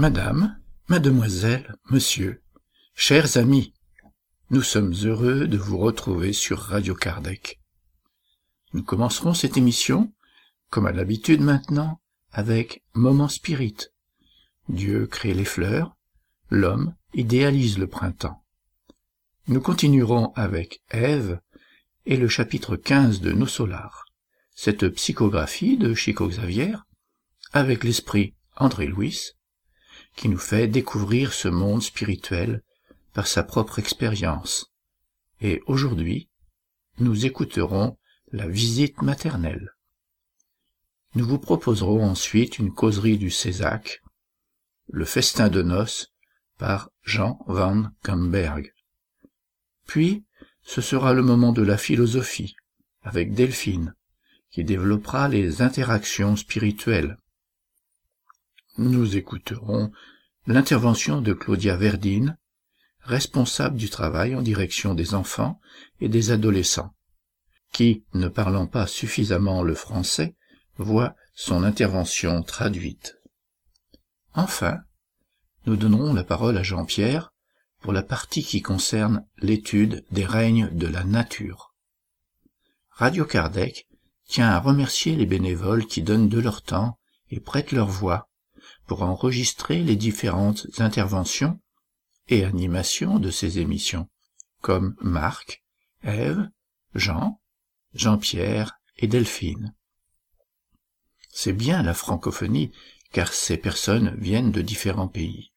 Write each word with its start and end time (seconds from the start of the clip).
Madame, 0.00 0.56
mademoiselle, 0.86 1.74
monsieur, 1.90 2.40
chers 2.94 3.36
amis, 3.36 3.74
nous 4.50 4.62
sommes 4.62 4.94
heureux 5.02 5.48
de 5.48 5.58
vous 5.58 5.76
retrouver 5.76 6.32
sur 6.32 6.60
Radio 6.60 6.94
Kardec. 6.94 7.60
Nous 8.74 8.84
commencerons 8.84 9.34
cette 9.34 9.56
émission, 9.56 10.12
comme 10.70 10.86
à 10.86 10.92
l'habitude 10.92 11.40
maintenant, 11.40 12.00
avec 12.30 12.84
Moment 12.94 13.26
Spirit. 13.26 13.76
Dieu 14.68 15.08
crée 15.08 15.34
les 15.34 15.44
fleurs, 15.44 15.96
l'homme 16.48 16.94
idéalise 17.12 17.76
le 17.76 17.88
printemps. 17.88 18.44
Nous 19.48 19.60
continuerons 19.60 20.32
avec 20.36 20.80
Ève 20.90 21.40
et 22.06 22.16
le 22.16 22.28
chapitre 22.28 22.76
15 22.76 23.20
de 23.20 23.32
Nos 23.32 23.48
Solars, 23.48 24.04
cette 24.54 24.88
psychographie 24.90 25.76
de 25.76 25.92
Chico 25.92 26.28
Xavier, 26.28 26.76
avec 27.52 27.82
l'esprit 27.82 28.36
André 28.54 28.86
Louis, 28.86 29.32
qui 30.18 30.28
nous 30.28 30.38
fait 30.38 30.66
découvrir 30.66 31.32
ce 31.32 31.46
monde 31.46 31.80
spirituel 31.80 32.62
par 33.12 33.28
sa 33.28 33.44
propre 33.44 33.78
expérience. 33.78 34.72
Et 35.40 35.62
aujourd'hui, 35.66 36.28
nous 36.98 37.24
écouterons 37.24 37.96
la 38.32 38.48
visite 38.48 39.00
maternelle. 39.00 39.70
Nous 41.14 41.24
vous 41.24 41.38
proposerons 41.38 42.04
ensuite 42.04 42.58
une 42.58 42.74
causerie 42.74 43.16
du 43.16 43.30
Césac, 43.30 44.02
le 44.88 45.04
festin 45.04 45.48
de 45.48 45.62
noces 45.62 46.12
par 46.58 46.90
Jean 47.04 47.38
van 47.46 47.84
Kamberg. 48.02 48.74
Puis, 49.86 50.24
ce 50.62 50.80
sera 50.80 51.14
le 51.14 51.22
moment 51.22 51.52
de 51.52 51.62
la 51.62 51.78
philosophie, 51.78 52.56
avec 53.02 53.34
Delphine, 53.34 53.94
qui 54.50 54.64
développera 54.64 55.28
les 55.28 55.62
interactions 55.62 56.34
spirituelles. 56.34 57.18
Nous 58.78 59.16
écouterons 59.16 59.90
l'intervention 60.46 61.20
de 61.20 61.32
Claudia 61.32 61.76
Verdine, 61.76 62.38
responsable 63.00 63.76
du 63.76 63.90
travail 63.90 64.36
en 64.36 64.40
direction 64.40 64.94
des 64.94 65.14
enfants 65.14 65.60
et 66.00 66.08
des 66.08 66.30
adolescents, 66.30 66.94
qui, 67.72 68.04
ne 68.14 68.28
parlant 68.28 68.68
pas 68.68 68.86
suffisamment 68.86 69.64
le 69.64 69.74
français, 69.74 70.36
voit 70.76 71.16
son 71.34 71.64
intervention 71.64 72.44
traduite. 72.44 73.16
Enfin, 74.34 74.78
nous 75.66 75.74
donnerons 75.74 76.14
la 76.14 76.22
parole 76.22 76.56
à 76.56 76.62
Jean-Pierre 76.62 77.32
pour 77.80 77.92
la 77.92 78.04
partie 78.04 78.44
qui 78.44 78.62
concerne 78.62 79.26
l'étude 79.38 80.04
des 80.12 80.24
règnes 80.24 80.70
de 80.70 80.86
la 80.86 81.02
nature. 81.02 81.74
Radio 82.90 83.24
Kardec 83.24 83.88
tient 84.28 84.50
à 84.50 84.60
remercier 84.60 85.16
les 85.16 85.26
bénévoles 85.26 85.86
qui 85.86 86.02
donnent 86.02 86.28
de 86.28 86.38
leur 86.38 86.62
temps 86.62 86.96
et 87.30 87.40
prêtent 87.40 87.72
leur 87.72 87.88
voix 87.88 88.27
pour 88.88 89.02
enregistrer 89.02 89.84
les 89.84 89.96
différentes 89.96 90.66
interventions 90.78 91.60
et 92.28 92.42
animations 92.42 93.18
de 93.18 93.30
ces 93.30 93.58
émissions, 93.58 94.08
comme 94.62 94.96
Marc, 95.02 95.62
Ève, 96.02 96.48
Jean, 96.94 97.40
Jean-Pierre 97.94 98.80
et 98.96 99.06
Delphine. 99.06 99.74
C'est 101.30 101.52
bien 101.52 101.82
la 101.82 101.92
francophonie, 101.92 102.72
car 103.12 103.32
ces 103.32 103.58
personnes 103.58 104.16
viennent 104.18 104.52
de 104.52 104.62
différents 104.62 105.08
pays. 105.08 105.52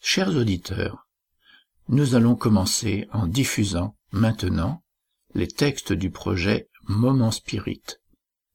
Chers 0.00 0.34
auditeurs, 0.34 1.06
nous 1.88 2.16
allons 2.16 2.34
commencer 2.34 3.08
en 3.12 3.28
diffusant 3.28 3.96
maintenant 4.10 4.82
les 5.34 5.48
textes 5.48 5.92
du 5.92 6.10
projet 6.10 6.68
Moment 6.88 7.30
Spirit, 7.30 7.82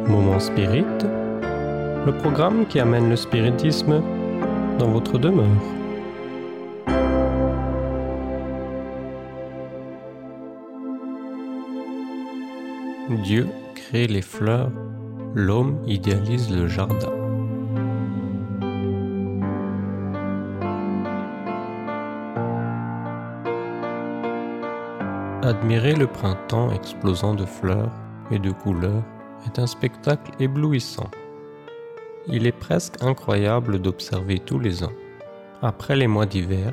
Moment 0.07 0.41
Spirit 0.41 0.85
le 2.07 2.13
programme 2.13 2.67
qui 2.67 2.81
amène 2.81 3.11
le 3.11 3.17
spiritisme 3.17 4.03
dans 4.79 4.91
votre 4.91 5.19
demeure. 5.19 5.47
Dieu 13.23 13.47
les 13.93 14.23
fleurs, 14.23 14.71
l'homme 15.35 15.83
idéalise 15.87 16.51
le 16.55 16.69
jardin. 16.69 17.11
Admirer 25.43 25.95
le 25.95 26.07
printemps 26.07 26.71
explosant 26.71 27.35
de 27.35 27.45
fleurs 27.45 27.91
et 28.31 28.39
de 28.39 28.53
couleurs 28.53 29.03
est 29.47 29.59
un 29.59 29.67
spectacle 29.67 30.31
éblouissant. 30.39 31.11
Il 32.29 32.47
est 32.47 32.53
presque 32.53 33.03
incroyable 33.03 33.81
d'observer 33.81 34.39
tous 34.39 34.61
les 34.61 34.85
ans, 34.85 34.93
après 35.63 35.97
les 35.97 36.07
mois 36.07 36.27
d'hiver, 36.27 36.73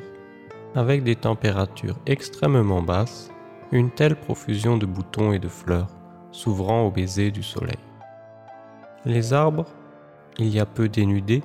avec 0.76 1.02
des 1.02 1.16
températures 1.16 1.98
extrêmement 2.06 2.82
basses, 2.82 3.32
une 3.72 3.90
telle 3.90 4.16
profusion 4.16 4.76
de 4.76 4.86
boutons 4.86 5.32
et 5.32 5.38
de 5.38 5.48
fleurs 5.48 5.97
s'ouvrant 6.32 6.86
au 6.86 6.90
baiser 6.90 7.30
du 7.30 7.42
soleil. 7.42 7.78
Les 9.04 9.32
arbres, 9.32 9.66
il 10.38 10.48
y 10.48 10.60
a 10.60 10.66
peu 10.66 10.88
dénudés, 10.88 11.42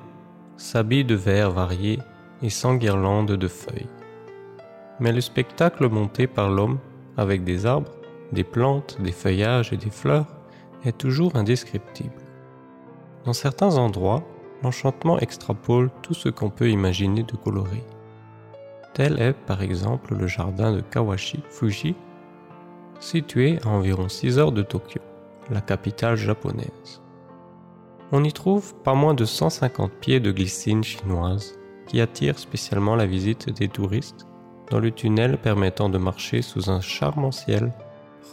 s'habillent 0.56 1.04
de 1.04 1.14
verres 1.14 1.50
variés 1.50 1.98
et 2.42 2.50
sans 2.50 2.74
de 2.74 3.48
feuilles. 3.48 3.88
Mais 5.00 5.12
le 5.12 5.20
spectacle 5.20 5.88
monté 5.88 6.26
par 6.26 6.50
l'homme 6.50 6.78
avec 7.16 7.44
des 7.44 7.66
arbres, 7.66 7.90
des 8.32 8.44
plantes, 8.44 9.00
des 9.00 9.12
feuillages 9.12 9.72
et 9.72 9.76
des 9.76 9.90
fleurs 9.90 10.26
est 10.84 10.96
toujours 10.96 11.36
indescriptible. 11.36 12.22
Dans 13.24 13.32
certains 13.32 13.76
endroits, 13.76 14.22
l'enchantement 14.62 15.18
extrapole 15.18 15.90
tout 16.02 16.14
ce 16.14 16.28
qu'on 16.28 16.50
peut 16.50 16.70
imaginer 16.70 17.22
de 17.22 17.36
coloré. 17.36 17.82
Tel 18.92 19.20
est 19.20 19.32
par 19.32 19.62
exemple 19.62 20.14
le 20.14 20.26
jardin 20.26 20.72
de 20.72 20.80
Kawashi 20.80 21.40
Fuji, 21.50 21.96
situé 23.04 23.58
à 23.64 23.68
environ 23.68 24.08
6 24.08 24.38
heures 24.38 24.52
de 24.52 24.62
Tokyo, 24.62 25.00
la 25.50 25.60
capitale 25.60 26.16
japonaise. 26.16 27.02
On 28.12 28.24
y 28.24 28.32
trouve 28.32 28.74
pas 28.82 28.94
moins 28.94 29.14
de 29.14 29.24
150 29.24 29.92
pieds 29.92 30.20
de 30.20 30.32
glycine 30.32 30.82
chinoise 30.82 31.58
qui 31.86 32.00
attirent 32.00 32.38
spécialement 32.38 32.96
la 32.96 33.06
visite 33.06 33.50
des 33.50 33.68
touristes 33.68 34.26
dans 34.70 34.78
le 34.78 34.90
tunnel 34.90 35.36
permettant 35.36 35.88
de 35.88 35.98
marcher 35.98 36.40
sous 36.40 36.70
un 36.70 36.80
charmant 36.80 37.32
ciel 37.32 37.72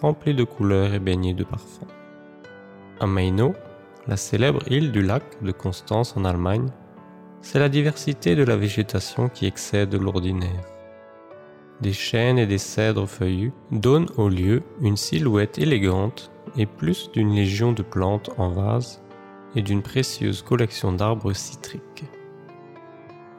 rempli 0.02 0.34
de 0.34 0.44
couleurs 0.44 0.94
et 0.94 1.00
baigné 1.00 1.34
de 1.34 1.44
parfums. 1.44 1.88
À 3.00 3.08
Meino, 3.08 3.54
la 4.08 4.18
célèbre 4.18 4.64
île 4.72 4.92
du 4.92 5.02
lac 5.02 5.24
de 5.42 5.52
Constance 5.52 6.16
en 6.16 6.24
Allemagne, 6.24 6.70
c'est 7.42 7.60
la 7.60 7.70
diversité 7.70 8.36
de 8.36 8.44
la 8.44 8.56
végétation 8.56 9.28
qui 9.28 9.46
excède 9.46 9.94
l'ordinaire. 9.96 10.71
Des 11.82 11.94
chênes 11.94 12.38
et 12.38 12.46
des 12.46 12.60
cèdres 12.60 13.08
feuillus 13.08 13.54
donnent 13.72 14.10
au 14.18 14.30
lieu 14.30 14.62
une 14.82 14.98
silhouette 14.98 15.58
élégante 15.58 16.32
et 16.56 16.68
plus 16.68 17.12
d'une 17.12 17.34
légion 17.34 17.72
de 17.72 17.82
plantes 17.82 18.30
en 18.38 18.50
vase 18.50 19.02
et 19.56 19.64
d'une 19.64 19.82
précieuse 19.82 20.44
collection 20.44 20.94
d'arbres 20.94 21.34
citriques. 21.34 22.06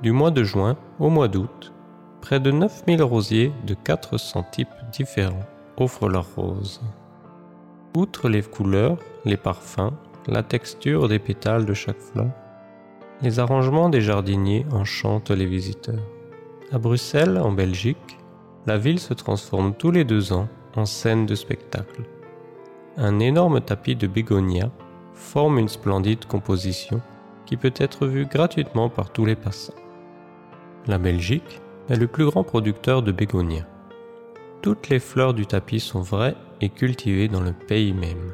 Du 0.03 0.11
mois 0.11 0.33
de 0.33 0.43
juin 0.43 0.77
au 0.99 1.09
mois 1.09 1.29
d'août, 1.29 1.73
près 2.21 2.41
de 2.41 2.51
9000 2.51 3.03
rosiers 3.05 3.53
de 3.65 3.75
400 3.75 4.45
types 4.51 4.69
différents 4.93 5.47
offrent 5.77 6.09
leurs 6.09 6.35
roses. 6.35 6.81
Outre 7.97 8.29
les 8.29 8.43
couleurs, 8.43 8.99
les 9.25 9.37
parfums, 9.37 9.93
la 10.27 10.43
texture 10.43 11.09
des 11.09 11.19
pétales 11.21 11.65
de 11.65 11.75
chaque 11.75 12.01
fleur. 12.01 12.31
Les 13.21 13.39
arrangements 13.39 13.89
des 13.89 14.01
jardiniers 14.01 14.67
enchantent 14.73 15.31
les 15.31 15.47
visiteurs. 15.47 16.03
À 16.73 16.79
Bruxelles, 16.79 17.39
en 17.39 17.53
Belgique, 17.53 18.19
la 18.67 18.79
ville 18.79 19.01
se 19.01 19.15
transforme 19.15 19.75
tous 19.75 19.91
les 19.91 20.05
deux 20.05 20.33
ans 20.33 20.49
en 20.77 20.87
scène 20.87 21.27
de 21.27 21.35
spectacle. 21.35 22.03
Un 22.97 23.19
énorme 23.21 23.61
tapis 23.61 23.97
de 23.97 24.07
bégonias 24.07 24.71
forment 25.15 25.59
une 25.59 25.69
splendide 25.69 26.27
composition 26.27 27.01
qui 27.47 27.57
peut 27.57 27.75
être 27.77 28.07
vue 28.07 28.27
gratuitement 28.27 28.89
par 28.89 29.11
tous 29.11 29.25
les 29.25 29.37
passants. 29.37 29.75
La 30.87 30.99
Belgique 30.99 31.61
est 31.89 31.97
le 31.97 32.07
plus 32.07 32.27
grand 32.27 32.45
producteur 32.45 33.03
de 33.03 33.13
bégonias. 33.13 33.67
Toutes 34.63 34.89
les 34.89 35.01
fleurs 35.01 35.35
du 35.35 35.47
tapis 35.47 35.81
sont 35.81 36.01
vraies 36.01 36.37
et 36.61 36.69
cultivées 36.69 37.29
dans 37.29 37.41
le 37.41 37.53
pays 37.53 37.93
même. 37.93 38.33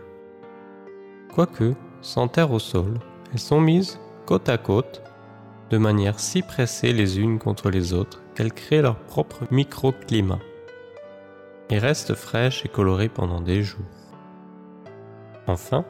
Quoique, 1.32 1.74
sans 2.02 2.28
terre 2.28 2.52
au 2.52 2.58
sol, 2.58 2.98
elles 3.32 3.38
sont 3.38 3.60
mises 3.60 3.98
côte 4.26 4.50
à 4.50 4.58
côte, 4.58 5.02
de 5.70 5.78
manière 5.78 6.20
si 6.20 6.42
pressée 6.42 6.92
les 6.92 7.18
unes 7.18 7.38
contre 7.38 7.70
les 7.70 7.94
autres 7.94 8.22
qu'elles 8.38 8.52
créent 8.52 8.82
leur 8.82 8.94
propre 8.94 9.48
microclimat 9.50 10.38
et 11.70 11.78
restent 11.80 12.14
fraîches 12.14 12.64
et 12.64 12.68
colorées 12.68 13.08
pendant 13.08 13.40
des 13.40 13.64
jours. 13.64 13.80
Enfin, 15.48 15.84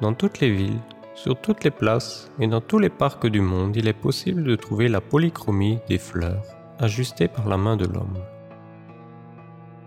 dans 0.00 0.12
toutes 0.12 0.40
les 0.40 0.50
villes, 0.50 0.80
sur 1.14 1.40
toutes 1.40 1.62
les 1.62 1.70
places 1.70 2.32
et 2.40 2.48
dans 2.48 2.60
tous 2.60 2.80
les 2.80 2.88
parcs 2.88 3.28
du 3.28 3.40
monde, 3.40 3.76
il 3.76 3.86
est 3.86 3.92
possible 3.92 4.42
de 4.42 4.56
trouver 4.56 4.88
la 4.88 5.00
polychromie 5.00 5.78
des 5.88 5.98
fleurs, 5.98 6.42
ajustée 6.80 7.28
par 7.28 7.48
la 7.48 7.58
main 7.58 7.76
de 7.76 7.86
l'homme. 7.86 8.18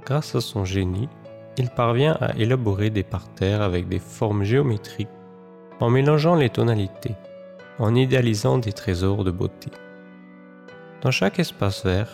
Grâce 0.05 0.33
à 0.33 0.39
son 0.39 0.63
génie, 0.63 1.09
il 1.57 1.69
parvient 1.69 2.15
à 2.21 2.37
élaborer 2.37 2.89
des 2.89 3.03
parterres 3.03 3.61
avec 3.61 3.89
des 3.89 3.99
formes 3.99 4.45
géométriques 4.45 5.09
en 5.81 5.89
mélangeant 5.89 6.35
les 6.35 6.49
tonalités, 6.49 7.15
en 7.79 7.95
idéalisant 7.95 8.59
des 8.59 8.71
trésors 8.71 9.25
de 9.25 9.31
beauté. 9.31 9.71
Dans 11.07 11.11
chaque 11.11 11.39
espace 11.39 11.85
vert, 11.85 12.09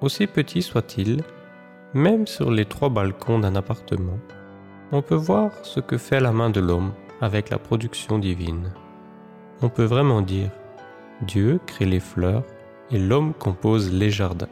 aussi 0.00 0.28
petit 0.28 0.62
soit-il, 0.62 1.24
même 1.92 2.28
sur 2.28 2.52
les 2.52 2.66
trois 2.66 2.88
balcons 2.88 3.40
d'un 3.40 3.56
appartement, 3.56 4.20
on 4.92 5.02
peut 5.02 5.16
voir 5.16 5.50
ce 5.64 5.80
que 5.80 5.98
fait 5.98 6.20
la 6.20 6.30
main 6.30 6.48
de 6.48 6.60
l'homme 6.60 6.92
avec 7.20 7.50
la 7.50 7.58
production 7.58 8.16
divine. 8.16 8.70
On 9.60 9.68
peut 9.68 9.86
vraiment 9.86 10.22
dire, 10.22 10.50
Dieu 11.22 11.58
crée 11.66 11.86
les 11.86 11.98
fleurs 11.98 12.44
et 12.92 12.98
l'homme 13.00 13.34
compose 13.34 13.92
les 13.92 14.10
jardins. 14.10 14.46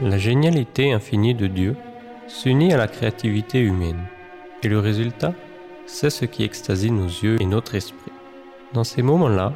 La 0.00 0.18
génialité 0.18 0.92
infinie 0.92 1.36
de 1.36 1.46
Dieu 1.46 1.76
s'unit 2.26 2.72
à 2.72 2.76
la 2.76 2.88
créativité 2.88 3.60
humaine, 3.60 4.02
et 4.64 4.68
le 4.68 4.80
résultat, 4.80 5.32
c'est 5.86 6.10
ce 6.10 6.24
qui 6.24 6.44
extasie 6.44 6.90
nos 6.90 7.06
yeux 7.06 7.40
et 7.40 7.46
notre 7.46 7.74
esprit. 7.74 8.12
Dans 8.72 8.84
ces 8.84 9.02
moments-là, 9.02 9.52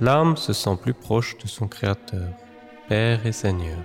l'âme 0.00 0.36
se 0.36 0.52
sent 0.52 0.76
plus 0.80 0.94
proche 0.94 1.36
de 1.38 1.46
son 1.46 1.68
Créateur, 1.68 2.28
Père 2.88 3.26
et 3.26 3.32
Seigneur, 3.32 3.78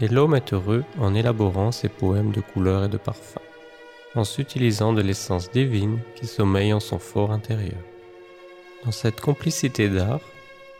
et 0.00 0.08
l'homme 0.08 0.34
est 0.34 0.52
heureux 0.52 0.84
en 0.98 1.14
élaborant 1.14 1.72
ses 1.72 1.88
poèmes 1.88 2.32
de 2.32 2.40
couleurs 2.40 2.84
et 2.84 2.88
de 2.88 2.96
parfums, 2.96 3.38
en 4.14 4.24
s'utilisant 4.24 4.92
de 4.92 5.02
l'essence 5.02 5.50
divine 5.50 5.98
qui 6.14 6.26
sommeille 6.26 6.72
en 6.72 6.80
son 6.80 6.98
fort 6.98 7.32
intérieur. 7.32 7.80
Dans 8.84 8.92
cette 8.92 9.20
complicité 9.20 9.88
d'art, 9.88 10.20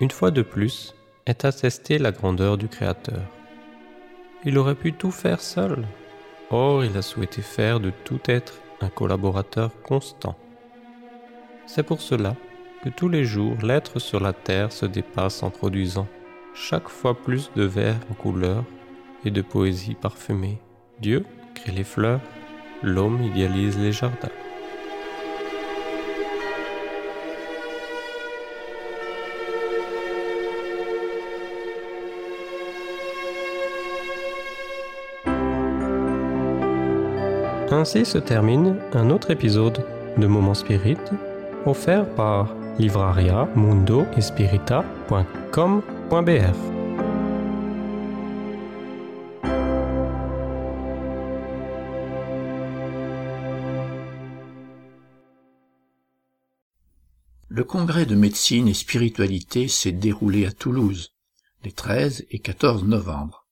une 0.01 0.11
fois 0.11 0.31
de 0.31 0.43
plus, 0.43 0.95
est 1.27 1.45
attestée 1.45 1.99
la 1.99 2.13
grandeur 2.13 2.57
du 2.57 2.69
Créateur. 2.69 3.23
Il 4.45 4.57
aurait 4.57 4.75
pu 4.75 4.95
tout 4.95 5.11
faire 5.11 5.41
seul. 5.41 5.85
Or, 6.51 6.85
il 6.85 6.97
a 6.97 7.03
souhaité 7.03 7.43
faire 7.43 7.79
de 7.79 7.93
tout 8.05 8.21
être 8.25 8.55
un 8.81 8.89
collaborateur 8.89 9.71
constant. 9.83 10.37
C'est 11.67 11.83
pour 11.83 12.01
cela 12.01 12.35
que 12.83 12.89
tous 12.89 13.09
les 13.09 13.25
jours 13.25 13.57
l'être 13.63 13.99
sur 13.99 14.21
la 14.21 14.33
terre 14.33 14.73
se 14.73 14.87
dépasse 14.87 15.43
en 15.43 15.51
produisant 15.51 16.09
chaque 16.55 16.89
fois 16.89 17.15
plus 17.15 17.51
de 17.55 17.65
vers 17.65 17.97
en 18.11 18.15
couleur 18.15 18.65
et 19.25 19.31
de 19.31 19.43
poésie 19.43 19.95
parfumée. 19.95 20.59
Dieu 21.01 21.25
crée 21.55 21.73
les 21.73 21.85
fleurs, 21.85 22.21
l'homme 22.83 23.23
idéalise 23.23 23.79
les 23.79 23.93
jardins. 23.93 24.31
Ainsi 37.73 38.05
se 38.05 38.19
termine 38.19 38.81
un 38.95 39.11
autre 39.11 39.31
épisode 39.31 39.87
de 40.19 40.27
Moment 40.27 40.55
Spirit 40.55 40.99
offert 41.67 42.13
par 42.17 42.53
livraria 42.81 43.49
mundo 43.55 44.05
Le 57.49 57.63
congrès 57.63 58.05
de 58.05 58.17
médecine 58.17 58.67
et 58.67 58.75
spiritualité 58.75 59.69
s'est 59.69 59.93
déroulé 59.93 60.45
à 60.45 60.51
Toulouse 60.51 61.13
les 61.63 61.71
13 61.71 62.27
et 62.33 62.41
14 62.41 62.83
novembre. 62.83 63.47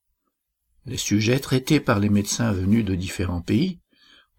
Les 0.87 0.97
sujets 0.97 1.38
traités 1.38 1.79
par 1.79 2.00
les 2.00 2.09
médecins 2.09 2.50
venus 2.50 2.85
de 2.85 2.97
différents 2.97 3.43
pays 3.43 3.79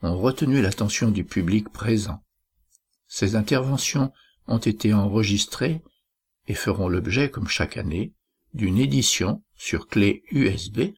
ont 0.01 0.17
retenu 0.17 0.61
l'attention 0.61 1.11
du 1.11 1.23
public 1.23 1.69
présent. 1.69 2.23
Ces 3.07 3.35
interventions 3.35 4.11
ont 4.47 4.57
été 4.57 4.93
enregistrées 4.93 5.81
et 6.47 6.53
feront 6.53 6.87
l'objet, 6.87 7.29
comme 7.29 7.47
chaque 7.47 7.77
année, 7.77 8.13
d'une 8.53 8.77
édition 8.77 9.43
sur 9.55 9.87
clé 9.87 10.23
USB. 10.31 10.93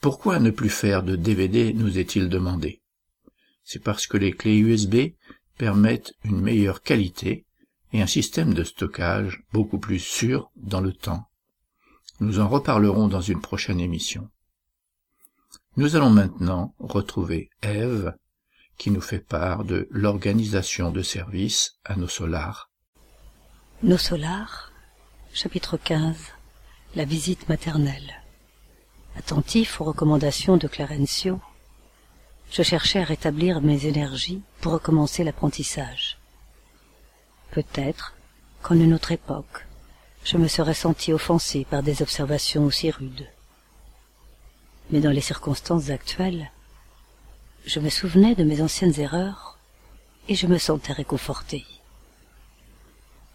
Pourquoi 0.00 0.38
ne 0.38 0.50
plus 0.50 0.68
faire 0.68 1.02
de 1.02 1.16
DVD 1.16 1.72
nous 1.72 1.98
est-il 1.98 2.28
demandé 2.28 2.82
C'est 3.64 3.82
parce 3.82 4.06
que 4.06 4.16
les 4.16 4.32
clés 4.32 4.58
USB 4.58 5.14
permettent 5.58 6.12
une 6.22 6.40
meilleure 6.40 6.82
qualité 6.82 7.46
et 7.92 8.02
un 8.02 8.06
système 8.06 8.52
de 8.52 8.62
stockage 8.62 9.42
beaucoup 9.52 9.78
plus 9.78 9.98
sûr 9.98 10.50
dans 10.56 10.80
le 10.80 10.92
temps. 10.92 11.24
Nous 12.20 12.40
en 12.40 12.48
reparlerons 12.48 13.08
dans 13.08 13.20
une 13.20 13.40
prochaine 13.40 13.80
émission. 13.80 14.30
Nous 15.78 15.94
allons 15.94 16.08
maintenant 16.08 16.74
retrouver 16.78 17.50
Ève 17.60 18.14
qui 18.78 18.90
nous 18.90 19.02
fait 19.02 19.18
part 19.18 19.62
de 19.62 19.86
l'organisation 19.90 20.90
de 20.90 21.02
service 21.02 21.74
à 21.84 21.96
nos 21.96 22.08
solars. 22.08 22.70
Nos 23.82 23.98
solars, 23.98 24.72
chapitre 25.34 25.76
15 25.76 26.16
La 26.94 27.04
visite 27.04 27.50
maternelle. 27.50 28.22
Attentif 29.18 29.78
aux 29.82 29.84
recommandations 29.84 30.56
de 30.56 30.66
Clarencio, 30.66 31.40
je 32.50 32.62
cherchais 32.62 33.00
à 33.00 33.04
rétablir 33.04 33.60
mes 33.60 33.84
énergies 33.84 34.40
pour 34.62 34.72
recommencer 34.72 35.24
l'apprentissage. 35.24 36.16
Peut-être 37.50 38.14
qu'en 38.62 38.76
une 38.76 38.94
autre 38.94 39.12
époque, 39.12 39.66
je 40.24 40.38
me 40.38 40.48
serais 40.48 40.72
senti 40.72 41.12
offensé 41.12 41.66
par 41.68 41.82
des 41.82 42.00
observations 42.00 42.64
aussi 42.64 42.90
rudes 42.90 43.28
mais 44.90 45.00
dans 45.00 45.10
les 45.10 45.20
circonstances 45.20 45.90
actuelles, 45.90 46.50
je 47.64 47.80
me 47.80 47.88
souvenais 47.88 48.34
de 48.34 48.44
mes 48.44 48.62
anciennes 48.62 48.98
erreurs 49.00 49.58
et 50.28 50.34
je 50.34 50.46
me 50.46 50.58
sentais 50.58 50.92
réconforté. 50.92 51.64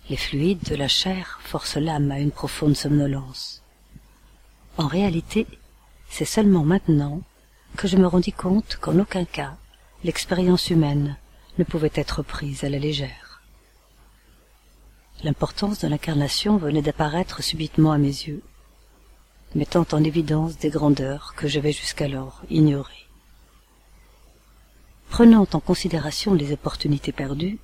Les 0.10 0.17
fluides 0.17 0.63
de 0.63 0.75
la 0.75 0.88
chair 0.88 1.39
forcent 1.43 1.77
l'âme 1.77 2.12
à 2.12 2.20
une 2.20 2.31
profonde 2.31 2.75
somnolence. 2.75 3.62
En 4.77 4.88
réalité, 4.88 5.46
c'est 6.10 6.25
seulement 6.25 6.63
maintenant 6.63 7.22
que 7.77 7.88
je 7.88 7.98
me 7.98 8.08
rendis 8.08 8.34
compte 8.34 8.77
qu'en 8.81 9.00
aucun 9.00 9.25
cas 9.25 9.55
l'expérience 10.03 10.70
humaine 10.70 11.17
ne 11.58 11.63
pouvait 11.63 11.91
être 11.96 12.24
prise 12.24 12.63
à 12.63 12.70
la 12.70 12.79
légère. 12.79 13.41
L'importance 15.24 15.79
de 15.79 15.88
l'incarnation 15.88 16.58
venait 16.58 16.81
d'apparaître 16.81 17.43
subitement 17.43 17.91
à 17.91 17.98
mes 17.98 18.08
yeux, 18.08 18.41
mettant 19.55 19.86
en 19.91 20.03
évidence 20.03 20.58
des 20.58 20.70
grandeurs 20.70 21.34
que 21.36 21.48
j'avais 21.48 21.72
jusqu'alors 21.72 22.41
ignorées. 22.50 23.08
Prenant 25.10 25.48
en 25.51 25.60
considération 25.60 26.34
les 26.34 26.53
opportunités 26.53 27.12
perdues, 27.12 27.60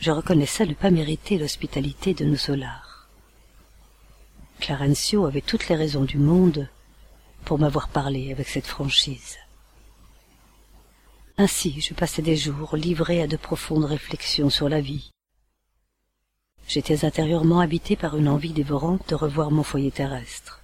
je 0.00 0.10
reconnaissais 0.10 0.66
ne 0.66 0.74
pas 0.74 0.90
mériter 0.90 1.38
l'hospitalité 1.38 2.12
de 2.12 2.24
nos 2.24 2.36
solars. 2.36 3.08
Clarencio 4.58 5.26
avait 5.26 5.42
toutes 5.42 5.68
les 5.68 5.76
raisons 5.76 6.04
du 6.04 6.18
monde 6.18 6.68
pour 7.44 7.58
m'avoir 7.58 7.88
parlé 7.88 8.32
avec 8.32 8.48
cette 8.48 8.66
franchise. 8.66 9.36
Ainsi 11.38 11.80
je 11.80 11.94
passais 11.94 12.22
des 12.22 12.36
jours 12.36 12.76
livré 12.76 13.22
à 13.22 13.26
de 13.26 13.36
profondes 13.36 13.84
réflexions 13.84 14.50
sur 14.50 14.68
la 14.68 14.80
vie, 14.80 15.10
J'étais 16.68 17.04
intérieurement 17.04 17.60
habité 17.60 17.94
par 17.94 18.16
une 18.16 18.28
envie 18.28 18.52
dévorante 18.52 19.08
de 19.08 19.14
revoir 19.14 19.50
mon 19.50 19.62
foyer 19.62 19.92
terrestre. 19.92 20.62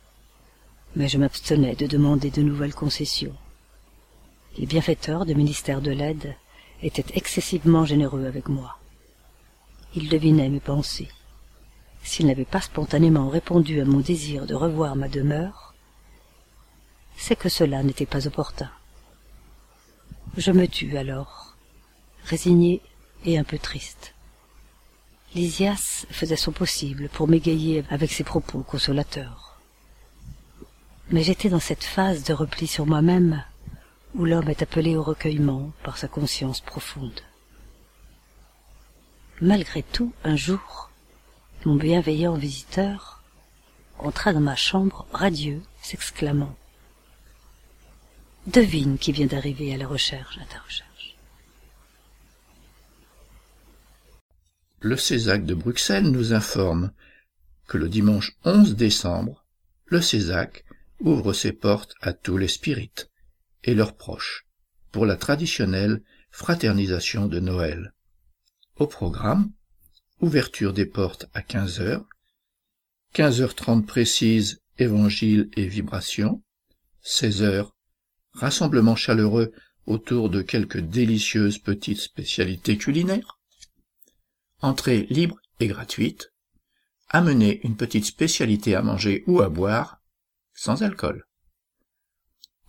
Mais 0.97 1.09
je 1.09 1.17
m'abstenais 1.17 1.77
de 1.77 1.87
demander 1.87 2.31
de 2.31 2.43
nouvelles 2.43 2.75
concessions. 2.75 3.37
Les 4.59 4.67
bienfaiteurs 4.67 5.25
du 5.25 5.35
ministère 5.35 5.81
de 5.81 5.93
l'aide 5.93 6.35
étaient 6.83 7.15
excessivement 7.15 7.85
généreux 7.85 8.27
avec 8.27 8.49
moi. 8.49 8.79
Ils 9.95 10.09
devinaient 10.09 10.49
mes 10.49 10.61
pensées. 10.61 11.09
S'ils 12.03 12.27
n'avaient 12.27 12.45
pas 12.45 12.61
spontanément 12.61 13.29
répondu 13.29 13.81
à 13.81 13.85
mon 13.85 14.01
désir 14.01 14.47
de 14.47 14.55
revoir 14.55 14.97
ma 14.97 15.09
demeure, 15.09 15.73
c'est 17.17 17.37
que 17.37 17.49
cela 17.49 17.83
n'était 17.85 18.07
pas 18.07 18.27
opportun. 18.27 18.71
Je 20.37 20.51
me 20.51 20.67
tus 20.67 20.97
alors, 20.97 21.55
résigné 22.25 22.81
et 23.25 23.39
un 23.39 23.45
peu 23.45 23.59
triste. 23.59 24.12
Lysias 25.35 26.05
faisait 26.11 26.37
son 26.37 26.53
possible 26.53 27.09
pour 27.09 27.27
m'égayer 27.27 27.85
avec 27.89 28.13
ses 28.13 28.25
propos 28.25 28.61
consolateurs. 28.61 29.59
Mais 31.11 31.23
j'étais 31.23 31.49
dans 31.49 31.61
cette 31.61 31.85
phase 31.85 32.23
de 32.25 32.35
repli 32.35 32.67
sur 32.67 32.87
moi-même 32.87 33.43
où 34.15 34.27
l'homme 34.27 34.51
est 34.51 34.63
appelé 34.63 34.95
au 34.95 35.03
recueillement 35.03 35.73
par 35.83 35.97
sa 35.97 36.07
conscience 36.07 36.61
profonde. 36.61 37.23
Malgré 39.41 39.83
tout, 39.83 40.13
un 40.23 40.37
jour, 40.37 40.91
mon 41.65 41.77
bienveillant 41.77 42.35
visiteur 42.35 43.23
entra 43.99 44.33
dans 44.33 44.41
ma 44.41 44.57
chambre 44.57 45.07
radieux, 45.13 45.63
s'exclamant 45.81 46.55
Devine 48.47 48.99
qui 48.99 49.13
vient 49.13 49.27
d'arriver 49.27 49.73
à 49.73 49.79
la 49.79 49.87
recherche. 49.87 50.39
Le 54.85 54.97
Césac 54.97 55.45
de 55.45 55.55
Bruxelles 55.55 56.11
nous 56.11 56.33
informe 56.33 56.91
que 57.69 57.79
le 57.79 57.89
dimanche 57.89 58.33
11 58.45 58.75
décembre, 58.75 59.47
le 59.87 60.01
Césac 60.01 60.65
ouvre 60.99 61.33
ses 61.33 61.53
portes 61.53 61.95
à 62.01 62.13
tous 62.13 62.37
les 62.37 62.49
spirites 62.49 63.09
et 63.63 63.75
leurs 63.77 63.97
proches 63.97 64.45
pour 64.91 65.07
la 65.07 65.15
traditionnelle 65.15 66.03
fraternisation 66.33 67.27
de 67.27 67.39
Noël. 67.39 67.95
Au 68.75 68.89
programme, 68.89 69.53
ouverture 70.21 70.73
des 70.73 70.87
portes 70.87 71.27
à 71.33 71.43
15 71.43 71.81
heures, 71.81 72.09
15h30 73.15 73.85
précise, 73.85 74.63
évangile 74.79 75.49
et 75.57 75.69
vibration, 75.69 76.43
16 77.03 77.43
heures, 77.43 77.77
rassemblement 78.33 78.97
chaleureux 78.97 79.53
autour 79.87 80.29
de 80.29 80.43
quelques 80.43 80.81
délicieuses 80.81 81.59
petites 81.59 82.01
spécialités 82.01 82.77
culinaires, 82.77 83.39
entrée 84.63 85.07
libre 85.11 85.37
et 85.61 85.67
gratuite, 85.67 86.33
amener 87.09 87.61
une 87.65 87.77
petite 87.77 88.07
spécialité 88.07 88.75
à 88.75 88.83
manger 88.83 89.25
ou 89.27 89.43
à 89.43 89.49
boire, 89.49 90.01
sans 90.55 90.83
alcool. 90.83 91.27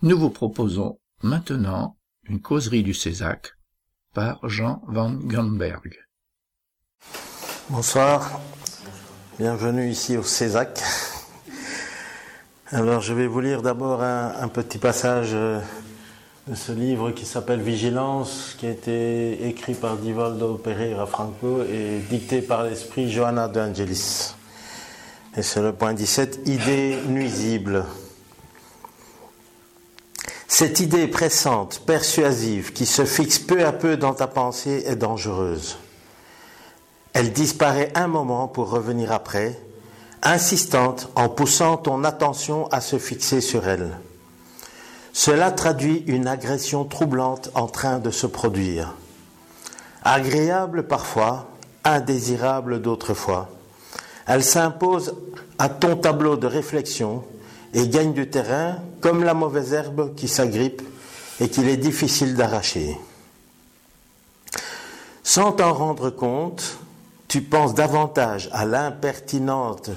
Nous 0.02 0.18
vous 0.18 0.30
proposons 0.30 0.98
maintenant 1.22 1.96
une 2.24 2.40
causerie 2.40 2.82
du 2.82 2.92
Césac 2.92 3.52
par 4.12 4.46
Jean 4.48 4.82
van 4.88 5.12
Gamberg. 5.12 5.96
Bonsoir, 7.70 8.40
bienvenue 9.38 9.88
ici 9.88 10.16
au 10.16 10.22
Césac. 10.22 10.82
Alors 12.66 13.00
je 13.00 13.14
vais 13.14 13.26
vous 13.26 13.40
lire 13.40 13.62
d'abord 13.62 14.02
un, 14.02 14.48
petit 14.48 14.78
passage 14.78 15.30
euh, 15.32 15.60
ce 16.52 16.72
livre 16.72 17.10
qui 17.12 17.24
s'appelle 17.24 17.62
Vigilance, 17.62 18.54
qui 18.58 18.66
a 18.66 18.70
été 18.70 19.48
écrit 19.48 19.74
par 19.74 19.96
Divaldo 19.96 20.56
Pereira 20.56 21.06
Franco 21.06 21.62
et 21.62 22.00
dicté 22.10 22.42
par 22.42 22.64
l'esprit 22.64 23.10
Johanna 23.10 23.48
de 23.48 23.60
Angelis. 23.60 24.34
Et 25.36 25.42
c'est 25.42 25.62
le 25.62 25.72
point 25.72 25.94
17, 25.94 26.40
idée 26.46 26.98
nuisible. 27.08 27.84
Cette 30.46 30.80
idée 30.80 31.08
pressante, 31.08 31.80
persuasive, 31.86 32.72
qui 32.72 32.84
se 32.84 33.06
fixe 33.06 33.38
peu 33.38 33.64
à 33.64 33.72
peu 33.72 33.96
dans 33.96 34.14
ta 34.14 34.26
pensée 34.26 34.84
est 34.86 34.96
dangereuse. 34.96 35.78
Elle 37.14 37.32
disparaît 37.32 37.90
un 37.94 38.06
moment 38.06 38.48
pour 38.48 38.70
revenir 38.70 39.12
après, 39.12 39.58
insistante 40.22 41.08
en 41.16 41.28
poussant 41.30 41.78
ton 41.78 42.04
attention 42.04 42.68
à 42.68 42.80
se 42.80 42.98
fixer 42.98 43.40
sur 43.40 43.66
elle. 43.66 43.96
Cela 45.16 45.52
traduit 45.52 46.02
une 46.08 46.26
agression 46.26 46.84
troublante 46.84 47.48
en 47.54 47.68
train 47.68 48.00
de 48.00 48.10
se 48.10 48.26
produire. 48.26 48.94
Agréable 50.02 50.88
parfois, 50.88 51.50
indésirable 51.84 52.82
d'autres 52.82 53.14
fois. 53.14 53.48
Elle 54.26 54.42
s'impose 54.42 55.14
à 55.56 55.68
ton 55.68 55.94
tableau 55.96 56.36
de 56.36 56.48
réflexion 56.48 57.22
et 57.74 57.86
gagne 57.86 58.12
du 58.12 58.28
terrain 58.28 58.78
comme 59.00 59.22
la 59.22 59.34
mauvaise 59.34 59.72
herbe 59.72 60.16
qui 60.16 60.26
s'agrippe 60.26 60.82
et 61.38 61.48
qu'il 61.48 61.68
est 61.68 61.76
difficile 61.76 62.34
d'arracher. 62.34 62.98
Sans 65.22 65.52
t'en 65.52 65.72
rendre 65.72 66.10
compte, 66.10 66.78
tu 67.28 67.40
penses 67.40 67.74
davantage 67.74 68.50
à 68.52 68.64
l'impertinente 68.64 69.90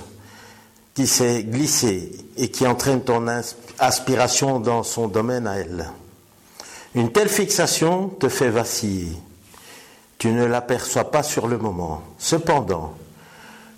qui 0.98 1.06
s'est 1.06 1.44
glissée 1.44 2.12
et 2.38 2.50
qui 2.50 2.66
entraîne 2.66 3.04
ton 3.04 3.28
aspiration 3.78 4.60
dans 4.60 4.82
son 4.82 5.08
domaine 5.08 5.46
à 5.46 5.58
elle. 5.58 5.92
Une 6.96 7.12
telle 7.12 7.30
fixation 7.30 8.10
te 8.10 8.28
fait 8.30 8.50
vaciller. 8.50 9.16
Tu 10.18 10.30
ne 10.30 10.44
l'aperçois 10.44 11.12
pas 11.12 11.22
sur 11.22 11.48
le 11.48 11.60
moment. 11.60 12.02
Cependant, 12.18 12.96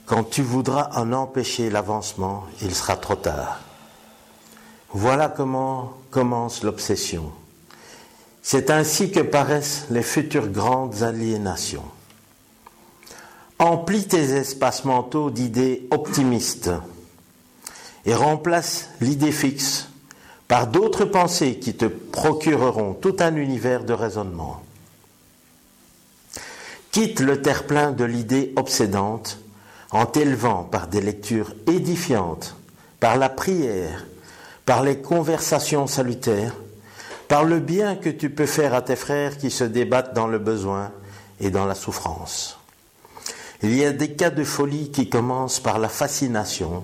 quand 0.05 0.29
tu 0.29 0.41
voudras 0.41 0.91
en 0.95 1.11
empêcher 1.11 1.69
l'avancement, 1.69 2.45
il 2.61 2.73
sera 2.73 2.95
trop 2.95 3.15
tard. 3.15 3.59
Voilà 4.93 5.27
comment 5.27 5.97
commence 6.11 6.63
l'obsession. 6.63 7.33
C'est 8.41 8.69
ainsi 8.69 9.11
que 9.11 9.19
paraissent 9.19 9.87
les 9.89 10.03
futures 10.03 10.47
grandes 10.47 11.03
aliénations. 11.03 11.83
Emplis 13.59 14.07
tes 14.07 14.37
espaces 14.37 14.85
mentaux 14.85 15.31
d'idées 15.31 15.85
optimistes 15.91 16.71
et 18.09 18.15
remplace 18.15 18.89
l'idée 19.01 19.31
fixe 19.31 19.87
par 20.47 20.65
d'autres 20.65 21.05
pensées 21.05 21.59
qui 21.59 21.75
te 21.75 21.85
procureront 21.85 22.95
tout 22.95 23.15
un 23.19 23.35
univers 23.35 23.83
de 23.83 23.93
raisonnement. 23.93 24.63
Quitte 26.89 27.19
le 27.19 27.39
terre-plein 27.43 27.91
de 27.91 28.03
l'idée 28.03 28.51
obsédante 28.55 29.37
en 29.91 30.07
t'élevant 30.07 30.63
par 30.63 30.87
des 30.87 31.01
lectures 31.01 31.53
édifiantes, 31.67 32.55
par 32.99 33.15
la 33.15 33.29
prière, 33.29 34.07
par 34.65 34.81
les 34.81 34.97
conversations 34.97 35.85
salutaires, 35.85 36.55
par 37.27 37.43
le 37.43 37.59
bien 37.59 37.95
que 37.95 38.09
tu 38.09 38.31
peux 38.31 38.47
faire 38.47 38.73
à 38.73 38.81
tes 38.81 38.95
frères 38.95 39.37
qui 39.37 39.51
se 39.51 39.63
débattent 39.63 40.15
dans 40.15 40.27
le 40.27 40.39
besoin 40.39 40.91
et 41.39 41.51
dans 41.51 41.65
la 41.65 41.75
souffrance. 41.75 42.57
Il 43.61 43.75
y 43.75 43.85
a 43.85 43.91
des 43.91 44.13
cas 44.13 44.31
de 44.31 44.43
folie 44.43 44.89
qui 44.89 45.09
commencent 45.09 45.59
par 45.59 45.77
la 45.77 45.89
fascination 45.89 46.83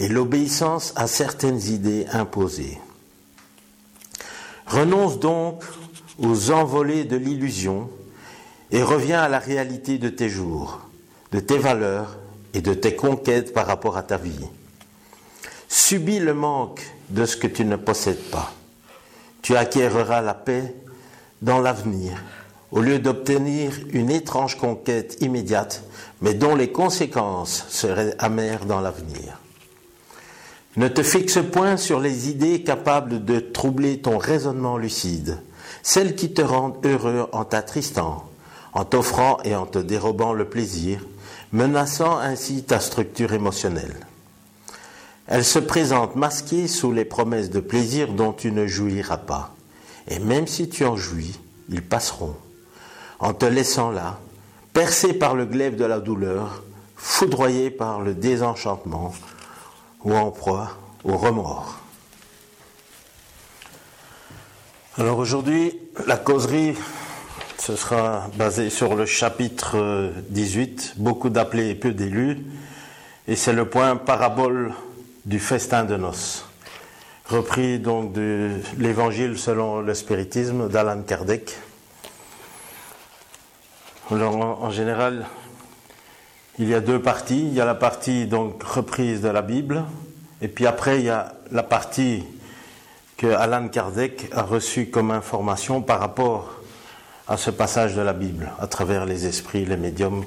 et 0.00 0.08
l'obéissance 0.08 0.94
à 0.96 1.06
certaines 1.06 1.60
idées 1.60 2.06
imposées. 2.10 2.78
Renonce 4.66 5.20
donc 5.20 5.62
aux 6.18 6.50
envolées 6.50 7.04
de 7.04 7.16
l'illusion 7.16 7.90
et 8.72 8.82
reviens 8.82 9.20
à 9.20 9.28
la 9.28 9.38
réalité 9.38 9.98
de 9.98 10.08
tes 10.08 10.30
jours, 10.30 10.80
de 11.32 11.40
tes 11.40 11.58
valeurs 11.58 12.16
et 12.54 12.62
de 12.62 12.72
tes 12.72 12.96
conquêtes 12.96 13.52
par 13.52 13.66
rapport 13.66 13.98
à 13.98 14.02
ta 14.02 14.16
vie. 14.16 14.46
Subis 15.68 16.18
le 16.18 16.34
manque 16.34 16.82
de 17.10 17.26
ce 17.26 17.36
que 17.36 17.46
tu 17.46 17.64
ne 17.64 17.76
possèdes 17.76 18.30
pas. 18.30 18.54
Tu 19.42 19.54
acquéreras 19.54 20.22
la 20.22 20.34
paix 20.34 20.74
dans 21.42 21.60
l'avenir, 21.60 22.22
au 22.70 22.80
lieu 22.80 23.00
d'obtenir 23.00 23.72
une 23.90 24.10
étrange 24.10 24.56
conquête 24.56 25.18
immédiate, 25.20 25.82
mais 26.22 26.32
dont 26.32 26.54
les 26.54 26.72
conséquences 26.72 27.66
seraient 27.68 28.14
amères 28.18 28.64
dans 28.64 28.80
l'avenir. 28.80 29.38
Ne 30.76 30.86
te 30.86 31.02
fixe 31.02 31.38
point 31.50 31.76
sur 31.76 31.98
les 31.98 32.28
idées 32.28 32.62
capables 32.62 33.24
de 33.24 33.40
troubler 33.40 33.98
ton 33.98 34.18
raisonnement 34.18 34.78
lucide, 34.78 35.42
celles 35.82 36.14
qui 36.14 36.32
te 36.32 36.42
rendent 36.42 36.84
heureux 36.86 37.28
en 37.32 37.44
t'attristant, 37.44 38.30
en 38.72 38.84
t'offrant 38.84 39.38
et 39.42 39.56
en 39.56 39.66
te 39.66 39.78
dérobant 39.78 40.32
le 40.32 40.44
plaisir, 40.44 41.04
menaçant 41.52 42.18
ainsi 42.18 42.62
ta 42.62 42.78
structure 42.78 43.32
émotionnelle. 43.32 44.06
Elles 45.26 45.44
se 45.44 45.58
présentent 45.58 46.14
masquées 46.14 46.68
sous 46.68 46.92
les 46.92 47.04
promesses 47.04 47.50
de 47.50 47.60
plaisir 47.60 48.12
dont 48.12 48.32
tu 48.32 48.52
ne 48.52 48.68
jouiras 48.68 49.16
pas. 49.16 49.54
Et 50.06 50.20
même 50.20 50.46
si 50.46 50.68
tu 50.68 50.84
en 50.84 50.96
jouis, 50.96 51.38
ils 51.68 51.82
passeront, 51.82 52.36
en 53.18 53.34
te 53.34 53.44
laissant 53.44 53.90
là, 53.90 54.20
percé 54.72 55.14
par 55.14 55.34
le 55.34 55.46
glaive 55.46 55.74
de 55.74 55.84
la 55.84 55.98
douleur, 55.98 56.62
foudroyé 56.94 57.70
par 57.70 58.00
le 58.00 58.14
désenchantement 58.14 59.12
ou 60.04 60.14
en 60.14 60.30
proie 60.30 60.76
au 61.04 61.16
remords. 61.16 61.78
Alors 64.98 65.18
aujourd'hui, 65.18 65.78
la 66.06 66.16
causerie, 66.16 66.76
ce 67.58 67.76
sera 67.76 68.28
basé 68.36 68.70
sur 68.70 68.94
le 68.94 69.06
chapitre 69.06 70.12
18, 70.28 70.94
beaucoup 70.96 71.30
d'appelés 71.30 71.70
et 71.70 71.74
peu 71.74 71.92
d'élus, 71.92 72.38
et 73.28 73.36
c'est 73.36 73.52
le 73.52 73.68
point 73.68 73.96
parabole 73.96 74.72
du 75.24 75.38
festin 75.38 75.84
de 75.84 75.96
noces, 75.96 76.44
repris 77.26 77.78
donc 77.78 78.12
de 78.12 78.50
l'évangile 78.78 79.38
selon 79.38 79.80
le 79.80 79.94
spiritisme 79.94 80.68
d'Alan 80.68 81.02
Kardec. 81.02 81.56
en, 84.10 84.70
général, 84.70 85.26
il 86.58 86.68
y 86.68 86.74
a 86.74 86.80
deux 86.80 87.00
parties. 87.00 87.46
Il 87.46 87.54
y 87.54 87.60
a 87.60 87.64
la 87.64 87.74
partie 87.74 88.26
donc 88.26 88.62
reprise 88.62 89.20
de 89.20 89.28
la 89.28 89.42
Bible, 89.42 89.84
et 90.42 90.48
puis 90.48 90.66
après 90.66 90.98
il 90.98 91.06
y 91.06 91.10
a 91.10 91.34
la 91.50 91.62
partie 91.62 92.24
que 93.16 93.26
Alan 93.26 93.68
Kardec 93.68 94.30
a 94.32 94.42
reçu 94.42 94.86
comme 94.86 95.10
information 95.10 95.82
par 95.82 96.00
rapport 96.00 96.60
à 97.28 97.36
ce 97.36 97.50
passage 97.50 97.94
de 97.94 98.00
la 98.00 98.12
Bible, 98.12 98.50
à 98.58 98.66
travers 98.66 99.04
les 99.04 99.26
esprits, 99.26 99.64
les 99.64 99.76
médiums 99.76 100.24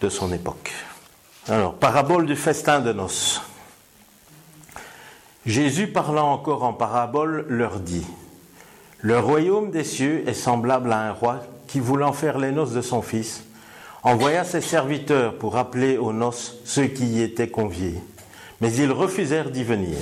de 0.00 0.08
son 0.08 0.32
époque. 0.32 0.72
Alors, 1.48 1.74
parabole 1.74 2.26
du 2.26 2.36
festin 2.36 2.80
de 2.80 2.92
noces. 2.92 3.40
Jésus 5.46 5.86
parlant 5.86 6.32
encore 6.32 6.62
en 6.64 6.74
parabole 6.74 7.46
leur 7.48 7.80
dit, 7.80 8.06
Le 9.00 9.18
royaume 9.18 9.70
des 9.70 9.84
cieux 9.84 10.28
est 10.28 10.34
semblable 10.34 10.92
à 10.92 11.00
un 11.00 11.12
roi 11.12 11.42
qui, 11.66 11.80
voulant 11.80 12.12
faire 12.12 12.38
les 12.38 12.52
noces 12.52 12.72
de 12.72 12.82
son 12.82 13.00
fils, 13.00 13.44
envoya 14.08 14.42
ses 14.42 14.62
serviteurs 14.62 15.34
pour 15.34 15.58
appeler 15.58 15.98
aux 15.98 16.14
noces 16.14 16.56
ceux 16.64 16.86
qui 16.86 17.04
y 17.04 17.22
étaient 17.22 17.50
conviés. 17.50 18.00
Mais 18.62 18.72
ils 18.72 18.90
refusèrent 18.90 19.50
d'y 19.50 19.64
venir. 19.64 19.98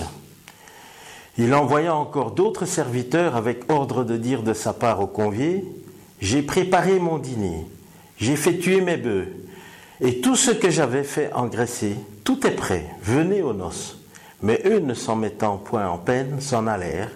Il 1.39 1.53
envoya 1.53 1.95
encore 1.95 2.31
d'autres 2.31 2.67
serviteurs 2.67 3.35
avec 3.35 3.71
ordre 3.71 4.05
de 4.05 4.17
dire 4.17 4.45
de 4.45 4.55
sa 4.55 4.73
part 4.73 5.01
aux 5.01 5.09
conviés, 5.09 5.65
J'ai 6.21 6.43
préparé 6.43 7.01
mon 7.01 7.19
dîner, 7.19 7.67
j'ai 8.17 8.37
fait 8.37 8.57
tuer 8.59 8.81
mes 8.81 8.97
bœufs, 8.97 9.29
et 10.01 10.21
tout 10.21 10.37
ce 10.37 10.53
que 10.53 10.71
j'avais 10.71 11.05
fait 11.05 11.33
engraisser, 11.35 11.97
tout 12.23 12.47
est 12.47 12.57
prêt, 12.57 12.87
venez 13.03 13.43
aux 13.43 13.53
noces. 13.53 13.99
Mais 14.41 14.63
eux, 14.67 14.79
ne 14.79 14.95
s'en 14.95 15.17
mettant 15.17 15.59
point 15.59 15.89
en 15.89 15.99
peine, 15.99 16.41
s'en 16.41 16.67
allèrent, 16.69 17.11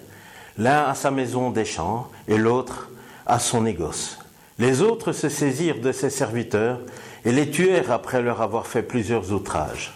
l'un 0.58 0.84
à 0.84 0.94
sa 0.94 1.10
maison 1.10 1.50
des 1.50 1.64
champs 1.64 2.08
et 2.26 2.36
l'autre 2.36 2.90
à 3.26 3.38
son 3.38 3.62
négoce. 3.62 4.19
Les 4.60 4.82
autres 4.82 5.12
se 5.12 5.30
saisirent 5.30 5.80
de 5.80 5.90
ses 5.90 6.10
serviteurs 6.10 6.80
et 7.24 7.32
les 7.32 7.50
tuèrent 7.50 7.90
après 7.90 8.20
leur 8.20 8.42
avoir 8.42 8.66
fait 8.66 8.82
plusieurs 8.82 9.32
outrages. 9.32 9.94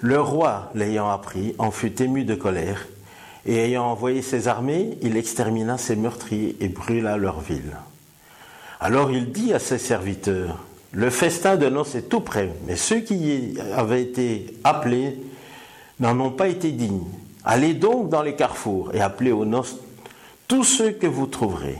Le 0.00 0.18
roi, 0.18 0.70
l'ayant 0.74 1.10
appris, 1.10 1.54
en 1.58 1.70
fut 1.70 2.02
ému 2.02 2.24
de 2.24 2.34
colère, 2.34 2.88
et 3.44 3.56
ayant 3.56 3.84
envoyé 3.84 4.22
ses 4.22 4.48
armées, 4.48 4.96
il 5.02 5.18
extermina 5.18 5.76
ses 5.76 5.94
meurtriers 5.94 6.56
et 6.60 6.68
brûla 6.68 7.18
leur 7.18 7.40
ville. 7.40 7.76
Alors 8.80 9.10
il 9.10 9.30
dit 9.30 9.52
à 9.52 9.58
ses 9.58 9.76
serviteurs, 9.76 10.64
Le 10.92 11.10
festin 11.10 11.56
de 11.56 11.68
noces 11.68 11.94
est 11.94 12.08
tout 12.08 12.20
prêt, 12.20 12.50
mais 12.66 12.76
ceux 12.76 13.00
qui 13.00 13.16
y 13.16 13.60
avaient 13.76 14.02
été 14.02 14.46
appelés 14.64 15.18
n'en 16.00 16.18
ont 16.18 16.30
pas 16.30 16.48
été 16.48 16.72
dignes. 16.72 17.04
Allez 17.44 17.74
donc 17.74 18.08
dans 18.08 18.22
les 18.22 18.36
carrefours 18.36 18.90
et 18.94 19.02
appelez 19.02 19.32
aux 19.32 19.44
noces 19.44 19.76
tous 20.48 20.64
ceux 20.64 20.92
que 20.92 21.06
vous 21.06 21.26
trouverez. 21.26 21.76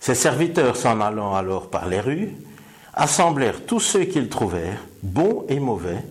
Ses 0.00 0.14
serviteurs 0.14 0.76
s'en 0.76 1.00
allant 1.00 1.34
alors 1.34 1.68
par 1.68 1.88
les 1.88 2.00
rues, 2.00 2.34
assemblèrent 2.94 3.64
tous 3.66 3.80
ceux 3.80 4.04
qu'ils 4.04 4.28
trouvèrent, 4.28 4.80
bons 5.02 5.44
et 5.48 5.60
mauvais, 5.60 6.02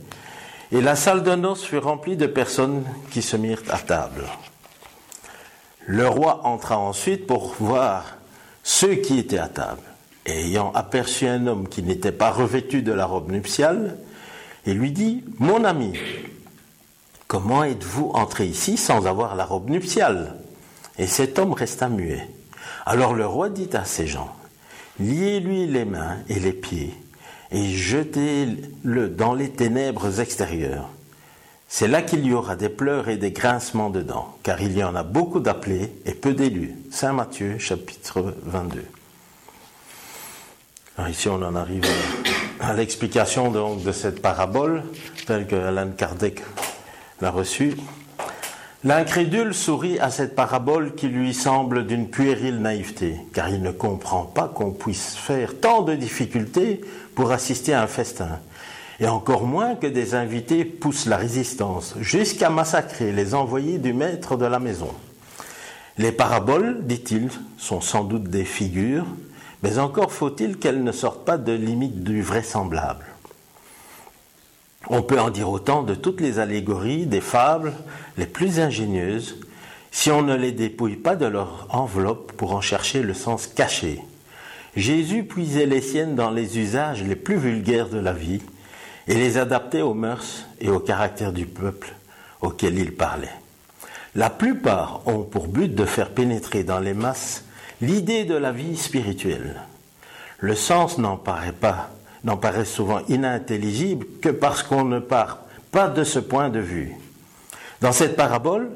et 0.72 0.82
la 0.82 0.96
salle 0.96 1.24
de 1.24 1.36
noces 1.36 1.64
fut 1.64 1.78
remplie 1.78 2.18
de 2.18 2.28
personnes 2.28 2.84
qui 3.12 3.22
se 3.22 3.38
mirent 3.38 3.64
à 3.70 3.80
table. 3.80 4.26
Le 5.86 6.08
roi 6.08 6.42
entra 6.46 6.78
ensuite 6.78 7.28
pour 7.28 7.54
voir 7.60 8.18
ceux 8.64 8.96
qui 8.96 9.20
étaient 9.20 9.38
à 9.38 9.48
table. 9.48 9.84
Et 10.26 10.46
ayant 10.46 10.72
aperçu 10.74 11.28
un 11.28 11.46
homme 11.46 11.70
qui 11.70 11.84
n'était 11.84 12.12
pas 12.12 12.32
revêtu 12.32 12.82
de 12.82 12.92
la 12.92 13.06
robe 13.06 13.32
nuptiale, 13.32 13.98
il 14.66 14.80
lui 14.80 14.92
dit, 14.92 15.24
Mon 15.38 15.64
ami, 15.64 15.94
comment 17.28 17.64
êtes-vous 17.64 18.10
entré 18.16 18.48
ici 18.48 18.78
sans 18.78 19.06
avoir 19.06 19.36
la 19.36 19.46
robe 19.46 19.70
nuptiale? 19.70 20.36
Et 20.98 21.06
cet 21.06 21.38
homme 21.38 21.54
resta 21.54 21.90
muet. 21.90 22.28
Alors 22.86 23.14
le 23.14 23.26
roi 23.26 23.50
dit 23.50 23.70
à 23.74 23.86
ses 23.86 24.08
gens, 24.08 24.36
Liez-lui 25.00 25.68
les 25.68 25.86
mains 25.86 26.18
et 26.30 26.40
les 26.40 26.54
pieds 26.54 26.94
et 27.52 27.70
jetez-le 27.70 29.10
dans 29.10 29.34
les 29.34 29.50
ténèbres 29.50 30.20
extérieures. 30.20 30.90
C'est 31.68 31.88
là 31.88 32.02
qu'il 32.02 32.26
y 32.26 32.34
aura 32.34 32.56
des 32.56 32.70
pleurs 32.70 33.10
et 33.10 33.18
des 33.18 33.32
grincements 33.32 33.90
dedans, 33.90 34.38
car 34.44 34.62
il 34.62 34.78
y 34.78 34.84
en 34.84 34.96
a 34.96 35.04
beaucoup 35.04 35.40
d'appelés 35.40 35.92
et 36.06 36.14
peu 36.14 36.34
d'élus. 36.34 36.76
Saint 36.92 37.14
Matthieu, 37.14 37.58
chapitre 37.58 38.36
22. 38.44 38.86
ici, 41.10 41.28
on 41.28 41.42
en 41.42 41.56
arrive 41.56 41.84
à 42.60 42.74
l'explication 42.74 43.52
de 43.76 43.92
cette 43.92 44.22
parabole, 44.22 44.84
telle 45.26 45.48
que 45.48 45.56
Alain 45.56 45.90
Kardec 45.90 46.42
l'a 47.20 47.32
reçue. 47.32 47.76
L'incrédule 48.86 49.56
sourit 49.56 49.98
à 49.98 50.12
cette 50.12 50.36
parabole 50.36 50.94
qui 50.94 51.08
lui 51.08 51.34
semble 51.34 51.88
d'une 51.88 52.08
puérile 52.08 52.60
naïveté, 52.60 53.16
car 53.34 53.50
il 53.50 53.64
ne 53.64 53.72
comprend 53.72 54.26
pas 54.26 54.48
qu'on 54.48 54.74
puisse 54.74 55.16
faire 55.16 55.60
tant 55.60 55.82
de 55.82 55.96
difficultés 55.96 56.82
pour 57.16 57.32
assister 57.32 57.74
à 57.74 57.82
un 57.82 57.88
festin, 57.88 58.40
et 59.00 59.08
encore 59.08 59.48
moins 59.48 59.74
que 59.74 59.88
des 59.88 60.14
invités 60.14 60.66
poussent 60.66 61.08
la 61.08 61.18
résistance, 61.18 61.96
jusqu'à 62.00 62.52
massacrer 62.52 63.12
les 63.12 63.34
envoyés 63.34 63.80
du 63.80 63.92
maître 63.92 64.38
de 64.38 64.46
la 64.46 64.60
maison. 64.60 64.94
Les 65.98 66.12
paraboles, 66.12 66.86
dit-il, 66.86 67.32
sont 67.58 67.82
sans 67.82 68.04
doute 68.04 68.26
des 68.26 68.46
figures, 68.46 69.08
mais 69.64 69.80
encore 69.80 70.12
faut-il 70.12 70.58
qu'elles 70.60 70.84
ne 70.84 70.92
sortent 70.92 71.26
pas 71.26 71.40
de 71.40 71.54
limite 71.54 72.04
du 72.04 72.22
vraisemblable. 72.22 73.15
On 74.88 75.02
peut 75.02 75.20
en 75.20 75.30
dire 75.30 75.50
autant 75.50 75.84
de 75.84 75.96
toutes 75.96 76.22
les 76.22 76.40
allégories, 76.40 77.06
des 77.06 77.22
fables 77.22 77.74
les 78.18 78.28
plus 78.28 78.60
ingénieuses, 78.60 79.38
si 79.92 80.12
on 80.12 80.22
ne 80.22 80.36
les 80.36 80.52
dépouille 80.52 80.98
pas 80.98 81.16
de 81.16 81.26
leur 81.26 81.68
enveloppe 81.70 82.34
pour 82.34 82.54
en 82.54 82.62
chercher 82.62 83.02
le 83.02 83.14
sens 83.14 83.48
caché. 83.48 84.02
Jésus 84.76 85.24
puisait 85.24 85.66
les 85.66 85.82
siennes 85.82 86.16
dans 86.16 86.32
les 86.32 86.60
usages 86.60 87.02
les 87.02 87.16
plus 87.16 87.38
vulgaires 87.38 87.90
de 87.90 88.00
la 88.00 88.12
vie 88.12 88.42
et 89.08 89.16
les 89.16 89.38
adaptait 89.38 89.82
aux 89.82 89.94
mœurs 89.94 90.46
et 90.60 90.70
au 90.70 90.80
caractère 90.80 91.32
du 91.32 91.46
peuple 91.46 91.94
auquel 92.42 92.78
il 92.78 92.94
parlait. 92.94 93.30
La 94.16 94.30
plupart 94.30 95.02
ont 95.08 95.24
pour 95.24 95.48
but 95.48 95.74
de 95.74 95.86
faire 95.86 96.10
pénétrer 96.10 96.64
dans 96.64 96.80
les 96.80 96.94
masses 96.94 97.46
l'idée 97.82 98.26
de 98.26 98.36
la 98.36 98.52
vie 98.52 98.78
spirituelle. 98.78 99.62
Le 100.40 100.56
sens 100.56 100.98
n'en 100.98 101.18
paraît 101.18 101.54
pas 101.54 101.90
n'en 102.26 102.38
paraît 102.38 102.66
souvent 102.66 103.02
inintelligible 103.08 104.06
que 104.22 104.30
parce 104.30 104.64
qu'on 104.64 104.84
ne 104.84 105.00
part 105.00 105.40
pas 105.72 105.88
de 105.88 106.04
ce 106.04 106.20
point 106.20 106.50
de 106.50 106.60
vue. 106.60 106.94
Dans 107.82 107.92
cette 107.92 108.16
parabole, 108.16 108.72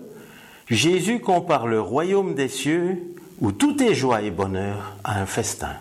Jésus 0.69 1.19
compare 1.19 1.67
le 1.67 1.81
royaume 1.81 2.35
des 2.35 2.47
cieux, 2.47 2.99
où 3.41 3.51
tout 3.51 3.81
est 3.81 3.95
joie 3.95 4.21
et 4.21 4.31
bonheur, 4.31 4.95
à 5.03 5.19
un 5.19 5.25
festin. 5.25 5.73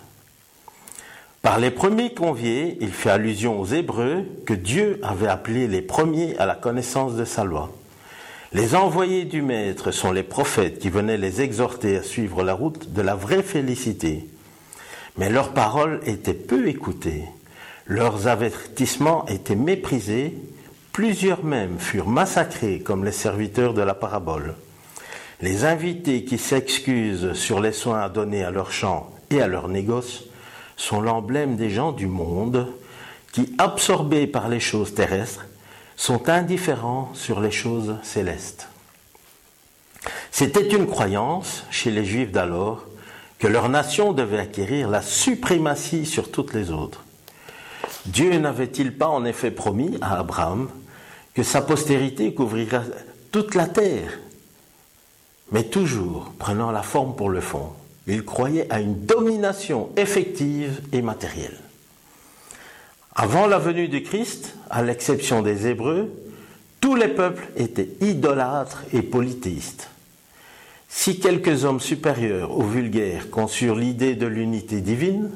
Par 1.43 1.59
les 1.59 1.71
premiers 1.71 2.15
conviés, 2.15 2.79
il 2.81 2.93
fait 2.93 3.11
allusion 3.11 3.61
aux 3.61 3.67
Hébreux 3.67 4.25
que 4.47 4.55
Dieu 4.55 4.99
avait 5.03 5.29
appelés 5.29 5.69
les 5.69 5.83
premiers 5.83 6.37
à 6.39 6.47
la 6.47 6.55
connaissance 6.55 7.15
de 7.15 7.25
sa 7.25 7.45
loi. 7.45 7.71
Les 8.53 8.75
envoyés 8.75 9.25
du 9.25 9.43
Maître 9.43 9.91
sont 9.91 10.11
les 10.11 10.23
prophètes 10.23 10.79
qui 10.79 10.89
venaient 10.89 11.19
les 11.19 11.43
exhorter 11.43 11.99
à 11.99 12.03
suivre 12.03 12.43
la 12.43 12.55
route 12.55 12.93
de 12.93 13.03
la 13.03 13.15
vraie 13.15 13.43
félicité. 13.43 14.27
Mais 15.19 15.29
leurs 15.29 15.53
paroles 15.53 16.01
étaient 16.07 16.33
peu 16.33 16.67
écoutées. 16.69 17.25
Leurs 17.89 18.27
avertissements 18.27 19.25
étaient 19.29 19.57
méprisés, 19.57 20.35
plusieurs 20.93 21.43
même 21.43 21.79
furent 21.79 22.09
massacrés 22.09 22.81
comme 22.81 23.03
les 23.03 23.13
serviteurs 23.13 23.73
de 23.73 23.81
la 23.81 23.95
parabole. 23.95 24.55
Les 25.41 25.65
invités 25.65 26.25
qui 26.25 26.37
s'excusent 26.37 27.33
sur 27.33 27.61
les 27.61 27.73
soins 27.73 28.01
à 28.01 28.11
donner 28.11 28.45
à 28.45 28.51
leurs 28.51 28.73
champs 28.73 29.11
et 29.31 29.41
à 29.41 29.47
leurs 29.47 29.69
négoces 29.69 30.25
sont 30.77 31.01
l'emblème 31.01 31.57
des 31.57 31.71
gens 31.71 31.93
du 31.93 32.07
monde 32.07 32.67
qui, 33.33 33.55
absorbés 33.57 34.27
par 34.27 34.51
les 34.51 34.61
choses 34.61 34.95
terrestres, 34.95 35.47
sont 35.97 36.29
indifférents 36.29 37.11
sur 37.15 37.41
les 37.41 37.51
choses 37.51 37.97
célestes. 38.03 38.69
C'était 40.31 40.69
une 40.69 40.87
croyance 40.87 41.65
chez 41.71 41.91
les 41.91 42.05
Juifs 42.05 42.33
d'alors 42.33 42.85
que 43.39 43.47
leur 43.47 43.71
nation 43.71 44.13
devait 44.13 44.41
acquérir 44.41 44.91
la 44.91 45.01
suprématie 45.01 46.05
sur 46.05 46.31
toutes 46.31 46.53
les 46.53 46.71
autres. 46.71 47.03
Dieu 48.09 48.39
n'avait-il 48.39 48.97
pas 48.97 49.09
en 49.09 49.27
effet 49.27 49.51
promis 49.51 49.99
à 50.01 50.19
Abraham 50.19 50.69
que 51.35 51.43
sa 51.43 51.61
postérité 51.61 52.33
couvrira 52.33 52.83
toute 53.31 53.55
la 53.55 53.67
terre? 53.67 54.19
Mais 55.53 55.65
toujours 55.65 56.33
prenant 56.39 56.71
la 56.71 56.83
forme 56.83 57.15
pour 57.15 57.29
le 57.29 57.43
fond, 57.43 57.69
il 58.07 58.25
croyait 58.25 58.67
à 58.73 58.81
une 58.81 59.05
domination 59.05 59.91
effective 59.97 60.81
et 60.93 61.03
matérielle. 61.03 61.59
Avant 63.15 63.47
la 63.47 63.59
venue 63.59 63.89
du 63.89 64.03
Christ, 64.03 64.55
à 64.71 64.83
l'exception 64.83 65.43
des 65.43 65.67
Hébreux, 65.67 66.11
tous 66.81 66.95
les 66.95 67.09
peuples 67.09 67.47
étaient 67.57 67.91
idolâtres 68.01 68.85
et 68.95 69.03
polythéistes. 69.03 69.91
Si 70.89 71.21
quelques 71.21 71.65
hommes 71.65 71.81
supérieurs 71.81 72.57
aux 72.57 72.65
vulgaires 72.65 73.29
conçurent 73.31 73.77
l'idée 73.77 74.15
de 74.15 74.27
l'unité 74.27 74.81
divine, 74.81 75.31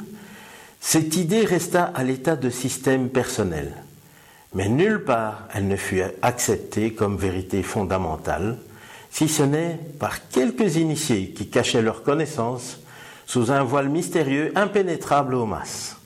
cette 0.84 1.16
idée 1.16 1.44
resta 1.44 1.84
à 1.84 2.02
l'état 2.02 2.34
de 2.34 2.50
système 2.50 3.08
personnel, 3.08 3.72
mais 4.52 4.68
nulle 4.68 5.04
part 5.04 5.44
elle 5.54 5.68
ne 5.68 5.76
fut 5.76 6.02
acceptée 6.20 6.92
comme 6.92 7.16
vérité 7.16 7.62
fondamentale, 7.62 8.58
si 9.10 9.28
ce 9.28 9.44
n'est 9.44 9.78
par 10.00 10.28
quelques 10.28 10.76
initiés 10.76 11.30
qui 11.30 11.48
cachaient 11.48 11.82
leur 11.82 12.02
connaissance 12.02 12.80
sous 13.26 13.52
un 13.52 13.62
voile 13.62 13.88
mystérieux 13.88 14.52
impénétrable 14.56 15.34
aux 15.34 15.46
masses. 15.46 15.96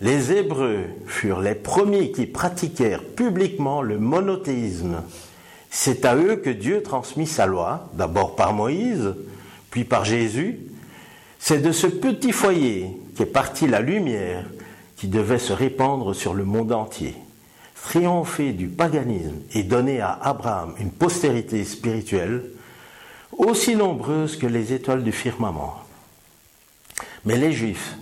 Les 0.00 0.32
Hébreux 0.32 0.84
furent 1.06 1.40
les 1.40 1.56
premiers 1.56 2.12
qui 2.12 2.26
pratiquèrent 2.26 3.04
publiquement 3.04 3.82
le 3.82 3.98
monothéisme, 3.98 5.02
C'est 5.68 6.04
à 6.04 6.14
eux 6.14 6.36
que 6.36 6.50
Dieu 6.50 6.82
transmit 6.82 7.26
sa 7.26 7.46
loi, 7.46 7.90
d'abord 7.94 8.36
par 8.36 8.54
Moïse, 8.54 9.14
puis 9.70 9.84
par 9.84 10.04
Jésus. 10.04 10.60
C'est 11.38 11.60
de 11.60 11.72
ce 11.72 11.86
petit 11.88 12.32
foyer 12.32 12.99
qu'est 13.20 13.26
partie 13.26 13.66
la 13.66 13.82
lumière 13.82 14.46
qui 14.96 15.06
devait 15.06 15.38
se 15.38 15.52
répandre 15.52 16.14
sur 16.14 16.32
le 16.32 16.46
monde 16.46 16.72
entier, 16.72 17.14
triompher 17.82 18.52
du 18.52 18.66
paganisme 18.66 19.36
et 19.52 19.62
donner 19.62 20.00
à 20.00 20.18
Abraham 20.22 20.72
une 20.80 20.90
postérité 20.90 21.64
spirituelle 21.64 22.42
aussi 23.36 23.76
nombreuse 23.76 24.38
que 24.38 24.46
les 24.46 24.72
étoiles 24.72 25.04
du 25.04 25.12
firmament. 25.12 25.84
Mais 27.26 27.36
les 27.36 27.52
Juifs, 27.52 27.94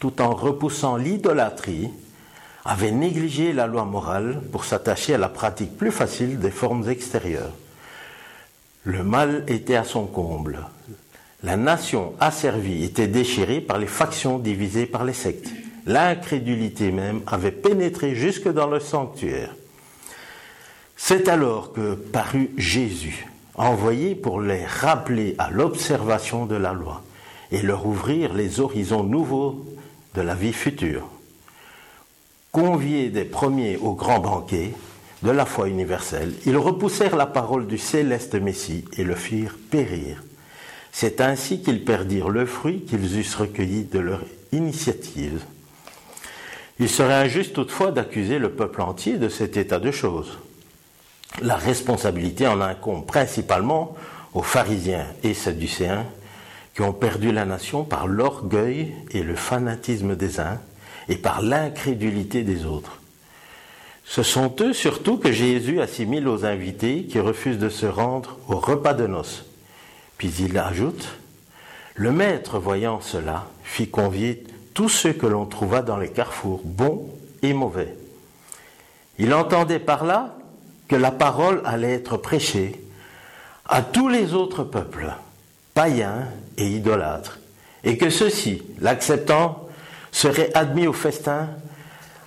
tout 0.00 0.20
en 0.20 0.34
repoussant 0.34 0.96
l'idolâtrie, 0.96 1.88
avaient 2.64 2.90
négligé 2.90 3.52
la 3.52 3.68
loi 3.68 3.84
morale 3.84 4.42
pour 4.50 4.64
s'attacher 4.64 5.14
à 5.14 5.18
la 5.18 5.28
pratique 5.28 5.78
plus 5.78 5.92
facile 5.92 6.40
des 6.40 6.50
formes 6.50 6.90
extérieures. 6.90 7.52
Le 8.82 9.04
mal 9.04 9.44
était 9.46 9.76
à 9.76 9.84
son 9.84 10.06
comble. 10.06 10.66
La 11.44 11.58
nation 11.58 12.14
asservie 12.20 12.84
était 12.84 13.06
déchirée 13.06 13.60
par 13.60 13.76
les 13.76 13.86
factions 13.86 14.38
divisées 14.38 14.86
par 14.86 15.04
les 15.04 15.12
sectes. 15.12 15.50
L'incrédulité 15.84 16.90
même 16.90 17.20
avait 17.26 17.52
pénétré 17.52 18.14
jusque 18.14 18.48
dans 18.48 18.66
le 18.66 18.80
sanctuaire. 18.80 19.54
C'est 20.96 21.28
alors 21.28 21.74
que 21.74 21.96
parut 21.96 22.50
Jésus, 22.56 23.26
envoyé 23.56 24.14
pour 24.14 24.40
les 24.40 24.64
rappeler 24.64 25.34
à 25.36 25.50
l'observation 25.50 26.46
de 26.46 26.56
la 26.56 26.72
loi 26.72 27.02
et 27.52 27.60
leur 27.60 27.86
ouvrir 27.86 28.32
les 28.32 28.60
horizons 28.60 29.02
nouveaux 29.02 29.66
de 30.14 30.22
la 30.22 30.34
vie 30.34 30.54
future. 30.54 31.06
Conviés 32.52 33.10
des 33.10 33.26
premiers 33.26 33.76
au 33.76 33.92
grand 33.92 34.20
banquet 34.20 34.72
de 35.22 35.30
la 35.30 35.44
foi 35.44 35.68
universelle, 35.68 36.32
ils 36.46 36.56
repoussèrent 36.56 37.16
la 37.16 37.26
parole 37.26 37.66
du 37.66 37.76
céleste 37.76 38.34
Messie 38.34 38.86
et 38.96 39.04
le 39.04 39.14
firent 39.14 39.58
périr. 39.70 40.23
C'est 40.96 41.20
ainsi 41.20 41.60
qu'ils 41.60 41.84
perdirent 41.84 42.28
le 42.28 42.46
fruit 42.46 42.82
qu'ils 42.82 43.18
eussent 43.18 43.34
recueilli 43.34 43.82
de 43.82 43.98
leur 43.98 44.20
initiative. 44.52 45.42
Il 46.78 46.88
serait 46.88 47.14
injuste 47.14 47.52
toutefois 47.52 47.90
d'accuser 47.90 48.38
le 48.38 48.52
peuple 48.52 48.80
entier 48.80 49.18
de 49.18 49.28
cet 49.28 49.56
état 49.56 49.80
de 49.80 49.90
choses. 49.90 50.38
La 51.42 51.56
responsabilité 51.56 52.46
en 52.46 52.60
incombe 52.60 53.06
principalement 53.06 53.96
aux 54.34 54.42
pharisiens 54.42 55.04
et 55.24 55.34
sadducéens 55.34 56.06
qui 56.76 56.82
ont 56.82 56.92
perdu 56.92 57.32
la 57.32 57.44
nation 57.44 57.82
par 57.82 58.06
l'orgueil 58.06 58.94
et 59.10 59.24
le 59.24 59.34
fanatisme 59.34 60.14
des 60.14 60.38
uns 60.38 60.60
et 61.08 61.16
par 61.16 61.42
l'incrédulité 61.42 62.44
des 62.44 62.66
autres. 62.66 63.00
Ce 64.04 64.22
sont 64.22 64.54
eux 64.60 64.72
surtout 64.72 65.18
que 65.18 65.32
Jésus 65.32 65.80
assimile 65.80 66.28
aux 66.28 66.44
invités 66.44 67.06
qui 67.06 67.18
refusent 67.18 67.58
de 67.58 67.68
se 67.68 67.86
rendre 67.86 68.38
au 68.46 68.58
repas 68.58 68.94
de 68.94 69.08
noces. 69.08 69.44
Puis 70.18 70.32
il 70.40 70.58
ajoute, 70.58 71.08
Le 71.96 72.10
maître, 72.10 72.58
voyant 72.58 73.00
cela, 73.00 73.46
fit 73.62 73.88
convier 73.88 74.44
tous 74.74 74.88
ceux 74.88 75.12
que 75.12 75.26
l'on 75.26 75.46
trouva 75.46 75.82
dans 75.82 75.96
les 75.96 76.10
carrefours, 76.10 76.62
bons 76.64 77.08
et 77.42 77.52
mauvais. 77.52 77.96
Il 79.18 79.32
entendait 79.32 79.78
par 79.78 80.04
là 80.04 80.36
que 80.88 80.96
la 80.96 81.12
parole 81.12 81.62
allait 81.64 81.92
être 81.92 82.16
prêchée 82.16 82.80
à 83.66 83.82
tous 83.82 84.08
les 84.08 84.34
autres 84.34 84.64
peuples, 84.64 85.12
païens 85.72 86.28
et 86.58 86.66
idolâtres, 86.66 87.38
et 87.84 87.96
que 87.96 88.10
ceux-ci, 88.10 88.62
l'acceptant, 88.80 89.68
seraient 90.10 90.52
admis 90.54 90.86
au 90.86 90.92
festin 90.92 91.48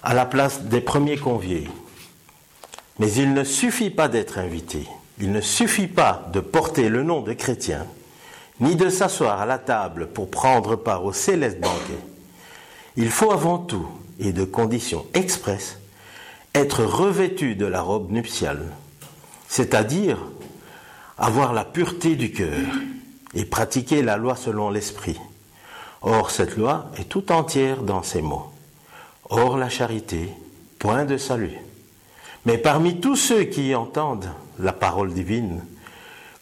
à 0.03 0.13
la 0.13 0.25
place 0.25 0.63
des 0.63 0.81
premiers 0.81 1.17
conviés. 1.17 1.67
Mais 2.99 3.11
il 3.13 3.33
ne 3.33 3.43
suffit 3.43 3.89
pas 3.89 4.07
d'être 4.07 4.39
invité, 4.39 4.87
il 5.19 5.31
ne 5.31 5.41
suffit 5.41 5.87
pas 5.87 6.27
de 6.31 6.39
porter 6.39 6.89
le 6.89 7.03
nom 7.03 7.21
de 7.21 7.33
chrétien, 7.33 7.85
ni 8.59 8.75
de 8.75 8.89
s'asseoir 8.89 9.41
à 9.41 9.45
la 9.45 9.57
table 9.57 10.07
pour 10.07 10.29
prendre 10.29 10.75
part 10.75 11.05
au 11.05 11.13
céleste 11.13 11.59
banquet. 11.59 11.99
Il 12.95 13.09
faut 13.09 13.31
avant 13.31 13.59
tout, 13.59 13.87
et 14.19 14.31
de 14.31 14.43
conditions 14.43 15.05
expresses, 15.13 15.77
être 16.55 16.83
revêtu 16.83 17.55
de 17.55 17.65
la 17.65 17.81
robe 17.81 18.11
nuptiale, 18.11 18.71
c'est-à-dire 19.47 20.17
avoir 21.17 21.53
la 21.53 21.65
pureté 21.65 22.15
du 22.15 22.31
cœur 22.31 22.65
et 23.33 23.45
pratiquer 23.45 24.01
la 24.01 24.17
loi 24.17 24.35
selon 24.35 24.69
l'esprit. 24.69 25.19
Or, 26.01 26.31
cette 26.31 26.57
loi 26.57 26.91
est 26.97 27.09
tout 27.09 27.31
entière 27.31 27.83
dans 27.83 28.03
ces 28.03 28.21
mots. 28.21 28.51
Or, 29.29 29.57
la 29.57 29.69
charité, 29.69 30.29
point 30.79 31.05
de 31.05 31.17
salut. 31.17 31.57
Mais 32.45 32.57
parmi 32.57 32.99
tous 32.99 33.15
ceux 33.15 33.43
qui 33.43 33.75
entendent 33.75 34.29
la 34.59 34.73
parole 34.73 35.13
divine, 35.13 35.63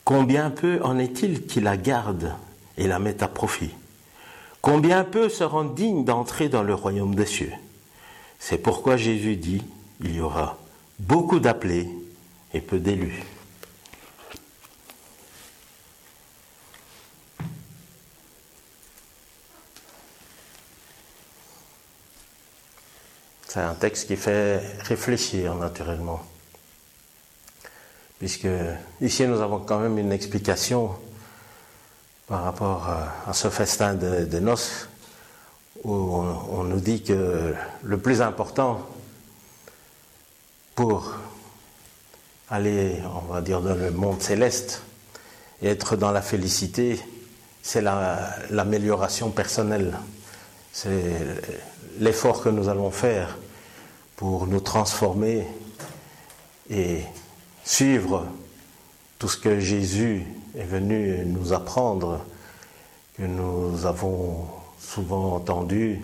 combien 0.04 0.50
peu 0.50 0.80
en 0.84 0.98
est-il 0.98 1.46
qui 1.46 1.62
la 1.62 1.78
gardent 1.78 2.34
et 2.78 2.88
la 2.88 3.00
mettent 3.00 3.24
à 3.24 3.28
profit? 3.28 3.72
Combien 4.62 5.04
peu 5.04 5.30
se 5.30 5.44
rendent 5.44 5.76
dignes 5.76 6.06
d'entrer 6.06 6.50
dans 6.50 6.64
le 6.64 6.74
royaume 6.74 7.16
des 7.16 7.26
cieux? 7.26 7.54
C'est 8.40 8.58
pourquoi 8.58 8.98
Jésus 8.98 9.36
dit, 9.36 9.64
il 10.02 10.16
y 10.16 10.22
aura 10.22 10.58
beaucoup 11.00 11.40
d'appelés 11.40 11.90
et 12.54 12.62
peu 12.62 12.80
d'élus. 12.80 13.24
C'est 23.48 23.62
un 23.62 23.74
texte 23.74 24.08
qui 24.08 24.18
fait 24.18 24.58
réfléchir 24.82 25.56
naturellement. 25.56 26.22
Puisque 28.26 28.48
ici 29.02 29.28
nous 29.28 29.40
avons 29.40 29.60
quand 29.60 29.78
même 29.78 30.00
une 30.00 30.12
explication 30.12 30.90
par 32.26 32.44
rapport 32.44 32.90
à 33.28 33.34
ce 33.34 33.52
festin 33.52 33.94
de, 33.94 34.40
noces 34.40 34.90
où 35.84 35.94
on, 35.94 36.64
nous 36.64 36.80
dit 36.80 37.04
que 37.04 37.54
le 37.84 37.98
plus 38.00 38.24
important 38.24 38.82
pour 40.74 41.14
aller, 42.50 42.96
on 43.14 43.32
va 43.32 43.42
dire, 43.42 43.62
dans 43.62 43.76
le 43.76 43.92
monde 43.92 44.20
céleste 44.24 44.82
et 45.62 45.68
être 45.68 45.96
dans 45.96 46.10
la 46.10 46.24
félicité, 46.24 47.00
c'est 47.62 47.84
l'amélioration 48.50 49.30
personnelle. 49.30 50.00
C'est 50.74 51.14
l'effort 52.00 52.42
que 52.42 52.50
nous 52.50 52.70
allons 52.70 52.90
faire 52.90 53.38
pour 54.16 54.48
nous 54.48 54.62
transformer 54.62 55.46
et 56.72 57.04
suivre 57.66 58.28
tout 59.18 59.28
ce 59.28 59.38
que 59.38 59.60
Jésus 59.60 60.24
est 60.58 60.66
venu 60.66 61.26
nous 61.26 61.52
apprendre, 61.52 62.24
que 63.18 63.24
nous 63.24 63.86
avons 63.86 64.46
souvent 64.80 65.36
entendu, 65.36 66.00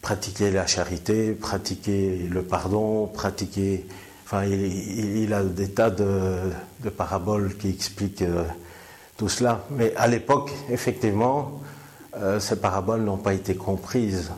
pratiquer 0.00 0.50
la 0.50 0.66
charité, 0.66 1.32
pratiquer 1.32 2.26
le 2.28 2.42
pardon, 2.42 3.06
pratiquer... 3.06 3.86
Enfin, 4.24 4.44
il, 4.44 5.32
a 5.32 5.42
des 5.42 5.70
tas 5.70 5.90
de, 5.90 6.50
paraboles 6.96 7.56
qui 7.56 7.70
expliquent 7.70 8.22
euh, 8.22 8.44
tout 9.16 9.28
cela. 9.28 9.64
Mais 9.70 9.94
à 9.96 10.06
l'époque, 10.06 10.52
effectivement, 10.70 11.62
euh, 12.16 12.38
ces 12.38 12.56
paraboles 12.56 13.02
n'ont 13.02 13.16
pas 13.16 13.32
été 13.32 13.54
comprises. 13.54 14.30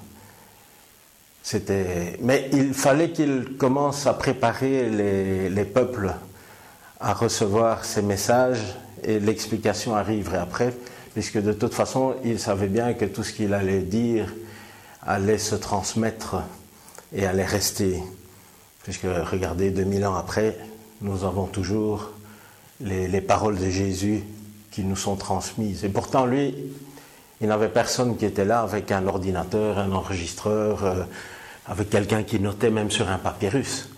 Mais 2.20 2.48
il 2.52 2.72
fallait 2.72 3.10
qu'il 3.10 3.56
commence 3.58 4.06
à 4.06 4.14
préparer 4.14 4.88
les 5.48 5.64
peuples 5.64 6.14
à 7.00 7.14
recevoir 7.14 7.84
ces 7.84 8.02
messages 8.02 8.76
et 9.02 9.18
l'explication 9.18 9.96
arriverait 9.96 10.38
après, 10.38 10.74
puisque 11.14 11.38
de 11.38 11.52
toute 11.52 11.74
façon, 11.74 12.14
il 12.24 12.38
savait 12.38 12.68
bien 12.68 12.92
que 12.92 13.06
tout 13.06 13.22
ce 13.22 13.32
qu'il 13.32 13.54
allait 13.54 13.80
dire 13.80 14.32
allait 15.02 15.38
se 15.38 15.54
transmettre 15.54 16.36
et 17.14 17.26
allait 17.26 17.44
rester. 17.44 18.02
Puisque 18.82 19.06
regardez, 19.30 19.70
2000 19.70 20.06
ans 20.06 20.14
après, 20.14 20.56
nous 21.00 21.24
avons 21.24 21.46
toujours 21.46 22.12
les, 22.80 23.20
paroles 23.20 23.58
de 23.58 23.68
Jésus 23.68 24.22
qui 24.70 24.84
nous 24.84 24.96
sont 24.96 25.16
transmises. 25.16 25.84
Et 25.84 25.88
pourtant, 25.88 26.26
lui, 26.26 26.54
il 27.40 27.48
n'avait 27.48 27.68
personne 27.68 28.16
qui 28.16 28.26
était 28.26 28.44
là 28.44 28.60
avec 28.60 28.92
un 28.92 29.06
ordinateur, 29.06 29.78
un 29.78 29.92
enregistreur, 29.92 30.84
euh, 30.84 31.04
avec 31.66 31.90
quelqu'un 31.90 32.22
qui 32.22 32.38
notait 32.38 32.70
même 32.70 32.90
sur 32.90 33.08
un 33.08 33.18
papyrus. 33.18 33.88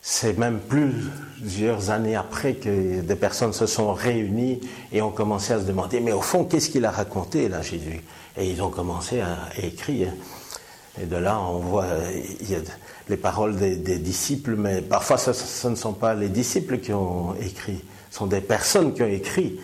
C'est 0.00 0.38
même 0.38 0.60
plusieurs 0.60 1.90
années 1.90 2.16
après 2.16 2.54
que 2.54 3.00
des 3.00 3.16
personnes 3.16 3.52
se 3.52 3.66
sont 3.66 3.92
réunies 3.92 4.60
et 4.92 5.02
ont 5.02 5.10
commencé 5.10 5.52
à 5.52 5.60
se 5.60 5.64
demander, 5.64 6.00
mais 6.00 6.12
au 6.12 6.20
fond, 6.20 6.44
qu'est-ce 6.44 6.70
qu'il 6.70 6.84
a 6.84 6.90
raconté 6.90 7.48
là, 7.48 7.62
Jésus? 7.62 8.00
Et 8.36 8.48
ils 8.48 8.62
ont 8.62 8.70
commencé 8.70 9.20
à, 9.20 9.36
écrire. 9.60 10.12
Et 11.00 11.06
de 11.06 11.16
là, 11.16 11.40
on 11.40 11.58
voit 11.58 11.86
les 13.08 13.16
paroles 13.16 13.56
des, 13.56 13.98
disciples, 13.98 14.54
mais 14.56 14.82
parfois 14.82 15.18
ce, 15.18 15.68
ne 15.68 15.74
sont 15.74 15.92
pas 15.92 16.14
les 16.14 16.28
disciples 16.28 16.78
qui 16.78 16.92
ont 16.92 17.34
écrit, 17.40 17.82
ce 18.10 18.18
sont 18.18 18.26
des 18.26 18.40
personnes 18.40 18.94
qui 18.94 19.02
ont 19.02 19.08
écrit. 19.08 19.58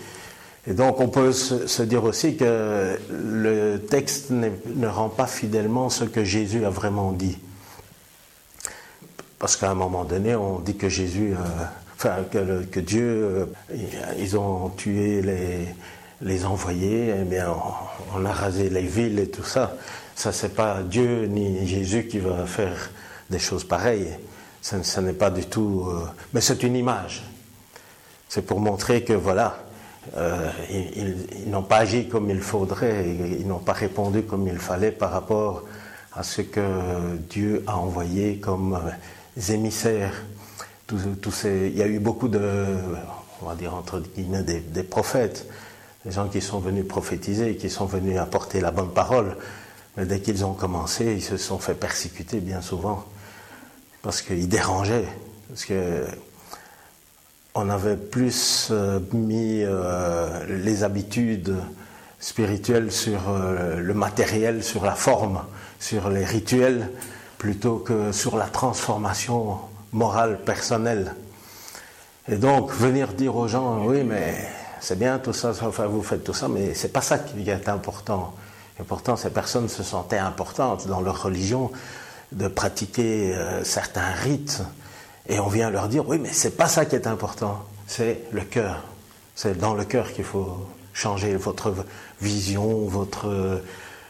Et 0.67 0.73
donc 0.73 1.01
on 1.01 1.09
peut 1.09 1.33
se, 1.33 1.83
dire 1.83 2.05
aussi 2.05 2.37
que 2.37 2.99
le 3.11 3.79
texte 3.79 4.31
ne 4.31 4.87
rend 4.87 5.09
pas 5.09 5.27
fidèlement 5.27 5.91
ce 5.91 6.05
que 6.05 6.25
Jésus 6.25 6.65
a 6.65 6.71
vraiment 6.71 7.13
dit. 7.13 7.39
Parce 9.45 9.59
qu'à 9.59 9.71
un 9.71 9.75
moment 9.75 10.05
donné, 10.05 10.35
on 10.35 10.59
dit 10.59 10.75
que 10.75 10.89
Jésus, 10.89 11.35
euh, 11.35 11.65
enfin, 11.97 12.25
que, 12.33 12.81
Dieu, 12.81 13.47
ils 14.19 14.39
ont 14.39 14.71
tué 14.71 15.21
les, 15.21 15.67
les 16.23 16.47
envoyés, 16.47 17.13
eh 17.21 17.25
bien, 17.25 17.55
on, 18.17 18.25
a 18.25 18.33
rasé 18.33 18.71
les 18.71 18.81
villes 18.81 19.19
et 19.19 19.29
tout 19.29 19.45
ça. 19.45 19.77
Ça, 20.15 20.33
c'est 20.33 20.55
pas 20.55 20.83
Dieu 20.83 21.27
ni 21.27 21.67
Jésus 21.67 22.07
qui 22.07 22.21
va 22.21 22.47
faire 22.47 22.91
des 23.29 23.39
choses 23.39 23.65
pareilles. 23.65 24.17
Ce, 24.63 25.01
n'est 25.01 25.13
pas 25.13 25.29
du 25.29 25.45
tout. 25.45 25.93
mais 26.33 26.41
c'est 26.41 26.63
une 26.63 26.75
image. 26.75 27.23
C'est 28.31 28.47
pour 28.47 28.61
montrer 28.61 29.05
que 29.05 29.13
voilà, 29.13 29.59
euh, 30.17 30.49
ils, 30.71 31.51
n'ont 31.51 31.63
pas 31.63 31.81
agi 31.81 32.09
comme 32.09 32.31
il 32.31 32.41
faudrait, 32.41 33.05
ils 33.39 33.47
n'ont 33.47 33.59
pas 33.59 33.75
répondu 33.75 34.23
comme 34.23 34.49
il 34.49 34.57
fallait 34.57 34.91
par 34.91 35.11
rapport 35.11 35.65
à 36.15 36.23
ce 36.23 36.41
que 36.41 36.63
Dieu 37.29 37.63
a 37.67 37.77
envoyé 37.77 38.39
comme 38.39 38.81
émissaires. 39.49 40.13
il 40.91 41.77
y 41.77 41.83
a 41.83 41.87
eu 41.87 41.99
beaucoup 41.99 42.29
de, 42.29 42.41
on 43.43 43.47
va 43.47 43.55
dire 43.55 43.75
entre 43.75 44.01
guillemets, 44.01 44.43
des, 44.43 44.83
prophètes, 44.83 45.47
des 46.05 46.13
gens 46.13 46.29
qui 46.29 46.41
sont 46.41 46.61
venus 46.61 46.87
prophétiser, 46.87 47.57
qui 47.57 47.71
sont 47.71 47.87
venus 47.87 48.19
apporter 48.19 48.61
la 48.61 48.71
bonne 48.71 48.93
parole. 48.93 49.37
Mais 49.97 50.07
dès 50.07 50.21
qu'ils 50.21 50.45
ont 50.45 50.55
commencé, 50.55 51.15
ils 51.15 51.23
se 51.23 51.37
sont 51.37 51.59
fait 51.59 51.75
persécuter 51.75 52.41
bien 52.41 52.61
souvent 52.61 53.05
parce 54.03 54.23
qu'ils 54.23 54.49
dérangeaient. 54.49 55.09
Parce 55.49 55.65
que 55.65 56.05
on 57.55 57.71
avait 57.71 57.97
plus 57.97 58.69
euh, 58.73 58.99
mis 59.13 59.63
euh, 59.63 60.45
les 60.49 60.83
habitudes 60.83 61.55
spirituelles 62.19 62.91
sur 62.91 63.29
euh, 63.29 63.77
le 63.79 63.95
matériel, 63.95 64.65
sur 64.65 64.85
la 64.85 64.97
forme, 64.97 65.45
sur 65.79 66.11
les 66.11 66.25
rituels, 66.25 66.91
plutôt 67.39 67.77
que 67.77 68.13
sur 68.13 68.37
la 68.37 68.47
transformation 68.47 69.59
morale 69.93 70.41
personnelle. 70.45 71.15
Et 72.29 72.37
donc 72.37 72.73
venir 72.73 73.13
dire 73.13 73.37
aux 73.37 73.49
gens, 73.49 73.85
oui, 73.85 74.03
mais 74.03 74.35
c'est 74.81 74.99
bien 74.99 75.19
tout 75.19 75.33
ça, 75.33 75.53
enfin 75.63 75.87
vous 75.87 76.03
faites 76.03 76.25
tout 76.25 76.35
ça, 76.35 76.49
mais 76.49 76.75
c'est 76.75 76.93
pas 76.93 77.03
ça 77.03 77.19
qui 77.19 77.49
est 77.49 77.69
important. 77.69 78.35
Et 78.81 78.83
pourtant, 78.83 79.17
ces 79.17 79.31
personnes 79.31 79.69
se 79.69 79.83
sentaient 79.83 80.19
importantes 80.19 80.87
dans 80.89 81.01
leur 81.01 81.23
religion 81.23 81.71
de 82.33 82.49
pratiquer 82.49 83.35
certains 83.63 84.13
rites 84.13 84.63
et 85.29 85.39
on 85.39 85.49
vient 85.49 85.71
leur 85.71 85.89
dire, 85.89 86.07
oui, 86.09 86.19
mais 86.19 86.31
c'est 86.33 86.57
pas 86.57 86.67
ça 86.67 86.85
qui 86.85 86.97
est 86.97 87.07
important, 87.07 87.65
c'est 87.87 88.23
le 88.33 88.43
cœur. 88.43 88.83
C'est 89.35 89.59
dans 89.59 89.75
le 89.75 89.85
cœur 89.85 90.13
qu'il 90.13 90.25
faut 90.25 90.67
changer 90.93 91.35
votre 91.37 91.73
vision, 92.21 92.85
votre 92.87 93.63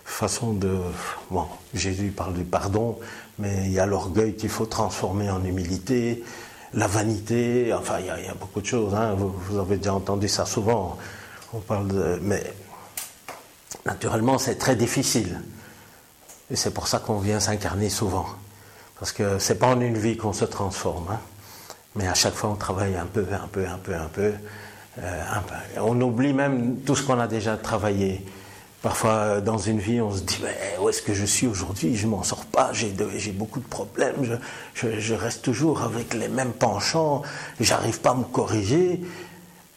façon 0.04 0.52
de... 0.52 0.78
Bon, 1.30 1.46
Jésus 1.72 2.10
parle 2.10 2.34
du 2.34 2.44
pardon, 2.44 2.98
mais 3.38 3.64
il 3.66 3.72
y 3.72 3.78
a 3.78 3.86
l'orgueil 3.86 4.34
qu'il 4.34 4.50
faut 4.50 4.66
transformer 4.66 5.30
en 5.30 5.42
humilité, 5.44 6.22
la 6.74 6.86
vanité, 6.86 7.72
enfin, 7.72 7.98
il 8.00 8.06
y 8.06 8.10
a, 8.10 8.34
beaucoup 8.34 8.60
de 8.60 8.66
choses. 8.66 8.94
Hein. 8.94 9.14
Vous, 9.16 9.58
avez 9.58 9.76
déjà 9.76 9.94
entendu 9.94 10.28
ça 10.28 10.44
souvent. 10.44 10.98
On 11.52 11.60
parle 11.60 11.88
de... 11.88 12.18
Mais 12.22 12.42
naturellement, 13.86 14.38
c'est 14.38 14.56
très 14.56 14.76
difficile. 14.76 15.40
Et 16.50 16.56
c'est 16.56 16.72
pour 16.72 16.88
ça 16.88 16.98
qu'on 16.98 17.18
vient 17.18 17.40
s'incarner 17.40 17.90
souvent. 17.90 18.26
Parce 18.98 19.12
que 19.12 19.38
c'est 19.38 19.58
pas 19.58 19.68
en 19.68 19.80
une 19.80 19.98
vie 19.98 20.16
qu'on 20.16 20.32
se 20.32 20.44
transforme. 20.44 21.06
Hein. 21.10 21.20
Mais 21.96 22.08
à 22.08 22.14
chaque 22.14 22.34
fois, 22.34 22.50
on 22.50 22.56
travaille 22.56 22.96
un 22.96 23.06
peu, 23.06 23.24
un 23.32 23.46
peu, 23.46 23.66
un 23.66 23.78
peu, 23.78 23.94
un 23.94 24.08
peu, 24.12 24.32
euh, 24.98 25.22
un 25.32 25.40
peu. 25.40 25.80
On 25.80 26.00
oublie 26.00 26.32
même 26.32 26.80
tout 26.80 26.96
ce 26.96 27.04
qu'on 27.04 27.20
a 27.20 27.28
déjà 27.28 27.56
travaillé. 27.56 28.24
Parfois, 28.84 29.40
dans 29.40 29.56
une 29.56 29.78
vie, 29.78 30.02
on 30.02 30.12
se 30.12 30.20
dit 30.20 30.40
mais 30.42 30.54
où 30.78 30.90
est-ce 30.90 31.00
que 31.00 31.14
je 31.14 31.24
suis 31.24 31.46
aujourd'hui? 31.46 31.96
Je 31.96 32.06
m'en 32.06 32.22
sors 32.22 32.44
pas. 32.44 32.70
J'ai 32.74 33.32
beaucoup 33.32 33.58
de 33.58 33.64
problèmes. 33.64 34.38
Je, 34.74 35.00
je, 35.00 35.14
reste 35.14 35.40
toujours 35.40 35.80
avec 35.80 36.12
les 36.12 36.28
mêmes 36.28 36.52
penchants. 36.52 37.22
J'arrive 37.58 38.02
pas 38.02 38.10
à 38.10 38.14
me 38.14 38.24
corriger. 38.24 39.00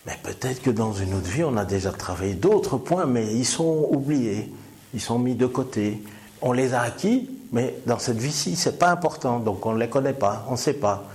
Mais 0.05 0.19
peut-être 0.23 0.61
que 0.61 0.71
dans 0.71 0.91
une 0.91 1.13
autre 1.13 1.29
vie, 1.29 1.45
on 1.45 1.55
a 1.55 1.63
déjà 1.63 1.91
travaillé 1.91 2.33
d'autres 2.33 2.75
points, 2.75 3.05
mais 3.05 3.33
ils 3.33 3.45
sont 3.45 3.87
oubliés. 3.91 4.51
Ils 4.93 4.99
sont 4.99 5.19
mis 5.19 5.35
de 5.35 5.45
côté. 5.45 6.03
On 6.41 6.51
les 6.51 6.73
a 6.73 6.81
acquis, 6.81 7.29
mais 7.53 7.75
dans 7.85 7.99
cette 7.99 8.17
vie-ci, 8.17 8.57
c'est 8.57 8.77
pas 8.77 8.89
important, 8.89 9.39
donc 9.39 9.65
on 9.65 9.71
ne 9.71 9.79
les 9.79 9.87
connaît 9.87 10.11
pas, 10.11 10.45
on 10.49 10.53
ne 10.53 10.57
sait 10.57 10.73
pas. 10.73 11.05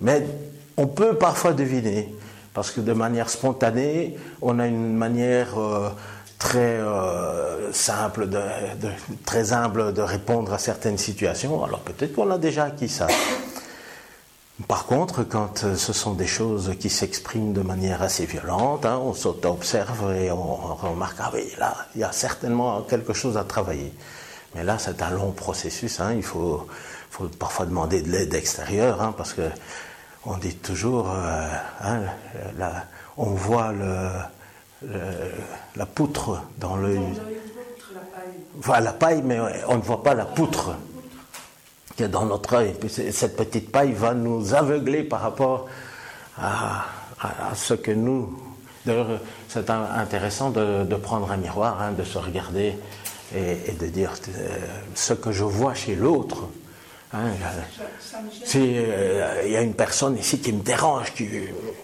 Mais 0.00 0.26
on 0.76 0.88
peut 0.88 1.14
parfois 1.14 1.52
deviner, 1.52 2.12
parce 2.54 2.72
que 2.72 2.80
de 2.80 2.92
manière 2.92 3.30
spontanée, 3.30 4.16
on 4.42 4.58
a 4.58 4.66
une 4.66 4.96
manière 4.96 5.60
euh, 5.60 5.90
très 6.40 6.80
euh, 6.80 7.72
simple, 7.72 8.26
de, 8.26 8.40
très 9.24 9.52
humble 9.52 9.92
de 9.92 10.02
répondre 10.02 10.52
à 10.52 10.58
certaines 10.58 10.98
situations. 10.98 11.62
Alors 11.62 11.80
peut-être 11.80 12.14
qu'on 12.14 12.30
a 12.32 12.38
déjà 12.38 12.64
acquis 12.64 12.88
ça. 12.88 13.06
Par 14.66 14.86
contre, 14.86 15.22
quand 15.22 15.64
euh, 15.64 15.76
ce 15.76 15.92
sont 15.92 16.14
des 16.14 16.26
choses 16.26 16.74
qui 16.80 16.90
s'expriment 16.90 17.52
de 17.52 17.60
manière 17.60 18.02
assez 18.02 18.24
violente, 18.24 18.84
hein, 18.86 18.98
on 19.02 19.12
s'auto-observe 19.12 20.14
et 20.14 20.32
on, 20.32 20.74
remarque, 20.74 21.16
ah 21.20 21.30
oui, 21.32 21.44
là, 21.58 21.76
il 21.94 22.00
y 22.00 22.04
a 22.04 22.12
certainement 22.12 22.82
quelque 22.82 23.12
chose 23.12 23.36
à 23.36 23.44
travailler. 23.44 23.92
Mais 24.54 24.64
là, 24.64 24.78
c'est 24.78 25.02
un 25.02 25.10
long 25.10 25.32
processus. 25.32 26.00
Hein. 26.00 26.14
Il 26.16 26.22
faut, 26.22 26.66
parfois 27.38 27.66
demander 27.66 28.00
de 28.00 28.10
l'aide 28.10 28.34
extérieure, 28.34 29.02
hein, 29.02 29.14
parce 29.16 29.34
que 29.34 29.42
on 30.24 30.36
dit 30.36 30.56
toujours, 30.56 31.10
euh, 31.10 32.06
on 33.16 33.30
voit 33.30 33.72
la 34.82 35.86
poutre 35.86 36.42
dans 36.58 36.76
le. 36.76 36.98
Voilà 38.56 38.86
la 38.86 38.92
paille, 38.92 39.22
mais 39.22 39.38
on 39.68 39.76
ne 39.76 39.82
voit 39.82 40.02
pas 40.02 40.14
la 40.14 40.24
poutre 40.24 40.72
qui 41.96 42.04
est 42.04 42.08
dans 42.08 42.26
notre 42.26 42.54
œil. 42.54 42.74
Cette 42.88 43.36
petite 43.36 43.70
paille 43.70 43.92
va 43.92 44.14
nous 44.14 44.54
aveugler 44.54 45.02
par 45.02 45.20
rapport 45.20 45.66
à, 46.38 46.86
ce 47.54 47.74
que 47.74 47.90
nous. 47.90 48.38
D'ailleurs, 48.86 49.20
c'est 49.48 49.68
intéressant 49.68 50.50
de, 50.50 50.84
de, 50.84 50.96
prendre 50.96 51.30
un 51.30 51.36
miroir, 51.36 51.92
de 51.92 52.04
se 52.04 52.16
regarder 52.16 52.74
et, 53.34 53.72
de 53.72 53.86
dire 53.86 54.12
euh, 54.28 54.48
ce 54.94 55.12
que 55.12 55.32
je 55.32 55.44
vois 55.44 55.74
chez 55.74 55.94
l'autre. 55.94 56.48
Hein, 57.12 57.32
si 58.44 58.76
euh, 58.76 59.42
il 59.44 59.52
y 59.52 59.56
a 59.56 59.60
une 59.60 59.74
personne 59.74 60.16
ici 60.16 60.38
qui 60.38 60.52
me 60.52 60.62
dérange, 60.62 61.12
qui, 61.12 61.28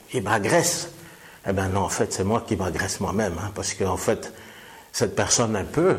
qui 0.08 0.20
m'agresse, 0.20 0.90
eh 1.48 1.52
bien 1.52 1.68
non, 1.68 1.82
en 1.82 1.88
fait, 1.88 2.12
c'est 2.12 2.24
moi 2.24 2.44
qui 2.46 2.56
m'agresse 2.56 3.00
moi-même, 3.00 3.34
hein, 3.40 3.50
parce 3.54 3.74
qu'en 3.74 3.96
fait, 3.96 4.32
cette 4.92 5.14
personne 5.14 5.54
un 5.54 5.64
peu 5.64 5.98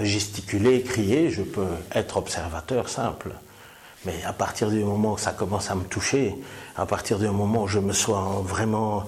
gesticuler, 0.00 0.82
crier, 0.82 1.30
je 1.30 1.42
peux 1.42 1.66
être 1.94 2.16
observateur 2.16 2.88
simple. 2.88 3.30
Mais 4.04 4.14
à 4.26 4.32
partir 4.32 4.70
du 4.70 4.84
moment 4.84 5.12
où 5.12 5.18
ça 5.18 5.32
commence 5.32 5.70
à 5.70 5.74
me 5.74 5.84
toucher, 5.84 6.34
à 6.76 6.86
partir 6.86 7.18
du 7.18 7.28
moment 7.28 7.64
où 7.64 7.68
je 7.68 7.78
me 7.78 7.92
sens 7.92 8.44
vraiment... 8.44 9.04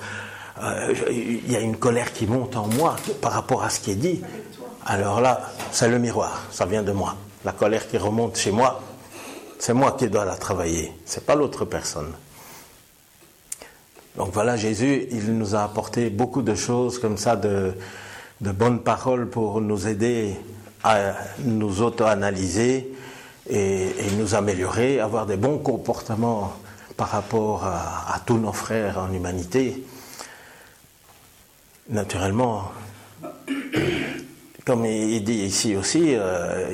Euh, 0.62 0.94
il 1.10 1.50
y 1.50 1.56
a 1.56 1.60
une 1.60 1.76
colère 1.76 2.12
qui 2.12 2.26
monte 2.26 2.56
en 2.56 2.68
moi 2.68 2.94
par 3.20 3.32
rapport 3.32 3.64
à 3.64 3.70
ce 3.70 3.80
qui 3.80 3.90
est 3.90 3.96
dit, 3.96 4.22
alors 4.86 5.20
là, 5.20 5.50
c'est 5.72 5.88
le 5.88 5.98
miroir, 5.98 6.42
ça 6.52 6.64
vient 6.64 6.82
de 6.84 6.92
moi. 6.92 7.16
La 7.44 7.52
colère 7.52 7.88
qui 7.88 7.98
remonte 7.98 8.36
chez 8.36 8.52
moi, 8.52 8.80
c'est 9.58 9.74
moi 9.74 9.96
qui 9.98 10.08
dois 10.08 10.24
la 10.24 10.36
travailler, 10.36 10.92
c'est 11.04 11.26
pas 11.26 11.34
l'autre 11.34 11.64
personne. 11.64 12.12
Donc 14.16 14.32
voilà, 14.32 14.56
Jésus, 14.56 15.08
il 15.10 15.36
nous 15.36 15.56
a 15.56 15.64
apporté 15.64 16.08
beaucoup 16.08 16.42
de 16.42 16.54
choses 16.54 17.00
comme 17.00 17.18
ça, 17.18 17.34
de, 17.34 17.74
bonnes 18.40 18.80
paroles 18.80 19.28
pour 19.28 19.60
nous 19.60 19.88
aider 19.88 20.36
à 20.84 21.14
nous 21.40 21.82
auto-analyser 21.82 22.92
et, 23.50 23.88
nous 24.16 24.36
améliorer, 24.36 25.00
avoir 25.00 25.26
des 25.26 25.36
bons 25.36 25.58
comportements 25.58 26.52
par 26.96 27.08
rapport 27.08 27.64
à 27.64 28.20
tous 28.24 28.38
nos 28.38 28.52
frères 28.52 28.98
en 28.98 29.12
humanité. 29.12 29.84
Naturellement, 31.88 32.70
comme 34.64 34.86
il 34.86 35.24
dit 35.24 35.44
ici 35.44 35.74
aussi, 35.76 36.14
euh, 36.14 36.70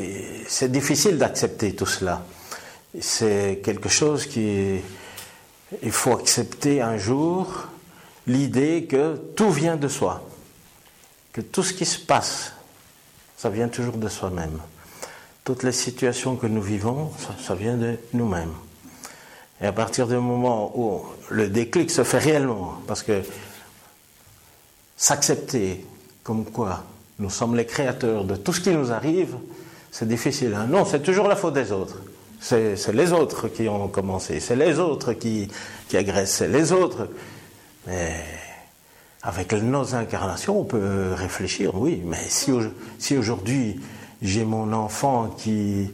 c'est 0.46 0.70
difficile 0.70 1.16
d'accepter 1.16 1.74
tout 1.74 1.86
cela. 1.86 2.22
C'est 3.00 3.60
quelque 3.64 3.88
chose 3.88 4.26
qui... 4.26 4.80
Il 5.82 5.92
faut 5.92 6.12
accepter 6.12 6.80
un 6.80 6.96
jour 6.96 7.68
l'idée 8.26 8.86
que 8.88 9.16
tout 9.36 9.50
vient 9.50 9.76
de 9.76 9.88
soi, 9.88 10.22
que 11.32 11.40
tout 11.40 11.62
ce 11.62 11.72
qui 11.72 11.84
se 11.84 11.98
passe, 11.98 12.52
ça 13.36 13.50
vient 13.50 13.68
toujours 13.68 13.96
de 13.96 14.08
soi-même. 14.08 14.58
Toutes 15.44 15.62
les 15.62 15.72
situations 15.72 16.36
que 16.36 16.46
nous 16.46 16.60
vivons, 16.60 17.12
ça, 17.44 17.54
vient 17.54 17.76
de 17.76 17.96
nous-mêmes. 18.12 18.52
Et 19.60 19.66
à 19.66 19.72
partir 19.72 20.06
du 20.06 20.14
moment 20.14 20.72
où 20.76 21.02
le 21.30 21.48
déclic 21.48 21.90
se 21.90 22.04
fait 22.04 22.18
réellement, 22.18 22.80
parce 22.86 23.02
que 23.02 23.22
s'accepter 24.96 25.84
comme 26.22 26.44
quoi 26.44 26.84
nous 27.18 27.30
sommes 27.30 27.56
les 27.56 27.66
créateurs 27.66 28.24
de 28.24 28.36
tout 28.36 28.52
ce 28.52 28.60
qui 28.60 28.70
nous 28.70 28.92
arrive, 28.92 29.36
c'est 29.90 30.08
difficile. 30.08 30.54
Hein. 30.54 30.66
non, 30.66 30.84
c'est 30.84 31.02
toujours 31.02 31.28
la 31.28 31.36
faute 31.36 31.54
des 31.54 31.72
autres. 31.72 31.96
C'est 32.40 32.92
les 32.94 33.12
autres 33.12 33.48
qui 33.48 33.68
ont 33.68 33.88
commencé, 33.88 34.40
c'est 34.40 34.56
les 34.56 34.78
autres 34.78 35.12
qui, 35.12 35.50
agressent, 35.92 36.36
c'est 36.36 36.48
les 36.48 36.72
autres. 36.72 37.08
Mais 37.86 38.14
avec 39.22 39.52
nos 39.52 39.94
incarnations, 39.94 40.60
on 40.60 40.64
peut 40.64 41.12
réfléchir, 41.14 41.74
oui, 41.74 42.02
mais 42.04 42.16
si, 42.28 43.16
aujourd'hui 43.16 43.78
j'ai 44.22 44.44
mon 44.44 44.72
enfant 44.72 45.28
qui 45.36 45.90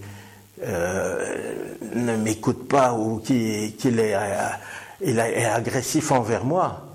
euh, 0.65 1.55
ne 1.95 2.17
m'écoute 2.17 2.69
pas 2.69 2.95
ou 2.95 3.19
qui, 3.19 3.67
est 5.05 5.45
agressif 5.45 6.13
envers 6.13 6.45
moi. 6.45 6.87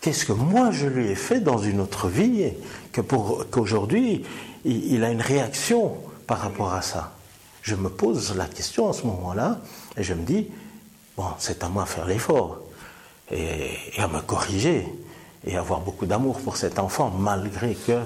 Qu'est-ce 0.00 0.24
que 0.24 0.32
moi 0.32 0.70
je 0.70 0.86
lui 0.86 1.08
ai 1.08 1.14
fait 1.14 1.40
dans 1.40 1.58
une 1.58 1.80
autre 1.80 2.08
vie 2.08 2.52
que 2.92 3.00
pour 3.00 3.46
qu'aujourd'hui 3.50 4.24
il, 4.64 5.04
a 5.04 5.10
une 5.10 5.20
réaction 5.20 5.96
par 6.26 6.38
rapport 6.38 6.72
à 6.72 6.82
ça? 6.82 7.12
Je 7.62 7.74
me 7.74 7.88
pose 7.88 8.36
la 8.36 8.46
question 8.46 8.90
à 8.90 8.92
ce 8.92 9.06
moment-là 9.06 9.58
et 9.96 10.02
je 10.02 10.14
me 10.14 10.24
dis 10.24 10.48
bon, 11.16 11.26
c'est 11.38 11.62
à 11.62 11.68
moi 11.68 11.84
de 11.84 11.88
faire 11.88 12.06
l'effort 12.06 12.58
et, 13.30 13.70
à 13.98 14.08
me 14.08 14.20
corriger 14.20 14.86
et 15.46 15.56
avoir 15.56 15.80
beaucoup 15.80 16.06
d'amour 16.06 16.40
pour 16.40 16.56
cet 16.56 16.78
enfant 16.78 17.10
malgré 17.10 17.74
que 17.74 18.00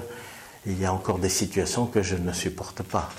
il 0.65 0.79
y 0.79 0.85
a 0.85 0.93
encore 0.93 1.17
des 1.17 1.29
situations 1.29 1.85
que 1.85 2.01
je 2.01 2.15
ne 2.15 2.33
supporte 2.33 2.83
pas. 2.83 3.09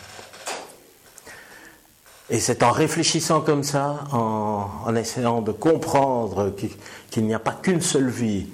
Et 2.31 2.41
c'est 2.41 2.63
en 2.63 2.73
réfléchissant 2.73 3.41
comme 3.41 3.63
ça, 3.63 4.05
en, 4.13 4.95
essayant 4.97 5.41
de 5.41 5.53
comprendre 5.53 6.55
qu'il 7.11 7.25
n'y 7.25 7.33
a 7.33 7.39
pas 7.39 7.53
qu'une 7.53 7.81
seule 7.81 8.11
vie, 8.11 8.49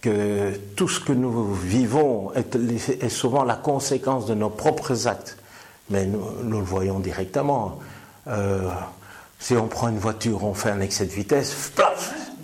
que 0.00 0.52
tout 0.76 0.88
ce 0.88 0.98
que 0.98 1.12
nous 1.12 1.52
vivons 1.52 2.32
est, 2.34 3.08
souvent 3.10 3.44
la 3.44 3.56
conséquence 3.56 4.24
de 4.24 4.34
nos 4.34 4.48
propres 4.48 5.06
actes, 5.06 5.36
mais 5.90 6.06
nous, 6.06 6.60
le 6.60 6.64
voyons 6.64 7.00
directement. 7.00 7.80
Euh, 8.28 8.68
si 9.38 9.54
on 9.54 9.66
prend 9.66 9.88
une 9.88 9.98
voiture, 9.98 10.44
on 10.44 10.54
fait 10.54 10.70
un 10.70 10.80
excès 10.80 11.06
de 11.06 11.12
vitesse, 11.12 11.72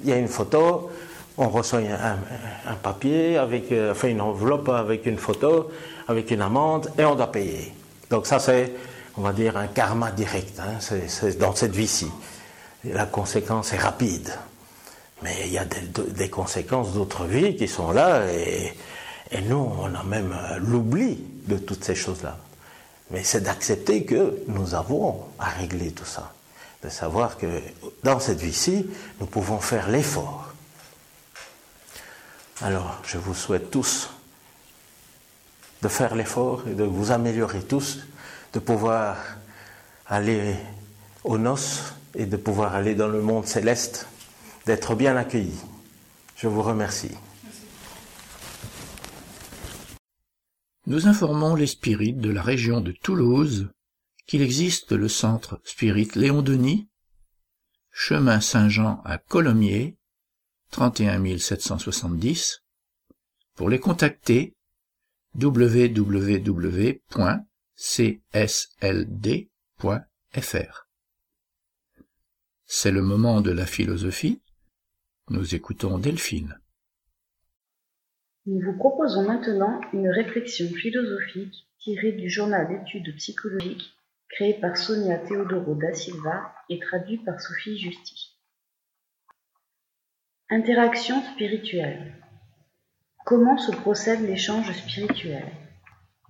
il 0.02 0.10
y 0.10 0.12
a 0.12 0.16
une 0.16 0.28
photo, 0.28 0.90
on 1.36 1.48
reçoit 1.48 1.80
un, 1.80 2.74
papier, 2.82 3.38
avec, 3.38 3.70
euh, 3.70 3.92
enfin 3.92 4.08
une 4.08 4.20
enveloppe 4.20 4.68
avec 4.68 5.06
une 5.06 5.18
photo, 5.18 5.70
avec 6.08 6.30
une 6.30 6.42
amende, 6.42 6.90
et 6.98 7.04
on 7.04 7.14
doit 7.14 7.30
payer. 7.30 7.72
Donc 8.10 8.26
ça 8.26 8.38
c'est 8.38 8.72
on 9.18 9.22
va 9.22 9.32
dire, 9.32 9.56
un 9.56 9.66
karma 9.66 10.10
direct. 10.12 10.60
Hein, 10.60 10.78
c'est 10.80 11.38
dans 11.38 11.54
cette 11.54 11.74
vie-ci. 11.74 12.06
La 12.84 13.06
conséquence 13.06 13.72
est 13.72 13.78
rapide. 13.78 14.30
Mais 15.22 15.34
il 15.46 15.52
y 15.52 15.58
a 15.58 15.64
des, 15.64 16.28
conséquences 16.30 16.92
d'autres 16.92 17.24
vies 17.24 17.56
qui 17.56 17.66
sont 17.66 17.90
là 17.90 18.22
et, 18.32 18.72
nous, 19.42 19.72
on 19.80 19.92
a 19.94 20.02
même 20.04 20.34
l'oubli 20.60 21.18
de 21.48 21.56
toutes 21.56 21.84
ces 21.84 21.96
choses-là. 21.96 22.38
Mais 23.10 23.24
c'est 23.24 23.40
d'accepter 23.40 24.04
que 24.04 24.42
nous 24.48 24.74
avons 24.74 25.24
à 25.38 25.46
régler 25.46 25.92
tout 25.92 26.04
ça. 26.04 26.32
De 26.82 26.88
savoir 26.88 27.38
que 27.38 27.60
dans 28.04 28.20
cette 28.20 28.40
vie-ci, 28.40 28.88
nous 29.20 29.26
pouvons 29.26 29.58
faire 29.58 29.88
l'effort. 29.88 30.52
Alors, 32.60 33.00
je 33.04 33.18
vous 33.18 33.34
souhaite 33.34 33.70
tous 33.70 34.10
de 35.82 35.88
faire 35.88 36.14
l'effort 36.14 36.64
et 36.68 36.74
de 36.74 36.84
vous 36.84 37.10
améliorer 37.10 37.62
tous 37.62 38.00
de 38.52 38.58
pouvoir 38.58 39.16
aller 40.06 40.56
aux 41.24 41.38
noces 41.38 41.92
et 42.14 42.26
de 42.26 42.36
pouvoir 42.36 42.74
aller 42.74 42.94
dans 42.94 43.08
le 43.08 43.20
monde 43.20 43.46
céleste, 43.46 44.06
d'être 44.66 44.94
bien 44.94 45.16
accueillis. 45.16 45.60
Je 46.36 46.48
vous 46.48 46.62
remercie. 46.62 47.10
Nous 50.88 51.06
informons 51.06 51.54
les 51.54 51.66
spirites 51.66 52.18
de 52.18 52.30
la 52.30 52.40
région 52.40 52.80
de 52.80 52.92
Toulouse 52.92 53.68
qu'il 54.26 54.40
existe 54.40 54.92
le 54.92 55.06
centre 55.06 55.60
Spirit 55.62 56.08
Léon 56.14 56.40
Denis, 56.40 56.88
chemin 57.90 58.40
Saint-Jean 58.40 59.02
à 59.04 59.18
Colomiers, 59.18 59.98
31 60.70 61.36
770. 61.36 62.62
Pour 63.54 63.68
les 63.68 63.78
contacter, 63.78 64.54
www 65.34 67.02
csld.fr. 67.76 68.48
C'est 72.64 72.90
le 72.90 73.02
moment 73.02 73.42
de 73.42 73.50
la 73.50 73.66
philosophie. 73.66 74.40
Nous 75.28 75.54
écoutons 75.54 75.98
Delphine. 75.98 76.58
Nous 78.48 78.60
vous 78.60 78.78
proposons 78.78 79.24
maintenant 79.24 79.78
une 79.92 80.08
réflexion 80.08 80.68
philosophique 80.68 81.68
tirée 81.80 82.12
du 82.12 82.30
journal 82.30 82.66
d'études 82.66 83.14
psychologiques 83.16 83.92
créé 84.30 84.54
par 84.54 84.74
Sonia 84.78 85.18
Teodoro 85.18 85.74
da 85.74 85.92
Silva 85.92 86.54
et 86.70 86.78
traduit 86.78 87.18
par 87.18 87.38
Sophie 87.42 87.78
Justi. 87.78 88.38
Interaction 90.48 91.20
spirituelle. 91.34 92.14
Comment 93.26 93.58
se 93.58 93.70
procède 93.70 94.22
l'échange 94.22 94.72
spirituel 94.72 95.44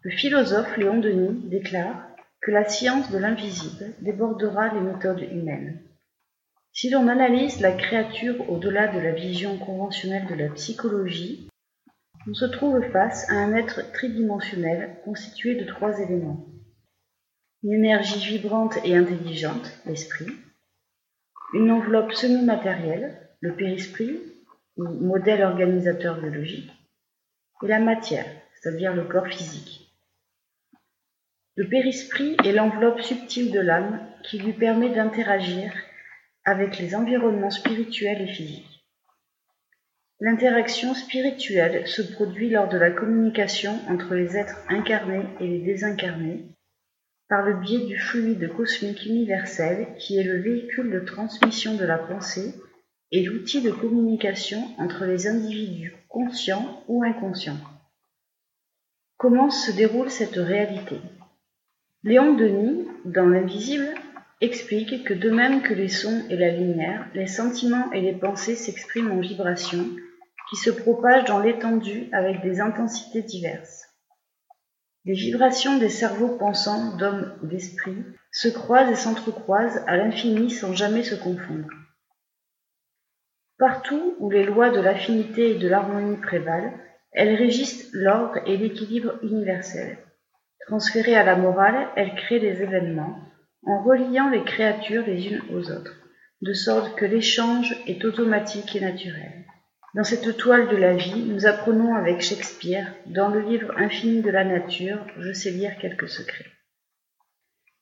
le 0.03 0.11
philosophe 0.11 0.77
Léon 0.77 0.99
Denis 0.99 1.49
déclare 1.49 2.09
que 2.41 2.51
la 2.51 2.69
science 2.69 3.13
de 3.13 3.19
l'invisible 3.19 3.95
débordera 4.01 4.75
les 4.75 4.81
méthodes 4.81 5.21
humaines. 5.21 5.81
Si 6.73 6.91
l'on 6.91 7.07
analyse 7.07 7.61
la 7.61 7.73
créature 7.73 8.51
au-delà 8.51 8.89
de 8.89 8.99
la 8.99 9.13
vision 9.13 9.57
conventionnelle 9.59 10.27
de 10.27 10.35
la 10.35 10.49
psychologie, 10.51 11.48
on 12.29 12.35
se 12.35 12.45
trouve 12.45 12.83
face 12.91 13.31
à 13.31 13.37
un 13.37 13.55
être 13.55 13.91
tridimensionnel 13.93 15.01
constitué 15.03 15.55
de 15.55 15.65
trois 15.65 15.99
éléments. 15.99 16.47
Une 17.63 17.73
énergie 17.73 18.29
vibrante 18.29 18.77
et 18.85 18.95
intelligente, 18.95 19.73
l'esprit, 19.87 20.29
une 21.55 21.71
enveloppe 21.71 22.13
semi-matérielle, 22.13 23.31
le 23.41 23.55
périsprit, 23.57 24.21
ou 24.77 24.85
modèle 24.85 25.43
organisateur 25.43 26.21
biologique, 26.21 26.71
et 27.63 27.67
la 27.67 27.81
matière, 27.81 28.27
c'est-à-dire 28.55 28.95
le 28.95 29.05
corps 29.05 29.27
physique. 29.27 29.91
Le 31.57 31.67
périsprit 31.69 32.37
est 32.45 32.53
l'enveloppe 32.53 33.01
subtile 33.01 33.53
de 33.53 33.61
l'âme 33.61 34.07
qui 34.23 34.39
lui 34.39 34.53
permet 34.53 34.91
d'interagir 34.91 35.73
avec 36.45 36.79
les 36.79 36.95
environnements 36.95 37.51
spirituels 37.51 38.21
et 38.21 38.33
physiques. 38.33 38.78
L'interaction 40.21 40.95
spirituelle 40.95 41.87
se 41.87 42.03
produit 42.03 42.51
lors 42.51 42.69
de 42.69 42.77
la 42.77 42.91
communication 42.91 43.79
entre 43.89 44.17
les 44.17 44.37
êtres 44.37 44.61
incarnés 44.69 45.25
et 45.39 45.47
les 45.47 45.61
désincarnés 45.61 46.45
par 47.29 47.47
le 47.47 47.55
biais 47.55 47.87
du 47.87 47.97
fluide 47.97 48.53
cosmique 48.53 49.07
universel 49.07 49.87
qui 49.99 50.19
est 50.19 50.25
le 50.25 50.41
véhicule 50.41 50.91
de 50.91 50.99
transmission 50.99 51.77
de 51.77 51.85
la 51.85 51.99
pensée 51.99 52.53
et 53.13 53.23
l'outil 53.23 53.63
de 53.63 53.71
communication 53.71 54.61
entre 54.79 55.05
les 55.05 55.29
individus 55.29 55.95
conscients 56.09 56.83
ou 56.89 57.05
inconscients. 57.05 57.61
Comment 59.19 59.51
se 59.51 59.71
déroule 59.71 60.11
cette 60.11 60.37
réalité? 60.37 60.97
Léon 62.03 62.35
Denis, 62.35 62.89
dans 63.05 63.27
L'invisible, 63.27 63.95
explique 64.41 65.05
que 65.05 65.15
de 65.15 65.31
même 65.31 65.63
que 65.63 65.75
les 65.75 65.89
sons 65.89 66.25
et 66.29 66.37
la 66.37 66.51
lumière, 66.51 67.09
les 67.15 67.27
sentiments 67.29 67.93
et 67.93 68.01
les 68.01 68.15
pensées 68.15 68.57
s'expriment 68.57 69.13
en 69.13 69.21
vibrations 69.21 69.89
qui 70.49 70.57
se 70.57 70.71
propagent 70.71 71.27
dans 71.27 71.41
l'étendue 71.41 72.09
avec 72.13 72.43
des 72.43 72.61
intensités 72.61 73.23
diverses. 73.23 73.85
Les 75.05 75.15
vibrations 75.15 75.79
des 75.79 75.89
cerveaux 75.89 76.37
pensants 76.37 76.97
d'hommes 76.97 77.33
ou 77.43 77.47
d'esprits 77.47 78.05
se 78.31 78.49
croisent 78.49 78.91
et 78.91 78.95
s'entrecroisent 78.95 79.83
à 79.87 79.97
l'infini 79.97 80.51
sans 80.51 80.75
jamais 80.75 81.03
se 81.03 81.15
confondre. 81.15 81.69
Partout 83.59 84.15
où 84.21 84.31
les 84.31 84.45
lois 84.45 84.71
de 84.71 84.81
l'affinité 84.81 85.53
et 85.53 85.59
de 85.59 85.67
l'harmonie 85.67 86.19
prévalent, 86.19 86.73
elles 87.13 87.35
régissent 87.35 87.89
l'ordre 87.93 88.39
et 88.47 88.57
l'équilibre 88.57 89.19
universel. 89.23 89.99
Transférée 90.67 91.17
à 91.17 91.25
la 91.25 91.37
morale, 91.37 91.89
elle 91.97 92.15
crée 92.15 92.39
des 92.39 92.63
événements, 92.63 93.19
en 93.65 93.83
reliant 93.83 94.29
les 94.29 94.45
créatures 94.45 95.07
les 95.07 95.27
unes 95.27 95.43
aux 95.53 95.71
autres, 95.71 95.97
de 96.43 96.53
sorte 96.53 96.95
que 96.97 97.05
l'échange 97.05 97.75
est 97.87 98.05
automatique 98.05 98.77
et 98.77 98.81
naturel. 98.81 99.48
Dans 99.95 100.05
cette 100.05 100.37
toile 100.37 100.69
de 100.69 100.77
la 100.77 100.95
vie, 100.95 101.25
nous 101.25 101.47
apprenons 101.47 101.95
avec 101.95 102.21
Shakespeare, 102.21 102.93
dans 103.07 103.29
le 103.29 103.41
livre 103.41 103.73
infini 103.79 104.21
de 104.21 104.31
la 104.31 104.45
nature, 104.45 104.99
je 105.19 105.33
sais 105.33 105.51
lire 105.51 105.79
quelques 105.79 106.11
secrets. 106.11 106.45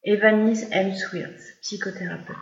Evanise 0.04 0.68
M. 0.70 0.94
Swirt, 0.94 1.36
psychothérapeute. 1.62 2.36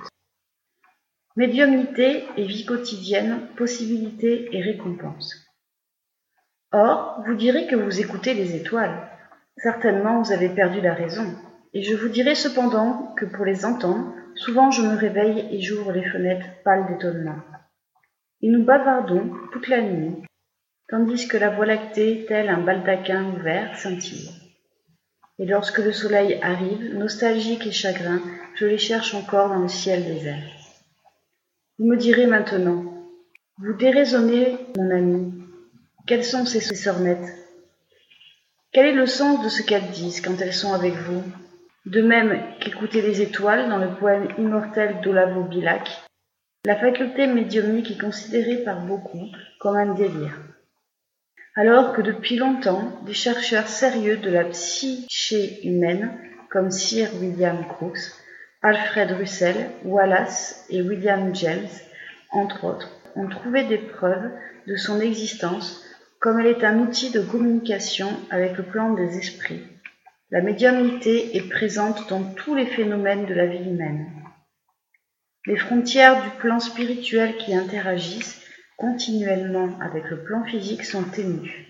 Médiumnité 1.37 2.25
et 2.37 2.45
vie 2.45 2.67
quotidienne, 2.67 3.49
possibilités 3.57 4.55
et 4.55 4.61
récompenses. 4.61 5.35
Or, 6.71 7.23
vous 7.27 7.35
direz 7.35 7.67
que 7.67 7.77
vous 7.77 8.01
écoutez 8.01 8.35
les 8.35 8.55
étoiles. 8.57 9.09
Certainement 9.57 10.21
vous 10.21 10.33
avez 10.33 10.51
perdu 10.51 10.83
la 10.83 10.93
raison, 10.93 11.35
et 11.73 11.83
je 11.83 11.97
vous 11.97 12.09
dirai 12.09 12.35
cependant 12.35 13.15
que 13.17 13.25
pour 13.25 13.47
les 13.47 13.65
entendre, 13.65 14.15
souvent 14.35 14.71
je 14.71 14.83
me 14.83 14.95
réveille 14.95 15.49
et 15.51 15.63
j'ouvre 15.63 15.93
les 15.93 16.05
fenêtres 16.05 16.47
pâles 16.65 16.87
d'étonnement. 16.87 17.39
Et 18.45 18.49
nous 18.49 18.63
bavardons 18.63 19.33
toute 19.53 19.69
la 19.69 19.81
nuit, 19.81 20.17
tandis 20.91 21.29
que 21.29 21.39
la 21.39 21.49
voie 21.49 21.65
lactée, 21.65 22.27
tel 22.29 22.51
un 22.51 22.61
baldaquin 22.61 23.25
ouvert, 23.25 23.75
scintille. 23.79 24.29
Et 25.39 25.47
lorsque 25.47 25.79
le 25.79 25.93
soleil 25.93 26.39
arrive, 26.43 26.95
nostalgique 26.95 27.67
et 27.67 27.73
chagrin, 27.73 28.21
je 28.55 28.67
les 28.67 28.77
cherche 28.77 29.15
encore 29.15 29.49
dans 29.49 29.61
le 29.61 29.69
ciel 29.69 30.05
désert. 30.05 30.45
Vous 31.79 31.87
me 31.87 31.97
direz 31.97 32.27
maintenant, 32.27 32.85
vous 33.57 33.73
déraisonnez, 33.73 34.59
mon 34.77 34.91
ami, 34.91 35.33
quelles 36.07 36.23
sont 36.23 36.45
ces 36.45 36.61
sornettes? 36.61 37.33
Quel 38.75 38.85
est 38.85 38.93
le 38.93 39.07
sens 39.07 39.43
de 39.43 39.49
ce 39.49 39.63
qu'elles 39.63 39.91
disent 39.91 40.21
quand 40.21 40.39
elles 40.43 40.53
sont 40.53 40.75
avec 40.75 40.93
vous? 40.93 41.23
De 41.87 42.03
même 42.03 42.43
qu'écouter 42.61 43.01
les 43.01 43.23
étoiles 43.23 43.71
dans 43.71 43.79
le 43.79 43.95
poème 43.95 44.29
immortel 44.37 45.01
d'Olavo 45.01 45.45
Bilac. 45.45 46.04
La 46.67 46.77
faculté 46.77 47.27
médiumnique 47.27 47.91
est 47.91 48.01
considérée 48.01 48.65
par 48.65 48.87
beaucoup 48.87 49.27
comme 49.61 49.77
un 49.77 49.93
délire. 49.93 50.41
Alors 51.55 51.93
que 51.93 52.01
depuis 52.01 52.37
longtemps, 52.37 53.01
des 53.05 53.13
chercheurs 53.13 53.69
sérieux 53.69 54.17
de 54.17 54.31
la 54.31 54.45
psyché 54.45 55.61
humaine, 55.69 56.11
comme 56.51 56.71
Sir 56.71 57.11
William 57.21 57.67
Crookes, 57.69 58.15
Alfred 58.63 59.13
Russell, 59.13 59.57
Wallace 59.85 60.65
et 60.71 60.81
William 60.81 61.35
James, 61.35 61.69
entre 62.31 62.65
autres, 62.65 62.89
ont 63.15 63.29
trouvé 63.29 63.65
des 63.65 63.77
preuves 63.77 64.31
de 64.67 64.77
son 64.77 65.01
existence 65.01 65.85
comme 66.19 66.41
elle 66.41 66.47
est 66.47 66.65
un 66.65 66.79
outil 66.79 67.11
de 67.11 67.21
communication 67.21 68.09
avec 68.31 68.57
le 68.57 68.63
plan 68.63 68.95
des 68.95 69.19
esprits. 69.19 69.63
La 70.31 70.41
médiumnité 70.41 71.37
est 71.37 71.51
présente 71.51 72.09
dans 72.09 72.23
tous 72.23 72.55
les 72.55 72.65
phénomènes 72.65 73.27
de 73.27 73.35
la 73.35 73.45
vie 73.45 73.69
humaine. 73.69 74.24
Les 75.47 75.57
frontières 75.57 76.23
du 76.23 76.31
plan 76.39 76.59
spirituel 76.59 77.37
qui 77.37 77.55
interagissent 77.55 78.41
continuellement 78.79 79.79
avec 79.81 80.09
le 80.09 80.25
plan 80.25 80.43
physique 80.45 80.85
sont 80.85 81.05
ténues, 81.05 81.67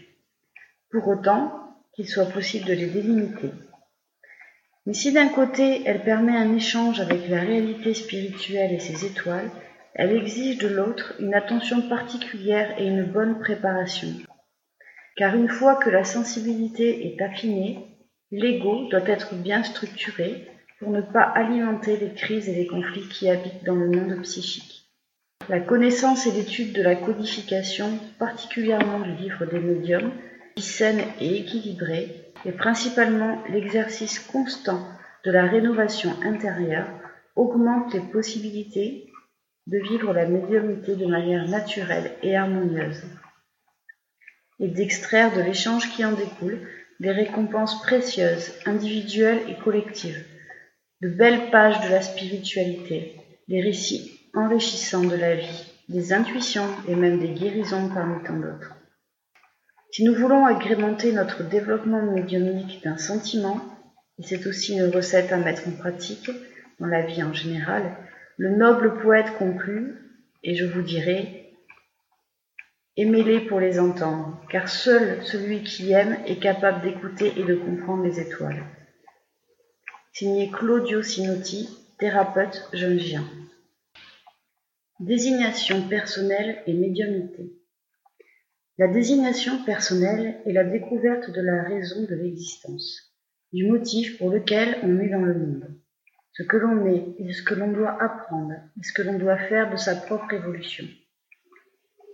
pour 0.92 1.08
autant 1.08 1.76
qu'il 1.92 2.08
soit 2.08 2.30
possible 2.30 2.66
de 2.66 2.72
les 2.72 2.86
délimiter. 2.86 3.50
Mais 4.86 4.94
si 4.94 5.12
d'un 5.12 5.28
côté 5.28 5.82
elle 5.86 6.04
permet 6.04 6.36
un 6.36 6.54
échange 6.54 7.00
avec 7.00 7.28
la 7.28 7.40
réalité 7.40 7.94
spirituelle 7.94 8.72
et 8.72 8.78
ses 8.78 9.06
étoiles, 9.06 9.50
elle 9.94 10.12
exige 10.12 10.58
de 10.58 10.68
l'autre 10.68 11.14
une 11.18 11.34
attention 11.34 11.88
particulière 11.88 12.78
et 12.78 12.86
une 12.86 13.04
bonne 13.04 13.40
préparation. 13.40 14.08
Car 15.16 15.34
une 15.34 15.48
fois 15.48 15.76
que 15.76 15.90
la 15.90 16.04
sensibilité 16.04 17.06
est 17.06 17.20
affinée, 17.22 17.78
l'ego 18.30 18.88
doit 18.88 19.08
être 19.08 19.34
bien 19.34 19.64
structuré 19.64 20.48
pour 20.84 20.92
ne 20.92 21.00
pas 21.00 21.22
alimenter 21.22 21.96
les 21.96 22.12
crises 22.12 22.46
et 22.46 22.54
les 22.54 22.66
conflits 22.66 23.08
qui 23.08 23.30
habitent 23.30 23.64
dans 23.64 23.74
le 23.74 23.88
monde 23.88 24.20
psychique. 24.22 24.86
La 25.48 25.58
connaissance 25.58 26.26
et 26.26 26.32
l'étude 26.32 26.74
de 26.74 26.82
la 26.82 26.94
codification, 26.94 27.98
particulièrement 28.18 29.00
du 29.00 29.14
livre 29.14 29.46
des 29.46 29.60
médiums, 29.60 30.12
saine 30.58 31.02
et 31.20 31.38
équilibrée, 31.38 32.32
et 32.44 32.52
principalement 32.52 33.42
l'exercice 33.48 34.18
constant 34.18 34.86
de 35.24 35.30
la 35.30 35.46
rénovation 35.46 36.10
intérieure 36.22 36.86
augmente 37.34 37.94
les 37.94 38.00
possibilités 38.00 39.10
de 39.66 39.78
vivre 39.78 40.12
la 40.12 40.26
médiumnité 40.26 40.96
de 40.96 41.06
manière 41.06 41.48
naturelle 41.48 42.12
et 42.22 42.36
harmonieuse, 42.36 43.04
et 44.60 44.68
d'extraire 44.68 45.34
de 45.34 45.40
l'échange 45.40 45.90
qui 45.94 46.04
en 46.04 46.12
découle 46.12 46.60
des 47.00 47.10
récompenses 47.10 47.80
précieuses, 47.80 48.52
individuelles 48.66 49.40
et 49.48 49.56
collectives, 49.56 50.22
de 51.04 51.10
belles 51.10 51.50
pages 51.50 51.84
de 51.84 51.90
la 51.90 52.00
spiritualité, 52.00 53.14
des 53.46 53.60
récits 53.60 54.22
enrichissants 54.32 55.04
de 55.04 55.14
la 55.14 55.34
vie, 55.34 55.70
des 55.90 56.14
intuitions 56.14 56.66
et 56.88 56.94
même 56.94 57.20
des 57.20 57.28
guérisons 57.28 57.90
parmi 57.90 58.24
tant 58.24 58.38
d'autres. 58.38 58.74
Si 59.90 60.02
nous 60.02 60.14
voulons 60.14 60.46
agrémenter 60.46 61.12
notre 61.12 61.46
développement 61.46 62.00
médiumnique 62.00 62.82
d'un 62.82 62.96
sentiment, 62.96 63.60
et 64.18 64.22
c'est 64.22 64.46
aussi 64.46 64.78
une 64.78 64.88
recette 64.88 65.30
à 65.30 65.36
mettre 65.36 65.68
en 65.68 65.72
pratique 65.72 66.30
dans 66.80 66.86
la 66.86 67.02
vie 67.02 67.22
en 67.22 67.34
général, 67.34 67.82
le 68.38 68.56
noble 68.56 68.96
poète 69.02 69.36
conclut, 69.36 69.96
et 70.42 70.54
je 70.54 70.64
vous 70.64 70.80
dirai, 70.80 71.52
aimez-les 72.96 73.40
pour 73.40 73.60
les 73.60 73.78
entendre, 73.78 74.40
car 74.48 74.70
seul 74.70 75.22
celui 75.22 75.64
qui 75.64 75.92
aime 75.92 76.16
est 76.26 76.40
capable 76.40 76.80
d'écouter 76.80 77.34
et 77.36 77.44
de 77.44 77.56
comprendre 77.56 78.04
les 78.04 78.20
étoiles. 78.20 78.64
Signé 80.16 80.48
Claudio 80.48 81.02
Sinotti, 81.02 81.68
thérapeute 81.98 82.68
jeune 82.72 83.00
Gien. 83.00 83.24
Désignation 85.00 85.88
personnelle 85.88 86.62
et 86.68 86.72
médiumnité. 86.72 87.52
La 88.78 88.86
désignation 88.86 89.64
personnelle 89.64 90.40
est 90.46 90.52
la 90.52 90.62
découverte 90.62 91.32
de 91.32 91.40
la 91.40 91.64
raison 91.64 92.04
de 92.04 92.14
l'existence, 92.14 93.12
du 93.52 93.66
motif 93.66 94.16
pour 94.18 94.30
lequel 94.30 94.78
on 94.84 95.00
est 95.00 95.08
dans 95.08 95.18
le 95.18 95.34
monde, 95.34 95.80
ce 96.30 96.44
que 96.44 96.58
l'on 96.58 96.86
est 96.86 97.16
et 97.18 97.32
ce 97.32 97.42
que 97.42 97.54
l'on 97.54 97.72
doit 97.72 98.00
apprendre 98.00 98.54
et 98.78 98.84
ce 98.84 98.92
que 98.92 99.02
l'on 99.02 99.18
doit 99.18 99.48
faire 99.48 99.68
de 99.68 99.76
sa 99.76 99.96
propre 99.96 100.32
évolution. 100.32 100.84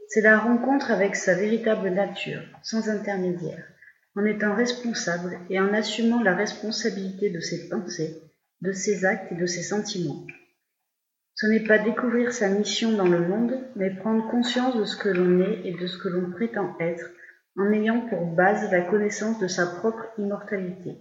C'est 0.08 0.22
la 0.22 0.38
rencontre 0.38 0.90
avec 0.90 1.16
sa 1.16 1.34
véritable 1.34 1.90
nature, 1.90 2.44
sans 2.62 2.88
intermédiaire, 2.88 3.69
en 4.16 4.24
étant 4.24 4.54
responsable 4.54 5.38
et 5.50 5.60
en 5.60 5.72
assumant 5.72 6.22
la 6.22 6.34
responsabilité 6.34 7.30
de 7.30 7.40
ses 7.40 7.68
pensées, 7.68 8.22
de 8.60 8.72
ses 8.72 9.04
actes 9.04 9.32
et 9.32 9.36
de 9.36 9.46
ses 9.46 9.62
sentiments. 9.62 10.26
Ce 11.34 11.46
n'est 11.46 11.64
pas 11.64 11.78
découvrir 11.78 12.32
sa 12.32 12.48
mission 12.48 12.92
dans 12.92 13.08
le 13.08 13.26
monde, 13.26 13.58
mais 13.76 13.94
prendre 13.94 14.28
conscience 14.30 14.76
de 14.76 14.84
ce 14.84 14.96
que 14.96 15.08
l'on 15.08 15.40
est 15.40 15.66
et 15.66 15.72
de 15.72 15.86
ce 15.86 15.96
que 15.96 16.08
l'on 16.08 16.30
prétend 16.30 16.76
être, 16.80 17.06
en 17.56 17.72
ayant 17.72 18.06
pour 18.08 18.26
base 18.26 18.70
la 18.70 18.82
connaissance 18.82 19.38
de 19.38 19.48
sa 19.48 19.66
propre 19.66 20.06
immortalité. 20.18 20.98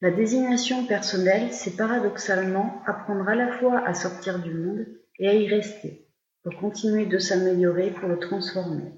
La 0.00 0.10
désignation 0.10 0.86
personnelle, 0.86 1.52
c'est 1.52 1.76
paradoxalement 1.76 2.82
apprendre 2.86 3.28
à 3.28 3.34
la 3.34 3.58
fois 3.58 3.86
à 3.86 3.94
sortir 3.94 4.38
du 4.40 4.52
monde 4.52 4.86
et 5.18 5.28
à 5.28 5.34
y 5.34 5.48
rester, 5.48 6.06
pour 6.42 6.54
continuer 6.56 7.06
de 7.06 7.18
s'améliorer, 7.18 7.90
pour 7.90 8.08
le 8.08 8.18
transformer. 8.18 8.92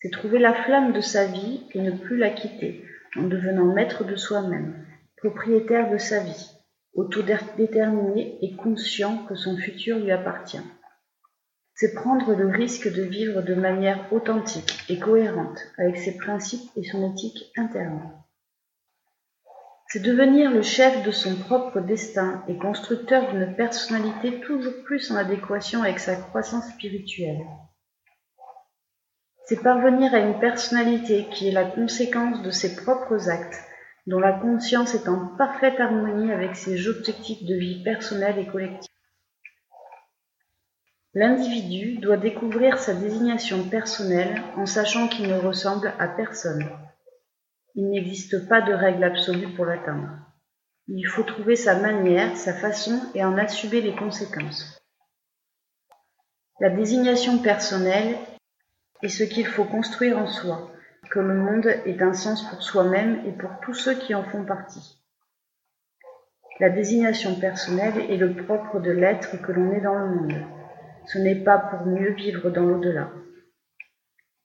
C'est 0.00 0.10
trouver 0.10 0.38
la 0.38 0.54
flamme 0.54 0.92
de 0.92 1.00
sa 1.00 1.26
vie 1.26 1.66
et 1.72 1.80
ne 1.80 1.90
plus 1.90 2.16
la 2.16 2.30
quitter, 2.30 2.84
en 3.16 3.24
devenant 3.24 3.72
maître 3.72 4.04
de 4.04 4.16
soi-même, 4.16 4.86
propriétaire 5.16 5.90
de 5.90 5.98
sa 5.98 6.20
vie 6.20 6.58
autodéterminé 6.94 8.38
et 8.42 8.56
conscient 8.56 9.24
que 9.26 9.36
son 9.36 9.56
futur 9.56 9.98
lui 9.98 10.10
appartient. 10.10 10.60
C'est 11.74 11.94
prendre 11.94 12.34
le 12.34 12.48
risque 12.48 12.92
de 12.92 13.02
vivre 13.02 13.40
de 13.40 13.54
manière 13.54 14.12
authentique 14.12 14.84
et 14.88 14.98
cohérente 14.98 15.60
avec 15.78 15.96
ses 15.96 16.16
principes 16.16 16.68
et 16.74 16.82
son 16.82 17.12
éthique 17.12 17.52
interne. 17.56 18.12
C'est 19.86 20.02
devenir 20.02 20.50
le 20.50 20.62
chef 20.62 21.04
de 21.04 21.12
son 21.12 21.36
propre 21.36 21.80
destin 21.80 22.44
et 22.48 22.58
constructeur 22.58 23.30
d'une 23.30 23.54
personnalité 23.54 24.40
toujours 24.40 24.82
plus 24.84 25.10
en 25.10 25.16
adéquation 25.16 25.82
avec 25.82 26.00
sa 26.00 26.16
croissance 26.16 26.68
spirituelle. 26.70 27.46
C'est 29.48 29.62
parvenir 29.62 30.12
à 30.12 30.18
une 30.18 30.38
personnalité 30.38 31.26
qui 31.32 31.48
est 31.48 31.52
la 31.52 31.64
conséquence 31.64 32.42
de 32.42 32.50
ses 32.50 32.76
propres 32.76 33.30
actes 33.30 33.58
dont 34.06 34.18
la 34.18 34.38
conscience 34.38 34.94
est 34.94 35.08
en 35.08 35.26
parfaite 35.38 35.80
harmonie 35.80 36.30
avec 36.30 36.54
ses 36.54 36.86
objectifs 36.86 37.42
de 37.44 37.54
vie 37.54 37.82
personnelle 37.82 38.38
et 38.38 38.46
collective. 38.46 38.92
L'individu 41.14 41.96
doit 41.96 42.18
découvrir 42.18 42.78
sa 42.78 42.92
désignation 42.92 43.66
personnelle 43.70 44.42
en 44.58 44.66
sachant 44.66 45.08
qu'il 45.08 45.28
ne 45.28 45.38
ressemble 45.38 45.94
à 45.98 46.08
personne. 46.08 46.68
Il 47.74 47.88
n'existe 47.88 48.50
pas 48.50 48.60
de 48.60 48.74
règle 48.74 49.04
absolue 49.04 49.54
pour 49.54 49.64
l'atteindre. 49.64 50.10
Il 50.88 51.06
faut 51.06 51.22
trouver 51.22 51.56
sa 51.56 51.76
manière, 51.76 52.36
sa 52.36 52.52
façon 52.52 53.00
et 53.14 53.24
en 53.24 53.38
assumer 53.38 53.80
les 53.80 53.96
conséquences. 53.96 54.78
La 56.60 56.68
désignation 56.68 57.38
personnelle 57.38 58.14
est 59.02 59.08
ce 59.08 59.24
qu'il 59.24 59.46
faut 59.46 59.64
construire 59.64 60.18
en 60.18 60.26
soi, 60.26 60.70
que 61.10 61.20
le 61.20 61.34
monde 61.34 61.66
ait 61.66 62.02
un 62.02 62.12
sens 62.12 62.42
pour 62.48 62.62
soi-même 62.62 63.22
et 63.26 63.32
pour 63.32 63.50
tous 63.62 63.74
ceux 63.74 63.94
qui 63.94 64.14
en 64.14 64.24
font 64.24 64.44
partie. 64.44 64.98
La 66.60 66.70
désignation 66.70 67.36
personnelle 67.36 68.10
est 68.10 68.16
le 68.16 68.34
propre 68.34 68.80
de 68.80 68.90
l'être 68.90 69.40
que 69.40 69.52
l'on 69.52 69.72
est 69.72 69.80
dans 69.80 69.94
le 69.94 70.06
monde. 70.08 70.42
Ce 71.06 71.18
n'est 71.18 71.42
pas 71.44 71.58
pour 71.58 71.86
mieux 71.86 72.12
vivre 72.14 72.50
dans 72.50 72.64
l'au-delà. 72.64 73.10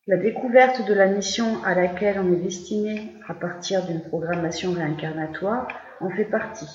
La 0.06 0.18
découverte 0.18 0.86
de 0.86 0.94
la 0.94 1.08
mission 1.08 1.64
à 1.64 1.74
laquelle 1.74 2.20
on 2.20 2.32
est 2.34 2.44
destiné 2.44 3.14
à 3.28 3.34
partir 3.34 3.86
d'une 3.86 4.04
programmation 4.04 4.74
réincarnatoire 4.74 5.68
en 6.02 6.10
fait 6.10 6.26
partie. 6.26 6.70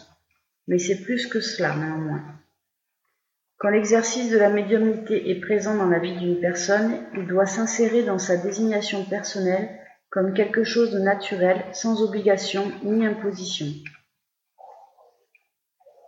Mais 0.67 0.79
c'est 0.79 1.03
plus 1.03 1.27
que 1.27 1.41
cela 1.41 1.77
néanmoins. 1.77 2.23
Quand 3.59 3.71
l'exercice 3.71 4.31
de 4.31 4.39
la 4.39 4.51
médiumnité 4.51 5.31
est 5.31 5.41
présent 5.41 5.75
dans 5.75 5.89
la 5.89 5.99
vie 5.99 6.17
d'une 6.17 6.41
personne, 6.41 7.05
il 7.15 7.27
doit 7.27 7.47
s'insérer 7.47 8.05
dans 8.05 8.19
sa 8.19 8.37
désignation 8.37 9.05
personnelle 9.05 9.69
comme 10.11 10.33
quelque 10.33 10.63
chose 10.63 10.93
de 10.93 11.01
naturel, 11.01 11.65
sans 11.73 12.03
obligation 12.03 12.71
ni 12.85 13.05
imposition. 13.05 13.67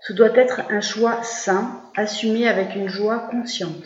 Ce 0.02 0.12
doit 0.12 0.34
être 0.36 0.62
un 0.70 0.80
choix 0.80 1.22
sain, 1.24 1.82
assumé 1.96 2.46
avec 2.46 2.76
une 2.76 2.88
joie 2.88 3.28
consciente. 3.30 3.84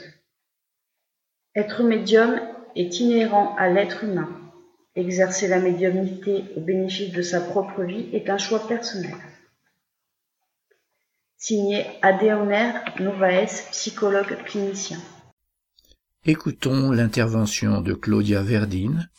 Être 1.56 1.82
médium 1.82 2.38
est 2.76 3.00
inhérent 3.00 3.56
à 3.56 3.68
l'être 3.68 4.04
humain. 4.04 4.28
Exercer 4.94 5.48
la 5.48 5.58
médiumnité 5.58 6.44
au 6.56 6.60
bénéfice 6.60 7.12
de 7.12 7.22
sa 7.22 7.40
propre 7.40 7.82
vie 7.82 8.10
est 8.12 8.28
un 8.28 8.38
choix 8.38 8.68
personnel. 8.68 9.14
Signé 11.46 11.84
Adéoner 12.00 12.72
Novaes, 13.00 13.66
psychologue 13.70 14.42
clinicien. 14.46 14.98
Écoutons 16.24 16.90
l'intervention 16.90 17.82
de 17.82 17.92
Claudia 17.92 18.42
Verdine, 18.42 19.10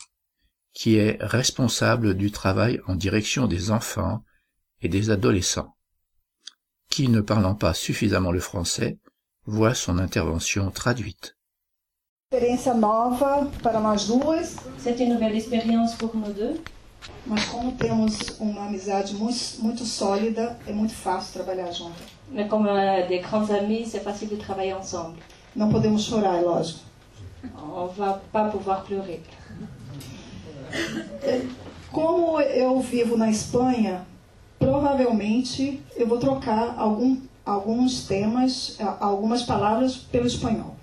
qui 0.72 0.96
est 0.96 1.18
responsable 1.20 2.14
du 2.14 2.32
travail 2.32 2.80
en 2.88 2.96
direction 2.96 3.46
des 3.46 3.70
enfants 3.70 4.24
et 4.82 4.88
des 4.88 5.10
adolescents, 5.10 5.76
qui, 6.90 7.06
ne 7.06 7.20
parlant 7.20 7.54
pas 7.54 7.74
suffisamment 7.74 8.32
le 8.32 8.40
français, 8.40 8.98
Voit 9.44 9.74
son 9.74 10.00
intervention 10.00 10.72
traduite. 10.72 11.36
C'est 12.32 12.56
une 14.98 15.12
nouvelle 15.12 15.36
expérience 15.36 15.94
pour 15.94 16.16
nous 16.16 16.32
deux. 16.32 16.60
mas 17.26 17.44
como 17.46 17.72
temos 17.72 18.40
uma 18.40 18.66
amizade 18.66 19.14
muito, 19.14 19.38
muito 19.58 19.84
sólida, 19.84 20.58
é 20.66 20.72
muito 20.72 20.94
fácil 20.94 21.32
trabalhar 21.32 21.70
junto. 21.72 22.15
Mais 22.32 22.48
comme 22.48 22.66
euh, 22.66 23.06
des 23.06 23.18
grands 23.20 23.48
amis, 23.50 23.86
c'est 23.86 24.00
facile 24.00 24.28
de 24.28 24.36
travailler 24.36 24.74
ensemble. 24.74 25.16
Não 25.54 25.70
podemos 25.70 26.04
chorar, 26.04 26.36
é 26.36 26.42
lógico. 26.42 26.80
On 27.56 27.86
va 27.86 28.20
pas 28.32 28.48
pouvoir 28.50 28.82
pleurer. 28.84 29.22
Como 31.90 32.40
eu 32.40 32.80
vivo 32.80 33.16
na 33.16 33.30
Espanha, 33.30 34.06
provavelmente 34.58 35.80
eu 35.96 36.06
vou 36.06 36.18
trocar 36.18 36.74
algum, 36.78 37.18
alguns 37.44 38.06
temas, 38.06 38.76
algumas 39.00 39.42
palavras 39.42 39.96
pelo 39.96 40.26
espanhol. 40.26 40.74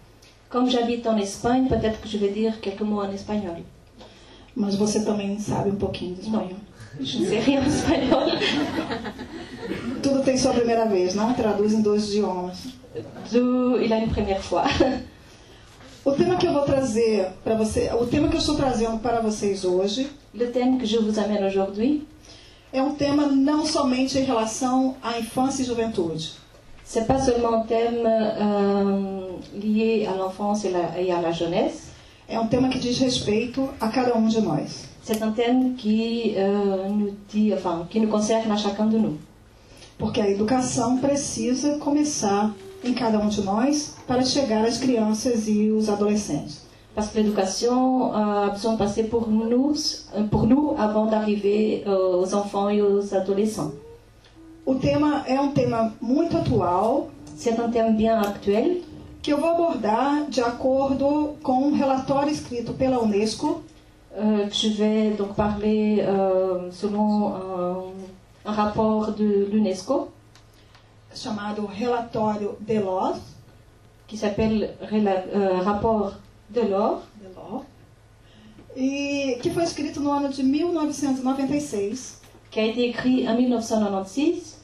Comme 0.49 0.69
j'habite 0.69 1.07
en 1.07 1.17
Espagne, 1.17 1.67
peut-être 1.67 1.99
que 1.99 2.07
je 2.07 2.17
vais 2.17 2.31
dire 2.31 2.59
quelques 2.61 2.81
mots 2.81 3.01
en 3.01 3.11
espagnol. 3.11 3.63
Mas 4.55 4.75
você 4.75 5.03
também 5.03 5.39
sabe 5.39 5.69
um 5.69 5.75
pouquinho 5.75 6.15
de 6.15 6.21
espanhol. 6.21 6.49
Je 6.49 6.72
ne 6.99 7.05
sais 7.05 7.39
rien 7.39 7.61
en 7.61 7.67
espagnol. 7.67 8.31
Tudo 10.01 10.21
tem 10.23 10.37
sua 10.37 10.53
primeira 10.53 10.85
vez, 10.85 11.15
não 11.15 11.33
traduz 11.33 11.73
em 11.73 11.81
dois 11.81 12.09
idiomas. 12.09 12.57
D'où 13.31 13.79
il 13.81 13.91
a 13.91 13.97
une 13.97 14.09
première 14.09 14.41
fois. 14.41 14.65
O 16.05 16.11
tema 16.11 16.35
que 16.35 16.45
eu 16.45 16.51
vou 16.51 16.63
trazer 16.63 17.29
para 17.45 17.55
você, 17.55 17.89
o 17.93 18.05
tema 18.05 18.27
que 18.27 18.35
eu 18.35 18.39
estou 18.39 18.55
trazendo 18.55 18.99
para 18.99 19.21
vocês 19.21 19.63
hoje 19.63 20.09
Le 20.35 20.47
thème 20.47 20.77
que 20.77 20.85
je 20.85 20.97
vous 20.97 21.17
amène 21.17 21.45
aujourd'hui, 21.45 22.05
é 22.73 22.81
um 22.81 22.93
tema 22.93 23.27
não 23.27 23.65
somente 23.65 24.17
em 24.17 24.23
relação 24.23 24.95
à 25.01 25.17
infância 25.17 25.63
e 25.63 25.65
juventude, 25.65 26.31
c'est 26.83 27.05
pas 27.05 27.19
seulement 27.19 27.53
un 27.53 27.65
thème 27.65 28.03
euh, 28.05 29.37
lié 29.53 30.05
à 30.05 30.15
l'enfance 30.15 30.65
et, 30.65 30.73
et 30.97 31.11
à 31.11 31.21
la 31.21 31.31
jeunesse. 31.31 31.93
é 32.27 32.39
um 32.39 32.47
tema 32.47 32.69
que 32.69 32.79
diz 32.79 32.97
respeito 32.99 33.69
a 33.79 33.89
cada 33.89 34.17
um 34.17 34.27
de 34.27 34.41
nós. 34.41 34.85
C'est 35.03 35.21
un 35.21 35.31
thème 35.31 35.75
qui 35.75 36.33
euh, 36.37 36.87
nous 36.87 37.11
dit, 37.29 37.53
enfin, 37.53 37.85
nous 37.93 38.07
concerne 38.07 38.49
à 38.51 38.57
chacun 38.57 38.85
de 38.85 38.97
nous. 38.97 39.17
Porque 39.97 40.21
a 40.21 40.29
educação 40.29 40.97
precisa 40.97 41.77
começar 41.77 42.51
em 42.83 42.93
cada 42.93 43.19
um 43.19 43.27
de 43.27 43.41
nós 43.41 43.95
para 44.07 44.23
chegar 44.23 44.65
às 44.65 44.77
crianças 44.77 45.47
e 45.47 45.71
os 45.71 45.89
adolescentes. 45.89 46.61
Parce 46.95 47.09
que 47.09 47.19
l'éducation 47.19 48.13
euh, 48.13 48.47
a 48.47 48.49
besoin 48.49 48.73
de 48.73 48.77
passer 48.77 49.03
pour 49.03 49.27
nous, 49.29 49.73
euh, 50.15 50.23
pour 50.29 50.47
nous 50.47 50.75
avant 50.77 51.05
d'arriver 51.05 51.83
euh, 51.85 52.17
aux 52.17 52.33
enfants 52.33 52.69
et 52.69 52.81
aux 52.81 53.13
adolescents. 53.13 53.71
O 54.65 54.75
tema 54.75 55.23
é 55.27 55.39
um 55.39 55.51
tema 55.51 55.93
muito 56.01 56.37
atual 56.37 57.09
C'est 57.35 57.59
un 57.59 57.69
thème 57.69 57.97
bien 57.97 58.19
actuel 58.19 58.81
que 59.21 59.33
eu 59.33 59.37
vou 59.37 59.49
abordar 59.49 60.25
de 60.29 60.39
acordo 60.41 61.35
com 61.41 61.67
um 61.67 61.73
relatório 61.73 62.31
escrito 62.31 62.73
pela 62.73 63.01
Unesco 63.01 63.61
euh, 64.17 64.47
que 64.47 64.55
je 64.55 64.69
vais 64.69 65.11
donc 65.11 65.35
parler 65.35 66.01
euh, 66.01 66.71
selon 66.71 67.33
un, 67.35 67.83
un 68.45 68.51
rapport 68.51 69.11
de 69.13 69.47
l'UNESCO 69.51 70.09
chamado 71.15 71.67
Relatório 71.67 72.57
Delors, 72.61 73.19
qui 74.07 74.17
s'appelle 74.17 74.75
euh, 74.91 75.59
Rapport 75.61 76.13
de 76.49 76.61
l'or 76.61 77.01
Delors 77.21 77.63
e 78.75 79.37
que 79.41 79.51
foi 79.51 79.63
escrito 79.63 79.99
no 79.99 80.11
ano 80.11 80.29
de 80.29 80.41
1996, 80.41 82.21
qui 82.49 82.59
a 82.59 82.65
été 82.65 82.89
écrit 82.89 83.27
en 83.27 83.35
1996 83.35 84.63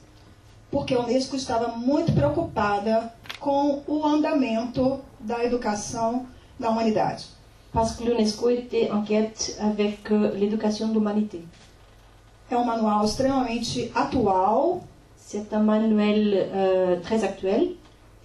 porque 0.72 0.94
a 0.94 1.00
Unesco 1.00 1.36
estava 1.36 1.70
muito 1.70 2.12
preocupada 2.14 3.12
com 3.40 3.82
o 3.88 4.06
andamento 4.06 5.00
da 5.20 5.44
educação 5.44 6.28
da 6.60 6.70
humanidade. 6.70 7.26
Parce 7.72 7.96
que 7.96 8.04
l'UNESCO 8.04 8.50
était 8.50 8.90
en 8.92 9.02
quête 9.02 9.58
avec 9.60 10.12
euh, 10.12 10.34
l'éducation 10.36 10.88
de 10.90 10.94
l'humanité. 10.94 11.42
É 12.52 12.58
um 12.58 12.66
manual 12.66 13.06
extremamente 13.06 13.92
atual 13.94 14.82
C'est 15.16 15.54
un 15.54 15.60
manuel 15.60 16.34
euh, 16.52 17.00
très 17.02 17.24
actuel 17.24 17.76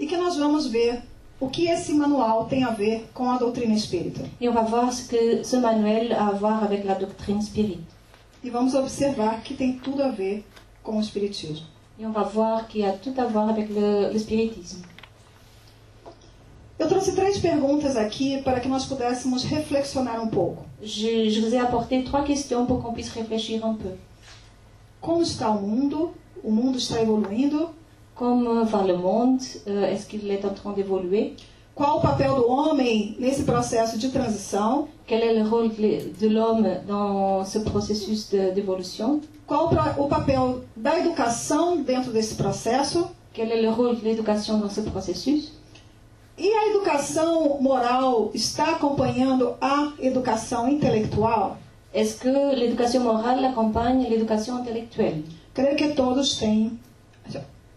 e 0.01 0.07
que 0.07 0.17
nós 0.17 0.39
vamos 0.39 0.67
ver 0.67 1.03
o 1.39 1.51
que 1.51 1.67
esse 1.69 1.93
manual 1.93 2.47
tem 2.47 2.65
a 2.65 2.71
ver 2.71 3.05
com 3.13 3.31
a 3.31 3.37
doutrina 3.37 3.75
espírita. 3.75 4.23
et 4.41 4.49
on 4.49 4.55
va 4.55 4.63
voir 4.63 4.91
ce 4.91 5.07
que 5.09 5.45
ce 5.45 5.57
manuel 5.57 6.15
a 6.15 6.29
à 6.29 6.31
voir 6.31 6.65
avec 6.65 6.83
la 6.87 6.95
doctrine 6.95 7.43
spirit. 7.43 7.83
E 8.43 8.49
vamos 8.49 8.75
observar 8.75 9.43
que 9.43 9.53
tem 9.53 9.79
tudo 9.79 10.03
a 10.03 10.09
ver 10.09 10.45
com 10.83 10.97
o 10.97 11.01
espiritismo. 11.01 11.67
Et 11.99 12.07
on 12.07 12.11
va 12.11 12.23
voir 12.23 12.67
qu'il 12.69 12.87
a 12.87 12.93
tout 12.93 13.15
à 13.19 13.27
voir 13.27 13.51
avec 13.51 13.69
le, 13.69 14.11
le 14.11 14.19
spiritisme. 14.19 14.83
Eu 16.79 16.89
trouxe 16.89 17.15
três 17.15 17.39
perguntas 17.39 17.97
aqui 17.97 18.43
para 18.43 18.59
que 18.61 18.69
nós 18.69 18.85
pudéssemos 18.85 19.45
reflexionar 19.45 20.21
um 20.21 20.29
pouco. 20.29 20.65
Je, 20.83 21.31
je 21.31 21.41
vous 21.41 21.55
ai 21.55 21.59
apporté 21.59 22.03
trois 22.03 22.25
questions 22.25 22.67
pour 22.67 22.83
qu'on 22.83 22.93
puisse 22.93 23.11
réfléchir 23.11 23.65
un 23.65 23.75
peu. 23.75 23.91
Como 25.01 25.23
está 25.23 25.51
o 25.51 25.61
mundo? 25.63 26.13
O 26.43 26.51
mundo 26.51 26.77
está 26.79 27.01
evoluindo? 27.01 27.71
Comme 28.15 28.65
va 28.65 28.83
le 28.83 28.97
monde 28.97 29.41
Euh, 29.67 29.87
Est-ce 29.93 30.07
qu'il 30.07 30.29
est 30.31 30.45
en 30.45 30.53
train 30.55 30.73
d'évoluer 30.73 31.35
Qual 31.75 31.97
o 31.99 32.01
papel 32.01 32.33
do 32.37 32.49
homem 32.49 33.17
nesse 33.19 33.43
processo 33.43 33.99
de 33.99 34.09
transição? 34.09 34.87
Quel 35.07 35.23
est 35.23 35.35
le 35.35 35.49
rôle 35.49 35.71
de 35.71 36.29
l'homme 36.29 36.67
dans 36.87 37.45
ce 37.45 37.59
processus 37.59 38.31
d'évolution 38.31 39.21
Qual 39.47 39.69
o 39.99 40.07
papel 40.07 40.63
da 40.77 40.99
educação 40.99 41.83
dentro 41.83 42.13
desse 42.13 42.35
processo? 42.35 43.09
Quel 43.33 43.51
est 43.51 43.61
le 43.63 43.71
rôle 43.71 43.97
de 43.97 44.05
l'éducation 44.05 44.59
dans 44.59 44.71
ce 44.71 44.81
processus 44.83 45.53
E 46.37 46.49
a 46.51 46.69
educação 46.71 47.61
moral 47.61 48.31
está 48.35 48.71
acompanhando 48.73 49.55
a 49.61 49.93
educação 50.01 50.69
intelectual? 50.69 51.59
Est-ce 51.93 52.19
que 52.19 52.29
l'éducation 52.29 53.03
morale 53.05 53.47
accompagne 53.47 54.09
l'éducation 54.09 54.59
intellectuelle 54.59 55.25
Creio 55.55 55.77
que 55.77 55.95
todos 55.95 56.37
têm 56.37 56.79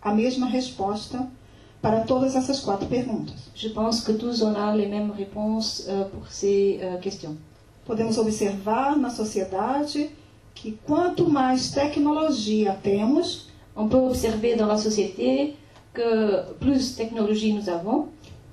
a 0.01 0.14
mesma 0.14 0.47
resposta 0.47 1.28
para 1.82 2.01
todas 2.01 2.36
essas 2.36 2.60
quatro 2.60 2.88
perguntas. 2.88 3.51
Je 3.53 3.70
pense 3.70 4.03
que 4.03 4.14
tous 4.14 4.41
on 4.41 4.55
a 4.55 4.76
les 4.76 4.88
mêmes 4.88 5.12
réponses 5.12 5.86
euh, 5.88 6.05
pour 6.05 6.32
ces 6.32 6.80
euh, 6.82 6.97
questions. 6.99 7.36
Podemos 7.86 8.18
observar 8.18 8.97
na 8.97 9.12
sociedade 9.12 10.10
que 10.55 10.72
quanto 10.86 11.30
mais 11.30 11.70
tecnologia 11.70 12.76
temos, 12.82 13.47
On 13.80 13.88
peut 13.88 13.97
observer 13.97 14.55
dans 14.55 14.66
la 14.66 14.78
société 14.78 15.53
que 15.93 16.51
plus 16.60 16.95
technologie 16.95 17.53
nous 17.53 17.70
avons, 17.70 18.08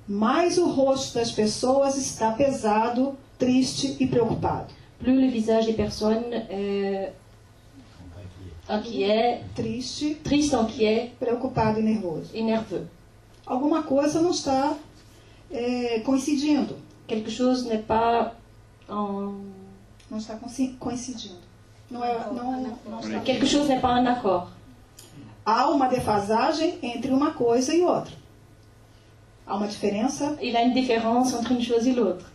mais 0.07 0.57
o 0.57 0.69
rosto 0.69 1.15
das 1.15 1.31
pessoas 1.31 1.97
está 1.97 2.31
pesado, 2.31 3.17
triste 3.37 3.97
e 3.99 4.07
preocupado. 4.07 4.73
plus 4.99 5.13
le 5.19 5.27
visage 5.29 5.65
des 5.65 5.73
personnes 5.75 6.23
est 6.49 7.11
inquiet, 8.67 9.43
Triste, 9.55 10.15
triste, 10.23 10.53
inquiet 10.55 11.11
preocupado 11.19 11.79
e 11.79 11.83
nervoso. 11.83 12.29
et 12.33 12.41
nerveux. 12.43 12.87
Alguma 13.45 13.83
coisa 13.83 14.21
não 14.21 14.31
está 14.31 14.73
é, 15.51 15.99
coincidindo. 15.99 16.75
Quelque 17.07 17.29
chose 17.29 17.67
n'est 17.67 17.83
pas 17.85 18.31
en... 18.89 19.35
Não 20.09 20.17
está 20.17 20.35
coinci- 20.35 20.75
coincidindo. 20.79 21.39
Não 21.91 22.03
é, 22.03 22.17
não, 22.33 22.77
não 22.89 22.99
está. 22.99 23.19
Quelque 23.19 23.45
chose 23.45 23.67
n'est 23.67 23.81
pas 23.81 23.99
en 23.99 24.07
accord. 24.07 24.47
Há 25.45 25.69
uma 25.69 25.87
defasagem 25.87 26.79
entre 26.81 27.11
uma 27.11 27.31
coisa 27.31 27.75
e 27.75 27.81
outra. 27.83 28.13
Há 29.47 29.55
uma 29.55 29.67
diferença. 29.67 30.37
Il 30.41 30.51
y 30.51 30.57
a 30.57 30.63
une 30.63 30.73
différence 30.73 31.33
entre 31.33 31.51
une 31.51 31.61
chose 31.61 31.87
et 31.87 31.93
l'autre. 31.93 32.25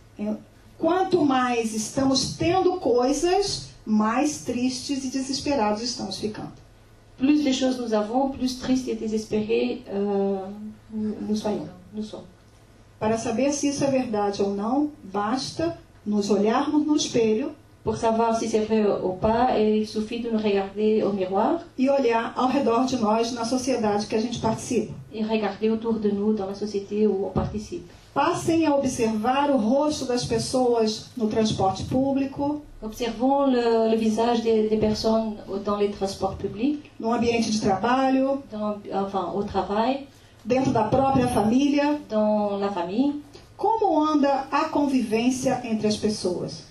Quanto 0.77 1.23
mais 1.25 1.75
estamos 1.75 2.35
tendo 2.37 2.77
coisas, 2.77 3.69
mais 3.85 4.43
tristes 4.43 5.05
e 5.05 5.09
desesperados 5.09 5.81
estamos 5.83 6.17
ficando. 6.17 6.53
Plus 7.17 7.43
de 7.43 7.53
choses 7.53 7.77
nous 7.77 7.93
avons, 7.93 8.29
plus 8.29 8.57
tristes 8.57 8.87
et 8.87 8.95
désespérés 8.95 9.83
euh, 9.89 10.39
nous 10.91 11.35
soyons. 11.35 11.69
Nous 11.93 12.03
sommes. 12.03 12.25
Para 12.99 13.17
saber 13.17 13.51
se 13.51 13.67
isso 13.67 13.83
é 13.83 13.91
verdade 13.91 14.41
ou 14.41 14.55
não, 14.55 14.91
basta 15.03 15.77
nos 16.05 16.29
olharmos 16.29 16.85
no 16.85 16.95
espelho 16.95 17.51
Pour 17.83 17.97
savoir 17.97 18.37
si 18.37 18.47
c'est 18.47 18.59
vrai 18.59 18.83
ou 19.03 19.13
pas, 19.13 19.57
il 19.59 19.87
suffit 19.87 20.19
de 20.19 20.29
nous 20.29 20.37
regarder 20.37 21.01
au 21.03 21.11
miroir 21.13 21.61
e 21.79 21.89
olhar 21.89 22.31
ao 22.35 22.47
redor 22.47 22.85
de 22.85 22.95
nós 22.97 23.31
na 23.33 23.43
sociedade 23.43 24.05
que 24.05 24.15
a 24.15 24.19
gente 24.21 24.39
participa. 24.39 24.93
et 25.13 25.23
regarder 25.23 25.69
autour 25.71 25.93
de 25.93 26.09
nous 26.11 26.33
dans 26.33 26.45
la 26.45 26.53
société 26.53 27.07
où 27.07 27.25
on 27.25 27.31
participe. 27.31 27.89
Passem 28.13 28.65
a 28.65 28.75
observar 28.75 29.49
o 29.49 29.57
rosto 29.57 30.05
das 30.05 30.23
pessoas 30.25 31.09
no 31.17 31.27
transporte 31.27 31.83
público, 31.85 32.61
Observons 32.83 33.45
le, 33.45 33.89
le 33.91 33.95
visage 33.97 34.41
des, 34.41 34.67
des 34.67 34.77
personnes 34.77 35.35
dans 35.63 35.77
les 35.77 35.89
transports 35.91 36.35
publics, 36.35 36.91
no 36.99 37.13
ambiente 37.13 37.51
de 37.51 37.59
trabalho, 37.59 38.41
dans, 38.51 38.77
enfin 38.91 39.31
au 39.35 39.43
travail, 39.43 40.07
dentro 40.43 40.71
da 40.71 40.83
própria 40.83 41.27
família. 41.27 41.99
dans 42.09 42.57
la 42.59 42.69
famille. 42.69 43.21
Como 43.55 43.99
anda 43.99 44.47
a 44.51 44.65
convivência 44.69 45.61
entre 45.63 45.85
as 45.87 45.95
pessoas? 45.95 46.70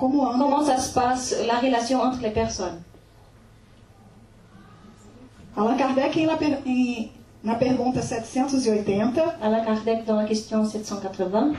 Como 0.00 0.26
anda 0.26 0.44
Comment 0.44 0.64
ça 0.64 0.78
se 0.78 0.94
passe, 0.94 1.36
la 1.46 1.58
relation 1.58 2.00
entre 2.00 2.22
les 2.22 2.30
personnes 2.30 2.80
Allan 5.54 5.76
Kardec, 5.76 6.16
em, 6.16 6.28
em 6.64 7.12
na 7.44 7.54
pergunta 7.54 8.00
780, 8.00 9.36
Alain 9.42 9.64
Kardec, 9.64 10.06
dans 10.06 10.16
la 10.16 10.24
question 10.24 10.64
780, 10.64 11.52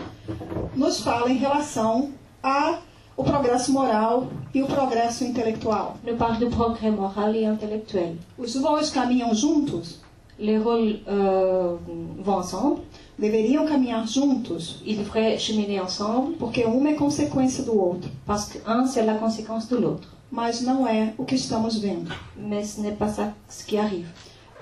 nos 0.76 1.02
fala 1.02 1.30
em 1.30 1.38
relação 1.38 2.10
a 2.42 2.80
o 3.16 3.24
progresso 3.24 3.72
moral 3.72 4.28
e 4.54 4.64
o 4.64 4.68
progresso 4.68 5.24
intelectual. 5.24 5.98
nous 6.04 6.18
parle 6.18 6.40
de 6.40 6.46
progrès 6.48 6.92
moral 6.92 7.36
et 7.36 7.46
intellectuel. 7.46 8.16
Os 8.38 8.54
dois 8.54 8.90
caminham 8.90 9.34
juntos? 9.36 10.00
Les 10.40 10.58
rôles 10.58 11.02
euh, 11.08 11.78
vont 12.24 12.38
ensemble, 12.40 12.82
Deveriam 13.18 13.66
caminhar 13.68 14.08
juntos? 14.08 14.82
ils 14.86 14.98
devraient 14.98 15.38
cheminer 15.38 15.80
ensemble, 15.82 16.36
Porque 16.38 16.64
uma 16.66 16.90
é 16.90 16.94
consequência 16.94 17.64
do 17.64 17.78
outro, 17.78 18.10
parce 18.26 18.46
qu'un, 18.52 18.86
c'est 18.88 19.04
la 19.06 19.16
conséquence 19.16 19.68
de 19.68 19.76
l'autre. 19.76 20.08
mas 20.32 20.62
não 20.62 20.88
é 20.88 21.14
o 21.18 21.26
que 21.26 21.36
estamos 21.36 21.78
vendo. 21.78 22.12
Mais 22.38 22.66
ce 22.68 22.82
n'est 22.82 22.98
pas 22.98 23.10
ça 23.10 23.34
ce 23.50 23.66
qui 23.66 23.78
arrive. 23.78 24.08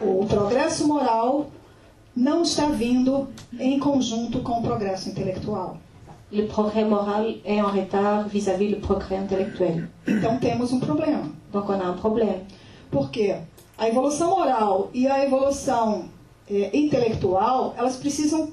O 0.02 0.26
progresso 0.26 0.88
moral 0.88 1.48
não 2.16 2.42
está 2.42 2.66
vindo 2.68 3.28
em 3.60 3.78
conjunto 3.80 4.40
com 4.40 4.60
o 4.60 4.62
progresso 4.64 5.10
intelectual. 5.10 5.78
Le 6.32 6.44
progrès 6.48 6.86
moral 6.86 7.36
est 7.46 7.62
en 7.62 7.68
retard 7.72 8.28
vis-à-vis 8.28 8.70
le 8.70 8.80
progrès 8.80 9.18
intellectuel. 9.20 9.88
Então 10.08 10.38
temos 10.40 10.72
um 10.72 10.80
problema. 10.80 11.24
Donc 11.52 11.70
on 11.70 11.74
a 11.82 11.88
un 11.90 11.98
problème. 11.98 12.42
Porque 12.92 13.36
a 13.78 13.88
evolução 13.88 14.32
moral 14.32 14.90
e 14.94 15.08
a 15.08 15.24
evolução 15.24 16.06
eh, 16.50 16.70
intelectual, 16.74 17.74
elas 17.78 17.96
precisam 17.96 18.52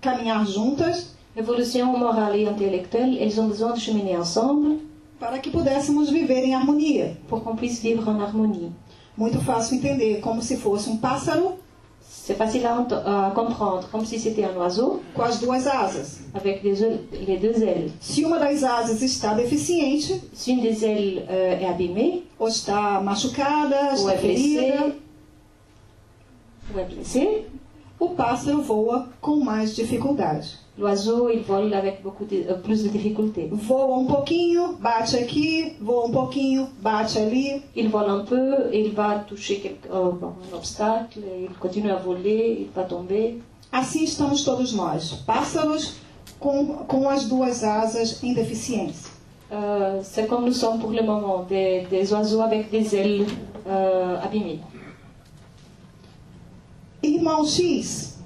caminhar 0.00 0.46
juntas 0.46 1.18
L'évolution 1.36 1.96
morale 1.96 2.40
et 2.40 2.46
intellectuelle, 2.48 3.16
elles 3.20 3.40
ont 3.40 3.46
besoin 3.46 3.72
de 3.72 3.78
cheminer 3.78 4.16
ensemble 4.16 4.78
para 5.20 5.38
que 5.38 5.48
pudéssemos 5.48 6.10
viver 6.10 6.44
em 6.44 6.54
harmonia. 6.54 7.14
pour 7.28 7.44
qu'on 7.44 7.54
puisse 7.54 7.80
vivre 7.80 8.08
en 8.08 8.20
harmonie. 8.20 8.72
Muito 9.16 9.38
fácil 9.40 9.78
entender, 9.78 10.20
como 10.20 10.42
se 10.42 10.56
fosse 10.56 10.88
um 10.88 10.96
pássaro 10.96 11.56
C'est 12.02 12.34
facile 12.36 12.66
à, 12.66 13.26
à 13.28 13.30
comprendre, 13.30 13.88
comme 13.92 14.04
si 14.04 14.18
c'était 14.18 14.44
un 14.44 14.56
oiseau 14.58 15.00
com 15.14 15.22
as 15.22 15.38
duas 15.38 15.66
asas. 15.68 16.20
avec 16.34 16.62
les, 16.64 16.74
les 17.26 17.36
deux 17.38 17.62
ailes. 17.62 17.92
Se 18.00 18.24
uma 18.24 18.38
das 18.38 18.64
asas 18.64 19.00
está 19.02 19.34
deficiente, 19.34 20.20
Si 20.32 20.52
une 20.52 20.62
des 20.62 20.84
ailes 20.84 21.24
euh, 21.30 21.60
est 21.60 21.66
abîmée 21.66 22.24
ou 22.40 22.48
está 22.48 23.00
machucada, 23.00 23.92
ou 23.92 24.08
está 24.08 24.14
est 24.14 24.18
blessée, 24.18 24.56
ferida, 24.56 24.86
ou 24.86 24.92
blessée, 26.70 27.46
o 27.98 28.10
pássaro 28.10 28.62
voa 28.62 29.08
com 29.20 29.36
mais 29.44 29.74
dificuldade. 29.74 30.58
l'oiseau 30.80 31.28
il 31.30 31.40
vole 31.40 31.74
avec 31.74 32.02
beaucoup 32.02 32.24
de, 32.24 32.44
euh, 32.48 32.54
plus 32.54 32.82
de 32.82 32.88
difficultés. 32.88 33.48
Voa 33.52 33.98
um 33.98 34.06
pouquinho, 34.06 34.76
bate 34.80 35.16
aqui, 35.16 35.76
voa 35.80 36.06
um 36.06 36.10
pouquinho, 36.10 36.68
bate 36.80 37.18
ali. 37.18 37.62
Il 37.76 37.88
vole 37.88 38.10
un 38.10 38.24
peu 38.24 38.72
et 38.72 38.80
il 38.80 38.92
va 38.92 39.18
toucher 39.18 39.56
quelque, 39.56 39.88
bon, 39.88 40.32
un 40.50 40.56
obstacle, 40.56 41.20
il 41.38 41.54
continue 41.58 41.90
à 41.90 41.96
voler, 41.96 42.62
il 42.62 42.70
va 42.74 42.84
tomber. 42.84 43.40
Assim 43.70 44.02
estamos 44.02 44.42
todos 44.42 44.72
nós, 44.72 45.12
pássaros 45.26 45.94
com, 46.40 46.84
com 46.88 47.08
as 47.08 47.24
duas 47.24 47.62
asas 47.62 48.22
em 48.22 48.34
deficiência. 48.34 49.10
Euh, 49.52 50.00
c'est 50.02 50.26
comme 50.26 50.44
nous 50.44 50.52
sommes 50.52 50.78
pour 50.78 50.90
le 50.90 51.02
moment, 51.02 51.44
des, 51.48 51.82
des 51.90 52.12
oiseaux 52.12 52.40
avec 52.40 52.70
des 52.70 52.94
ailes 52.96 53.26
euh, 53.66 54.16
abîmées. 54.22 54.60
Irmão 57.02 57.44
X, 57.46 58.18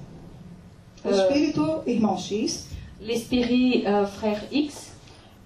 o 1.05 1.09
Ah. 1.09 1.13
espírito 1.13 1.83
Irmão 1.87 2.17
X, 2.19 2.67
L'esprit 3.01 3.85
euh, 3.87 4.07
frère 4.07 4.43
X, 4.51 4.93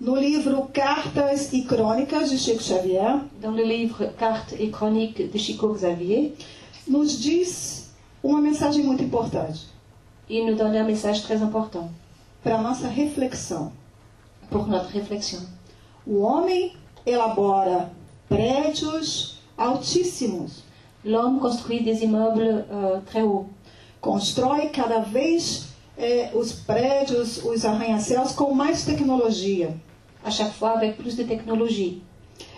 no 0.01 0.15
livro 0.15 0.69
Cartas 0.73 1.53
e 1.53 1.63
Crônicas 1.63 2.31
de 2.31 2.39
Chico 2.39 2.63
Xavier, 2.63 3.21
dans 3.41 3.51
le 3.51 3.65
livre 3.65 4.13
Cartes 4.17 4.55
et 4.61 4.71
chroniques 4.71 5.29
de 5.33 5.39
Chico 5.39 5.75
Xavier, 5.75 6.35
nos 6.87 7.19
diz 7.19 7.91
uma 8.23 8.41
mensagem 8.41 8.85
muito 8.85 9.03
importante. 9.03 9.67
Il 10.31 10.47
nous 10.47 10.55
donne 10.57 10.77
un 10.77 10.85
message 10.85 11.23
très 11.23 11.43
important. 11.43 11.89
Para 12.45 12.57
a 12.59 12.63
nossa 12.63 12.87
reflexão. 12.89 13.73
pour 14.51 14.67
notre 14.67 14.89
réflexion. 14.91 15.41
O 16.07 16.21
homem 16.21 16.73
elabora 17.05 17.91
prédios 18.29 19.37
altíssimos, 19.59 20.63
L'homme 21.05 21.39
construit 21.39 21.83
des 21.83 22.03
immeubles 22.05 22.65
euh, 22.71 23.01
très 23.07 23.23
hauts. 23.23 23.47
constrói 24.01 24.71
cada 24.71 25.01
vez 25.01 25.65
eh, 25.99 26.29
os 26.33 26.53
prédios, 26.53 27.45
os 27.45 27.65
arranha-céus 27.65 28.33
com 28.33 28.55
mais 28.55 28.85
tecnologia. 28.85 29.71
à 30.25 30.31
chaque 30.31 30.53
fois 30.53 30.77
avec 30.77 30.97
plus 30.97 31.17
de 31.17 31.25
technologie. 31.25 32.03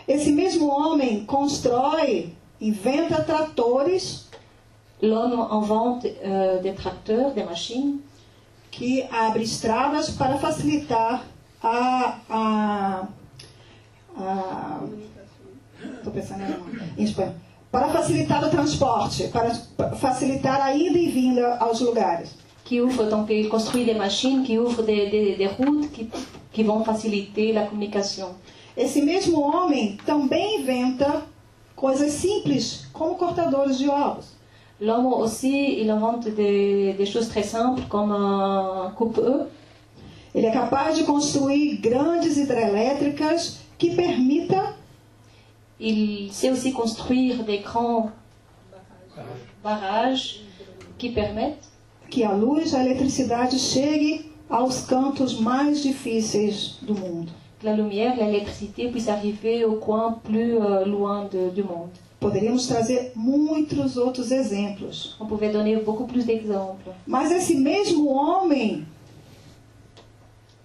Esse 0.09 0.32
mesmo 0.32 0.70
homem 0.70 1.24
constrói, 1.24 2.34
inventa 2.61 3.22
tratores 3.22 4.28
L'homme 5.03 5.41
invente 5.51 6.05
euh, 6.05 6.61
des 6.61 6.74
tracteurs, 6.74 7.32
des 7.32 7.43
machines 7.43 8.01
que 8.70 9.03
abre 9.11 9.43
estradas 9.43 10.11
para 10.11 10.36
facilitar 10.36 11.24
a. 11.62 12.18
a, 12.28 13.09
a 14.18 14.80
tô 16.05 16.11
pensando 16.11 16.43
em 16.99 17.03
espanhol. 17.03 17.34
Para 17.71 17.89
facilitar 17.89 18.43
o 18.45 18.51
transporte, 18.51 19.29
para 19.29 19.51
facilitar 19.97 20.61
a 20.61 20.75
ida 20.75 20.99
e 20.99 21.09
vinda 21.09 21.57
aos 21.61 21.81
lugares. 21.81 22.31
qui 22.64 22.81
ouvrent, 22.81 23.09
donc 23.11 23.29
il 23.31 23.49
construit 23.49 23.85
des 23.85 23.95
machines 23.95 24.45
qui 24.45 24.57
ouvrent 24.57 24.85
des, 24.85 25.11
des- 25.11 25.35
des 25.37 25.47
routes 25.49 25.91
qui, 25.93 26.09
qui 26.53 26.62
vont 26.62 26.85
faciliter 26.85 27.53
la 27.53 27.66
communication. 27.66 28.29
Esse 28.77 29.01
mesmo 29.03 29.41
homem 29.41 29.97
também 30.07 30.61
inventa 30.61 31.23
coisas 31.75 32.12
simples, 32.12 32.87
como 32.93 33.16
cortadores 33.16 33.77
de 33.77 33.89
ovos. 33.89 34.37
L'homme 34.81 35.07
aussi, 35.12 35.81
il 35.81 35.91
invente 35.91 36.31
des, 36.31 36.93
des 36.95 37.07
choses 37.07 37.29
très 37.29 37.43
simples 37.43 37.83
comme 37.89 38.12
un 38.12 38.93
coupe-œuf. 38.97 39.49
Ele 40.33 40.47
é 40.47 40.53
capaz 40.53 40.93
de 40.95 41.03
construir 41.03 41.81
grandes 41.81 42.37
hidrelétricas 42.37 43.57
que 43.77 43.91
permita 43.97 44.75
Il 45.81 46.31
sait 46.33 46.51
aussi 46.51 46.72
construire 46.72 47.43
des 47.45 47.59
grands 47.59 48.11
barrages 49.64 50.41
qui 50.99 51.11
permettent 51.11 51.64
que 52.11 52.22
a 52.24 52.35
luz, 52.37 52.74
a 52.74 52.85
eletricidade 52.85 53.57
chegue 53.57 54.26
aos 54.51 54.85
cantos 54.89 55.41
mais 55.41 55.72
difíceis 55.81 56.76
do 56.83 56.95
mundo. 56.95 57.31
que 57.61 57.66
la 57.66 57.74
lumière, 57.76 58.16
l'électricité 58.16 58.89
puissent 58.89 59.09
arriver 59.09 59.64
au 59.64 59.74
coin 59.74 60.18
plus 60.24 60.57
euh, 60.59 60.85
loin 60.87 61.26
de- 61.31 61.51
du 61.51 61.62
monde. 61.62 61.91
Poderíamos 62.18 62.66
trazer 62.66 63.12
muitos 63.16 63.97
outros 63.99 64.31
exemplos. 64.33 65.16
On 65.20 65.26
pouvait 65.26 65.51
donner 65.53 65.76
beaucoup 65.76 66.07
plus 66.07 66.24
d'exemples. 66.26 66.91
Mas 67.07 67.31
esse 67.33 67.55
mesmo 67.55 68.11
homem 68.18 68.85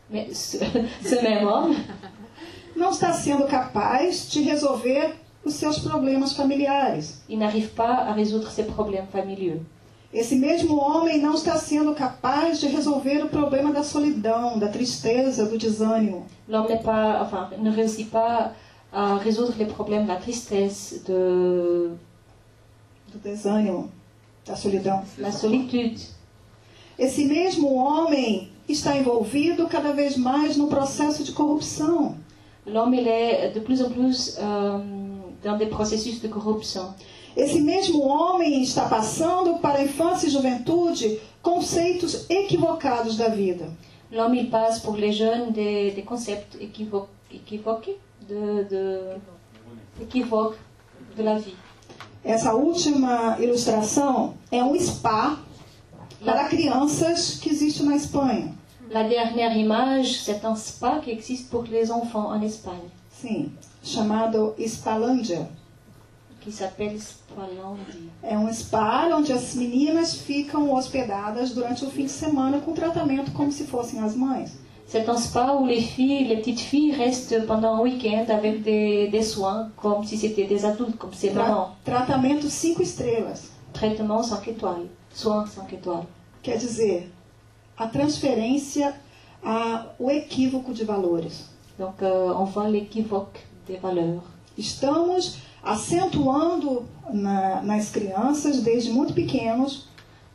Mais 0.09 0.27
ce, 0.33 0.57
ce 1.03 1.15
même 1.21 1.45
homme 1.47 1.75
não 2.75 2.89
está 2.91 3.13
sendo 3.13 3.45
capaz 3.45 4.29
de 4.29 4.41
resolver 4.41 5.15
os 5.43 5.53
seus 5.53 5.79
problemas 5.79 6.33
familiares. 6.33 7.21
il 7.29 7.37
n'arrive 7.37 7.69
pas 7.69 8.07
à 8.07 8.11
résoudre 8.13 8.49
ses 8.51 8.63
problèmes 8.65 9.07
familiaux. 9.11 9.61
Esse 10.13 10.35
mesmo 10.35 10.77
homem 10.79 11.19
não 11.21 11.33
está 11.33 11.57
sendo 11.57 11.93
capaz 11.93 12.59
de 12.59 12.67
resolver 12.67 13.23
o 13.23 13.29
problema 13.29 13.71
da 13.73 13.83
solidão, 13.83 14.57
da 14.57 14.69
tristeza, 14.69 15.45
do 15.45 15.57
desânimo. 15.57 16.25
L'homme 16.47 16.69
n'est 16.69 16.81
pas, 16.83 17.21
enfin, 17.21 17.49
ne 17.57 17.69
réussit 17.69 18.09
pas 18.09 18.53
à 18.93 19.17
résoudre 19.17 19.53
les 19.57 19.65
problèmes 19.65 20.03
de 20.03 20.07
la 20.07 20.15
tristesse, 20.15 21.01
de 21.05 21.91
Do 23.11 23.19
desânimo, 23.21 23.91
da 24.45 24.55
solidão. 24.55 25.03
la 25.17 25.31
solitude. 25.31 26.01
Esse 26.97 27.25
mesmo 27.25 27.75
homem 27.75 28.49
está 28.69 28.95
envolvido 28.97 29.67
cada 29.67 29.91
vez 29.91 30.15
mais 30.17 30.55
no 30.55 30.67
processo 30.67 31.23
de 31.25 31.33
corrupção. 31.33 32.15
L'homme, 32.67 32.93
est 32.95 33.51
de 33.53 33.59
plus 33.59 33.81
en 33.83 33.89
plus 33.89 34.37
euh, 34.39 34.79
dans 35.43 35.57
des 35.57 35.67
processus 35.67 36.21
de 36.21 36.27
corruption. 36.27 36.93
Esse 37.37 37.59
mesmo 37.59 38.01
homem 38.07 38.61
está 38.63 38.87
passando 38.87 39.59
para 39.59 39.79
a 39.79 39.83
infância 39.83 40.27
e 40.27 40.31
juventude 40.31 41.19
conceitos 41.41 42.25
equivocados 42.29 43.17
da 43.17 43.27
vida. 43.29 43.67
L'homme, 44.11 44.35
il 44.35 44.49
passe 44.49 44.79
pour 44.79 44.95
les 44.95 45.11
jeunes 45.11 45.51
des, 45.51 45.91
des 45.91 46.03
concepts 46.03 46.55
équivo- 46.61 47.07
équivoqués, 47.31 47.97
de, 48.27 48.63
de, 48.69 48.99
équivoques 50.01 50.57
de 51.17 51.23
la 51.23 51.37
vie. 51.37 51.55
Essa 52.23 52.55
última 52.55 53.37
ilustração 53.39 54.33
é 54.51 54.63
um 54.63 54.73
spa 54.79 55.37
para 56.23 56.45
crianças 56.45 57.37
que 57.39 57.49
existe 57.49 57.83
na 57.83 57.95
Espanha. 57.95 58.53
La 58.91 59.03
dernière 59.03 59.55
image, 59.57 60.21
c'est 60.21 60.45
un 60.45 60.55
spa 60.55 60.99
qui 61.03 61.11
existe 61.11 61.49
pour 61.49 61.63
les 61.63 61.91
enfants 61.91 62.27
en 62.29 62.41
Espagne, 62.41 62.87
Sim, 63.09 63.49
chamado 63.83 64.55
Spalândia. 64.67 65.47
qui 66.41 66.51
s'appelle 66.51 66.99
Spalandi. 66.99 68.09
É 68.21 68.37
um 68.37 68.51
spa 68.53 69.07
onde 69.11 69.33
as 69.33 69.55
meninas 69.55 70.13
ficam 70.13 70.71
hospedadas 70.71 71.51
durante 71.55 71.83
o 71.83 71.89
fim 71.89 72.03
de 72.05 72.11
semana 72.11 72.59
com 72.59 72.73
tratamento 72.73 73.31
como 73.31 73.51
se 73.51 73.63
fossem 73.63 73.99
as 73.99 74.15
mães. 74.15 74.51
C'est 74.87 75.09
un 75.09 75.17
spa 75.17 75.53
où 75.53 75.65
les 75.65 75.81
filles, 75.81 76.27
les 76.27 76.37
petites 76.37 76.59
filles 76.59 76.91
restent 76.91 77.47
pendant 77.47 77.77
un 77.77 77.81
week-end 77.81 78.25
avec 78.29 78.61
des, 78.61 79.07
des 79.07 79.23
soins 79.23 79.71
comme 79.75 80.03
si 80.05 80.15
c'était 80.17 80.45
des 80.45 80.63
adultes, 80.63 80.97
comme 80.99 81.13
c'est 81.13 81.31
Tra 81.31 81.47
mamans. 81.47 81.75
tratamento 81.83 82.47
cinco 82.47 82.83
estrelas. 82.83 83.49
Traitement 83.73 84.21
5 84.21 84.47
étoiles. 84.47 84.87
soit 85.11 85.45
5 85.47 85.73
étoiles. 85.73 86.05
Quer 86.43 86.57
dizer, 86.59 87.09
a 87.77 87.87
transferência, 87.87 88.93
a, 89.43 89.85
o 89.99 90.09
equívoco 90.09 90.73
de 90.73 90.83
valores. 90.83 91.45
Donc 91.77 92.01
euh, 92.01 92.33
on 92.37 92.45
voit 92.45 92.69
l'équivoque 92.69 93.39
des 93.67 93.77
valeurs. 93.77 94.23
Estamos 94.57 95.37
acentuando 95.63 96.85
na, 97.11 97.61
nas 97.61 97.89
crianças, 97.91 98.61
desde 98.63 98.91
muito 98.91 99.13
pequenos, 99.13 99.87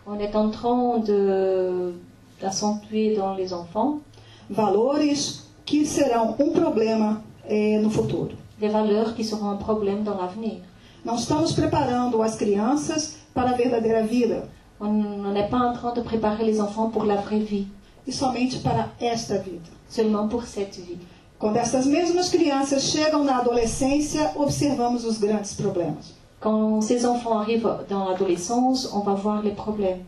On 0.07 0.19
est 0.19 0.35
en 0.35 0.51
train 0.51 0.99
de- 0.99 1.93
d'accentuer 2.41 3.15
dans 3.17 3.35
les 3.35 3.53
enfants 3.53 4.01
valores 4.49 5.43
que 5.65 5.85
serão 5.87 6.35
um 6.39 6.53
problema 6.53 7.23
eh, 7.47 7.79
no 7.79 7.91
futuro. 7.91 8.33
des 8.59 8.69
valeurs 8.71 9.15
qui 9.15 9.23
seront 9.25 9.51
un 9.51 9.57
problème 9.59 10.03
dans 10.03 10.17
l'avenir. 10.17 10.63
Não 11.05 11.15
estamos 11.17 11.53
preparando 11.53 12.21
as 12.23 12.35
crianças 12.35 13.17
para 13.35 13.51
a 13.51 13.55
verdadeira 13.57 14.03
vida, 14.03 14.49
On 14.81 15.33
n'est 15.33 15.49
pas 15.49 15.59
en 15.59 15.73
train 15.75 15.93
de 15.93 16.01
préparer 16.01 16.45
les 16.45 16.61
enfants 16.61 16.89
pour 16.89 17.05
la 17.05 17.17
vraie 17.17 17.39
vie, 17.39 17.67
e 18.09 18.13
somente 18.13 18.63
para 18.63 18.89
esta 19.01 19.37
vida. 19.37 19.71
seulement 19.91 20.29
pour 20.29 20.45
cette 20.45 20.77
vie. 20.77 20.99
Quando 21.39 21.57
essas 21.57 21.87
mesmas 21.87 22.29
crianças 22.29 22.85
chegam 22.85 23.25
na 23.25 23.39
adolescência, 23.39 24.33
observamos 24.37 25.05
os 25.05 25.19
grandes 25.19 25.55
problemas. 25.55 26.15
Quand 26.39 26.81
ces 26.81 27.05
enfants 27.05 27.39
arrivent 27.39 27.69
dans 27.89 28.09
l'adolescence, 28.09 28.91
on 28.95 29.01
va 29.01 29.15
voir 29.15 29.43
les 29.43 29.51
problèmes. 29.51 30.01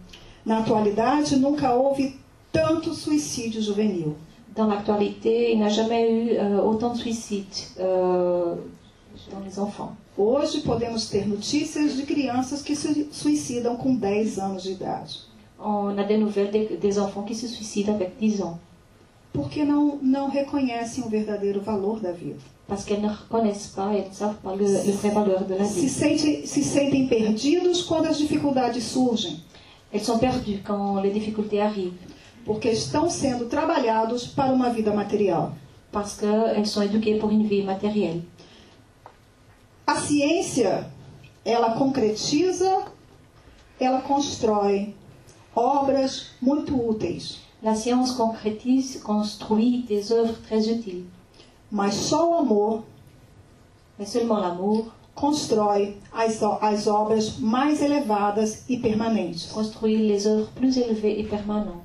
Na 0.47 0.59
atualidade, 0.59 1.37
nunca 1.37 1.77
houve 1.77 2.15
tanto 2.53 2.95
suicídio 2.95 3.61
juvenil. 3.61 4.15
Dans 4.55 4.67
l'actualité, 4.67 5.53
il 5.53 5.59
n'y 5.59 5.65
a 5.65 5.69
jamais 5.69 6.11
eu 6.11 6.37
euh, 6.37 6.61
autant 6.63 6.93
de 6.93 6.99
suicides 6.99 7.47
euh, 7.81 8.55
dans 9.31 9.41
les 9.45 9.59
enfants. 9.59 9.95
Hoje 10.17 10.61
podemos 10.61 11.09
ter 11.09 11.27
notícias 11.27 11.97
de 11.97 12.03
crianças 12.03 12.63
que 12.63 12.77
se 12.77 13.09
suicidam 13.13 13.77
com 13.77 13.95
10 13.97 14.39
anos 14.39 14.63
de 14.63 14.73
idade. 14.73 15.21
On 15.59 15.97
a 15.99 16.03
des 16.03 16.19
nouvelles 16.19 16.79
des, 16.79 16.99
enfants 16.99 17.23
qui 17.25 17.35
se 17.35 17.47
suicident 17.49 17.95
avec 17.95 18.19
10 18.19 18.41
ans 18.43 18.59
Porque 19.33 19.65
não, 19.65 19.97
não 20.03 20.29
reconhecem 20.29 21.05
o 21.05 21.09
verdadeiro 21.09 21.61
valor 21.63 22.01
da 22.01 22.13
vida. 22.13 22.41
parce 22.69 22.85
qu'elles 22.85 23.03
ne 23.03 23.09
reconnaissent 23.09 23.73
pas 23.75 23.95
et 23.95 24.09
ne 24.09 24.13
savent 24.13 24.37
pas 24.43 24.55
le, 24.55 24.65
le 24.65 24.93
vrai 24.93 25.11
valeur 25.11 25.45
de 25.45 25.55
la 25.55 25.65
Se 25.65 25.81
vie. 25.81 25.89
sentem, 25.89 26.47
se 26.47 26.63
sentem 26.63 27.07
perdidos 27.09 27.83
quando 27.83 28.07
as 28.07 28.19
dificuldades 28.19 28.83
surgem, 28.83 29.37
Elles 29.93 30.05
sont 30.05 30.19
perdues 30.19 30.61
quand 30.65 31.01
les 31.01 31.11
difficultés 31.13 31.61
arrivent 31.61 31.95
porque 32.45 32.69
estão 32.69 33.09
sendo 33.09 33.47
trabalhados 33.47 34.27
para 34.27 34.53
uma 34.53 34.69
vida 34.71 34.93
material. 34.93 35.53
parce 35.93 36.17
qu'elles 36.19 36.67
sont 36.67 36.83
éduquées 36.83 37.19
pour 37.19 37.31
une 37.31 37.47
vie 37.47 37.63
matérielle. 37.63 38.23
A 39.87 39.97
ciência, 39.97 40.87
ela 41.45 41.73
concretiza, 41.73 42.85
ela 43.81 44.01
constrói 44.01 44.95
obras 45.55 46.29
muito 46.41 46.75
úteis, 46.75 47.41
La 47.63 47.75
science 47.77 48.17
concrétise, 48.17 48.99
construit 49.03 49.83
des 49.87 50.11
œuvres 50.11 50.37
très 50.49 50.67
utiles, 50.69 51.05
mas 51.71 51.95
só 51.95 52.29
o 52.31 52.35
amor 52.39 52.83
mais 53.97 54.09
seulement 54.09 54.41
l'amour 54.41 54.87
constrói 55.15 55.97
as, 56.13 56.43
as 56.61 56.87
obras 56.89 57.39
mais 57.39 57.81
elevadas 57.81 58.65
e 58.69 58.79
permanentes. 58.79 59.47
construit 59.53 59.97
les 60.09 60.27
œuvres 60.27 60.51
plus 60.57 60.77
élevées 60.77 61.21
et 61.21 61.25
permanentes. 61.25 61.83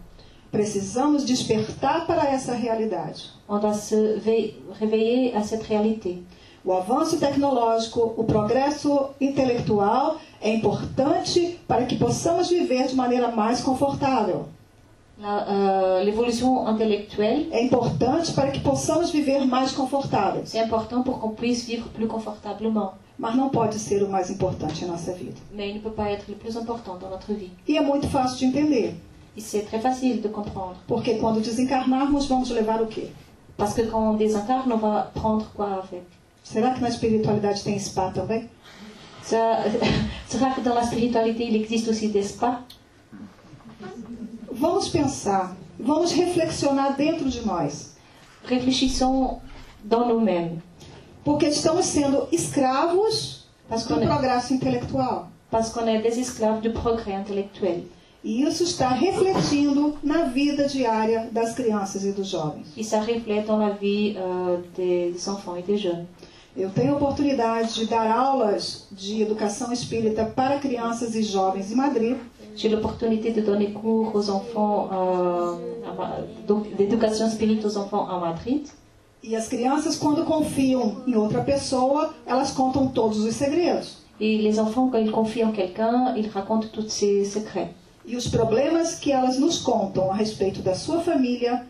Precisamos 0.51 1.23
despertar 1.25 2.07
para 2.07 2.25
essa 2.31 2.53
realidade. 2.55 3.29
On 3.47 3.59
doit 3.59 3.73
se 3.75 4.17
vei- 4.19 4.55
réveiller 4.79 5.35
à 5.35 5.43
cette 5.43 5.63
réalité. 5.63 6.23
O 6.68 6.74
avanço 6.74 7.18
tecnológico, 7.18 8.13
o 8.18 8.26
progresso 8.26 9.11
intelectual 9.22 10.18
é 10.41 10.53
importante 10.53 11.57
para 11.65 11.86
que 11.86 11.95
possamos 11.95 12.49
viver 12.49 12.88
de 12.89 12.95
maneira 12.95 13.32
mais 13.32 13.61
confortável. 13.61 14.47
L'évolution 16.03 16.70
intellectuelle, 16.70 17.47
É 17.53 17.63
importante 17.63 18.34
para 18.34 18.51
que 18.51 18.59
possamos 18.59 19.09
viver 19.11 19.45
mais 19.45 19.72
confortáveis, 19.72 20.49
c'est 20.49 20.59
important 20.59 21.03
pour 21.03 21.20
qu'on 21.22 21.30
puisse 21.34 21.65
vivre 21.65 21.88
plus 21.95 22.05
confortablement. 22.07 22.91
mas 23.18 23.34
não 23.36 23.47
pode 23.49 23.80
ser 23.80 24.03
o 24.03 24.09
mais 24.09 24.30
importante 24.30 24.84
em 24.84 24.88
nossa 24.89 25.13
vida. 25.13 25.38
Mais 25.55 25.70
il 25.70 25.76
ne 25.76 25.80
peut 25.80 25.95
pas 25.95 26.09
être 26.11 26.28
le 26.28 26.36
plus 26.36 26.55
important 26.57 26.97
dans 26.99 27.09
notre 27.09 27.34
vie. 27.34 27.51
E 27.65 27.78
é 27.78 27.82
muito 27.82 28.07
fácil 28.09 28.38
de 28.39 28.45
entender, 28.59 28.93
Et 29.38 29.41
c'est 29.41 29.61
très 29.65 29.80
facile 29.80 30.22
de 30.22 30.28
comprendre. 30.28 30.76
porque 30.86 31.15
quando 31.15 31.39
desencarnarmos, 31.39 32.28
vamos 32.28 32.49
levar 32.51 32.82
o 32.82 32.88
quê? 32.88 33.07
Parce 33.55 33.74
que 33.74 33.84
quand 33.88 34.11
on 34.11 34.18
désincarne, 34.18 34.70
on 34.72 34.78
va 34.78 35.09
prendre 35.15 35.45
quoi 35.55 35.82
avec 35.82 36.03
Será 36.51 36.73
que 36.73 36.81
na 36.81 36.87
espiritualidade 36.87 37.61
tem 37.63 37.77
spa 37.77 38.09
também? 38.11 38.49
Ça, 39.21 39.63
Sera 40.29 40.51
que 40.51 40.61
spiritualité, 40.85 41.43
il 41.43 41.55
existe 41.61 41.89
aussi 41.89 42.07
des 42.07 42.27
spas 42.29 42.59
Vamos 44.51 44.87
pensar, 44.87 45.55
vamos 45.77 46.11
reflexionar 46.11 46.95
dentro 46.95 47.29
de 47.29 47.45
nós, 47.45 47.95
Réfléchissons 48.45 49.41
dans 49.83 50.07
nous-mêmes. 50.07 50.61
porque 51.23 51.47
estamos 51.47 51.85
sendo 51.85 52.27
escravos 52.31 53.45
do 53.69 53.75
est, 53.99 54.07
progresso 54.07 54.53
intelectual. 54.53 55.27
parce 55.51 55.69
qu'on 55.69 55.85
est 55.85 56.01
des 56.01 56.17
esclaves 56.17 56.61
du 56.61 56.71
progrès 56.71 57.15
intellectuel. 57.15 57.83
E 58.23 58.43
isso 58.43 58.63
está 58.63 58.89
refletindo 58.89 59.97
na 60.01 60.23
vida 60.23 60.67
diária 60.67 61.29
das 61.31 61.53
crianças 61.53 62.03
e 62.03 62.13
dos 62.13 62.27
jovens. 62.27 62.65
Et 62.77 62.83
ça 62.83 62.99
reflète 63.01 63.45
dans 63.45 63.57
la 63.57 63.71
vie 63.71 64.15
euh, 64.17 64.57
des, 64.75 65.11
des 65.11 65.29
enfants 65.29 65.55
et 65.55 65.61
des 65.61 65.77
jeunes. 65.77 66.05
Eu 66.58 66.72
tenho 66.72 66.93
a 66.93 66.97
oportunidade 66.97 67.76
de 67.76 67.86
dar 67.86 68.10
aulas 68.10 68.88
de 68.91 69.22
educação 69.22 69.72
espírita 69.72 70.26
para 70.26 70.58
crianças 70.58 71.14
e 71.14 71.22
jovens 71.22 71.72
em 71.72 71.76
Madrid. 71.76 72.18
J'ai 72.55 72.68
l'opportunité 72.68 73.30
de 73.30 73.41
donner 73.41 73.74
cours 73.74 74.16
aux 74.16 74.28
enfants, 74.32 74.89
euh, 74.91 75.55
d'éducation 76.76 77.30
spirituelle 77.30 77.68
aux 77.68 77.78
enfants 77.78 78.10
à 78.10 78.18
Madrid. 78.18 78.66
E 79.24 79.36
as 79.36 79.47
crianças, 79.47 79.95
quando 79.95 80.26
confiam 80.26 81.03
em 81.05 81.16
outra 81.16 81.43
pessoa, 81.43 82.12
elas 82.26 82.49
contam 82.49 82.88
todos 82.88 83.20
os 83.20 83.36
segredos. 83.36 83.97
Et 84.20 84.39
les 84.39 84.58
enfants, 84.58 84.89
quand 84.89 84.97
ils 84.97 85.12
confient 85.12 85.43
en 85.43 85.51
quelqu'un, 85.51 86.16
ils 86.16 86.28
racontent 86.28 86.70
tous 86.74 86.89
ses 86.89 87.24
secrets. 87.26 87.70
E 88.03 88.16
os 88.16 88.28
problemas 88.28 88.95
que 88.95 89.12
elas 89.12 89.38
nos 89.38 89.60
contam 89.60 90.10
a 90.10 90.16
respeito 90.16 90.64
da 90.64 90.74
sua 90.74 91.01
família, 91.01 91.68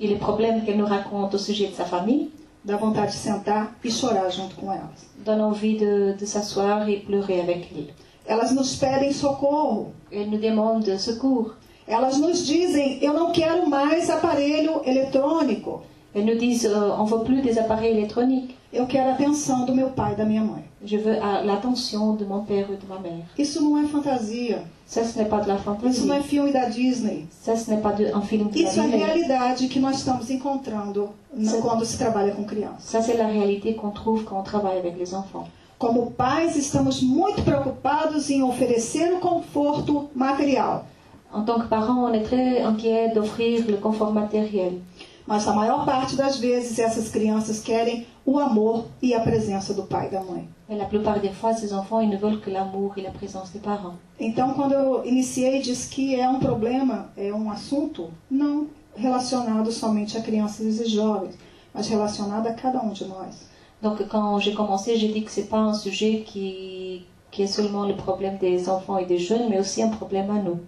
Et 0.00 0.06
les 0.06 0.14
problèmes 0.14 0.64
qu'elle 0.64 0.76
nous 0.76 0.86
raconte 0.86 1.34
au 1.34 1.38
sujet 1.38 1.66
de 1.66 1.74
sa 1.74 1.84
famille 1.84 2.30
dá 2.64 2.76
vontade 2.76 3.12
de 3.12 3.18
sentar 3.18 3.76
e 3.82 3.90
chorar 3.90 4.30
junto 4.30 4.56
com 4.56 4.72
elas. 4.72 5.08
donnent 5.24 5.50
envie 5.50 5.76
de, 5.76 6.14
de 6.14 6.26
s'asseoir 6.26 6.88
et 6.88 7.00
pleurer 7.04 7.40
avec 7.40 7.70
elle. 7.72 7.94
Elas 8.26 8.52
nos 8.52 8.76
pedem 8.76 9.12
socorro. 9.12 9.92
Elle 10.10 10.30
nous 10.30 10.38
demande 10.40 10.98
secours. 10.98 11.54
Elas 11.86 12.18
nos 12.18 12.46
dizem: 12.46 12.98
Eu 13.02 13.14
não 13.14 13.32
quero 13.32 13.68
mais 13.68 14.10
aparelho 14.10 14.82
eletrônico. 14.84 15.82
Elles 16.18 16.24
nous 16.26 16.38
disent 16.38 16.66
euh, 16.66 16.90
on 16.98 17.04
veut 17.04 17.22
plus 17.22 17.40
des 17.42 17.58
appareils 17.58 17.92
électroniques. 17.96 18.56
Eu 18.72 18.86
quero 18.86 19.08
a 19.08 19.12
atenção 19.12 19.64
do 19.64 19.74
meu 19.74 19.88
pai 19.90 20.12
e 20.12 20.16
da 20.16 20.24
minha 20.24 20.42
mãe. 20.42 20.62
Je 20.84 20.96
veux 20.98 21.16
ah, 21.22 21.40
l'attention 21.42 22.14
de 22.14 22.24
mon 22.24 22.40
père 22.44 22.66
et 22.70 22.76
de 22.76 22.86
ma 22.88 22.98
mère. 22.98 23.24
Isso 23.38 23.62
não 23.62 23.78
é 23.78 23.86
fantasia. 23.86 24.62
Ça, 24.86 25.04
ce 25.04 25.18
n'est 25.18 25.28
pas 25.28 25.40
de 25.40 25.48
la 25.48 25.56
Isso 25.88 26.06
não 26.06 26.14
é 26.14 26.22
filme 26.22 26.50
da 26.52 26.64
Disney. 26.66 27.26
Ça, 27.42 27.56
ce 27.56 27.70
n'est 27.70 27.80
pas 27.82 27.92
de, 27.92 28.06
un 28.12 28.22
film 28.22 28.48
de 28.48 28.58
Isso 28.58 28.78
é 28.80 28.82
a 28.82 28.86
Disney. 28.86 29.04
realidade 29.04 29.68
que 29.68 29.78
nós 29.78 29.96
estamos 29.98 30.30
encontrando 30.30 31.10
no- 31.32 31.60
quando 31.60 31.84
se 31.84 31.96
trabalha 31.98 32.32
com 32.34 32.44
crianças. 32.44 32.84
Ça, 32.90 33.00
c'est 33.02 33.16
la 33.16 33.26
réalité 33.26 33.74
qu'on 33.74 33.90
trouve 33.90 34.24
quand 34.24 34.38
on 34.40 34.42
travaille 34.42 34.78
avec 34.78 34.98
les 34.98 35.14
enfants. 35.14 35.46
Como 35.78 36.10
pais, 36.10 36.56
estamos 36.56 37.00
muito 37.02 37.42
preocupados 37.42 38.30
em 38.30 38.42
oferecer 38.42 39.12
o 39.12 39.20
conforto 39.20 40.08
material. 40.14 40.84
En 41.32 41.42
tant 41.44 41.60
que 41.60 41.68
parents, 41.68 42.04
on 42.10 42.14
est 42.14 42.22
très 42.24 42.62
inquiet 42.62 43.10
d'offrir 43.14 43.64
le 43.68 43.76
confort 43.76 44.12
matériel. 44.12 44.78
Mas 45.28 45.46
a 45.46 45.52
maior 45.52 45.84
parte 45.84 46.16
das 46.16 46.38
vezes 46.38 46.78
essas 46.78 47.10
crianças 47.10 47.60
querem 47.60 48.06
o 48.24 48.38
amor 48.38 48.86
e 49.02 49.12
a 49.12 49.20
presença 49.20 49.74
do 49.74 49.82
pai 49.82 50.06
e 50.06 50.10
da 50.10 50.22
mãe. 50.22 50.48
Mais 50.66 50.80
la 50.80 50.86
plupart 50.86 51.20
des 51.20 51.34
fois, 51.34 51.52
ces 51.52 51.70
enfants, 51.70 52.00
ils 52.00 52.08
ne 52.08 52.16
veulent 52.16 52.40
que 52.40 52.50
l'amour 52.50 52.94
et 52.96 53.02
la 53.02 53.10
présence 53.10 53.52
des 53.52 53.58
parents. 53.58 53.96
Então, 54.18 54.54
quando 54.54 54.72
eu 54.72 55.04
iniciei, 55.04 55.60
disse 55.60 55.86
que 55.90 56.18
é 56.18 56.26
um 56.26 56.38
problema, 56.38 57.10
é 57.14 57.30
um 57.30 57.50
assunto 57.50 58.08
não 58.30 58.68
relacionado 58.96 59.70
somente 59.70 60.16
a 60.16 60.22
crianças 60.22 60.80
e 60.80 60.86
jovens, 60.86 61.36
mas 61.74 61.88
relacionado 61.88 62.46
a 62.46 62.54
cada 62.54 62.80
um 62.80 62.94
de 62.94 63.04
nós. 63.04 63.46
Donc, 63.82 64.02
quand 64.08 64.38
j'ai 64.38 64.54
commencé, 64.54 64.96
j'ai 64.96 65.12
dit 65.12 65.20
que 65.20 65.30
c'est 65.30 65.50
pas 65.50 65.58
un 65.58 65.74
sujet 65.74 66.22
qui, 66.24 67.04
qui 67.30 67.42
est 67.42 67.48
seulement 67.48 67.84
le 67.84 67.96
problème 67.96 68.38
des 68.38 68.66
enfants 68.66 68.96
et 68.96 69.04
des 69.04 69.18
jeunes, 69.18 69.50
mais 69.50 69.60
aussi 69.60 69.82
un 69.82 69.90
problème 69.90 70.30
à 70.30 70.40
nous. 70.40 70.58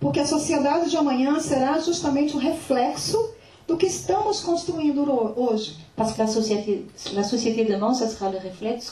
Porque 0.00 0.20
a 0.20 0.26
sociedade 0.26 0.88
de 0.88 0.96
amanhã 0.96 1.38
será 1.38 1.78
justamente 1.78 2.34
o 2.34 2.38
reflexo 2.38 3.35
do 3.66 3.76
que 3.76 3.86
estamos 3.86 4.40
construindo 4.40 5.02
ho- 5.02 5.32
hoje. 5.36 5.76
Parce 5.96 6.12
que 6.12 6.18
la 6.22 6.28
société, 6.28 6.86
la 7.14 7.24
société 7.24 7.64
demain, 7.64 7.94
ça 7.94 8.08
sera 8.08 8.28
le 8.30 8.38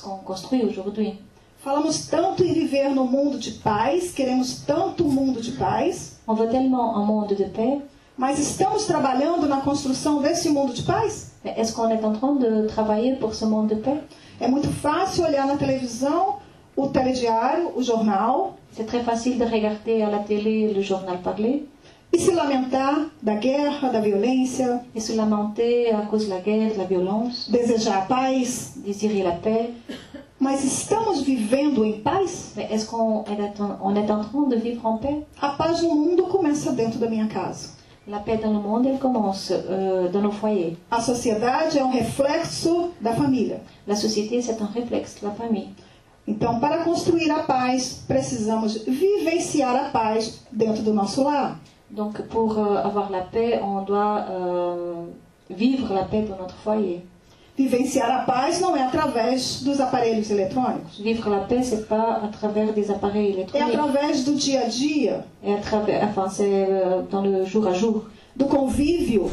qu'on 0.02 0.16
construit 0.24 0.64
aujourd'hui. 0.64 1.18
Falamos 1.62 2.06
tanto 2.08 2.44
em 2.44 2.52
viver 2.52 2.90
no 2.90 3.04
mundo 3.06 3.38
de 3.38 3.52
paz, 3.52 4.10
queremos 4.12 4.62
tanto 4.66 5.04
um 5.04 5.10
mundo 5.10 5.40
de 5.40 5.52
paz, 5.52 6.12
On 6.26 6.34
veut 6.34 6.48
tellement 6.50 6.96
un 6.96 7.04
monde 7.04 7.34
de 7.36 7.44
paix, 7.44 7.80
mas 8.16 8.38
estamos 8.38 8.86
trabalhando 8.86 9.46
na 9.46 9.60
construção 9.60 10.22
desse 10.22 10.48
mundo 10.50 10.72
de 10.72 10.82
paz? 10.82 11.32
est-ce 11.44 11.72
qu'on 11.74 11.88
est 11.90 12.02
en 12.04 12.12
train 12.12 12.34
de 12.36 12.66
travailler 12.66 13.16
pour 13.16 13.34
ce 13.34 13.44
monde 13.44 13.68
de 13.68 13.74
paix 13.76 14.00
É 14.40 14.48
muito 14.48 14.68
fácil 14.68 15.24
olhar 15.24 15.46
na 15.46 15.56
televisão 15.56 16.36
o 16.76 16.86
telediário, 16.88 17.72
o 17.76 17.82
jornal, 17.82 18.54
C'est 18.76 18.86
très 18.86 19.04
facile 19.04 19.38
de 19.38 19.44
regarder 19.44 20.02
à 20.02 20.10
la 20.10 20.18
télé 20.18 20.72
le 20.72 20.82
journal 20.82 21.18
parler 21.22 21.64
e 22.14 22.18
se 22.18 22.30
lamentar 22.30 23.10
da 23.20 23.34
guerra, 23.34 23.88
da 23.88 24.00
violência, 24.00 24.80
et 24.94 25.00
se 25.00 25.16
lamenter 25.16 25.92
à 25.92 26.02
cause 26.02 26.26
de 26.26 26.30
la 26.30 26.38
guerre, 26.38 26.72
de 26.72 26.78
la 26.78 26.84
violence, 26.84 27.50
desejar 27.50 27.98
a 27.98 28.02
paz, 28.02 28.74
désirer 28.76 29.24
la 29.24 29.32
paix. 29.32 29.70
mas 30.38 30.64
estamos 30.64 31.22
vivendo 31.22 31.84
em 31.84 32.00
paz? 32.00 32.52
Mais 32.54 32.70
est-ce 32.70 32.86
qu'on 32.86 33.24
est, 33.24 33.60
on 33.82 33.96
est 33.96 34.10
en 34.10 34.20
train 34.20 34.42
de 34.42 34.56
vivre 34.56 34.86
en 34.86 34.98
paix 34.98 35.26
A 35.40 35.48
paz 35.50 35.82
no 35.82 35.96
mundo 35.96 36.24
começa 36.24 36.70
dentro 36.70 37.00
da 37.00 37.08
minha 37.08 37.26
casa. 37.26 37.70
La 38.06 38.20
paix 38.20 38.36
dans 38.36 38.52
le 38.52 38.60
monde, 38.60 38.86
elle 38.86 38.98
commence 38.98 39.50
euh, 39.50 40.08
dans 40.10 40.20
nos 40.20 40.30
foyers. 40.32 40.76
A 40.90 41.00
sociedade 41.00 41.78
é 41.78 41.84
um 41.84 41.90
reflexo 41.90 42.90
da 43.00 43.14
família. 43.14 43.60
La 43.88 43.96
société, 43.96 44.40
c'est 44.40 44.60
un 44.60 44.66
réflexe 44.66 45.16
de 45.20 45.26
la 45.26 45.32
famille. 45.32 45.70
Então, 46.28 46.60
para 46.60 46.84
construir 46.84 47.30
a 47.30 47.42
paz, 47.42 48.04
precisamos 48.06 48.84
vivenciar 48.86 49.74
a 49.74 49.88
paz 49.90 50.40
dentro 50.52 50.82
do 50.82 50.94
nosso 50.94 51.24
lar. 51.24 51.58
Donc, 51.94 52.20
pour 52.28 52.58
euh, 52.58 52.76
avoir 52.82 53.10
la 53.10 53.20
paix, 53.20 53.60
on 53.62 53.82
doit 53.82 54.24
euh, 54.30 55.04
vivre 55.48 55.94
la 55.94 56.02
paix 56.04 56.22
dans 56.28 56.36
notre 56.42 56.56
foyer. 56.56 57.00
Vivenciar 57.56 58.10
a 58.10 58.24
paz 58.24 58.60
não 58.60 58.76
é 58.76 58.82
através 58.82 59.62
dos 59.62 59.78
aparelhos 59.80 60.28
eletrônicos, 60.28 60.98
Vivre 60.98 61.30
la 61.30 61.38
paix, 61.50 61.62
c'est 61.62 61.86
pas 61.88 62.20
à 62.24 62.26
travers 62.26 62.72
des 62.72 62.90
appareils 62.90 63.28
é 63.28 63.34
électroniques. 63.34 63.74
através 63.78 64.24
do 64.24 64.34
dia 64.34 64.62
a 64.62 64.68
dia, 64.68 65.24
Et 65.44 65.54
à 65.54 65.58
travers, 65.58 66.02
enfin, 66.08 66.28
c'est 66.28 66.66
euh, 66.68 67.02
dans 67.08 67.22
le 67.22 67.44
jour 67.44 67.64
à 67.68 67.72
jour, 67.72 68.06
do 68.34 68.46
convívio, 68.46 69.30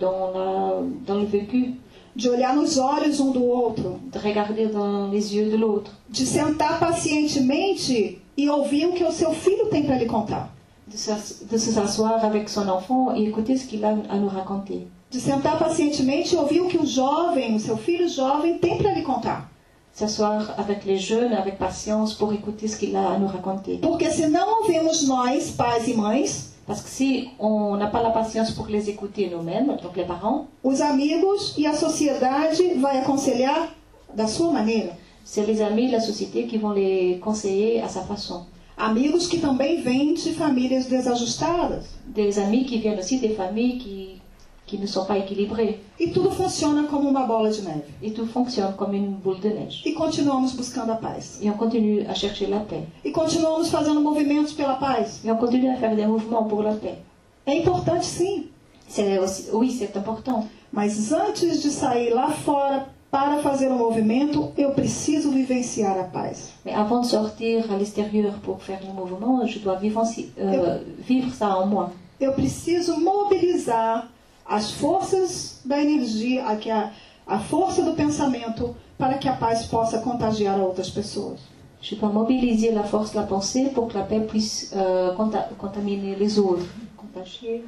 dans, 0.00 0.32
la- 0.34 0.80
dans 1.06 1.14
le 1.20 1.26
vécu, 1.26 1.74
de 2.16 2.28
olhar 2.28 2.56
nos 2.56 2.76
olhos 2.80 3.20
um 3.20 3.30
do 3.30 3.44
outro, 3.44 4.00
de 4.12 4.18
regarder 4.18 4.66
dans 4.66 5.06
les 5.08 5.36
yeux 5.36 5.48
de 5.48 5.56
l'autre, 5.56 5.92
de 6.10 6.24
sentar 6.26 6.80
pacientemente 6.80 8.18
e 8.36 8.50
ouvir 8.50 8.86
o 8.88 8.92
que 8.94 9.04
o 9.04 9.12
seu 9.12 9.32
filho 9.32 9.66
tem 9.66 9.84
para 9.84 9.96
lhe 9.96 10.06
contar. 10.06 10.48
De 10.90 11.58
se 11.58 11.72
s'asseoir 11.72 12.24
avec 12.24 12.48
son 12.48 12.68
enfant 12.68 13.14
et 13.14 13.24
écouter 13.24 13.56
ce 13.56 13.66
qu'il 13.66 13.84
a 13.84 13.96
à 14.08 14.16
nous 14.16 14.28
raconter. 14.28 14.86
De 15.10 15.18
sentar 15.18 15.58
pacientemente 15.58 16.34
e 16.34 16.36
ouvir 16.36 16.60
o 16.60 16.68
que 16.68 16.78
o 16.78 16.86
jovem, 16.86 17.54
o 17.54 17.60
seu 17.60 17.76
filho 17.76 18.08
jovem, 18.08 18.58
tem 18.58 18.76
para 18.78 18.92
lhe 18.92 19.02
contar. 19.02 19.50
S'asseoir 19.92 20.54
avec 20.58 20.84
les 20.84 20.98
jeunes 20.98 21.32
avec 21.32 21.58
patience 21.58 22.14
pour 22.14 22.32
écouter 22.32 22.68
ce 22.68 22.76
qu'il 22.76 22.94
a 22.94 23.10
à 23.10 23.18
nous 23.18 23.26
raconter. 23.26 23.78
Porque 23.78 24.10
se 24.10 24.28
não 24.28 24.62
ouvimos 24.62 25.06
nós, 25.06 25.50
pais 25.50 25.88
e 25.88 25.94
mães, 25.94 26.48
Parce 26.66 26.82
que 26.82 26.90
si 26.90 27.30
on 27.38 27.76
n'a 27.78 27.86
pas 27.86 28.02
la 28.02 28.10
patience 28.10 28.50
pour 28.50 28.66
les 28.66 28.90
écouter 28.90 29.30
nous-mêmes, 29.30 29.68
donc 29.82 29.96
les 29.96 30.04
parents, 30.04 30.48
os 30.62 30.82
amigos 30.82 31.54
e 31.56 31.66
a 31.66 31.72
sociedade 31.72 32.74
vai 32.74 32.98
aconselhar 32.98 33.70
da 34.14 34.26
sua 34.26 34.52
maneira. 34.52 34.92
c'est 35.24 35.44
les 35.46 35.60
amis, 35.60 35.90
la 35.90 36.00
société 36.00 36.46
qui 36.46 36.56
vont 36.56 36.70
les 36.70 37.18
conseiller 37.22 37.82
à 37.82 37.88
sa 37.88 38.00
façon. 38.00 38.46
Amigos 38.78 39.26
que 39.26 39.38
também 39.40 39.82
vêm 39.82 40.14
de 40.14 40.32
famílias 40.34 40.86
desajustadas. 40.86 41.86
Des 42.06 42.38
amis 42.38 42.64
qui 42.64 42.78
viennent 42.78 42.98
aussi 42.98 43.18
des 43.18 43.34
familles 43.34 43.78
qui, 43.78 44.22
qui 44.66 44.78
ne 44.78 44.86
sont 44.86 45.04
pas 45.04 45.18
équilibrées. 45.18 45.80
E 45.98 46.08
tudo 46.12 46.30
funciona 46.30 46.84
como 46.84 47.08
uma 47.08 47.26
bola 47.26 47.50
de 47.50 47.60
neve. 47.62 47.84
Et 48.00 48.12
tout 48.12 48.26
fonctionne 48.26 48.74
comme 48.76 48.94
une 48.94 49.10
boule 49.16 49.40
de 49.40 49.48
neige. 49.48 49.82
E 49.84 49.92
continuamos 49.92 50.52
buscando 50.52 50.92
a 50.92 50.96
paz. 50.96 51.40
Et 51.42 51.50
on 51.50 51.54
continue 51.56 52.06
à 52.06 52.14
chercher 52.14 52.46
la 52.46 52.60
paix. 52.60 52.84
E 53.04 53.10
continuamos 53.10 53.68
fazendo 53.68 54.00
movimentos 54.00 54.52
pela 54.52 54.74
paz. 54.76 55.20
Et 55.24 55.32
on 55.32 55.36
continue 55.36 55.70
à 55.70 55.76
faire 55.76 55.96
des 55.96 56.06
mouvements 56.06 56.44
pour 56.44 56.62
la 56.62 56.74
paix. 56.74 56.98
É 57.44 57.54
importante 57.54 58.04
sim, 58.04 58.44
C'est 58.86 59.18
oui, 59.52 59.70
c'est 59.70 59.96
important. 59.96 60.46
mas 60.72 61.12
antes 61.12 61.62
de 61.62 61.70
sair 61.70 62.10
lá 62.14 62.30
fora 62.30 62.86
para 63.10 63.38
fazer 63.42 63.68
um 63.70 63.78
movimento, 63.78 64.52
eu 64.56 64.70
preciso 64.72 65.30
vivenciar 65.30 65.98
a 65.98 66.04
paz. 66.04 66.50
Mais 66.64 66.74
avant 66.74 67.00
de 67.00 67.06
sortir 67.06 67.64
à 67.72 67.76
l'extérieur 67.76 68.34
pour 68.42 68.60
faire 68.62 68.80
le 68.86 68.92
mouvement, 68.92 69.46
je 69.46 69.58
dois 69.60 69.76
vivre, 69.76 70.02
euh, 70.38 70.80
vivre 70.98 71.32
ça 71.34 71.56
en 71.58 71.66
moi. 71.66 71.90
Eu 72.20 72.32
preciso 72.32 73.00
mobilizar 73.00 74.08
as 74.44 74.70
forças 74.72 75.60
da 75.64 75.80
energia, 75.80 76.44
a, 76.44 76.52
a, 76.54 76.90
a 77.26 77.38
força 77.38 77.82
do 77.82 77.92
pensamento, 77.94 78.74
para 78.98 79.16
que 79.18 79.28
a 79.28 79.34
paz 79.34 79.64
possa 79.66 79.98
contagiar 80.00 80.58
a 80.58 80.62
outras 80.64 80.90
pessoas. 80.90 81.38
Je 81.80 81.94
dois 81.94 82.12
mobiliser 82.12 82.72
la 82.72 82.82
force 82.82 83.12
de 83.12 83.18
la 83.18 83.26
pensée 83.26 83.70
pour 83.72 83.86
que 83.88 83.96
la 83.96 84.04
paix 84.04 84.20
puisse 84.26 84.72
euh, 84.74 85.14
conta- 85.14 85.48
contaminer 85.56 86.16
les 86.16 86.36
autres. 86.38 86.66
Contagier. 86.96 87.64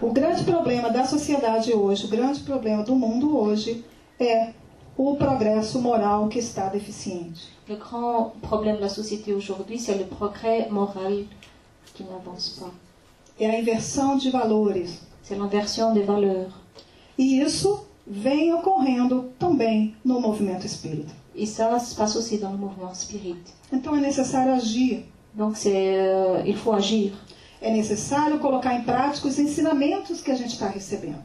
O 0.00 0.10
grande 0.12 0.44
problema 0.44 0.88
da 0.88 1.04
sociedade 1.04 1.72
hoje, 1.74 2.06
o 2.06 2.08
grande 2.08 2.40
problema 2.40 2.82
do 2.82 2.94
mundo 2.94 3.36
hoje, 3.36 3.84
é 4.20 4.52
o 4.96 5.16
progresso 5.16 5.80
moral 5.80 6.28
que 6.28 6.38
está 6.38 6.68
deficiente. 6.68 7.48
Le 7.68 7.76
grand 7.76 8.32
problème 8.42 8.76
de 8.76 8.82
la 8.82 8.88
société 8.88 9.32
aujourd'hui, 9.32 9.78
c'est 9.78 9.96
le 9.96 10.04
progrès 10.04 10.68
moral 10.70 11.24
qui 11.94 12.04
n'avance 12.04 12.58
pas. 12.60 12.70
É 13.38 13.46
a 13.48 13.58
inversão 13.58 14.16
de 14.18 14.30
valores. 14.30 15.00
C'est 15.22 15.36
l'inversion 15.36 15.94
des 15.94 16.02
valeurs. 16.04 16.52
E 17.16 17.40
isso 17.40 17.86
vem 18.06 18.52
ocorrendo 18.52 19.30
também 19.38 19.94
no 20.04 20.20
movimento 20.20 20.66
espírita. 20.66 21.12
Et 21.34 21.46
ça 21.46 21.78
se 21.78 21.94
passe 21.94 22.16
aussi 22.16 22.38
dans 22.38 22.50
le 22.50 22.58
mouvement 22.58 22.92
spirit. 22.94 23.40
Então 23.72 23.94
é 23.96 24.00
necessário 24.00 24.52
agir, 24.52 25.04
Donc 25.32 25.56
c'est, 25.56 25.96
euh, 25.96 26.42
il 26.44 26.56
faut 26.56 26.72
agir. 26.72 27.12
é 27.62 27.70
necessário 27.70 28.38
colocar 28.40 28.74
em 28.74 28.82
prática 28.82 29.28
os 29.28 29.38
ensinamentos 29.38 30.20
que 30.22 30.30
a 30.30 30.34
gente 30.34 30.52
está 30.54 30.66
recebendo. 30.68 31.22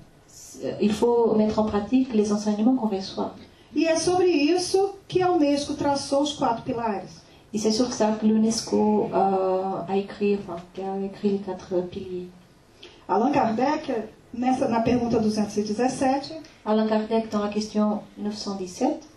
Il 0.82 0.94
faut 0.94 1.36
mettre 1.36 1.60
en 1.60 1.66
pratique 1.66 2.14
les 2.14 2.32
enseignements 2.32 2.76
qu'on 2.76 2.88
reçoit. 2.88 3.34
E 3.76 3.86
é 3.86 4.00
sobre 4.00 4.28
isso 4.28 4.96
que 5.08 5.22
a 5.22 5.30
Unesco 5.32 5.74
traçou 5.74 6.22
os 6.22 6.34
quatro 6.34 6.64
pilares. 6.64 7.26
Et 7.54 7.58
c'est 7.58 7.72
sur 7.72 7.92
ça 7.94 8.18
que 8.20 8.26
l'UNESCO 8.26 9.10
euh, 9.14 9.82
a 9.88 9.98
écrit, 9.98 10.38
enfin, 10.42 10.58
a 10.78 11.06
écrit 11.06 11.30
les 11.30 11.38
quatre 11.40 11.82
piliers. 11.90 12.28
Allan 13.08 13.32
Kardec, 13.32 13.92
nessa, 14.34 14.68
na 14.68 14.82
pergunta 14.82 15.20
217, 15.20 16.34
Alain 16.66 16.88
Kardec, 16.88 17.30
dans 17.30 17.40
la 17.40 17.50
question 17.50 18.02
917, 18.18 19.08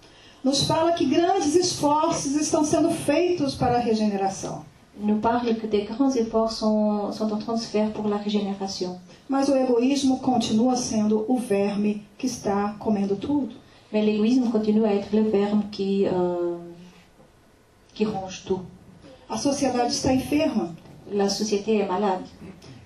nos 0.44 0.62
fala 0.64 0.92
que 0.92 1.04
grandes 1.04 1.56
esforços 1.56 2.36
estão 2.36 2.64
sendo 2.64 2.90
feitos 2.90 3.54
para 3.54 3.76
a 3.76 3.80
regeneração. 3.80 4.64
Nous 5.00 5.18
parle 5.20 5.54
que 5.56 5.66
des 5.66 5.82
grands 5.82 6.10
efforts 6.14 6.52
sont, 6.52 7.12
sont 7.12 7.32
en 7.32 7.38
train 7.38 7.54
de 7.54 7.60
se 7.60 7.66
faire 7.66 7.92
pour 7.92 8.08
la 8.08 8.16
régénération. 8.16 8.98
Mas 9.28 9.48
o 9.48 9.54
egoísmo 9.56 10.18
continua 10.18 10.76
sendo 10.76 11.24
o 11.28 11.36
verme 11.36 12.02
que 12.16 12.26
está 12.26 12.74
comendo 12.78 13.16
tudo. 13.16 13.54
Mais 13.92 14.02
l'égoïsme 14.02 14.50
continue 14.50 14.84
à 14.84 14.94
être 14.94 15.12
le 15.14 15.22
verbe 15.22 15.62
qui, 15.70 16.06
euh, 16.06 16.56
qui 17.94 18.04
ronge 18.04 18.44
tout. 18.44 18.60
A 19.28 19.36
sociedade 19.36 19.90
está 19.90 20.12
enferma 20.12 20.74
La 21.10 21.28
société 21.30 21.78
est 21.78 21.86
malade. 21.88 22.24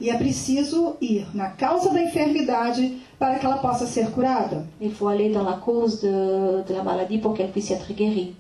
e 0.01 0.11
é 0.11 0.17
preciso 0.17 0.97
ir 1.01 1.27
na 1.35 1.51
causa 1.51 1.91
da 1.91 2.03
enfermidade 2.03 2.99
para 3.19 3.39
que 3.39 3.47
ela 3.47 3.59
possa 3.59 3.87
ser 3.87 4.11
curada. 4.11 4.67
Il 4.81 4.93
faut 4.93 5.09
aller 5.09 5.31
dans 5.33 5.45
la 5.45 5.55
cause 5.59 6.01
de, 6.01 6.63
de 6.67 6.75
la 6.75 6.83
maladie 6.83 7.19
pour 7.19 7.35
qu'elle 7.35 7.51
puisse 7.53 7.71
être 7.71 7.93
guérie. 7.93 8.35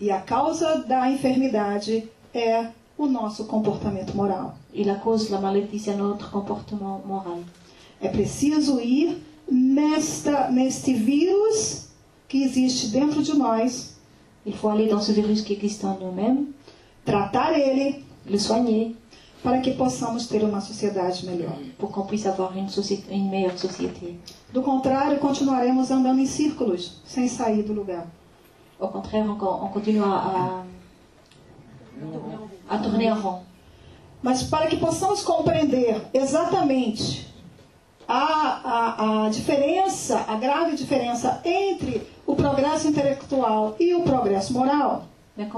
E 0.00 0.10
a 0.10 0.20
causa 0.20 0.84
da 0.86 1.10
enfermidade 1.10 2.08
é 2.34 2.66
o 2.98 3.06
nosso 3.06 3.44
comportamento 3.46 4.14
moral. 4.14 4.54
Et 4.74 4.84
la 4.84 4.96
cause 4.96 5.30
la 5.30 5.40
c'est 5.78 5.96
notre 5.96 6.30
comportement 6.30 7.00
moral. 7.06 7.40
É 8.00 8.08
preciso 8.08 8.80
ir 8.80 9.22
nesta, 9.50 10.50
neste 10.50 10.92
vírus 10.92 11.88
que 12.28 12.42
existe 12.42 12.88
dentro 12.88 13.22
de 13.22 13.34
nós, 13.34 13.92
Il 14.44 14.54
faut 14.54 14.68
aller 14.68 14.88
dans 14.88 15.00
ce 15.00 15.12
virus 15.12 15.42
qui 15.42 15.52
existe 15.52 15.84
en 15.84 15.98
nous-mêmes, 16.00 16.46
tratar 17.04 17.56
ele 17.56 18.04
le 18.28 18.38
soigner 18.38 18.96
para 19.42 19.60
que 19.60 19.70
possamos 19.72 20.26
ter 20.26 20.42
uma 20.42 20.60
sociedade 20.60 21.24
melhor. 21.26 21.56
pour 21.78 21.90
qu'on 21.90 22.06
puisse 22.06 22.26
avoir 22.26 22.56
une, 22.56 22.68
société, 22.68 23.14
une 23.14 23.28
meilleure 23.30 23.58
société. 23.58 24.16
Do 24.52 24.62
contrário, 24.62 25.18
continuaremos 25.18 25.90
andando 25.90 26.20
em 26.20 26.26
círculos, 26.26 27.00
sem 27.04 27.28
sair 27.28 27.62
do 27.62 27.72
lugar. 27.72 28.06
Au 28.80 28.88
contraire, 28.88 29.24
on, 29.24 29.64
on 29.64 29.68
continue 29.68 30.02
à, 30.02 30.64
en 33.02 33.14
rond. 33.14 33.40
Mas 34.22 34.42
para 34.42 34.66
que 34.66 34.76
possamos 34.76 35.22
compreender 35.22 36.00
exatamente 36.14 37.26
a, 38.06 39.24
a, 39.24 39.26
a 39.26 39.30
diferença, 39.30 40.24
a 40.28 40.36
grave 40.36 40.76
diferença 40.76 41.40
entre 41.44 42.06
o 42.26 42.36
progresso 42.36 42.86
intelectual 42.86 43.74
e 43.80 43.94
o 43.94 44.02
progresso 44.02 44.52
moral, 44.52 45.04
Mais 45.36 45.48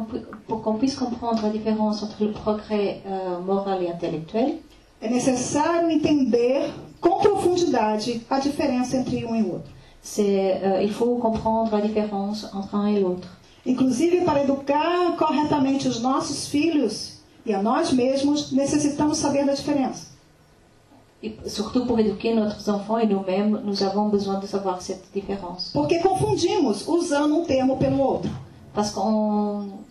pour 0.47 0.63
qu'on 0.63 0.79
puisse 0.79 0.95
comprendre 0.97 1.43
la 1.43 1.49
différence 1.49 2.01
entre 2.03 2.25
le 2.25 2.33
progrès 2.33 3.03
euh, 3.07 3.41
moral 3.41 3.83
et 3.83 3.89
intellectuel, 3.89 4.61
é 5.03 5.09
necessário 5.09 5.91
entender 5.91 6.73
com 7.01 7.19
profundidade 7.19 8.25
a 8.31 8.39
diferença 8.39 8.97
entre 8.97 9.27
um 9.27 9.35
e 9.35 9.43
outro. 9.43 9.75
c'est, 10.05 10.61
euh, 10.63 10.83
il 10.83 10.93
faut 10.93 11.17
comprendre 11.17 11.73
la 11.73 11.81
différence 11.81 12.47
entre 12.53 12.75
un 12.75 12.87
et 12.89 13.01
l'autre. 13.01 13.27
Inclusive, 13.67 14.23
para 14.23 14.43
educar 14.43 15.17
corretamente 15.17 15.89
os 15.89 16.01
nossos 16.01 16.47
filhos 16.47 17.21
e 17.47 17.55
a 17.55 17.63
nós 17.63 17.93
mesmos, 17.93 18.53
necessitamos 18.53 19.19
saber 19.19 19.47
da 19.47 19.55
diferença. 19.55 20.15
Et 21.23 21.35
surtout 21.47 21.87
pour 21.87 21.99
éduquer 21.99 22.35
nos 22.35 22.69
enfants 22.69 22.99
et 22.99 23.07
nous-mêmes, 23.07 23.63
nous 23.65 23.83
avons 23.83 24.11
besoin 24.11 24.39
de 24.39 24.47
savoir 24.47 24.83
cette 24.83 25.11
différence. 25.15 25.71
Porque 25.73 25.99
confundimos 26.01 26.87
usando 26.87 27.35
um 27.37 27.45
termo 27.47 27.79
pelo 27.79 27.99
outro. 27.99 28.31
Parce 28.75 28.91
qu'on 28.91 29.85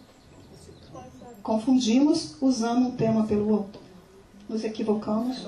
confundimos 1.41 2.35
usando 2.39 2.87
um 2.87 2.91
tema 2.91 3.25
pelo 3.25 3.49
outro. 3.49 3.81
Nos 4.47 4.63
equivocamos. 4.63 5.47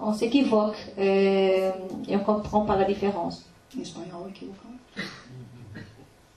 On 0.00 0.12
s'équivoque 0.14 0.76
euh, 0.98 1.70
et 2.08 2.16
on 2.16 2.24
comprend 2.24 2.64
pas 2.64 2.74
la 2.74 2.84
différence. 2.84 3.44
Em 3.76 3.82
espanhol, 3.82 4.28
equivocamos. 4.30 4.69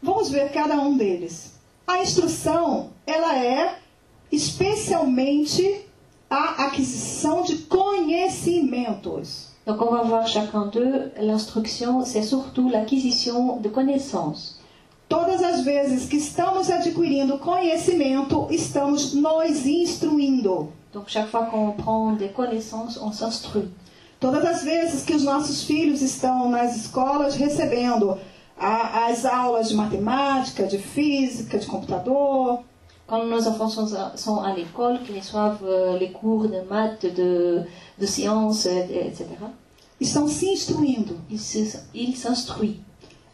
Vamos 0.04 0.30
ver 0.30 0.52
cada 0.52 0.76
um 0.76 0.98
deles. 0.98 1.54
A 1.88 2.04
instrução, 2.04 2.90
ela 3.08 3.38
é 3.38 3.80
especialmente 4.30 5.86
a 6.30 6.66
aquisição 6.66 7.42
de 7.44 7.60
conhecimentos. 7.60 9.54
Donc 9.66 9.82
on 9.82 9.92
va 9.92 10.04
voir 10.04 10.28
chacun 10.28 10.68
d'eux. 10.68 11.14
L'instruction, 11.18 12.04
c'est 12.04 12.24
surtout 12.24 12.70
l'acquisition 12.70 13.62
de 13.62 13.70
connaissances. 13.70 14.60
Todas 15.08 15.42
as 15.42 15.62
vezes 15.62 16.06
que 16.10 16.18
estamos 16.18 16.70
adquirindo 16.70 17.38
conhecimento, 17.38 18.48
estamos 18.52 19.14
nos 19.14 19.66
instruindo. 19.66 20.68
Donc 20.92 21.08
chaque 21.08 21.30
fois 21.30 21.46
qu'on 21.46 21.72
prend 21.72 22.18
des 22.18 22.34
connaissances, 22.34 22.98
on 22.98 23.14
s'instruit. 23.14 23.70
Todas 24.20 24.44
as 24.44 24.64
vezes 24.64 25.04
que 25.04 25.14
os 25.14 25.24
nossos 25.24 25.64
filhos 25.64 26.02
estão 26.02 26.50
nas 26.50 26.76
escolas 26.76 27.36
recebendo 27.36 28.18
a- 28.64 29.06
as 29.10 29.26
aulas 29.26 29.70
de 29.70 29.76
matemática, 29.76 30.64
de 30.66 30.78
física, 30.78 31.58
de 31.58 31.66
computador, 31.66 32.64
Quand 33.06 33.26
nos 33.26 33.46
enfants 33.50 33.68
sont, 33.70 33.94
à- 33.96 34.16
sont 34.16 34.40
à 34.40 34.54
l'école, 34.56 34.98
qu'ils 35.04 35.18
reçoivent 35.18 35.66
euh, 35.66 36.00
les 36.00 36.12
cours 36.12 36.48
de 36.48 36.62
maths, 36.70 37.06
de, 37.06 37.62
de 38.00 38.06
sciences, 38.06 38.66
etc., 38.66 39.26
estão 40.00 40.26
se 40.28 40.46
instruindo. 40.46 41.16
ils 41.30 41.38
se- 41.38 41.80
ils 41.94 42.16
s'instruient. 42.16 42.80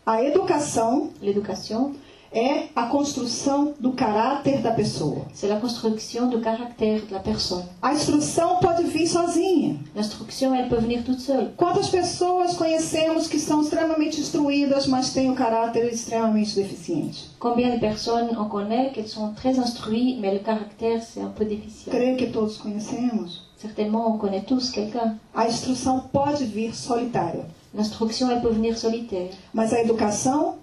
A 0.08 0.24
educação 0.24 1.12
L'éducation, 1.22 1.94
é 2.32 2.66
a 2.76 2.84
construção 2.88 3.74
do 3.80 3.94
caráter 3.94 4.60
da 4.62 4.72
pessoa. 4.72 5.26
c'est 5.34 5.48
la 5.48 5.60
construction 5.60 6.28
du 6.30 6.40
caractère 6.40 7.02
de 7.06 7.14
la 7.14 7.20
personne. 7.20 7.64
A 7.82 7.94
instrução 7.94 8.58
pode 8.60 8.84
vir 8.84 9.08
sozinha. 9.08 9.78
L'instruction, 9.96 10.54
elle 10.54 10.70
peut 10.70 10.80
venir 10.80 11.04
toute 11.04 11.22
seule. 11.22 11.52
Quantas 11.58 11.90
pessoas 11.90 12.54
conhecemos 12.56 13.28
que 13.28 13.40
são 13.40 13.62
extremamente 13.62 14.20
instruídas, 14.22 14.86
mas 14.88 15.12
têm 15.14 15.30
o 15.32 15.36
caráter 15.36 15.92
extremamente 15.92 16.56
deficiente? 16.56 17.30
Combien 17.40 17.72
de 17.72 17.80
personnes 17.80 18.38
on 18.38 18.46
connaît 18.50 18.92
qu'elles 18.92 19.10
sont 19.10 19.34
très 19.34 19.58
instruites, 19.58 20.20
mais 20.20 20.34
le 20.34 20.40
caractère, 20.40 21.02
c'est 21.02 21.22
un 21.22 21.30
peu 21.30 21.46
déficient 21.46 21.92
Creio 21.92 22.16
que 22.18 22.26
todos 22.32 22.58
conhecemos. 22.58 23.42
Certainement, 23.58 24.08
on 24.14 24.18
connaît 24.18 24.42
tous 24.44 24.70
quelqu'un. 24.72 25.18
A 25.36 25.46
instrução 25.48 26.04
pode 26.14 26.44
vir 26.46 26.74
solitária, 26.76 27.46
L'instruction, 27.74 28.30
elle 28.32 28.42
peut 28.42 28.54
venir 28.54 28.78
solitaire. 28.78 29.30
mas 29.54 29.74
a 29.74 29.80
educação, 29.82 30.56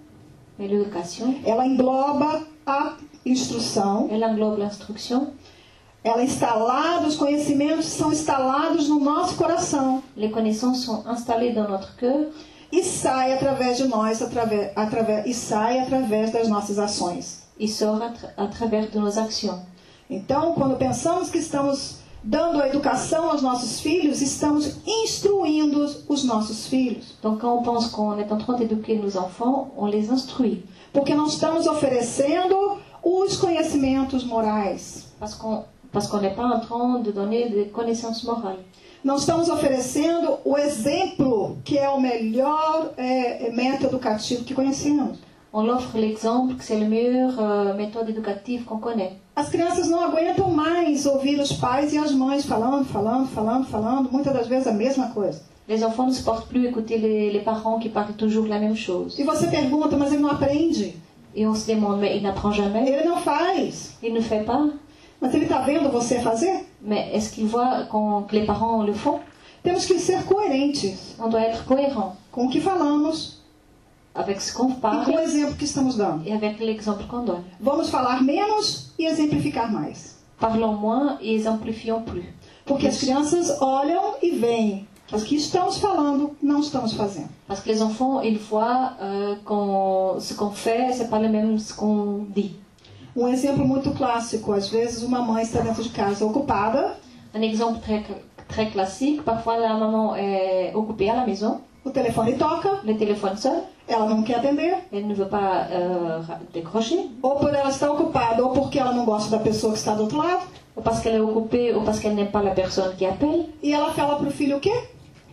Mais 0.58 0.68
l'éducation, 0.68 1.34
ela 1.44 1.66
engloba 1.66 2.42
a 2.66 2.96
instrução, 3.24 4.08
elle 4.10 4.24
englobe 4.24 4.58
l'instruction. 4.58 5.32
ela 6.02 6.22
é 6.22 6.24
instalada, 6.24 7.06
os 7.06 7.16
conhecimentos 7.16 7.86
são 7.86 8.12
instalados 8.12 8.88
no 8.88 9.00
nosso 9.00 9.34
coração 9.34 10.02
Les 10.16 10.30
connaissances 10.30 10.84
sont 10.84 11.04
installées 11.06 11.52
dans 11.52 11.68
notre 11.68 11.96
cœur 11.96 12.30
e 12.72 12.82
sai 12.82 13.32
através 13.32 13.76
de 13.76 13.86
nós, 13.88 14.22
através, 14.22 14.70
através, 14.76 15.26
e 15.26 15.34
sai 15.34 15.80
através 15.80 16.30
das 16.30 16.48
nossas 16.48 16.78
ações. 16.78 17.46
et 17.58 17.68
sort 17.68 18.00
travers 18.52 18.90
de 18.90 18.98
nos 18.98 19.16
actions. 19.16 19.60
Então, 20.08 20.52
quando 20.54 20.76
pensamos 20.76 21.30
que 21.30 21.38
estamos 21.38 21.96
dando 22.26 22.60
a 22.60 22.66
educação 22.66 23.30
aos 23.30 23.40
nossos 23.40 23.80
filhos, 23.80 24.20
estamos 24.20 24.78
instruindo 24.84 25.88
os 26.08 26.24
nossos 26.24 26.66
filhos. 26.66 27.14
Donc 27.22 27.40
quand 27.40 27.58
on 27.58 27.62
pense 27.62 27.88
qu'on 27.88 28.18
est 28.18 28.30
en 28.32 28.38
train 28.38 28.56
d'éduquer 28.56 28.98
nos 28.98 29.16
enfants, 29.16 29.70
on 29.76 29.86
les 29.86 30.10
instruit. 30.10 30.64
Porque 30.92 31.14
não 31.14 31.26
estamos 31.26 31.66
oferecendo 31.68 32.78
os 33.02 33.36
conhecimentos 33.36 34.24
morais. 34.24 35.06
Parce 35.20 35.34
qu'on 35.34 35.64
parce 35.92 36.08
qu'on 36.08 36.20
n'est 36.20 36.34
pas 36.34 36.44
en 36.44 36.60
train 36.60 36.98
de 36.98 37.10
donner 37.10 37.48
des 37.48 37.66
connaissances 37.66 38.22
morales. 38.24 38.58
Não 39.04 39.16
estamos 39.16 39.48
oferecendo 39.48 40.38
o 40.44 40.58
exemplo, 40.58 41.56
que 41.64 41.78
é 41.78 41.88
o 41.88 42.00
melhor 42.00 42.92
é, 42.96 43.46
é, 43.46 43.52
método 43.52 43.94
educativo 43.94 44.44
que 44.44 44.52
conhecemos. 44.52 45.16
On 45.52 45.68
offre 45.70 45.96
l'exemple 45.96 46.56
que 46.56 46.64
c'est 46.64 46.78
la 46.78 46.88
meilleure 46.88 47.38
euh, 47.38 47.74
méthode 47.74 48.10
éducative 48.10 48.64
qu'on 48.64 48.78
connaît. 48.78 49.16
As 49.36 49.50
crianças 49.50 49.88
não 49.88 50.00
aguentam 50.02 50.50
mais 50.50 51.04
ouvir 51.04 51.38
os 51.38 51.52
pais 51.52 51.92
e 51.92 51.98
as 51.98 52.10
mães 52.12 52.46
falando, 52.46 52.86
falando, 52.86 53.28
falando, 53.28 53.66
falando, 53.66 54.08
muitas 54.10 54.32
das 54.32 54.46
vezes 54.48 54.66
a 54.66 54.72
mesma 54.72 55.08
coisa. 55.10 55.42
Les 55.68 55.82
enfants 55.82 56.06
ne 56.06 56.12
supportent 56.14 56.48
plus 56.48 56.64
écouter 56.66 56.96
les, 56.96 57.30
les 57.32 57.40
parents 57.40 57.78
qui 57.78 57.90
parlent 57.90 58.14
toujours 58.16 58.46
la 58.48 58.58
même 58.58 58.74
chose. 58.76 59.18
E 59.20 59.24
você 59.24 59.46
pergunta, 59.48 59.94
mas 59.96 60.12
ele 60.12 60.22
não 60.22 60.30
aprende? 60.30 60.94
Et 61.34 61.46
on 61.46 61.54
se 61.54 61.66
demande, 61.66 62.00
mais 62.00 62.16
il 62.16 62.22
n'apprend 62.22 62.50
jamais, 62.52 62.88
Ele 62.88 63.04
não 63.04 63.18
faz. 63.18 63.90
il 64.02 64.14
ne 64.14 64.20
fait 64.22 64.44
pas. 64.44 64.70
Mas 65.20 65.34
ele 65.34 65.44
está 65.44 65.58
vendo 65.60 65.90
você 65.90 66.18
fazer? 66.20 66.64
Mais 66.80 67.10
est-ce 67.14 67.30
qu'il 67.34 67.46
voit 67.46 67.84
qu'on- 67.90 68.22
que 68.22 68.34
les 68.36 68.46
parents 68.46 68.82
le 68.82 68.94
font 68.94 69.20
Temos 69.62 69.84
que 69.84 69.98
ser 69.98 70.22
coerentes 70.24 70.94
On 71.18 71.28
doit 71.28 71.42
être 71.42 71.64
cohérent 71.66 72.14
com 72.30 72.46
o 72.46 72.48
que 72.48 72.60
falamos 72.60 73.35
e 75.02 75.04
com 75.04 75.12
o 75.16 75.20
exemplo 75.20 75.54
que 75.56 75.64
estamos 75.64 75.96
dando. 75.96 76.22
Vamos 77.60 77.88
falar 77.90 78.22
menos 78.22 78.92
e 78.98 79.04
exemplificar 79.06 79.70
mais. 79.72 80.16
Parlons 80.38 80.78
moins 80.78 81.18
et 81.20 81.34
exemplifions 81.34 82.02
plus. 82.04 82.24
Porque 82.64 82.86
as 82.88 82.98
crianças 82.98 83.60
olham 83.60 84.14
e 84.22 84.30
veem 84.30 84.86
o 85.12 85.20
que 85.20 85.36
estamos 85.36 85.78
falando 85.78 86.36
não 86.42 86.60
estamos 86.60 86.92
fazendo. 86.94 87.28
Parce 87.46 87.62
que 87.62 87.68
les 87.70 87.80
enfants, 87.80 88.22
ils 88.22 88.38
voient 88.38 88.94
euh, 89.00 89.36
qu'on- 89.44 90.18
ce 90.20 90.34
qu'on 90.34 90.50
fait, 90.50 90.92
c'est 90.92 91.08
pas 91.08 91.20
le 91.20 91.28
même 91.28 91.58
ce 91.58 91.72
qu'on 91.74 92.26
dit. 92.34 92.56
Um 93.14 93.28
exemplo 93.28 93.64
muito 93.66 93.92
clássico, 93.92 94.52
às 94.52 94.68
vezes 94.68 95.02
uma 95.02 95.20
mãe 95.22 95.42
está 95.42 95.60
dentro 95.62 95.82
de 95.82 95.88
casa 95.90 96.24
ocupada, 96.24 96.96
Un 97.34 97.42
exemple 97.42 97.80
très, 97.80 98.02
très 98.48 98.70
classique, 98.70 99.22
parfois 99.22 99.58
la 99.58 99.74
maman 99.74 100.16
est 100.16 100.72
occupée 100.74 101.08
à 101.10 101.14
la 101.16 101.26
maison, 101.26 101.60
o 101.86 101.90
telefone 101.90 102.34
toca, 102.36 102.80
le 102.84 102.94
téléphone 102.96 103.36
sonne, 103.36 103.62
ela 103.88 104.06
não 104.06 104.22
quer 104.24 104.36
atender, 104.36 104.74
elle 104.92 105.06
ne 105.06 105.14
veut 105.14 105.28
pas 105.28 105.66
euh, 105.70 106.20
décrocher, 106.52 106.98
ou 107.22 107.36
por 107.36 107.54
ela 107.54 107.70
estar 107.70 107.90
ocupada, 107.90 108.42
ou 108.44 108.50
porque 108.52 108.78
ela 108.78 108.92
não 108.92 109.04
gosta 109.04 109.30
da 109.30 109.38
pessoa 109.42 109.72
que 109.72 109.78
está 109.78 109.94
do 109.94 110.02
outro 110.02 110.18
lado, 110.18 110.42
ou 110.74 110.82
parce 110.82 111.00
qu'elle 111.00 111.16
est 111.16 111.20
occupée, 111.20 111.72
ou 111.74 111.82
parce 111.82 112.00
qu'elle 112.00 112.14
n'aime 112.14 112.30
pas 112.32 112.42
la 112.42 112.50
personne 112.50 112.94
qui 112.96 113.06
appelle. 113.06 113.46
e 113.62 113.72
ela 113.72 113.92
fala 113.92 114.16
para 114.16 114.28
o 114.28 114.30
filho 114.32 114.56
o 114.56 114.60
quê? 114.60 114.72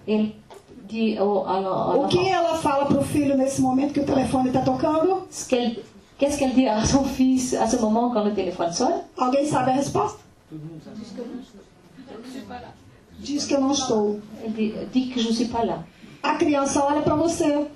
À 0.07 1.59
l'en- 1.59 1.83
à 1.87 1.95
O 1.95 2.07
que 2.07 2.19
ela 2.29 2.55
fala 2.57 2.85
para 2.85 2.99
o 2.99 3.03
filho 3.03 3.35
nesse 3.35 3.59
momento 3.61 3.93
que 3.93 3.99
o 4.01 4.05
telefone 4.05 4.49
está 4.49 4.61
tocando? 4.61 5.23
Qu'est-ce 6.19 6.37
qu'elle 6.37 6.53
dit 6.53 6.67
à 6.67 6.85
son 6.85 7.03
fils 7.03 7.55
à 7.55 7.65
ce 7.67 7.77
moment 7.77 8.11
quand 8.11 8.23
le 8.23 8.33
téléphone 8.33 8.71
sonne 8.71 9.01
Alguém 9.17 9.45
sabe 9.47 9.71
a 9.71 9.73
resposta? 9.73 10.19
Diz 13.19 13.45
que 13.47 13.53
eu 13.55 13.61
não 13.61 13.71
estou. 13.71 14.19
Elle 14.43 14.53
dit, 14.53 14.73
dit 14.91 15.09
que 15.09 15.19
je 15.19 15.29
ne 15.29 15.33
suis 15.33 15.47
pas 15.47 15.63
là. 15.65 15.79
A 16.23 16.35
criança 16.35 16.83
olha 16.83 17.01
para 17.01 17.15
você, 17.15 17.67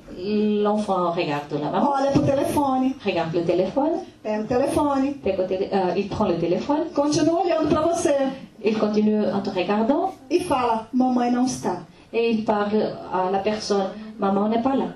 L'enfant 0.64 1.12
regarde 1.12 1.56
la 1.60 1.70
maman, 1.70 1.90
olha 1.92 2.12
para 2.12 2.22
o 2.22 2.26
telefone, 2.26 2.96
regarde 3.04 3.38
le 3.38 3.44
téléphone, 3.46 4.00
pega 4.24 4.42
o 4.42 4.48
telefone, 4.48 5.12
pega 5.24 5.44
o 5.44 5.48
télé- 5.48 5.70
euh, 5.72 5.94
il 5.96 6.08
prend 6.10 6.28
le 6.28 6.40
téléphone, 6.40 6.86
continua 6.96 7.42
olhando 7.44 7.70
para 7.70 7.82
você. 7.82 8.16
Il 8.64 8.80
continue 8.80 9.28
en 9.32 9.42
te 9.42 9.50
regardant. 9.52 10.14
E 10.30 10.40
fala: 10.40 10.88
Mamãe 10.92 11.30
não 11.30 11.46
está. 11.46 11.84
et 12.12 12.32
il 12.32 12.46
parle 12.46 12.82
à 13.14 13.30
la 13.30 13.40
personne, 13.40 13.92
maman 14.18 14.48
n'est 14.50 14.64
pas 14.64 14.76
là. 14.76 14.96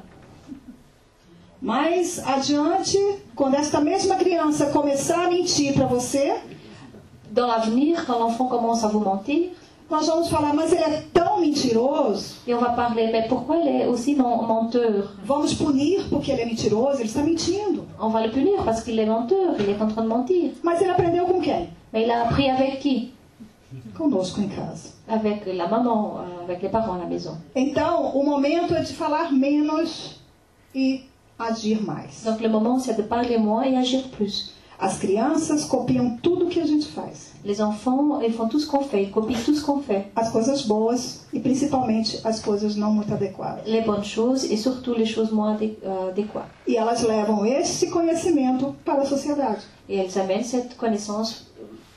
Mais 1.61 2.19
adiante, 2.25 2.97
quando 3.35 3.55
esta 3.55 3.79
mesma 3.79 4.15
criança 4.15 4.67
começar 4.71 5.25
a 5.25 5.29
mentir 5.29 5.73
para 5.73 5.85
você, 5.85 6.33
Dans 7.33 7.47
l'avenir, 7.47 8.05
quand 8.05 8.19
l'enfant 8.19 8.47
commence 8.47 8.83
à 8.83 8.89
vous 8.89 8.99
mentir, 8.99 9.51
nós 9.91 10.07
vamos 10.07 10.29
falar: 10.29 10.53
Mas 10.53 10.71
ele 10.73 10.83
é 10.83 11.03
tão 11.13 11.39
mentiroso. 11.41 12.35
et 12.47 12.53
on 12.55 12.59
va 12.59 12.69
parler, 12.71 13.11
mais 13.11 13.27
pourquoi 13.27 13.57
il 13.57 13.67
est 13.67 13.87
aussi 13.87 14.15
men- 14.15 14.47
menteur 14.47 15.11
Vamos 15.23 15.53
punir 15.53 16.03
porque 16.09 16.31
ele 16.31 16.41
é 16.41 16.45
mentiroso, 16.45 16.97
ele 16.99 17.09
está 17.09 17.21
mentindo. 17.21 17.85
On 17.99 18.09
va 18.09 18.21
le 18.25 18.31
punir 18.31 18.63
parce 18.63 18.81
qu'il 18.83 18.97
est 18.97 19.05
menteur, 19.05 19.55
il 19.59 19.69
est 19.69 19.81
en 19.81 19.87
train 19.87 20.01
de 20.03 20.07
mentir. 20.07 20.51
Mas 20.63 20.81
ele 20.81 20.89
aprendeu 20.91 21.25
com 21.25 21.41
quem? 21.41 21.69
Mais 21.93 22.03
il 22.05 22.11
a 22.11 22.23
appris 22.23 22.49
avec 22.49 22.79
qui 22.79 23.11
Conosco 23.95 24.41
em 24.41 24.49
casa. 24.49 24.89
Avec 25.07 25.45
la 25.45 25.67
maman, 25.67 26.17
euh, 26.19 26.43
avec 26.43 26.61
les 26.61 26.69
parents 26.69 26.95
à 26.95 26.97
la 26.99 27.05
maison. 27.05 27.37
Então, 27.55 28.11
o 28.15 28.23
momento 28.23 28.73
é 28.73 28.81
de 28.81 28.93
falar 28.93 29.31
menos 29.31 30.19
e 30.75 31.03
agir 31.39 31.81
mais. 31.81 32.23
Donc 32.25 32.41
le 32.41 32.49
moment, 32.49 32.79
c'est 32.79 32.95
de 32.97 33.01
parler 33.03 33.37
moins 33.37 33.63
et 33.63 33.75
agir 33.77 34.03
plus. 34.09 34.53
As 34.81 34.97
crianças 34.97 35.63
copiam 35.63 36.17
tudo 36.17 36.47
que 36.47 36.59
a 36.59 36.65
gente 36.65 36.87
faz. 36.87 37.33
Les 37.45 37.61
enfants, 37.61 38.19
ils 38.23 38.33
font 38.33 38.47
tout 38.47 38.59
ce 38.59 38.65
qu'on 38.65 38.81
fait, 38.81 39.03
ils 39.03 39.11
copient 39.11 39.37
tout 39.45 39.53
ce 39.53 39.63
qu'on 39.63 39.79
fait. 39.79 40.07
As 40.15 40.31
coisas 40.31 40.63
boas 40.63 41.23
e 41.31 41.39
principalmente 41.39 42.19
as 42.23 42.39
coisas 42.39 42.75
não 42.75 42.91
muito 42.91 43.13
adequadas. 43.13 43.63
Les 43.67 43.81
bonnes 43.81 44.03
choses 44.03 44.43
et 44.51 44.57
surtout 44.57 44.95
les 44.97 45.05
choses 45.05 45.31
moins 45.31 45.55
euh, 45.61 46.09
adéquates. 46.09 46.49
E 46.67 46.75
elas 46.75 47.03
levam 47.03 47.45
esse 47.45 47.91
conhecimento 47.91 48.75
para 48.83 49.03
a 49.03 49.05
sociedade. 49.05 49.61
Et 49.87 49.97
elles 49.97 50.17
amènent 50.17 50.43
cette 50.43 50.75
connaissance 50.75 51.45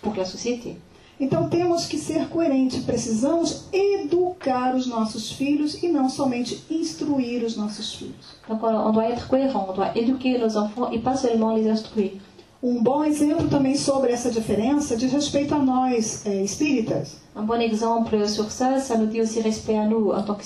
pour 0.03 0.15
la 0.15 0.27
société. 0.27 0.77
Então 1.19 1.49
temos 1.49 1.87
que 1.87 1.97
ser 1.97 2.29
coerentes, 2.29 2.85
precisamos 2.85 3.65
educar 3.73 4.75
os 4.75 4.87
nossos 4.87 5.33
filhos 5.33 5.83
e 5.83 5.89
não 5.89 6.11
somente 6.11 6.63
instruir 6.71 7.45
os 7.45 7.57
nossos 7.57 7.95
filhos. 7.95 8.37
Donc 8.47 8.63
on, 8.63 8.75
on 8.75 8.93
doit 8.93 9.09
être 9.09 9.27
cohérent, 9.27 9.71
on 9.71 9.73
doit 9.73 9.97
éduquer 9.97 10.37
nos 10.37 10.55
enfants 10.55 10.91
et 10.93 10.99
pas 10.99 11.17
seulement 11.17 11.55
les 11.55 11.67
instruire. 11.67 12.21
Um 12.65 12.83
bom 12.83 13.05
exemplo 13.05 13.47
também 13.49 13.77
sobre 13.77 14.11
essa 14.11 14.31
diferença 14.31 14.97
diz 14.97 15.13
respeito 15.13 15.55
a 15.55 15.59
nós 15.59 16.23
eh, 16.25 16.43
espíritas, 16.43 17.19
Un 17.37 17.45
bon 17.45 17.61
exemple 17.61 18.27
sur 18.27 18.51
ça, 18.51 18.79
ça 18.81 18.97
nous 18.97 19.07
dit 19.07 19.21
aussi 19.21 19.43
respect 19.43 19.77
à 19.77 19.85
nous 19.85 20.13
en 20.13 20.23
tant 20.23 20.35
que 20.35 20.45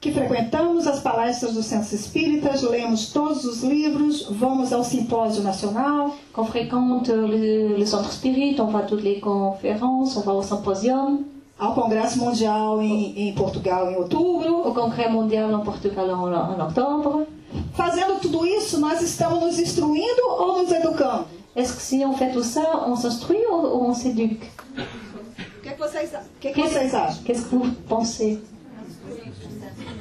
que 0.00 0.12
frequentamos 0.12 0.86
as 0.86 1.00
palestras 1.00 1.54
dos 1.54 1.66
centros 1.66 1.92
espíritas, 1.92 2.62
lemos 2.62 3.12
todos 3.12 3.44
os 3.44 3.64
livros, 3.64 4.28
vamos 4.30 4.72
ao 4.72 4.84
simpósio 4.84 5.42
nacional, 5.42 6.12
Qu'on 6.32 6.44
fréquente 6.44 7.10
le, 7.10 7.76
le 7.76 7.86
centre 7.86 8.12
spirit, 8.12 8.60
on 8.60 8.66
va 8.66 8.80
à 8.80 8.82
toutes 8.82 9.02
les 9.02 9.18
conférences, 9.18 10.16
on 10.16 10.20
va 10.20 10.34
au 10.34 10.42
symposium, 10.42 11.24
ao 11.58 11.74
Congresso 11.74 12.18
Mundial 12.20 12.80
em, 12.80 13.28
em 13.28 13.34
Portugal 13.34 13.90
em 13.90 13.96
outubro. 13.96 14.62
au 14.64 14.72
congrès 14.72 15.10
mondial 15.10 15.52
en 15.52 15.60
Portugal 15.64 16.08
en, 16.08 16.32
en 16.32 16.60
octobre. 16.60 17.26
Fazendo 17.74 18.20
tudo 18.20 18.46
isso, 18.46 18.78
nós 18.80 19.00
estamos 19.02 19.40
nos 19.40 19.58
instruindo 19.58 20.22
ou 20.28 20.62
nos 20.62 20.72
educando? 20.72 21.26
Est-ce 21.54 21.74
que 21.74 21.82
si 21.82 22.04
on 22.04 22.14
fait 22.16 22.32
tout 22.32 22.44
ça, 22.44 22.84
on 22.86 22.96
s'instruit 22.96 23.44
ou, 23.46 23.54
ou 23.54 23.88
on 23.90 23.94
s'éduque 23.94 24.50
O 24.78 25.62
que, 25.62 25.70
que 25.70 25.78
vocês, 25.78 26.10
o 26.12 26.40
que, 26.40 26.52
que 26.52 26.60
vocês 26.60 26.94
acham? 26.94 27.22
Qu'est-ce 27.24 27.44
que 27.44 27.54
vous 27.56 27.70
pensez 27.88 28.40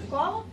Como? 0.09 0.43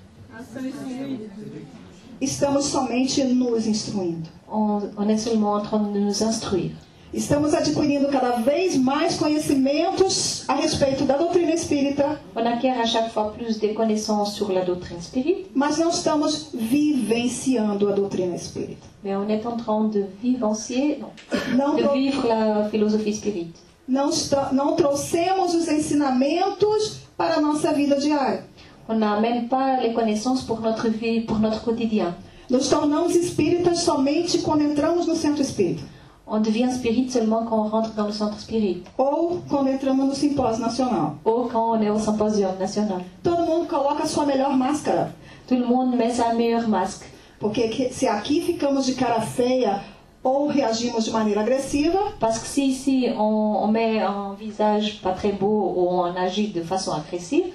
Estamos 2.21 2.65
somente 2.65 3.23
nos 3.25 3.67
instruindo. 3.67 4.29
on, 4.51 4.91
on 4.97 5.09
est 5.09 5.19
seulement 5.19 5.55
en 5.55 5.61
train 5.63 5.79
de 5.79 5.99
nous 5.99 6.23
instruire. 6.23 6.73
Estamos 7.13 7.55
adquirindo 7.55 8.09
cada 8.09 8.33
vez 8.37 8.77
mais 8.77 9.17
conhecimentos 9.17 10.45
a 10.47 10.55
respeito 10.55 11.05
da 11.05 11.17
doutrina 11.17 11.53
espírita, 11.53 12.21
On 12.37 12.47
acquiert 12.47 12.79
à 12.79 12.85
chaque 12.85 13.11
fois 13.13 13.33
plus 13.33 13.59
de 13.59 13.69
connaissances 13.69 14.35
sur 14.35 14.53
la 14.53 14.63
doctrine 14.63 15.01
spirit, 15.01 15.47
mas 15.55 15.79
não 15.79 15.89
estamos 15.89 16.51
vivenciando 16.53 17.89
a 17.89 17.93
doutrina 17.93 18.35
espírita. 18.37 18.87
mais 19.03 19.17
on 19.17 19.27
est 19.31 19.47
en 19.47 19.57
train 19.57 19.89
de 19.89 20.05
vivencier, 20.23 20.99
non, 21.01 21.09
Não, 21.57 21.77
de 21.77 21.89
vivre 21.95 22.29
la 22.29 22.69
philosophie 22.69 23.15
spirit. 23.15 23.55
não, 23.89 24.11
não 24.53 24.77
trouxemos 24.77 25.55
os 25.55 25.67
ensinamentos 25.67 26.99
para 27.17 27.37
a 27.37 27.41
nossa 27.41 27.73
vida 27.73 27.97
diária. 27.97 28.45
On 28.87 28.95
n'amène 28.95 29.49
pas 29.49 29.81
les 29.81 29.95
connaissances 29.95 30.43
pour 30.43 30.61
notre 30.61 30.89
vie, 30.89 31.23
pour 31.23 31.39
notre 31.39 31.63
quotidien. 31.63 32.15
Nos 32.51 32.69
tornamos 32.69 33.15
espíritas 33.17 33.81
somente 33.81 34.39
quando 34.39 34.63
entramos 34.63 35.07
no 35.07 35.15
centro 35.15 35.43
espírita 35.43 35.83
On 36.31 36.41
devient 36.41 36.71
spirit 36.71 37.09
seulement 37.11 37.45
quand 37.47 37.59
on 37.59 37.69
rentre 37.69 37.95
dans 37.95 38.07
le 38.07 38.13
centre 38.13 38.39
spirit 38.39 38.83
ou 38.99 39.39
quando 39.49 39.69
entramos 39.71 40.05
no 40.07 40.15
simpósio 40.15 40.61
nacional. 40.61 41.13
ou 41.25 41.49
quand 41.51 41.71
on 41.79 41.81
est 41.83 41.89
au 41.91 41.99
symposium 41.99 42.53
national. 42.59 43.01
Todo 43.23 43.43
mundo 43.47 43.67
coloca 43.67 44.03
a 44.03 44.07
sua 44.07 44.27
melhor 44.27 44.55
máscara, 44.57 45.09
Tout 45.49 45.57
le 45.59 45.65
monde 45.67 45.97
met 45.97 46.11
sa 46.11 46.35
meilleure 46.35 46.69
masque. 46.69 47.07
porque 47.41 47.69
que- 47.71 47.91
se 47.93 48.07
aqui 48.07 48.41
ficamos 48.43 48.85
de 48.87 48.93
cara 48.95 49.21
feia 49.23 49.81
ou 50.23 50.49
reagimos 50.49 51.05
de 51.07 51.11
maneira 51.13 51.41
agressiva, 51.41 51.99
Parce 52.21 52.39
que 52.41 52.47
si 52.47 52.65
ici 52.73 53.09
on, 53.17 53.63
on 53.65 53.69
met 53.69 54.01
un 54.03 54.35
visage 54.39 55.01
pas 55.03 55.13
très 55.13 55.33
beau 55.33 55.73
ou 55.77 55.89
on 56.01 56.15
agit 56.17 56.49
de 56.49 56.61
façon 56.63 56.93
agressive, 56.93 57.53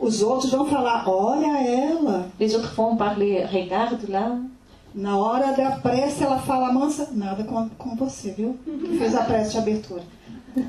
os 0.00 0.22
outros 0.22 0.50
vão 0.50 0.66
falar: 0.66 1.04
olha 1.08 1.62
ela. 1.62 2.26
les 2.40 2.54
autres 2.56 2.74
vont 2.74 2.96
parler, 2.96 3.44
regarde 3.44 4.06
là. 4.10 4.36
Na 4.94 5.16
hora 5.18 5.52
da 5.52 5.72
prece 5.72 6.24
ela 6.24 6.38
fala 6.38 6.72
mansa, 6.72 7.08
nada 7.12 7.44
com, 7.44 7.68
com 7.78 7.94
você, 7.96 8.30
viu? 8.30 8.56
Que 8.64 8.98
fez 8.98 9.14
a 9.14 9.22
prece 9.22 9.52
de 9.52 9.58
abertura. 9.58 10.02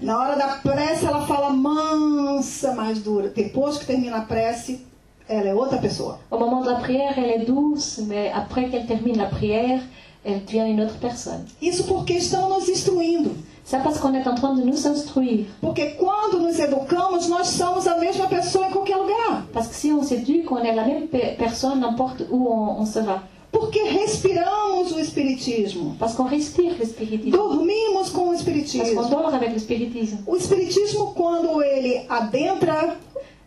Na 0.02 0.20
hora 0.20 0.36
da 0.36 0.48
prece 0.58 1.06
ela 1.06 1.22
fala 1.26 1.52
mansa, 1.52 2.74
mais 2.76 3.00
dura. 3.02 3.30
Depois 3.30 3.78
que 3.78 3.86
termina 3.86 4.18
a 4.18 4.22
prece, 4.22 4.86
ela 5.28 5.48
é 5.50 5.54
outra 5.54 5.78
pessoa. 5.78 6.20
Au 6.30 6.38
moment 6.40 6.62
de 6.62 6.70
la 6.70 6.80
prière, 6.80 7.14
elle 7.18 7.42
est 7.42 7.46
douce, 7.46 8.00
mais 8.08 8.32
après 8.32 8.70
qu'elle 8.70 8.86
termine 8.86 9.18
la 9.18 9.28
prière, 9.28 9.82
elle 10.26 10.44
devient 10.46 10.70
une 10.70 10.82
autre 10.82 10.98
personne. 11.00 11.46
Isso 11.62 11.84
porque 11.86 12.14
estão 12.14 12.50
nos 12.50 12.68
instruindo. 12.70 13.32
Ça 13.64 13.80
parce 13.80 14.00
qu'on 14.00 14.14
est 14.16 14.28
en 14.28 14.34
train 14.36 14.54
de 14.56 14.64
nous 14.64 14.86
instruire. 14.88 15.46
Porque 15.62 15.96
quando 15.98 16.40
nos 16.40 16.58
educamos, 16.60 17.28
nós 17.30 17.48
somos 17.48 17.88
a 17.88 17.98
mesma 17.98 18.28
pessoa 18.28 18.68
em 18.68 18.72
qualquer 18.72 18.98
lugar. 18.98 19.46
Parce 19.54 19.68
que 19.68 19.76
si 19.76 19.92
on 19.92 20.04
s'éduque, 20.04 20.52
on 20.52 20.58
est 20.58 20.74
la 20.76 20.84
même 20.86 21.08
pe- 21.08 21.36
personne 21.38 21.80
n'importe 21.80 22.24
où 22.32 22.48
on, 22.52 22.82
on 22.82 22.86
sera. 22.86 23.22
Porque 23.52 23.80
respiramos 23.84 24.92
o 24.92 25.00
Espiritismo. 25.00 25.96
Parce 25.98 26.16
qu'on 26.16 26.26
respire 26.28 26.76
le 26.78 26.86
spiritisme. 26.86 27.32
Dormimos 27.32 28.10
com 28.12 28.22
o 28.22 28.26
Parce 28.32 28.44
qu'on 28.44 28.52
Espiritismo. 28.52 29.04
dort 29.10 29.34
avec 29.34 29.52
le 29.54 29.60
spiritisme. 29.60 30.20
O 30.28 30.36
Espiritismo, 30.36 31.14
quando 31.16 31.62
ele 31.64 32.06
adentra 32.10 32.96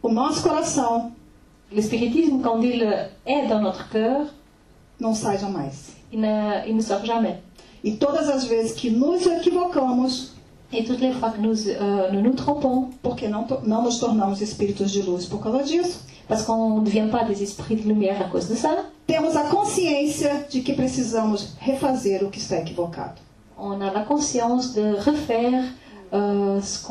o 0.03 0.09
nosso 0.09 0.43
coração, 0.43 1.13
Le 1.75 1.81
spiritisme, 1.81 2.43
quand 2.43 2.61
il 2.63 2.83
est 3.25 3.47
dans 3.49 3.61
notre 3.63 3.89
cœur, 3.89 4.27
não 5.01 5.15
sai 5.15 5.39
jamais. 5.39 5.71
il 6.13 6.21
ne, 6.21 6.67
il 6.69 6.77
ne 6.77 6.83
sort 6.83 7.03
jamais. 7.07 7.39
E 7.83 7.93
todas 7.93 8.29
as 8.29 8.45
vezes 8.45 8.73
que 8.73 8.91
nos 8.91 9.25
equivocamos, 9.27 10.32
Et 10.73 10.85
toutes 10.85 11.01
les 11.01 11.13
fois 11.13 11.31
que 11.31 11.41
nous 11.41 11.69
euh, 11.69 12.11
nous, 12.13 12.23
nous 12.23 12.33
trompons, 12.35 12.89
porque 13.03 13.29
não, 13.29 13.47
não 13.67 13.83
nos 13.83 13.99
tornamos 13.99 14.41
espíritos 14.41 14.91
de 14.91 15.03
luz 15.03 15.27
por 15.27 15.41
causa 15.41 15.63
disso, 15.65 16.01
parce 16.29 16.43
qu'on 16.45 16.81
ne 16.81 16.85
devient 16.85 17.09
pas 17.11 17.25
des 17.25 17.43
esprits 17.43 17.77
de 17.77 17.87
lumière 17.87 18.21
à 18.21 18.25
cause 18.31 18.49
de 18.49 18.55
ça, 18.55 18.71
temos 19.07 19.37
a 19.37 19.45
consciência 19.51 20.47
de 20.51 20.61
que 20.61 20.73
precisamos 20.73 21.55
refazer 21.61 22.23
o 22.25 22.31
que 22.31 22.39
está 22.39 22.57
equivocado. 22.59 23.21
on 23.59 23.81
a 23.83 23.91
la 23.93 24.03
conscience 24.05 24.73
de 24.75 24.97
refaire 24.97 25.63
euh, 26.13 26.61
ce 26.61 26.83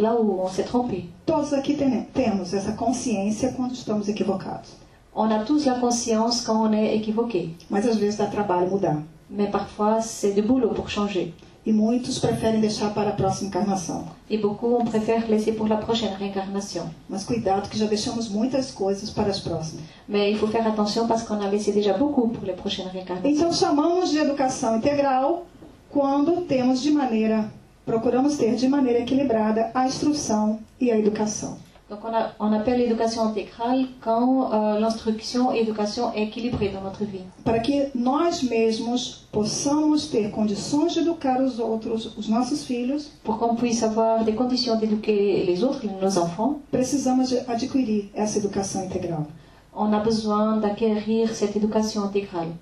là 0.00 0.14
où 0.20 0.40
on 0.42 0.48
s'est 0.48 0.64
trompé. 0.64 1.06
Todos 1.26 1.52
aqui 1.54 1.74
tem- 1.74 2.06
temos 2.14 2.52
essa 2.54 2.72
consciência 2.72 3.52
quando 3.56 3.72
estamos 3.74 4.08
equivocados. 4.08 4.70
On 5.14 5.30
a 5.30 5.40
tous 5.44 5.64
la 5.66 5.74
conscience 5.80 6.42
quand 6.42 6.68
on 6.68 6.72
est 6.72 6.94
équivoqué. 6.96 7.50
Mas 7.68 7.86
às 7.86 7.96
vezes 7.96 8.16
dá 8.18 8.26
trabalho 8.26 8.70
mudar. 8.70 8.96
Mais 9.28 9.50
parfois, 9.50 10.00
c'est 10.02 10.32
du 10.32 10.42
boulot 10.42 10.70
pour 10.74 10.88
changer. 10.88 11.32
E 11.64 11.72
muitos 11.72 12.18
preferem 12.18 12.60
deixar 12.60 12.94
para 12.94 13.10
a 13.10 13.12
próxima 13.12 13.48
encarnação. 13.48 14.06
Et 14.30 14.38
beaucoup, 14.38 14.74
on 14.74 14.84
préfère 14.84 15.28
laisser 15.28 15.52
pour 15.52 15.68
la 15.68 15.76
prochaine 15.76 16.14
réincarnation. 16.14 16.86
Mas 17.08 17.24
cuidado 17.24 17.68
que 17.68 17.78
já 17.78 17.86
deixamos 17.86 18.28
muitas 18.30 18.70
coisas 18.70 19.10
para 19.10 19.30
as 19.30 19.40
próximas. 19.40 19.84
Mais 20.08 20.32
il 20.32 20.38
faut 20.38 20.50
faire 20.50 20.66
attention 20.66 21.06
parce 21.06 21.22
qu'on 21.22 21.40
a 21.40 21.48
laissé 21.48 21.72
déjà 21.72 21.92
beaucoup 21.92 22.28
pour 22.28 22.46
les 22.46 22.54
prochaines 22.54 22.90
réincarnations. 22.90 23.36
Então 23.36 23.52
chamamos 23.52 24.10
de 24.10 24.18
educação 24.18 24.76
integral 24.76 25.44
quando 25.90 26.42
temos 26.46 26.80
de 26.80 26.92
maneira, 26.92 27.50
procuramos 27.84 28.36
ter 28.36 28.54
de 28.54 28.68
maneira 28.68 29.00
equilibrada 29.00 29.70
a 29.74 29.86
instrução 29.86 30.60
e 30.80 30.90
a 30.90 30.96
educação. 30.96 31.58
Donc 31.90 31.98
on, 32.04 32.14
a- 32.14 32.30
on 32.38 32.52
appelle 32.52 32.78
l'éducation 32.78 33.24
intégrale 33.24 33.84
quand 34.00 34.52
euh, 34.52 34.78
l'instruction 34.78 35.50
et 35.50 35.58
l'éducation 35.60 36.12
est 36.14 36.22
équilibrée 36.22 36.68
dans 36.68 36.82
notre 36.82 37.04
vie. 37.04 37.24
Para 37.44 37.58
que 37.58 37.90
nós 37.98 38.44
mesmos 38.44 39.26
possamos 39.32 40.06
ter 40.08 40.30
condições 40.30 40.94
de 40.94 41.00
educar 41.00 41.40
os 41.42 41.58
outros, 41.58 42.16
os 42.16 42.28
nossos 42.28 42.62
filhos, 42.64 43.10
Pour 43.24 43.38
qu'on 43.38 43.56
puisse 43.56 43.82
avoir 43.82 44.24
des 44.24 44.34
conditions 44.36 44.76
d'éduquer 44.78 45.44
les 45.44 45.64
autres, 45.64 45.84
nos 46.00 46.16
enfants, 46.16 46.60
precisamos 46.70 47.32
adquirir 47.48 48.08
essa 48.14 48.38
educação 48.38 48.84
integral. 48.84 49.26
on 49.74 49.92
a 49.92 49.98
besoin 50.00 50.58
d'acquérir 50.58 51.34
cette 51.34 51.56
éducation 51.56 52.04
intégrale. 52.04 52.52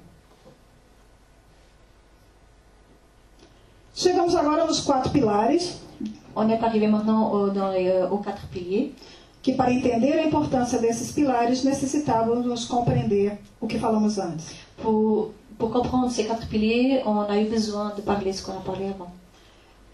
Chegamos 3.95 4.35
agora 4.37 4.65
nos 4.65 4.81
quatro 4.81 5.11
pilares, 5.13 5.81
On 6.37 6.49
est 6.49 6.63
arrivé 6.63 6.87
maintenant 6.87 7.33
au- 7.33 7.51
dans 7.51 7.71
les, 7.73 7.89
euh, 7.89 8.09
aux 8.11 8.19
quatre 8.19 8.47
piliers. 8.53 8.93
Que 9.49 9.55
para 9.55 9.73
entender 9.73 10.13
a 10.13 10.27
importância 10.27 10.79
desses 10.79 11.11
pilares 11.11 11.65
necessitávamos 11.65 12.67
compreender 12.67 13.39
o 13.59 13.67
que 13.67 13.79
falamos 13.79 14.19
antes. 14.19 14.57
Pour, 14.77 15.33
pour 15.59 15.71
comprendre 15.73 16.11
ces 16.11 16.25
quatre 16.25 16.47
piliers, 16.49 17.03
on 17.07 17.23
a 17.23 17.41
eu 17.41 17.49
besoin 17.49 17.95
de 17.95 18.03
parler 18.03 18.31
ce 18.35 18.43
qu'on 18.43 18.59
a 18.59 18.61
parlé 18.61 18.89
avant. 18.89 19.11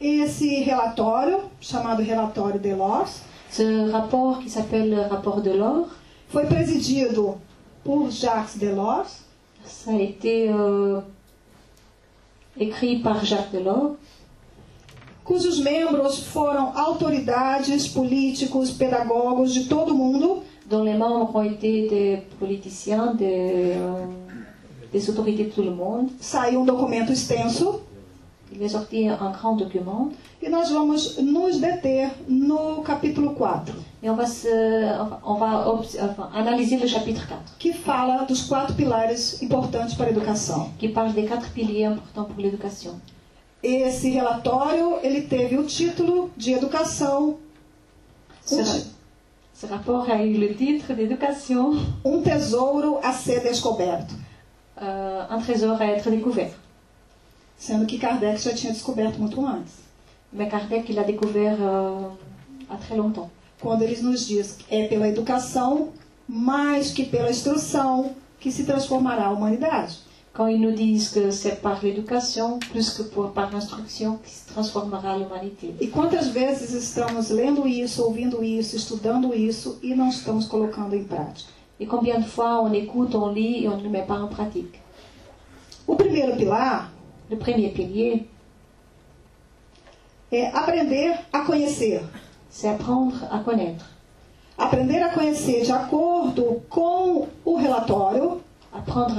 Esse 0.00 0.64
relatório, 0.64 1.38
chamado 1.60 2.02
Relatório 2.02 2.58
Delors, 2.58 3.22
Ce 3.48 3.88
rapport 3.92 4.40
qui 4.40 4.50
s'appelle 4.50 4.90
le 4.90 5.02
rapport 5.02 5.40
de 5.40 5.52
l'or, 5.52 5.86
foi 6.28 6.44
presidido 6.46 7.38
por 7.84 8.10
Jacques 8.10 8.58
Delors, 8.58 9.06
ça 9.64 9.92
a 9.92 10.00
été 10.00 10.50
euh, 10.50 11.00
écrit 12.58 12.98
par 12.98 13.24
Jacques 13.24 13.52
Delors, 13.52 13.94
cujos 15.24 15.58
membros 15.58 16.18
foram 16.18 16.76
autoridades, 16.76 17.88
políticos, 17.88 18.70
pedagogos 18.70 19.54
de 19.54 19.64
todo 19.64 19.94
mundo, 19.94 20.42
dont 20.66 20.84
les 20.84 20.96
membres 20.96 21.34
ont 21.34 21.44
été 21.44 21.88
des 21.88 22.22
politiciens, 22.38 23.14
des, 23.14 23.74
des 24.92 25.10
autorités 25.10 25.44
de 25.44 25.50
tout 25.50 25.62
le 25.62 25.70
monde. 25.70 26.10
saiu 26.20 26.60
um 26.60 26.64
documento 26.64 27.10
extenso 27.10 27.82
Il 28.52 28.62
est 28.62 28.68
sorti 28.68 29.08
un 29.08 29.32
grand 29.32 29.56
document 29.56 30.12
e 30.40 30.48
nós 30.48 30.70
vamos 30.70 31.16
nos 31.18 31.58
deter 31.58 32.08
no 32.28 32.82
capítulo 32.82 33.34
4, 33.34 33.74
et 34.00 34.08
on 34.08 34.14
va, 34.14 34.26
se, 34.26 34.46
on 35.24 35.34
va 35.34 35.68
enfin, 35.68 36.30
analyser 36.32 36.76
le 36.76 36.86
chapitre 36.86 37.26
4 37.26 37.56
que 37.58 37.72
fala 37.72 38.24
dos 38.24 38.42
quatro 38.42 38.74
pilares 38.76 39.42
importantes 39.42 39.94
para 39.94 40.06
a 40.06 40.10
educação. 40.10 40.70
qui 40.78 40.88
parle 40.88 41.12
des 41.14 41.24
quatre 41.24 41.50
piliers 41.50 41.86
importants 41.86 42.26
pour 42.26 42.40
l'éducation. 42.40 42.92
Esse 43.66 44.10
relatório 44.10 44.98
ele 45.02 45.22
teve 45.22 45.56
o 45.56 45.64
título 45.64 46.30
de 46.36 46.52
educação, 46.52 47.38
Ce, 48.44 48.62
ce 49.54 49.66
rapport 49.66 50.10
a 50.10 50.22
eu 50.22 50.38
le 50.38 50.54
titre 50.54 50.92
d'éducation, 50.94 51.72
um 52.04 52.20
tesouro 52.20 52.98
a 53.02 53.10
ser 53.12 53.40
descoberto. 53.40 54.14
euh, 54.76 55.26
un 55.30 55.40
trésor 55.40 55.80
à 55.80 55.86
être 55.86 56.10
découvert. 56.10 56.52
sendo 57.56 57.86
que 57.86 57.96
Kardec 57.96 58.36
já 58.42 58.52
tinha 58.52 58.72
descoberto 58.72 59.18
muito 59.18 59.40
antes. 59.46 59.72
Mais 60.32 60.50
Kardec, 60.50 60.90
il 60.92 60.98
a 60.98 61.04
découvert 61.04 61.56
euh, 61.60 62.08
à 62.68 62.76
très 62.76 62.96
longtemps. 62.96 63.30
Quando 63.60 63.82
ele 63.82 63.96
nos 64.02 64.26
diz 64.26 64.56
que 64.58 64.74
é 64.74 64.88
pela 64.88 65.08
educação, 65.08 65.88
mais 66.28 66.90
que 66.90 67.06
pela 67.06 67.30
instrução, 67.30 68.14
que 68.40 68.50
se 68.52 68.64
transformará 68.64 69.26
a 69.26 69.30
humanidade. 69.30 70.00
Quand 70.34 70.48
ils 70.48 70.60
nous 70.60 70.72
disent 70.72 71.10
que 71.10 71.30
c'est 71.30 71.62
par 71.62 71.80
l'éducation, 71.82 72.58
plus 72.58 72.90
que 72.90 73.02
pour, 73.04 73.30
par 73.30 73.52
l'instruction, 73.52 74.18
qui 74.24 74.32
se 74.32 74.48
transformera 74.48 75.16
l'humanité. 75.16 75.72
E 75.80 75.86
quantas 75.86 76.26
vezes 76.28 76.72
estamos 76.74 77.30
lendo 77.30 77.68
isso, 77.68 78.02
ouvindo 78.02 78.42
isso, 78.42 78.74
estudando 78.74 79.32
isso 79.32 79.78
e 79.80 79.94
não 79.94 80.08
estamos 80.08 80.46
colocando 80.46 80.94
em 80.96 81.04
prática? 81.04 81.52
Et 81.78 81.86
combien 81.86 82.20
de 82.20 82.28
fois 82.28 82.60
on 82.60 82.72
écoute, 82.74 83.14
on 83.16 83.28
lit 83.32 83.64
et 83.64 83.68
on 83.68 83.76
ne 83.76 83.88
met 83.88 84.02
pas 84.06 84.20
en 84.20 84.28
pratique 84.28 84.80
O 85.86 85.94
primeiro 85.96 86.36
pilar 86.36 86.90
Le 87.30 87.36
premier 87.36 87.70
pilier, 87.70 88.28
é 90.30 90.48
aprender 90.48 91.16
a 91.32 91.40
conhecer. 91.44 92.02
c'est 92.50 92.68
apprendre 92.68 93.16
à 93.30 93.38
connaître. 93.38 93.86
Aprender 94.58 95.00
a 95.02 95.08
conhecer 95.08 95.62
de 95.62 95.72
acordo 95.72 96.62
com 96.68 97.28
o 97.44 97.56
relatório, 97.56 98.40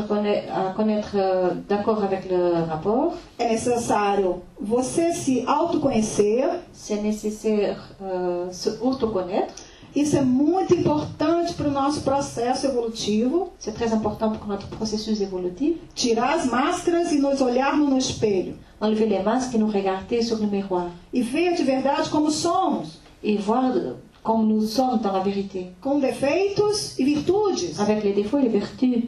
Connaître, 0.07 0.51
à 0.53 0.73
connaître 0.73 1.11
euh, 1.15 1.51
d'accord 1.67 2.03
avec 2.03 2.29
le 2.29 2.65
rapport, 2.67 3.13
é 3.39 3.47
necessário 3.49 4.41
você 4.59 5.13
se 5.13 5.45
autoconhecer. 5.47 6.43
c'est 6.73 7.01
nécessaire 7.01 7.77
euh, 8.01 8.51
se 8.51 8.69
autoconnaître. 8.81 9.53
Isso 9.95 10.17
é 10.17 10.21
muito 10.21 10.75
importante 10.75 11.53
para 11.53 11.69
o 11.69 11.71
nosso 11.71 12.01
processo 12.01 12.67
evolutivo. 12.67 13.53
C'est 13.57 13.71
très 13.73 13.93
important 13.93 14.31
pour 14.31 14.45
notre 14.45 14.67
processus 14.67 15.21
évolutif. 15.21 15.77
Tirar 15.95 16.33
as 16.35 16.45
máscaras 16.47 17.13
e 17.13 17.17
nos 17.19 17.39
olharmos 17.39 17.89
no 17.89 17.97
espelho. 17.97 18.55
Enlever 18.81 19.05
les 19.05 19.23
masques 19.23 19.55
et 19.55 19.57
nous 19.57 19.71
regarder 19.71 20.21
sur 20.21 20.37
le 20.37 20.47
miroir. 20.47 20.89
E 21.13 21.21
ver 21.21 21.55
de 21.55 21.63
verdade 21.63 22.09
como 22.09 22.29
somos, 22.29 22.99
Et 23.23 23.37
voir 23.37 23.71
euh, 23.73 23.93
comme 24.21 24.45
nous 24.47 24.63
sommes 24.67 24.99
dans 24.99 25.13
la 25.13 25.21
vérité. 25.21 25.71
com 25.81 25.97
defeitos 26.01 26.99
e 26.99 27.03
virtudes. 27.05 27.79
Avec 27.79 28.03
les 28.03 28.11
défauts 28.11 28.37
et 28.39 28.43
les 28.43 28.49
vertus. 28.49 29.03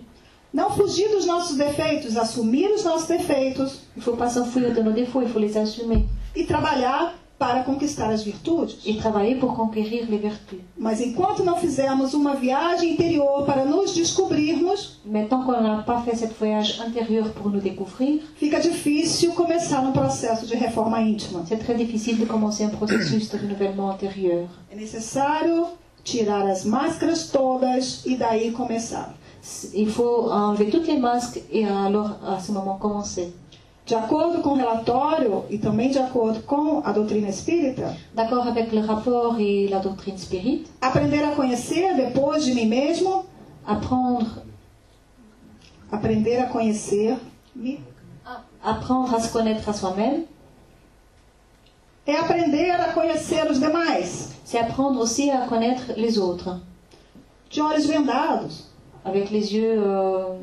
Não 0.54 0.70
fugir 0.72 1.10
dos 1.10 1.26
nossos 1.26 1.58
defeitos, 1.58 2.16
assumir 2.18 2.68
os 2.72 2.84
nossos 2.84 3.08
defeitos 3.08 3.82
Il 3.96 4.02
faut 4.02 4.18
pas 4.18 4.30
s'enfuir 4.34 4.74
de 4.74 4.82
nos 4.82 4.94
défauts, 4.94 5.22
il 5.22 5.30
faut 5.30 5.40
les 5.42 5.56
assumer. 5.58 6.06
e 6.36 6.44
trabalhar 6.46 7.16
para 7.38 7.64
conquistar 7.64 8.10
as 8.10 8.24
virtudes. 8.24 8.78
Et 8.86 8.96
travailler 8.98 9.36
pour 9.36 9.54
conquérir 9.56 10.08
les 10.10 10.18
vertus. 10.18 10.60
Mas 10.76 11.00
enquanto 11.02 11.44
não 11.44 11.56
fizermos 11.58 12.14
uma 12.16 12.34
viagem 12.34 12.94
interior 12.94 13.44
para 13.46 13.64
nos 13.66 13.94
descobrirmos, 13.94 15.00
Mais 15.06 15.28
tant 15.28 15.44
qu'on 15.44 15.52
n'a 15.62 15.84
pas 15.84 16.02
fait 16.02 16.16
cette 16.16 16.34
voyage 16.40 16.80
intérieur 16.82 17.30
pour 17.34 17.50
nous 17.52 17.60
découvrir, 17.60 18.22
fica 18.38 18.60
difícil 18.60 19.34
começar 19.34 19.82
um 19.82 19.92
processo 19.92 20.46
de 20.48 20.56
reforma 20.56 21.00
íntima. 21.02 21.44
c'est 21.48 21.58
très 21.64 21.76
difficile 21.76 22.18
de 22.18 22.26
commencer 22.26 22.64
un 22.64 22.70
processus 22.70 23.30
de 23.30 23.38
renouvellement 23.38 23.92
intérieur. 23.92 24.48
É 24.72 24.76
necessário 24.76 25.68
tirar 26.04 26.48
as 26.48 26.64
máscaras 26.66 27.30
todas 27.30 28.04
e 28.06 28.16
daí 28.16 28.52
começar. 28.52 29.14
Il 29.74 29.90
faut 29.90 30.32
enlever 30.32 30.70
toutes 30.70 30.88
les 30.88 30.98
masques 30.98 31.42
et 31.52 31.66
alors 31.66 32.18
à 32.26 32.40
ce 32.40 32.52
moment 32.52 32.78
commencer. 32.78 33.34
De 33.88 33.96
acordo 33.96 34.42
com 34.42 34.50
o 34.50 34.56
relatório 34.56 35.46
e 35.50 35.58
também 35.58 35.90
de 35.90 35.98
acordo 35.98 36.42
com 36.42 36.82
a 36.84 36.92
doutrina 36.92 37.30
espírita, 37.30 37.96
D'accord 38.14 38.46
avec 38.46 38.74
le 38.74 38.82
rapport 38.82 39.40
et 39.40 39.70
la 39.70 39.80
doctrine 39.80 40.18
spirit, 40.18 40.66
aprender 40.82 41.24
a 41.24 41.34
conhecer 41.34 41.96
depois 41.96 42.38
de 42.44 42.54
mim 42.54 42.66
mesmo, 42.66 43.26
apprendre, 43.66 44.44
aprender 45.90 46.36
a 46.36 46.48
conhecer 46.48 47.16
me. 47.56 47.80
Apprendre 48.62 49.16
à 49.16 49.22
se 49.22 49.32
connaître 49.32 49.70
à 49.70 49.74
soi-même, 49.74 50.26
é 52.06 52.18
aprender 52.18 52.70
a 52.72 52.92
conhecer 52.92 53.42
os 53.50 53.58
demais, 53.58 54.34
c'est 54.44 54.60
apprendre 54.60 55.00
aussi 55.00 55.32
à 55.32 55.48
connaître 55.48 55.94
les 55.96 56.18
autres, 56.18 56.60
de 57.50 57.62
olhos 57.62 57.88
vendados, 57.88 58.66
avec 59.08 59.32
les 59.32 59.56
yeux 59.56 59.76
euh, 59.78 60.36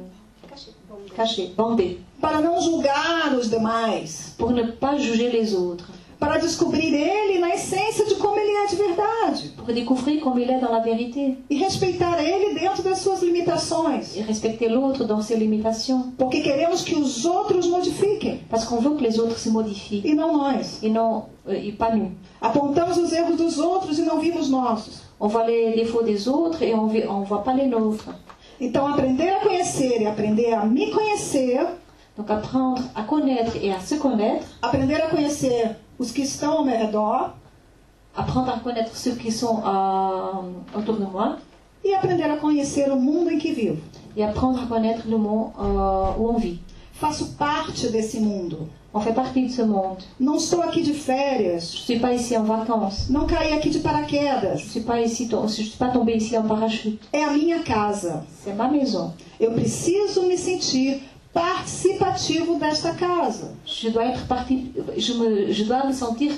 cachés, 1.15 1.53
bandés, 1.57 1.99
para 2.20 2.41
não 2.41 2.61
julgar 2.61 3.35
os 3.39 3.51
demais, 3.51 4.35
pour 4.39 4.51
ne 4.51 4.62
pas 4.62 4.97
juger 4.97 5.31
les 5.31 5.55
autres, 5.55 5.91
para 6.19 6.39
descobrir 6.39 6.95
ele 6.95 7.39
na 7.39 7.55
essência 7.55 8.07
de 8.07 8.15
como 8.15 8.39
ele 8.39 8.51
é 8.51 8.66
de 8.66 8.77
verdade. 8.77 9.53
Pour 9.57 9.66
découvrir 9.66 10.23
comme 10.23 10.39
il 10.39 10.49
est 10.49 10.61
dans 10.61 10.73
la 10.73 10.81
vérité. 10.81 11.36
E 11.51 11.59
respeitar 11.59 12.19
ele 12.24 12.59
dentro 12.59 12.82
das 12.82 13.01
suas 13.01 13.20
limitações, 13.20 14.16
et 14.16 14.23
respecter 14.23 14.69
l'autre 14.69 15.05
dans 15.05 15.20
ses 15.20 15.36
limitations, 15.36 16.12
porque 16.16 16.41
queremos 16.41 16.82
que 16.82 16.95
os 16.95 17.27
outros 17.27 17.66
modifiquem. 17.66 18.41
Parce 18.49 18.65
qu'on 18.65 18.81
veut 18.81 18.97
que 18.97 19.03
les 19.03 19.19
autres 19.19 19.39
se 19.39 19.51
modifient. 19.51 20.03
E 20.05 20.15
não 20.15 20.39
nós. 20.39 20.82
et 20.82 20.89
non 20.89 21.24
euh, 21.47 21.53
et 21.53 21.73
pas 21.73 21.95
nous. 21.95 22.12
Apontamos 22.41 22.97
os 22.97 23.12
erros 23.12 23.36
dos 23.36 23.59
outros 23.59 23.99
e 23.99 24.03
não 24.03 24.19
vimos 24.19 24.49
nossos. 24.49 25.03
On 25.20 25.28
voit 25.28 25.47
les 25.47 25.74
défauts 25.74 26.03
des 26.03 26.27
autres 26.27 26.62
et 26.62 26.74
on 26.74 26.86
ne 26.86 27.27
voit 27.27 27.43
pas 27.43 27.53
les 27.53 27.66
nôtres. 27.66 28.09
Então, 28.61 28.87
aprender 28.87 29.31
a 29.31 29.41
conhecer 29.41 30.03
e 30.03 30.07
aprender 30.07 30.53
a 30.55 30.65
me 30.65 30.91
conhecer, 30.91 31.67
Donc 32.17 32.31
apprendre 32.31 32.81
à 32.95 33.03
connaître 33.03 33.57
et 33.57 33.73
à 33.73 33.81
se 33.81 33.97
connaître, 33.97 34.47
aprender 34.63 34.95
a 34.95 35.09
conhecer 35.09 35.77
os 35.99 36.13
que 36.13 36.23
estão 36.23 36.59
ao 36.59 36.65
meu 36.65 36.79
redor 36.79 37.35
apprendre 38.17 38.51
à 38.51 38.59
connaître 38.61 38.97
ceux 38.97 39.17
qui 39.17 39.33
sont 39.33 39.63
euh, 39.67 40.79
autour 40.79 40.97
de 40.97 41.05
moi 41.05 41.39
e 41.85 41.95
aprender 41.95 42.25
a 42.25 42.37
conhecer 42.37 42.91
o 42.91 42.97
mundo 42.97 43.31
em 43.31 43.39
que 43.39 43.53
vivo. 43.53 43.79
et 44.17 44.23
apprendre 44.23 44.63
à 44.63 44.67
connaître 44.67 45.09
le 45.09 45.19
monde 45.19 45.51
euh, 45.59 46.13
où 46.19 46.31
on 46.31 46.39
vit. 46.39 46.61
Faço 46.93 47.35
parte 47.37 47.91
desse 47.91 48.21
mundo. 48.21 48.69
On 48.97 49.01
fait 49.01 49.12
partie 49.12 49.47
de 49.47 49.51
ce 49.53 49.62
monde. 49.62 49.99
Não 50.21 50.37
estou 50.37 50.62
aqui 50.62 50.83
de 50.83 50.93
férias. 50.93 51.73
Je 51.73 51.79
suis 51.79 51.99
pas 51.99 52.12
ici 52.15 52.37
en 52.37 52.45
vacances. 52.45 53.09
Não 53.11 53.27
caí 53.27 53.53
aqui 53.53 53.69
de 53.69 53.79
Je 53.79 53.83
paraquedas. 53.83 54.55
ne 54.55 54.71
suis 54.71 54.83
pas 54.83 55.01
ici, 55.01 55.29
je 55.29 55.49
suis 55.49 55.77
pas 55.77 55.89
tombée 55.89 56.15
ici 56.16 56.39
en 56.39 56.45
parachute. 56.45 57.01
É 57.12 57.25
a 57.25 57.33
minha 57.33 57.59
casa. 57.65 58.25
C'est 58.45 58.55
ma 58.55 58.69
maison. 58.69 59.12
Eu 59.41 59.51
preciso 59.51 60.23
me 60.23 60.37
sentir 60.37 61.01
participativo 61.33 62.57
desta 62.61 62.95
casa. 62.95 63.53
Je 63.66 63.91
dois 63.91 64.05
être 64.07 64.29
parti, 64.29 64.71
je, 64.97 65.12
me, 65.15 65.53
je 65.53 65.65
dois 65.65 65.85
me 65.85 65.93
sentir 65.93 66.31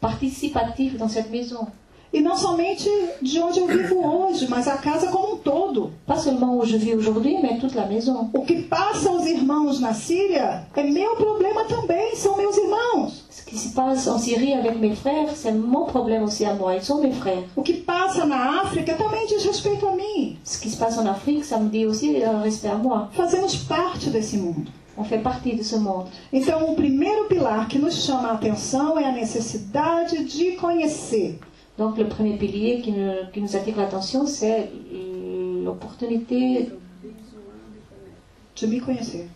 participatif 0.00 0.96
dans 0.96 1.08
cette 1.08 1.30
maison. 1.30 1.68
E 2.12 2.20
não 2.20 2.36
somente 2.36 2.90
de 3.22 3.40
onde 3.40 3.60
eu 3.60 3.66
vivo 3.66 4.06
hoje, 4.06 4.46
mas 4.46 4.68
a 4.68 4.76
casa 4.76 5.06
como 5.06 5.34
um 5.34 5.38
todo. 5.38 5.92
Pas 6.06 6.20
seulement 6.20 6.58
où 6.58 6.66
je 6.66 6.76
vis 6.76 6.94
aujourd'hui, 6.94 7.40
mais 7.40 7.58
toute 7.58 7.74
la 7.74 7.86
maison. 7.86 8.28
O 8.34 8.44
que 8.44 8.62
passa 8.62 9.08
aos 9.08 9.24
irmãos 9.24 9.80
na 9.80 9.94
Síria 9.94 10.66
é 10.76 10.82
meu 10.82 11.16
problema 11.16 11.64
também, 11.64 12.14
são 12.14 12.36
meus 12.36 12.56
irmãos. 12.58 13.24
Ce 13.30 13.42
qui 13.42 13.56
se 13.56 13.74
passe 13.74 14.06
en 14.08 14.18
Syrie 14.18 14.52
avec 14.52 14.78
mes 14.78 14.94
frères, 14.94 15.34
c'est 15.34 15.52
mon 15.52 15.86
problème 15.86 16.24
aussi 16.24 16.44
à 16.44 16.52
moi. 16.52 16.76
Ils 16.76 16.82
sont 16.82 17.00
mes 17.00 17.12
frères. 17.12 17.44
O 17.56 17.62
que 17.62 17.72
passa 17.72 18.26
na 18.26 18.60
África 18.60 18.94
também 18.94 19.26
diz 19.26 19.44
respeito 19.44 19.86
a 19.88 19.92
mim. 19.96 20.36
Ce 20.44 20.60
qui 20.60 20.68
se 20.68 20.76
passe 20.76 20.98
en 20.98 21.06
Afrique, 21.06 21.44
ça 21.44 21.58
me 21.58 21.70
dit 21.70 21.86
aussi 21.86 22.22
un 22.22 22.40
respect 22.42 22.68
à 22.68 22.76
moi. 22.76 23.08
Fazemos 23.12 23.56
parte 23.56 24.10
desse 24.10 24.36
mundo. 24.36 24.70
On 24.98 25.04
fait 25.04 25.22
partie 25.22 25.56
de 25.56 25.62
ce 25.62 25.76
monde. 25.76 26.08
Então, 26.30 26.70
o 26.70 26.74
primeiro 26.74 27.24
pilar 27.24 27.66
que 27.66 27.78
nos 27.78 28.04
chama 28.04 28.28
a 28.28 28.32
atenção 28.34 28.98
é 28.98 29.06
a 29.06 29.12
necessidade 29.12 30.24
de 30.24 30.52
conhecer. 30.52 31.38
Donc 31.78 31.96
le 31.98 32.06
premier 32.06 32.36
pilier 32.36 32.80
qui 32.82 32.92
nous, 32.92 33.12
qui 33.32 33.40
nous 33.40 33.56
attire 33.56 33.76
l'attention, 33.76 34.26
c'est 34.26 34.70
l'opportunité 35.64 36.68
De 38.60 38.66
me 38.66 38.80
conhecer. 38.80 39.26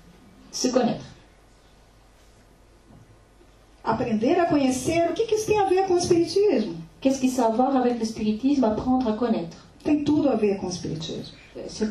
se 0.52 0.68
connaître. 0.68 1.04
Aprender 3.84 4.34
a 4.34 4.46
conhecer, 4.46 5.08
o 5.10 5.14
que, 5.14 5.26
que 5.26 5.34
isso 5.34 5.46
tem 5.46 5.58
a 5.58 5.64
ver 5.64 5.86
com 5.86 5.94
o 5.94 5.98
Espiritismo? 5.98 6.74
Qu'est-ce 7.00 7.20
qui 7.20 7.28
ça 7.28 7.44
a 7.44 7.46
à 7.46 7.50
voir 7.50 7.76
avec 7.76 7.98
le 7.98 8.04
spiritisme? 8.04 8.64
Apprendre 8.64 9.08
à 9.08 9.12
connaître. 9.12 9.56
Tem 9.84 10.02
tudo 10.04 10.28
a 10.28 10.34
ver 10.36 10.58
com 10.58 10.66
o 10.66 10.70
Espiritismo. 10.70 11.34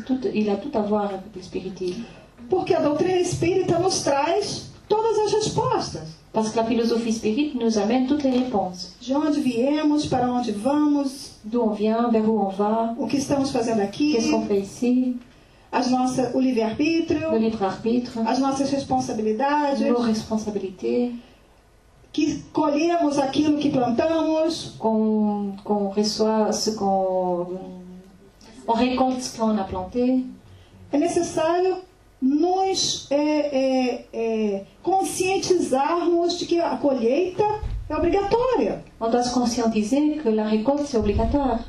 Tout, 0.06 0.20
il 0.34 0.48
a 0.50 0.56
tout 0.56 0.70
à 0.76 0.82
voir 0.82 1.06
avec 1.06 1.34
le 1.34 1.42
spiritisme. 1.42 2.04
Porque 2.48 2.74
a 2.74 2.80
doutrina 2.80 3.18
espírita 3.18 3.78
nos 3.78 4.02
traz 4.04 4.70
todas 4.88 5.18
as 5.26 5.32
respostas. 5.32 6.06
Parce 6.32 6.50
que 6.50 6.56
la 6.56 6.64
philosophie 6.64 7.12
spirit 7.12 7.56
nous 7.58 7.78
amène 7.78 8.06
toutes 8.06 8.22
les 8.22 8.30
réponses. 8.30 8.92
De 9.06 9.14
onde 9.14 9.36
viemos, 9.36 10.06
para 10.06 10.30
onde 10.30 10.50
vamos, 10.50 11.32
D'où 11.44 11.62
on 11.62 11.70
vient, 11.70 12.08
vers 12.10 12.28
où 12.28 12.40
on 12.40 12.48
va, 12.48 12.94
o 12.98 13.06
que 13.06 13.16
estamos 13.16 13.50
fazendo 13.52 13.80
aqui, 13.80 14.12
qu'est-ce 14.12 14.32
qu'on 14.32 14.42
fait 14.42 14.58
ici, 14.58 15.14
as 15.70 15.88
nossas, 15.90 16.34
o 16.34 16.40
le 16.40 16.46
livre-arbítrio, 16.46 17.38
libre-arbitre, 17.38 18.18
as 18.26 18.40
nossas 18.40 18.68
responsabilidades, 18.68 19.80
nos 19.80 20.00
responsabilités, 20.00 21.12
que 22.12 22.40
colhemos 22.52 23.16
aquilo 23.18 23.58
que 23.58 23.68
plantamos, 23.68 24.74
qu'on 24.78 25.52
qu'on 25.62 25.88
reçoit 25.90 26.52
ce 26.52 26.70
qu'on... 26.70 27.46
On 28.66 28.72
récolte 28.72 29.22
ce 29.22 29.38
qu'on 29.38 29.56
a 29.56 29.62
planté. 29.62 30.24
é 30.92 30.98
necessário 30.98 31.78
nos 32.20 33.06
é, 33.10 33.16
é, 33.16 34.04
é, 34.12 34.64
conscientizarmos 34.82 36.38
de 36.38 36.46
que 36.46 36.60
a 36.60 36.76
colheita 36.76 37.44
é 37.88 37.96
obrigatória. 37.96 38.82
On 39.00 39.10
doit 39.10 39.22
se 39.22 39.32
conscientiser 39.32 40.18
que 40.22 40.28
la 40.28 40.44
récolte, 40.44 40.86
c'est 40.86 40.98
obligatoire. 40.98 41.60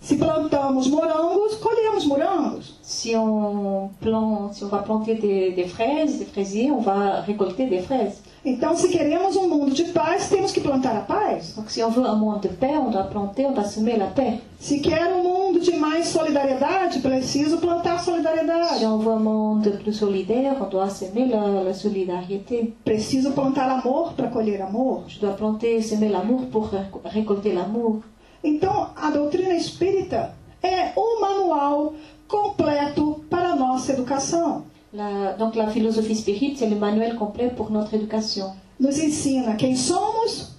Se 0.00 0.14
plantamos 0.14 0.86
morangos, 0.88 1.56
colhemos 1.56 2.06
morangos. 2.06 2.78
Si 2.82 3.16
on, 3.16 3.90
plante, 4.00 4.54
si 4.54 4.64
on 4.64 4.68
va 4.68 4.78
planter 4.78 5.16
des, 5.16 5.50
des 5.52 5.66
fraises, 5.66 6.18
des 6.18 6.26
fraisiers, 6.26 6.70
on 6.70 6.80
va 6.80 7.22
récolter 7.22 7.66
des 7.66 7.80
fraises. 7.80 8.22
Então, 8.44 8.76
se 8.76 8.88
queremos 8.88 9.34
um 9.34 9.48
mundo 9.48 9.74
de 9.74 9.84
paz, 9.86 10.28
temos 10.28 10.52
que 10.52 10.60
plantar 10.60 10.96
a 10.96 11.00
paz. 11.00 11.54
Donc 11.56 11.68
si 11.70 11.82
on 11.82 11.90
veut 11.90 12.06
un 12.06 12.14
monde 12.14 12.42
de 12.42 12.48
paix, 12.48 12.76
on 12.76 12.90
doit 12.90 13.10
planter, 13.10 13.46
on 13.46 13.52
doit 13.52 13.64
semer 13.64 13.96
la 13.96 14.06
paix. 14.06 14.38
Se 14.60 14.78
quer 14.78 15.12
um 15.12 15.24
mundo 15.24 15.45
de 15.60 15.76
mais 15.76 16.08
solidariedade, 16.08 17.00
preciso 17.00 17.58
plantar 17.58 18.02
solidariedade. 18.02 18.78
Si 18.78 18.84
on 18.84 18.98
veut 18.98 19.12
un 19.12 19.18
monde 19.22 19.68
plus 19.82 19.92
solidaire, 19.92 20.56
on 20.60 20.68
doit 20.68 20.88
semer 20.90 21.26
la, 21.26 21.62
la 21.64 21.74
solidarité. 21.74 22.74
Preciso 22.84 23.32
plantar 23.32 23.68
amor 23.70 24.12
para 24.14 24.28
colher 24.28 24.60
amor. 24.62 25.04
Je 25.08 25.18
dois 25.20 25.34
planter, 25.36 25.82
semer 25.82 26.08
l'amour 26.08 26.46
pour 26.50 26.68
ré- 26.70 26.86
récolter 27.04 27.52
l'amour. 27.52 28.00
Então, 28.44 28.88
a 28.96 29.10
doutrina 29.10 29.54
espírita 29.54 30.34
é 30.62 30.92
o 30.96 31.20
manual 31.20 31.94
completo 32.28 33.24
para 33.30 33.52
a 33.52 33.56
nossa 33.56 33.92
educação. 33.92 34.64
La- 34.92 35.32
donc 35.32 35.54
la 35.56 35.68
philosophie 35.68 36.14
spirit, 36.16 36.56
c'est 36.56 36.68
le 36.68 36.76
manuel 36.76 37.16
complet 37.16 37.50
pour 37.50 37.70
notre 37.70 37.94
éducation. 37.94 38.52
Nos 38.78 38.98
ensina 39.00 39.54
quem 39.56 39.74
somos, 39.76 40.54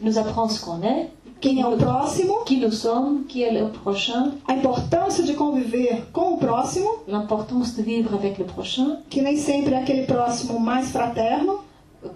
Il 0.00 0.06
nous 0.06 0.18
apprend 0.18 0.46
ce 0.48 0.60
qu'on 0.62 0.82
est, 0.82 1.08
quem 1.40 1.60
é 1.60 1.66
o 1.66 1.76
próximo, 1.76 2.44
qui 2.44 2.56
nous 2.56 2.72
sommes, 2.72 3.24
qui 3.28 3.42
est 3.42 3.52
le 3.52 3.68
prochain, 3.68 4.32
a 4.48 4.54
importância 4.54 5.22
de 5.24 5.32
conviver 5.34 6.02
com 6.12 6.34
o 6.34 6.38
próximo, 6.38 6.88
l'importance 7.06 7.74
de 7.76 7.82
vivre 7.82 8.14
avec 8.14 8.38
le 8.38 8.44
prochain, 8.44 8.98
que 9.10 9.20
nem 9.20 9.36
sempre 9.36 9.74
é 9.74 9.78
aquele 9.78 10.04
próximo 10.06 10.58
mais 10.58 10.88
fraterno, 10.90 11.60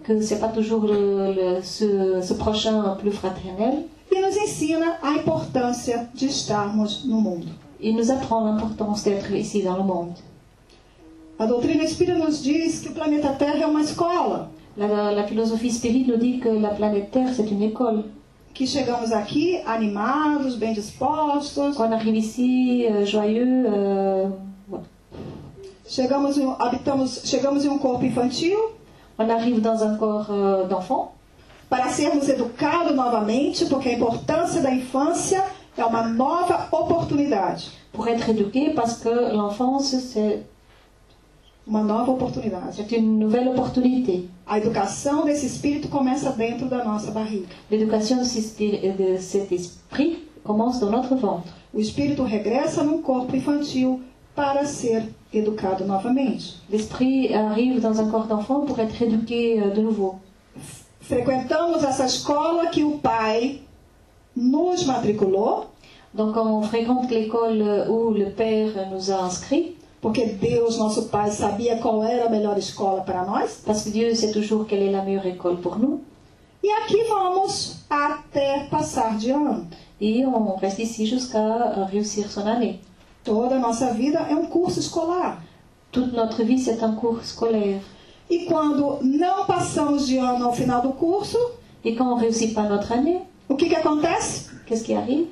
que 0.04 0.20
c'est 0.22 0.38
pas 0.40 0.48
toujours 0.48 0.84
le, 0.86 1.32
le- 1.34 1.62
ce, 1.62 2.20
ce 2.22 2.34
prochain 2.34 2.96
plus 2.98 3.12
fraternel. 3.12 3.86
e 4.12 4.20
nos 4.20 4.36
ensina 4.36 4.96
a 5.02 5.12
importância 5.12 6.08
de 6.14 6.26
estarmos 6.26 7.04
no 7.04 7.20
mundo. 7.20 7.46
Il 7.80 7.94
nous 7.96 8.10
apprend 8.10 8.44
l'importance 8.44 9.04
d'être 9.04 9.32
ici 9.32 9.62
dans 9.62 9.76
le 9.76 9.84
monde. 9.84 10.14
A 11.38 11.46
doutrina 11.46 11.84
espírita 11.84 12.18
nos 12.18 12.42
diz 12.42 12.80
que 12.80 12.88
o 12.88 12.92
planeta 12.92 13.28
Terra 13.38 13.58
é 13.62 13.66
uma 13.66 13.80
escola, 13.82 14.50
La, 14.76 15.10
la 15.12 15.24
philosophie 15.26 15.70
spirit 15.70 16.06
nous 16.06 16.16
dit 16.16 16.38
que 16.38 16.48
la 16.48 16.70
planète 16.70 17.10
Terre, 17.10 17.32
c'est 17.34 17.50
une 17.50 17.62
école. 17.62 18.04
Que 18.54 18.66
chegamos 18.66 19.12
aqui 19.12 19.60
animados, 19.64 20.56
bem 20.56 20.72
dispostos, 20.72 21.76
Qu'on 21.76 21.92
arrive 21.92 22.18
ici 22.18 22.86
euh, 22.86 23.04
joyeux, 23.06 23.66
euh, 23.66 24.28
ouais. 24.70 24.80
chegamos 25.86 26.36
em, 26.36 26.54
habitamos, 26.58 27.22
chegamos 27.24 27.64
em 27.64 27.68
um 27.68 27.78
corpo 27.78 28.04
infantil 28.04 28.56
on 29.18 29.28
arrive 29.30 29.60
dans 29.60 29.82
un 29.82 29.96
corps 29.96 30.30
euh, 30.30 30.66
d'enfant 30.66 31.14
para 31.68 31.88
sermos 31.90 32.28
educados 32.28 32.94
novamente, 32.94 33.66
porque 33.66 33.88
a 33.90 33.92
importância 33.92 34.60
da 34.60 34.72
infância 34.72 35.44
é 35.76 35.84
uma 35.84 36.02
nova 36.08 36.68
oportunidade. 36.72 37.70
pour 37.92 38.08
être 38.08 38.28
éduqué 38.28 38.70
parce 38.70 38.98
que 38.98 39.08
l'enfance, 39.34 39.94
c'est 39.98 40.42
Uma 41.70 41.84
nova 41.84 42.10
oportunidade. 42.10 42.74
c'est 42.74 42.90
une 42.96 43.16
nouvelle 43.20 43.48
opportunité. 43.48 44.24
A 44.44 44.58
educação 44.58 45.24
desse 45.24 45.46
espírito 45.46 45.86
começa 45.88 46.30
dentro 46.32 46.66
da 46.68 46.84
nossa 46.84 47.12
barriga. 47.12 47.46
L'éducation 47.70 48.18
de, 48.18 48.24
ce 48.24 48.40
spir- 48.40 48.92
de 48.96 49.18
cet 49.18 49.52
esprit 49.52 50.18
commence 50.42 50.80
dans 50.80 50.90
notre 50.90 51.14
ventre. 51.14 51.52
O 51.72 51.78
espírito 51.78 52.24
regressa 52.24 52.82
num 52.82 53.00
corpo 53.00 53.36
infantil 53.36 54.00
para 54.34 54.64
ser 54.66 55.04
educado 55.32 55.84
novamente. 55.86 56.56
L'esprit 56.68 57.32
arrive 57.32 57.78
dans 57.80 58.00
un 58.00 58.10
corps 58.10 58.26
d'enfant 58.26 58.66
pour 58.66 58.80
être 58.80 59.00
éduqué 59.00 59.60
euh, 59.62 59.70
de 59.70 59.80
nouveau. 59.80 60.16
Frequentamos 61.00 61.84
essa 61.84 62.04
escola 62.06 62.66
que 62.66 62.82
o 62.82 62.98
pai 62.98 63.62
nos 64.36 64.84
matriculou, 64.86 65.66
Donc 66.12 66.36
on 66.36 66.62
fréquente 66.62 67.08
l'école 67.12 67.62
euh, 67.62 67.88
où 67.88 68.10
le 68.10 68.30
Père 68.30 68.88
nous 68.90 69.12
a 69.12 69.22
inscrits, 69.22 69.76
porque 70.00 70.26
Deus, 70.26 70.78
nosso 70.78 71.08
Pai, 71.08 71.30
sabia 71.30 71.76
qual 71.78 72.02
era 72.04 72.26
a 72.26 72.30
melhor 72.30 72.56
escola 72.58 73.02
para 73.02 73.24
nós. 73.24 73.62
parce 73.64 73.84
que 73.84 73.90
Dieu 73.90 74.14
sait 74.14 74.32
toujours 74.32 74.66
quelle 74.66 74.82
est 74.82 74.90
la 74.92 75.02
meilleure 75.02 75.26
école 75.26 75.58
pour 75.58 75.78
nous. 75.78 76.00
E 76.62 76.68
aqui 76.70 77.02
vamos 77.08 77.76
até 77.88 78.66
passar 78.70 79.16
de 79.16 79.30
ano. 79.30 79.66
Et 80.00 80.24
on 80.26 80.56
reste 80.56 80.80
ici 80.82 81.06
jusqu'à 81.06 81.38
euh, 81.38 81.84
réussir 81.84 82.30
son 82.30 82.46
année. 82.46 82.80
Toda 83.24 83.56
a 83.56 83.58
nossa 83.58 83.92
vida 83.92 84.18
é 84.30 84.34
um 84.34 84.46
curso 84.46 84.80
escolar. 84.80 85.42
Toute 85.92 86.12
notre 86.14 86.42
vie, 86.44 86.58
c'est 86.58 86.82
un 86.82 86.94
cours 86.94 87.24
scolaire. 87.24 87.82
E 88.30 88.46
quando 88.46 88.98
não 89.02 89.44
passamos 89.44 90.06
de 90.06 90.18
ano 90.18 90.46
ao 90.46 90.52
final 90.52 90.82
do 90.82 90.92
curso, 90.92 91.38
Et 91.84 91.94
quand 91.94 92.12
on 92.12 92.16
réussit 92.16 92.54
pas 92.54 92.68
notre 92.68 92.92
année, 92.92 93.22
o 93.48 93.56
que, 93.56 93.66
que 93.66 93.74
acontece? 93.74 94.50
qu'est-ce 94.66 94.84
qui 94.84 94.94
arrive 94.94 95.28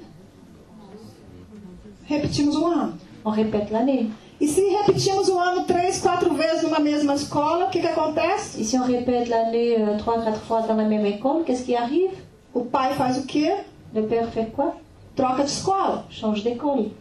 Repetimos 2.09 2.57
o 2.57 2.67
ano. 2.67 2.95
On 3.25 3.31
répète 3.31 3.71
l'année. 3.71 4.09
E 4.41 4.47
se 4.47 4.61
repetimos 4.61 5.29
o 5.29 5.39
ano 5.39 5.65
três, 5.65 6.01
quatro 6.01 6.33
vezes 6.35 6.63
numa 6.63 6.79
mesma 6.79 7.15
escola, 7.15 7.67
o 7.67 7.71
que, 7.71 7.81
que 7.81 7.89
acontece? 7.89 8.61
Et 8.61 8.65
si 8.65 8.79
on 8.79 8.85
répète 8.85 9.29
l'année 9.29 9.77
euh, 9.81 9.99
trois, 9.99 10.23
quatre 10.23 10.41
fois 10.43 10.61
dans 10.63 10.77
la 10.77 10.85
même 10.85 11.05
école, 11.05 11.43
qu'est-ce 11.45 11.65
qui 11.65 11.75
arrive 11.75 12.13
O 12.55 12.61
pai 12.61 12.95
faz 12.95 13.19
o 13.19 13.27
quê? 13.27 13.53
Le 13.93 14.03
père 14.03 14.29
fait 14.29 14.47
quoi 14.55 14.77
Troca 15.17 15.43
de 15.43 15.51
escola. 15.51 16.05
Change 16.09 16.45
d'école. 16.45 16.93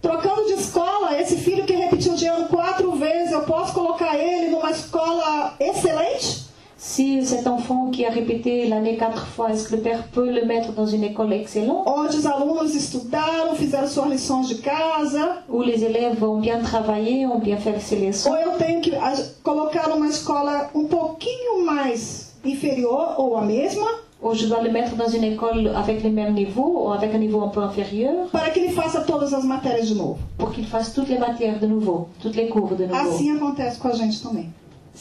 Trocando 0.00 0.46
de 0.46 0.54
escola, 0.54 1.20
esse 1.20 1.36
filho 1.36 1.66
que 1.66 1.74
repetiu 1.74 2.14
de 2.14 2.26
ano 2.26 2.48
quatro 2.48 2.92
vezes, 2.92 3.32
eu 3.32 3.42
posso 3.42 3.74
colocar 3.74 4.16
ele 4.16 4.48
numa 4.48 4.70
escola 4.70 5.54
excelente? 5.60 6.47
Si 6.80 7.24
cet 7.26 7.48
enfant 7.48 7.90
qui 7.90 8.04
a 8.06 8.10
répété 8.10 8.68
l'année 8.68 8.96
quatre 8.96 9.26
fois, 9.26 9.50
est-ce 9.50 9.68
que 9.68 9.74
le 9.74 9.82
père 9.82 10.04
peut 10.12 10.30
le 10.30 10.44
mettre 10.46 10.72
dans 10.72 10.86
une 10.86 11.02
école 11.02 11.32
excellente 11.32 11.82
Onde 11.86 12.14
os 12.14 12.24
alunos 12.24 12.72
estudaram, 12.76 13.56
fizeram 13.56 13.88
suas 13.88 14.06
lições 14.08 14.46
de 14.48 14.54
casa, 14.54 15.42
où 15.48 15.60
les 15.62 15.82
élèves 15.84 16.22
ont 16.22 16.38
bien 16.40 16.60
travaillé, 16.60 17.26
ont 17.26 17.40
bien 17.40 17.56
fait 17.56 17.80
ses 17.80 17.96
leçons 17.96 18.30
ou 18.30 18.36
eu 18.36 18.58
tenho 18.58 18.80
que 18.80 18.94
a- 18.94 19.24
colocar 19.42 19.88
numa 19.88 20.06
escola 20.06 20.70
um 20.72 20.84
pouquinho 20.86 21.64
mais 21.66 22.32
inferior 22.46 23.16
ou 23.18 23.36
a 23.36 23.42
mesma, 23.42 23.86
Ou 24.22 24.34
je 24.34 24.46
dois 24.46 24.62
le 24.62 24.70
mettre 24.70 24.94
dans 24.96 25.08
une 25.08 25.24
école 25.24 25.68
avec 25.76 26.02
le 26.04 26.10
même 26.10 26.34
niveau 26.34 26.84
ou 26.86 26.92
avec 26.92 27.12
un 27.14 27.18
niveau 27.18 27.40
un 27.42 27.48
peu 27.48 27.60
inférieur 27.60 28.26
para 28.32 28.50
que 28.50 28.58
ele 28.60 28.72
faça 28.72 29.00
todas 29.02 29.32
as 29.34 29.44
matérias 29.44 29.86
de 29.88 29.94
novo. 29.94 30.18
pour 30.38 30.52
qu'il 30.52 30.64
fasse 30.66 30.92
toutes 30.92 31.08
les 31.08 31.18
matières 31.18 31.58
de 31.60 31.66
nouveau, 31.66 32.08
toutes 32.22 32.36
les 32.36 32.48
cours 32.48 32.74
de 32.76 32.84
nouveau. 32.86 32.96
Assim 33.10 33.30
acontece 33.36 33.78
com 33.80 33.88
a 33.88 33.92
gente 33.92 34.20
também. 34.22 34.48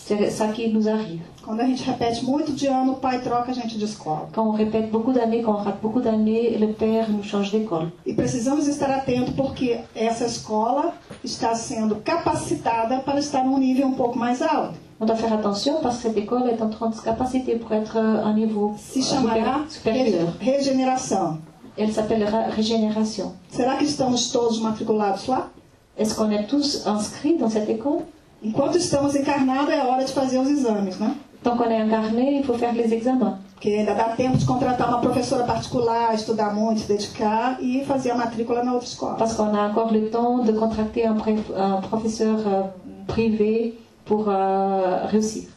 C'est 0.06 0.30
ça 0.30 0.48
qui 0.50 0.70
nous 0.72 0.88
arrive. 0.88 1.22
Quando 1.44 1.62
a 1.62 1.66
gente 1.66 1.84
repete 1.90 2.24
muito 2.24 2.52
de 2.54 2.68
ano, 2.68 2.94
o 2.94 2.96
pai 2.96 3.20
troca 3.22 3.52
a 3.52 3.54
gente 3.54 3.78
de 3.78 3.86
escola. 3.86 4.28
Quand 4.34 4.46
on 4.48 4.52
répète 4.52 4.92
beaucoup 4.92 5.12
d'années, 5.12 5.42
quand 5.42 5.54
on 5.54 5.64
rate 5.64 5.80
beaucoup 5.82 6.02
d'années, 6.02 6.58
le 6.58 6.68
père 6.74 7.10
nous 7.10 7.24
change 7.24 7.52
d'école. 7.52 7.92
E 8.06 8.14
precisamos 8.14 8.68
estar 8.68 8.92
atentos 8.92 9.34
porque 9.36 9.80
essa 9.96 10.26
escola 10.26 10.94
está 11.24 11.56
sendo 11.56 11.96
capacitada 12.04 13.00
para 13.00 13.20
estar 13.20 13.44
num 13.46 13.58
nível 13.58 13.88
um 13.88 13.94
pouco 13.96 14.18
mais 14.20 14.42
alto. 14.42 14.76
On 15.00 15.06
doit 15.06 15.16
faire 15.18 15.34
attention 15.34 15.80
parce 15.82 15.98
que 15.98 16.04
cette 16.04 16.18
école 16.18 16.50
est 16.50 16.62
en 16.62 16.70
train 16.70 16.90
de 16.90 16.96
se 16.96 17.02
capaciter 17.02 17.56
pour 17.56 17.72
être 17.74 17.98
euh, 17.98 18.24
un 18.24 18.34
niveau 18.34 18.76
Se 18.78 19.02
chamará 19.02 19.62
supéri- 19.70 20.06
supérieur. 20.06 20.28
re- 20.42 20.58
regeneração. 20.58 21.38
Elle 21.78 21.92
s'appellera 21.92 22.44
régénération. 22.50 23.34
Será 23.52 23.76
que 23.78 23.86
estamos 23.86 24.30
todos 24.32 24.60
matriculados 24.62 25.28
lá? 25.28 25.50
Est-ce 25.98 26.14
qu'on 26.16 26.30
est 26.32 26.46
tous 26.48 26.86
inscrits 26.88 27.38
dans 27.38 27.50
cette 27.50 27.70
école 27.70 28.02
Enquanto 28.42 28.78
estamos 28.78 29.16
encarnados, 29.16 29.70
é 29.74 29.84
hora 29.84 30.04
de 30.06 30.12
fazer 30.14 30.38
os 30.40 30.50
exames, 30.50 30.98
né? 31.00 31.16
Tant 31.44 31.56
qu'on 31.58 31.70
est 31.70 31.82
incarné, 31.82 32.38
il 32.40 32.44
faut 32.44 32.58
faire 32.58 32.74
les 32.74 32.92
examens. 32.92 33.38
Porque 33.54 33.70
ainda 33.70 33.94
dá 33.96 34.10
tempo 34.16 34.38
de 34.38 34.46
contratar 34.46 34.88
uma 34.90 35.00
professora 35.02 35.44
particular, 35.44 36.14
estudar 36.14 36.54
muito, 36.54 36.82
se 36.82 36.88
dedicar 36.88 37.58
e 37.62 37.84
fazer 37.86 38.12
a 38.12 38.16
matrícula 38.16 38.64
na 38.64 38.74
outra 38.74 38.88
escola. 38.88 39.16
Parce 39.16 39.34
qu'on 39.36 39.56
a 39.56 39.68
encore 39.68 39.92
le 39.92 40.10
temps 40.10 40.44
de 40.46 40.52
contracter 40.54 41.08
un, 41.08 41.16
pré- 41.16 41.44
un 41.56 41.82
professeur 41.82 42.38
euh, 42.46 42.64
privé 43.08 43.80
pour 44.06 44.26
euh, 44.30 45.06
réussir. 45.08 45.48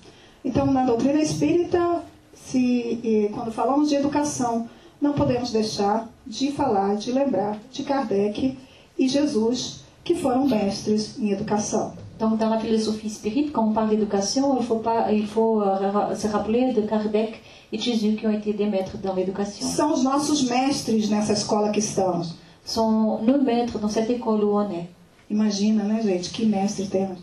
Então, 0.42 0.64
na 0.66 0.84
doutrina 0.86 1.20
espírita, 1.20 2.02
se, 2.34 3.30
quando 3.34 3.52
falamos 3.52 3.90
de 3.90 3.96
educação, 3.96 4.66
não 5.00 5.12
podemos 5.12 5.50
deixar 5.52 6.08
de 6.26 6.50
falar, 6.52 6.96
de 6.96 7.12
lembrar 7.12 7.58
de 7.70 7.82
Kardec 7.82 8.56
e 8.98 9.08
Jesus, 9.08 9.80
que 10.02 10.14
foram 10.14 10.46
mestres 10.48 11.18
em 11.18 11.30
educação. 11.32 11.92
Donc 12.20 12.36
dans 12.38 12.50
la 12.50 12.58
philosophie 12.58 13.08
spirit, 13.08 13.50
quand 13.50 13.64
on 13.66 13.72
parle 13.72 13.88
d'éducation, 13.90 14.56
il 14.60 14.64
faut, 14.66 14.76
pas, 14.76 15.10
il 15.10 15.26
faut 15.26 15.62
euh, 15.62 16.14
se 16.14 16.26
rappeler 16.28 16.72
de 16.74 16.82
Kardec 16.82 17.40
et 17.72 17.78
de 17.78 17.82
Jésus 17.82 18.14
qui 18.16 18.26
ont 18.26 18.30
été 18.32 18.52
des 18.52 18.66
maîtres 18.66 18.98
dans 19.02 19.14
l'éducation. 19.14 19.66
São 19.66 19.92
os 19.92 20.02
nossos 20.04 20.42
mestres 20.50 21.08
nessa 21.08 21.32
escola 21.32 21.70
que 21.72 21.78
estamos. 21.80 22.34
Sont 22.64 23.20
nos 23.22 23.40
maîtres 23.42 23.78
dans 23.78 23.88
cette 23.88 24.10
école 24.10 24.44
où 24.44 24.56
on 24.58 24.70
est. 24.70 24.88
Imagina, 25.30 25.84
né, 25.84 26.02
gente, 26.02 26.30
que 26.30 26.44
mestres 26.44 26.90
temos. 26.90 27.18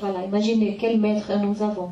Voilà, 0.00 0.24
imaginez 0.24 0.76
quel 0.76 0.98
maître 0.98 1.30
nous 1.38 1.62
avons. 1.62 1.90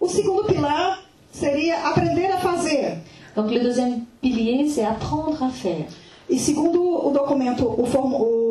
O 0.00 0.08
segundo 0.08 0.44
pilar 0.44 0.98
seria 1.32 1.76
aprender 1.88 2.26
a 2.26 2.38
fazer. 2.38 2.98
Donc 3.36 3.50
le 3.52 3.60
deuxième 3.60 4.00
pilier, 4.20 4.68
c'est 4.68 4.84
apprendre 4.84 5.40
à 5.42 5.48
faire. 5.50 5.86
E 6.28 6.38
segundo 6.38 6.80
o 7.06 7.10
documento, 7.12 7.64
o, 7.78 7.84
form- 7.86 8.14
o 8.14 8.47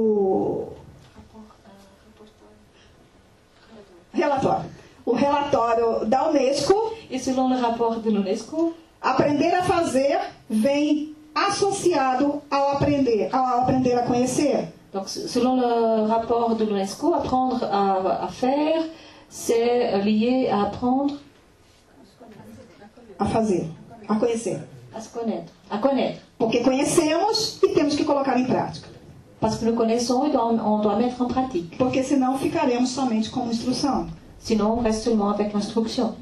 relatório, 4.17 4.65
o 5.05 5.13
relatório 5.13 6.05
da 6.05 6.29
Unesco, 6.29 6.75
Et 7.09 7.19
selon 7.19 7.47
le 7.49 7.55
rapport 7.61 8.01
de 8.01 8.09
l'UNESCO, 8.09 8.73
aprender 9.01 9.53
a 9.55 9.63
fazer 9.63 10.19
vem 10.49 11.15
associado 11.33 12.41
ao 12.51 12.71
aprender, 12.75 13.29
ao 13.31 13.61
aprender 13.61 13.93
a 13.95 14.03
conhecer. 14.03 14.67
donc 14.91 15.05
s- 15.07 15.29
selon 15.29 15.55
le 15.55 16.05
rapport 16.07 16.55
de 16.55 16.65
l'UNESCO, 16.65 17.13
apprendre 17.13 17.63
à, 17.71 18.25
à 18.25 18.27
faire, 18.27 18.83
c'est 19.29 19.97
lié 20.03 20.49
à 20.49 20.63
apprendre 20.63 21.13
a 23.19 23.25
fazer, 23.25 23.67
a 24.09 24.15
conhecer. 24.15 24.59
à 24.93 24.99
se 24.99 25.09
connaître, 25.09 25.51
à 25.69 25.77
connaître. 25.77 26.19
Porque 26.37 26.61
conhecemos 26.63 27.59
e 27.63 27.69
temos 27.73 27.95
que 27.95 28.03
colocar 28.03 28.37
em 28.37 28.45
prática. 28.45 28.89
Parce 29.39 29.57
que 29.57 29.65
nous 29.65 29.75
connaissons 29.75 30.25
et 30.25 30.35
on 30.35 30.79
doit 30.79 30.95
mettre 30.95 31.21
en 31.21 31.27
pratique. 31.27 31.77
Porque 31.77 32.03
senão 32.03 32.37
ficaremos 32.37 32.89
somente 32.89 33.29
como 33.29 33.51
instrução. 33.51 34.07
Sinon, 34.39 34.79
on 34.79 34.81
reste 34.81 35.03
seulement 35.03 35.29
avec 35.29 35.53
l'instruction. 35.53 36.15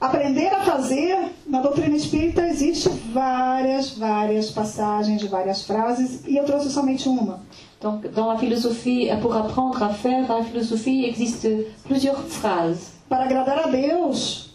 Aprender 0.00 0.48
a 0.48 0.64
fazer, 0.64 1.16
na 1.46 1.60
doutrina 1.60 1.94
espírita 1.94 2.42
existe 2.48 2.88
várias, 3.14 3.90
várias 3.90 4.50
passagens, 4.50 5.22
várias 5.22 5.62
frases, 5.62 6.26
e 6.26 6.36
eu 6.36 6.44
trouxe 6.44 6.70
somente 6.70 7.08
uma. 7.08 7.38
Donc, 7.80 8.08
dans 8.12 8.26
la 8.26 8.36
philosophie, 8.36 9.08
pour 9.20 9.32
apprendre 9.36 9.80
à 9.80 9.90
faire, 9.90 10.26
dans 10.26 10.38
la 10.38 10.44
philosophie, 10.44 11.02
il 11.02 11.04
existe 11.04 11.48
plusieurs 11.84 12.18
phrases. 12.18 12.90
Para 13.08 13.24
agradar 13.24 13.60
a 13.60 13.68
Deus 13.68 14.50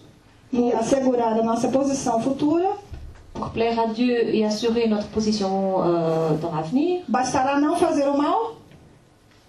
e 0.52 0.74
assegurar 0.74 1.40
a 1.40 1.44
nossa 1.44 1.70
posição 1.70 2.22
futura, 2.22 2.70
Pour 3.38 3.50
plaire 3.50 3.80
à 3.80 3.88
Dieu 3.88 4.34
et 4.36 4.44
assurer 4.46 4.88
notre 4.88 5.08
position 5.08 5.84
euh, 5.84 6.32
dans 6.42 6.54
l'avenir, 6.56 7.02
bastará 7.08 7.60
não 7.60 7.76
fazer 7.76 8.08
o 8.08 8.18
mal? 8.18 8.56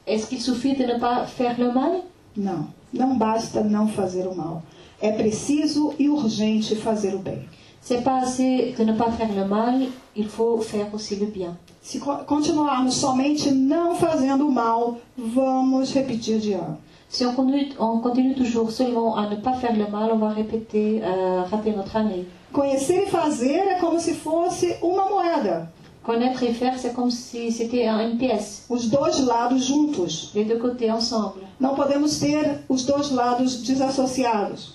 est-ce 0.06 0.26
qu'il 0.26 0.40
suffit 0.40 0.74
de 0.74 0.84
ne 0.84 0.98
pas 0.98 1.24
faire 1.26 1.54
le 1.58 1.72
mal? 1.72 2.02
Não, 2.36 2.66
não 2.92 3.16
basta 3.18 3.62
não 3.62 3.88
fazer 3.88 4.26
o 4.26 4.34
mal. 4.34 4.62
É 5.00 5.12
preciso 5.12 5.92
e 5.98 6.08
urgente 6.08 6.74
fazer 6.76 7.14
o 7.14 7.18
bem. 7.18 7.40
C'est 7.80 8.02
pas 8.02 8.20
assez 8.22 8.74
de 8.78 8.84
ne 8.84 8.92
pas 8.92 9.10
faire 9.12 9.32
le 9.34 9.46
mal, 9.46 9.74
il 10.16 10.28
faut 10.28 10.58
faire 10.58 10.88
aussi 10.92 11.16
le 11.16 11.26
bien. 11.26 11.56
Se 11.82 11.98
co- 11.98 12.24
continuarmos 12.26 12.94
somente 12.94 13.50
não 13.50 13.94
fazendo 13.94 14.46
o 14.46 14.50
mal, 14.50 14.96
vamos 15.16 15.92
repetir 15.94 16.38
de 16.40 16.54
ano. 16.54 16.76
Si 17.08 17.24
on 17.24 17.34
continue, 17.34 17.72
on 17.78 18.00
continue 18.00 18.34
toujours 18.34 18.70
seulement 18.70 19.16
à 19.16 19.28
ne 19.30 19.36
pas 19.36 19.54
faire 19.54 19.74
le 19.74 19.86
mal, 19.90 20.10
on 20.12 20.18
va 20.18 20.28
répéter, 20.28 21.00
euh, 21.02 21.42
rater 21.50 21.72
notre 21.74 21.96
année. 21.96 22.26
Conhecer 22.52 23.04
e 23.04 23.06
fazer 23.10 23.58
é 23.68 23.74
como 23.76 24.00
se 24.00 24.14
fosse 24.14 24.76
uma 24.82 25.06
moeda, 25.08 25.70
Connaître 26.02 26.42
et 26.42 26.54
faire, 26.54 26.78
c'est 26.78 26.94
comme 26.94 27.10
si 27.10 27.52
c'était 27.52 27.86
un- 27.86 28.00
une 28.08 28.16
pièce, 28.16 28.64
os 28.70 28.88
dois 28.88 29.10
lados 29.26 29.62
juntos. 29.66 30.30
les 30.34 30.44
deux 30.46 30.56
côtés 30.58 30.90
ensemble. 30.90 31.40
Não 31.60 31.74
podemos 31.74 32.18
ter 32.18 32.60
os 32.66 32.82
dois 32.86 33.10
lados 33.10 33.62
desassociados. 33.62 34.72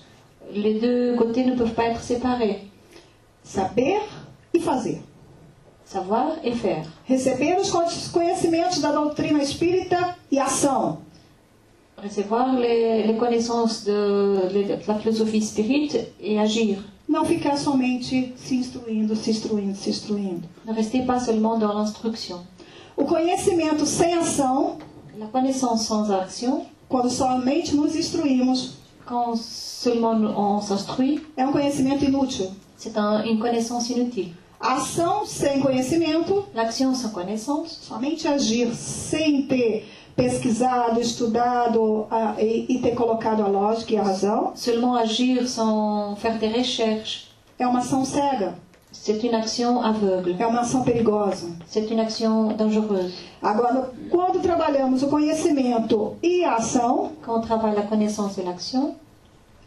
Les 0.52 0.74
deux 0.78 1.16
côtés 1.16 1.44
ne 1.44 1.56
peuvent 1.56 1.74
pas 1.74 1.86
être 1.86 2.02
séparés. 2.02 2.60
Saber 3.42 4.00
e 4.54 4.60
fazer. 4.60 5.02
Savoir 5.84 6.36
et 6.44 6.52
faire. 6.52 6.86
Receber 7.08 7.56
os 7.60 7.68
con- 7.70 7.84
conhecimentos 8.12 8.78
da 8.80 8.92
doutrina 8.92 9.42
espírita 9.42 10.16
e 10.30 10.38
ação. 10.38 10.98
Recevoir 12.00 12.54
les, 12.54 13.06
les 13.08 13.16
connaissances 13.18 13.82
de, 13.84 14.48
de 14.52 14.78
la 14.86 14.94
philosophie 15.00 15.42
spirite 15.42 15.98
et 16.20 16.38
agir. 16.38 16.78
Não 17.08 17.24
ficar 17.24 17.56
somente 17.58 18.32
se 18.36 18.56
instruindo, 18.56 19.14
se 19.14 19.30
instruindo, 19.30 19.76
se 19.76 19.90
instruindo. 19.90 20.48
Ne 20.64 20.72
restez 20.72 21.04
pas 21.04 21.20
seulement 21.22 21.58
dans 21.58 21.72
l'instruction. 21.74 22.38
O 22.96 23.04
conhecimento 23.04 23.84
sem 23.86 24.14
ação, 24.14 24.78
La 25.16 25.26
connaissance 25.28 25.84
sans 25.86 26.10
action, 26.10 26.62
quando 26.88 27.08
somente 27.08 27.76
nos 27.76 27.94
instruímos, 27.94 28.72
quand 29.06 29.36
seulement 29.36 30.16
on 30.36 30.60
s'instruit, 30.60 31.22
é 31.36 31.46
um 31.46 31.52
conhecimento 31.52 32.04
inútil. 32.04 32.50
c'est 32.76 32.96
un- 32.98 33.22
une 33.24 33.38
connaissance 33.38 33.90
inutile. 33.92 34.34
Ação 34.60 35.24
sem 35.26 35.60
conhecimento, 35.60 36.44
L'action 36.54 36.94
sans 36.94 37.10
connaissance, 37.12 37.78
somente 37.82 38.26
agir 38.26 38.74
sem 38.74 39.42
ter 39.46 39.84
pesquisado, 40.16 41.00
estudado 41.00 42.06
ah, 42.10 42.34
e, 42.38 42.66
e 42.68 42.78
ter 42.78 42.94
colocado 42.94 43.42
a 43.42 43.48
lógica 43.48 43.92
e 43.94 43.96
a 43.96 44.02
razão, 44.02 44.52
seulement 44.54 44.96
agir 44.96 45.46
sans 45.48 46.16
faire 46.18 46.38
des 46.38 46.52
recherches, 46.52 47.28
é 47.58 47.66
uma 47.66 47.80
ação 47.80 48.04
cega, 48.04 48.54
c'est 48.92 49.22
une 49.24 49.34
action 49.34 49.80
aveugle. 49.82 50.36
é 50.38 50.46
uma 50.46 50.60
ação 50.60 50.82
perigosa. 50.82 51.48
C'est 51.66 51.90
une 51.90 52.00
action 52.00 52.48
dangereuse. 52.56 53.14
Agora, 53.42 53.90
quando 54.10 54.40
trabalhamos 54.40 55.02
o 55.02 55.08
conhecimento 55.08 56.16
e 56.22 56.44
a 56.44 56.54
ação, 56.56 57.10
Quand 57.24 57.38
on 57.38 57.40
travaille 57.40 57.74
la 57.74 57.82
connaissance 57.82 58.38
et 58.38 58.44
l'action, 58.44 58.94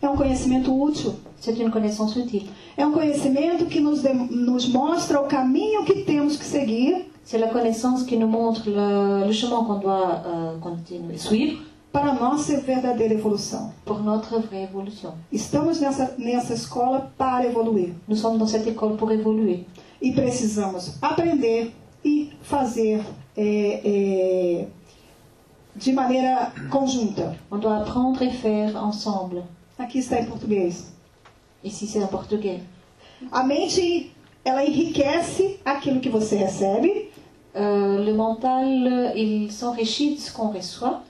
é 0.02 0.08
um 0.10 0.16
conhecimento 0.16 0.72
útil. 0.72 1.14
c'est 1.40 1.58
une 1.60 1.70
connaissance 1.72 2.16
utile. 2.18 2.50
É 2.78 2.86
um 2.86 2.92
conhecimento 2.94 3.66
que 3.66 3.80
nos, 3.80 4.02
de- 4.02 4.14
nos 4.14 4.68
mostra 4.68 5.20
o 5.20 5.26
caminho 5.28 5.84
que 5.86 6.04
temos 6.04 6.38
que 6.38 6.46
seguir 6.46 7.12
C'est 7.30 7.40
la 7.40 7.50
connaissance 7.50 8.04
qui 8.04 8.18
nous 8.18 8.28
montre 8.28 8.62
le, 8.68 9.28
le 9.28 9.34
chemin 9.34 9.62
qu'on 9.66 9.80
doit 9.80 10.22
euh, 10.26 10.58
continuer, 10.60 11.18
suivre 11.18 11.60
para 11.92 12.12
a 12.12 12.14
nossa 12.14 12.58
verdadeira 12.62 13.14
evolução. 13.14 13.74
pour 13.84 14.00
notre 14.00 14.40
vraie 14.40 14.64
évolution. 14.64 15.14
Estamos 15.30 15.82
nessa, 15.82 16.16
nessa 16.18 16.54
escola 16.54 17.12
para 17.18 17.46
evoluir 17.46 17.90
Nous 18.08 18.16
sommes 18.16 18.38
dans 18.38 18.48
cette 18.48 18.66
école 18.70 18.96
pour 18.96 19.12
évoluer. 19.12 19.66
e 20.02 20.14
precisamos 20.14 20.94
aprender 21.02 21.74
e 22.06 22.32
fazer 22.44 23.04
é, 23.36 23.82
é, 23.84 24.68
de 25.76 25.92
maneira 25.92 26.54
conjunta. 26.70 27.36
On 27.52 27.58
doit 27.58 27.80
apprendre 27.80 28.22
et 28.22 28.32
faire 28.32 28.74
ensemble. 28.78 29.44
Aqui 29.78 30.00
está 30.00 30.18
em 30.22 30.26
português. 30.28 30.94
Ici, 31.62 31.88
c'est 31.88 32.02
en 32.02 32.08
portugais. 32.08 32.62
A 33.34 33.44
mente 33.44 34.14
ela 34.46 34.64
enriquece 34.66 35.60
aquilo 35.66 36.00
que 36.00 36.08
você 36.08 36.38
recebe 36.38 37.10
Euh, 37.58 38.06
le 38.06 38.14
mental, 38.14 39.14
il 39.16 39.52
s'enrichit 39.52 40.16
de 40.16 40.20
ce 40.22 40.32
qu'on 40.32 40.50
reçoit 40.50 41.02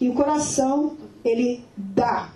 e 0.00 0.08
o 0.08 0.14
coração 0.14 0.96
ele 1.24 1.64
dá 1.76 2.28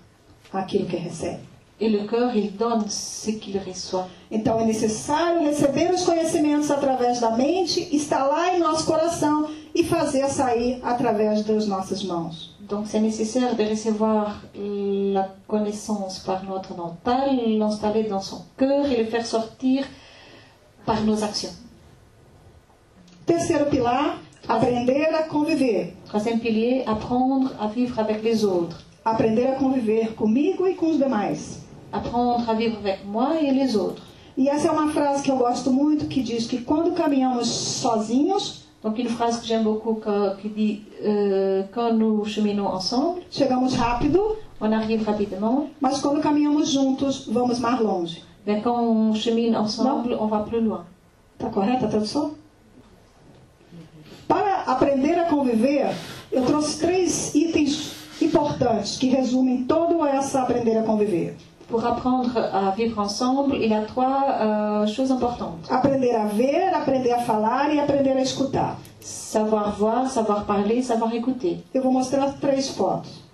aquilo 0.53 0.87
que 0.87 0.97
recebe. 0.97 1.41
et 1.79 1.89
le 1.89 2.07
cœur, 2.07 2.35
il 2.35 2.57
donne 2.57 2.89
ce 2.89 3.31
qu'il 3.33 3.59
reçoit. 3.59 4.07
Então 4.31 4.59
é 4.59 4.65
necessário 4.65 5.43
receber 5.43 5.93
os 5.93 6.05
conhecimentos 6.05 6.71
através 6.71 7.21
da 7.21 7.31
mente, 7.31 7.95
instalar 7.95 8.55
em 8.57 8.61
nosso 8.61 8.87
coração 8.87 9.51
e 9.75 9.85
fazer 9.85 10.27
sair 10.29 10.81
através 10.83 11.45
das 11.45 11.67
nossas 11.67 12.03
mãos. 12.03 12.55
Donc 12.61 12.87
c'est 12.87 13.01
nécessaire 13.01 13.55
de 13.55 13.63
recevoir 13.63 14.43
la 14.55 15.29
connaissance 15.47 16.19
par 16.21 16.43
notre 16.45 16.75
mental, 16.75 17.37
l'installer 17.59 18.05
dans 18.05 18.21
son 18.23 18.43
cœur 18.57 18.87
et 18.87 18.97
le 18.97 19.05
faire 19.05 19.27
sortir 19.27 19.87
par 20.85 21.03
nos 21.03 21.23
actions. 21.23 21.66
Terceiro 23.27 23.67
pilar, 23.67 24.19
aprender 24.49 25.07
a 25.15 25.25
conviver. 25.25 25.95
Troisième 26.07 26.39
pilier, 26.39 26.85
apprendre 26.87 27.51
à 27.61 27.67
vivre 27.67 27.99
avec 27.99 28.23
les 28.23 28.45
autres. 28.45 28.83
Aprender 29.05 29.47
a 29.49 29.53
conviver 29.57 30.15
comigo 30.15 30.67
e 30.67 30.75
com 30.75 30.91
os 30.91 30.99
demais. 30.99 31.61
Apprendre 31.93 32.49
à 32.49 32.55
vivre 32.55 32.79
avec 32.79 33.05
moi 33.05 33.41
et 33.41 33.51
les 33.51 33.75
autres. 33.77 34.03
E 34.37 34.49
essa 34.49 34.69
é 34.69 34.71
uma 34.71 34.89
frase 34.93 35.23
que 35.23 35.31
eu 35.31 35.37
gosto 35.37 35.71
muito 35.73 36.07
que 36.07 36.23
diz 36.23 36.47
que 36.47 36.59
quando 36.59 36.93
caminhamos 36.95 37.49
sozinhos, 37.49 38.65
Donc 38.83 38.99
une 39.01 39.09
phrase 39.09 39.41
que 39.41 39.47
j'aime 39.47 39.65
beaucoup 39.65 39.95
que- 39.97 40.37
qui 40.41 40.49
dit 40.49 40.83
euh, 41.03 41.65
quand 41.75 41.93
nous 41.93 42.25
cheminons 42.27 42.69
ensemble, 42.69 43.21
chegamos 43.33 43.75
rápido, 43.75 44.37
on 44.61 44.71
arrive 44.71 45.03
rapidement, 45.03 45.67
mas 45.81 45.99
quando 46.01 46.21
caminhamos 46.21 46.69
juntos, 46.69 47.27
vamos 47.27 47.59
mais 47.59 47.81
longe. 47.81 48.23
mais 48.47 48.61
quand 48.63 48.79
on 48.79 49.13
chemine 49.15 49.57
ensemble, 49.57 50.15
on 50.21 50.27
va 50.29 50.41
plus 50.41 50.61
loin. 50.61 50.85
Está 51.37 51.49
correta 51.51 51.87
a 51.87 51.89
tradução? 51.89 52.33
Aprender 54.67 55.17
a 55.21 55.27
conviver, 55.27 55.87
eu 56.33 56.43
trouxe 56.43 56.81
três 56.81 57.33
itens 57.37 57.93
importantes 58.21 58.97
que 58.99 59.09
resumem 59.09 59.63
todo 59.63 60.05
essa 60.05 60.43
aprender 60.43 60.77
a 60.77 60.83
conviver. 60.83 61.37
Pour 61.69 61.85
apprendre 61.87 62.37
à 62.37 62.71
vivre 62.71 63.01
ensemble, 63.01 63.55
il 63.57 63.71
y 63.71 63.75
a 63.75 63.83
trois 63.83 64.25
euh, 64.41 64.87
choses 64.89 65.13
importantes. 65.13 65.71
Aprender 65.71 66.17
a 66.17 66.27
ver, 66.27 66.75
aprender 66.75 67.13
a 67.13 67.21
falar 67.21 67.73
e 67.73 67.79
aprender 67.79 68.13
a 68.13 68.21
escutar. 68.21 68.77
Savoir 69.01 69.77
voir, 69.79 70.09
savoir 70.09 70.45
parler, 70.45 70.83
savoir 70.83 71.15
écouter. 71.15 71.59
Eu 71.73 71.83
vou 71.83 71.93
mostrar 71.93 72.33
três 72.41 72.69
fotos 72.69 73.25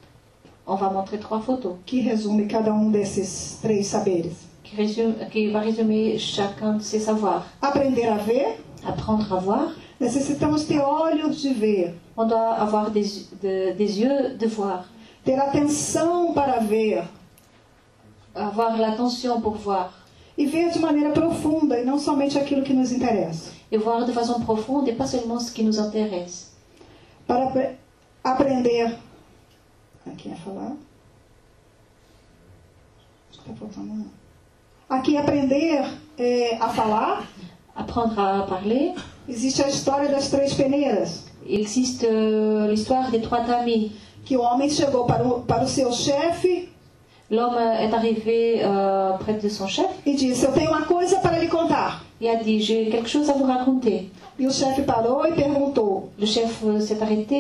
On 0.67 0.77
va 0.77 0.91
montrer 0.91 1.19
trois 1.19 1.41
photos 1.41 1.77
que 1.87 2.01
resumem 2.03 2.47
cada 2.47 2.73
um 2.75 2.91
desses 2.91 3.59
três 3.63 3.87
saberes. 3.87 4.37
qui, 4.63 4.77
résument, 4.77 5.15
qui 5.31 5.51
va 5.51 5.61
résumer 5.61 6.19
chacun 6.19 6.75
de 6.75 6.83
ses 6.83 7.01
savoirs. 7.01 7.47
Aprender 7.61 8.07
a 8.07 8.17
ver, 8.17 8.59
Apprendre 8.85 9.33
à 9.33 9.37
voir, 9.37 9.69
necessitamos 10.03 10.65
ter 10.65 10.81
olhos 10.81 11.41
de 11.43 11.53
ver, 11.55 11.95
on 12.17 12.27
doit 12.27 12.57
avoir 12.61 12.91
des, 12.91 13.29
de- 13.41 13.73
des 13.75 13.99
yeux 14.01 14.37
de 14.37 14.47
voir, 14.47 14.85
ter 15.25 15.39
atenção 15.39 16.33
para 16.35 16.59
ver 16.61 17.05
avoir 18.35 18.77
l'attention 18.79 19.41
pour 19.41 19.55
voir 19.57 19.93
e 20.37 20.47
ver 20.47 20.71
de 20.73 20.79
maneira 20.79 21.11
profunda 21.13 21.79
e 21.79 21.85
não 21.85 21.99
somente 21.99 22.39
aquilo 22.39 22.63
que 22.63 22.73
nos 22.75 22.91
interessa. 22.93 23.53
et 23.71 23.79
voir 23.79 24.05
de 24.05 24.13
façon 24.13 24.41
profonde 24.41 24.89
et 24.91 24.95
pas 24.95 25.07
seulement 25.07 25.41
ce 25.41 25.51
qui 25.51 25.63
nous 25.63 25.79
intéresse. 25.79 26.53
Para 27.27 27.45
apre- 27.47 27.77
aprender. 28.23 28.99
Aqui 30.07 30.31
é 30.31 30.35
falar. 30.37 30.73
Acho 33.31 33.41
que 33.43 33.49
tá 33.49 33.55
faltando. 33.55 34.05
Aqui 34.91 35.17
aprender 35.17 35.83
é, 36.19 36.57
a 36.61 36.69
falar. 36.69 37.27
Apprendre 37.77 38.19
à 38.19 38.43
parler, 38.47 38.93
Existe 39.29 39.63
a 39.63 39.69
história 39.69 40.09
das 40.09 40.29
três 40.31 40.53
peneiras. 40.55 41.25
il 41.47 41.61
existe 41.61 42.05
euh, 42.05 42.69
l'histoire 42.69 43.11
des 43.11 43.21
trois 43.21 43.41
tamis. 43.41 43.93
Que 44.25 44.37
o 44.37 44.43
homem 44.43 44.69
chegou 44.71 45.05
para 45.05 45.27
o, 45.27 45.41
para 45.41 45.65
o 45.65 45.69
seu 45.69 45.91
chefe 45.93 46.69
L'homme 47.31 47.57
est 47.57 47.95
arrivé 47.95 48.61
euh, 48.63 49.13
près 49.19 49.35
de 49.35 49.49
son 49.49 49.67
chef 49.67 49.89
e 50.05 50.15
disse: 50.15 50.45
Eu 50.45 50.53
tenho 50.53 50.71
uma 50.71 50.83
coisa 50.83 51.17
para 51.21 51.39
lhe 51.39 51.49
contar. 51.49 52.05
et 52.21 52.29
a 52.29 52.35
dit 52.37 52.61
J'ai 52.61 52.91
quelque 52.91 53.09
chose 53.09 53.31
à 53.31 53.33
vous 53.33 53.45
raconter. 53.47 54.11
E 54.39 54.47
o 54.47 54.51
chefe 54.53 54.83
parou 54.83 55.25
e 55.27 55.33
perguntou: 55.33 56.11
Le 56.19 56.27
chef 56.27 56.63
euh, 56.65 56.79
s'est 56.81 57.01
arrêté 57.03 57.35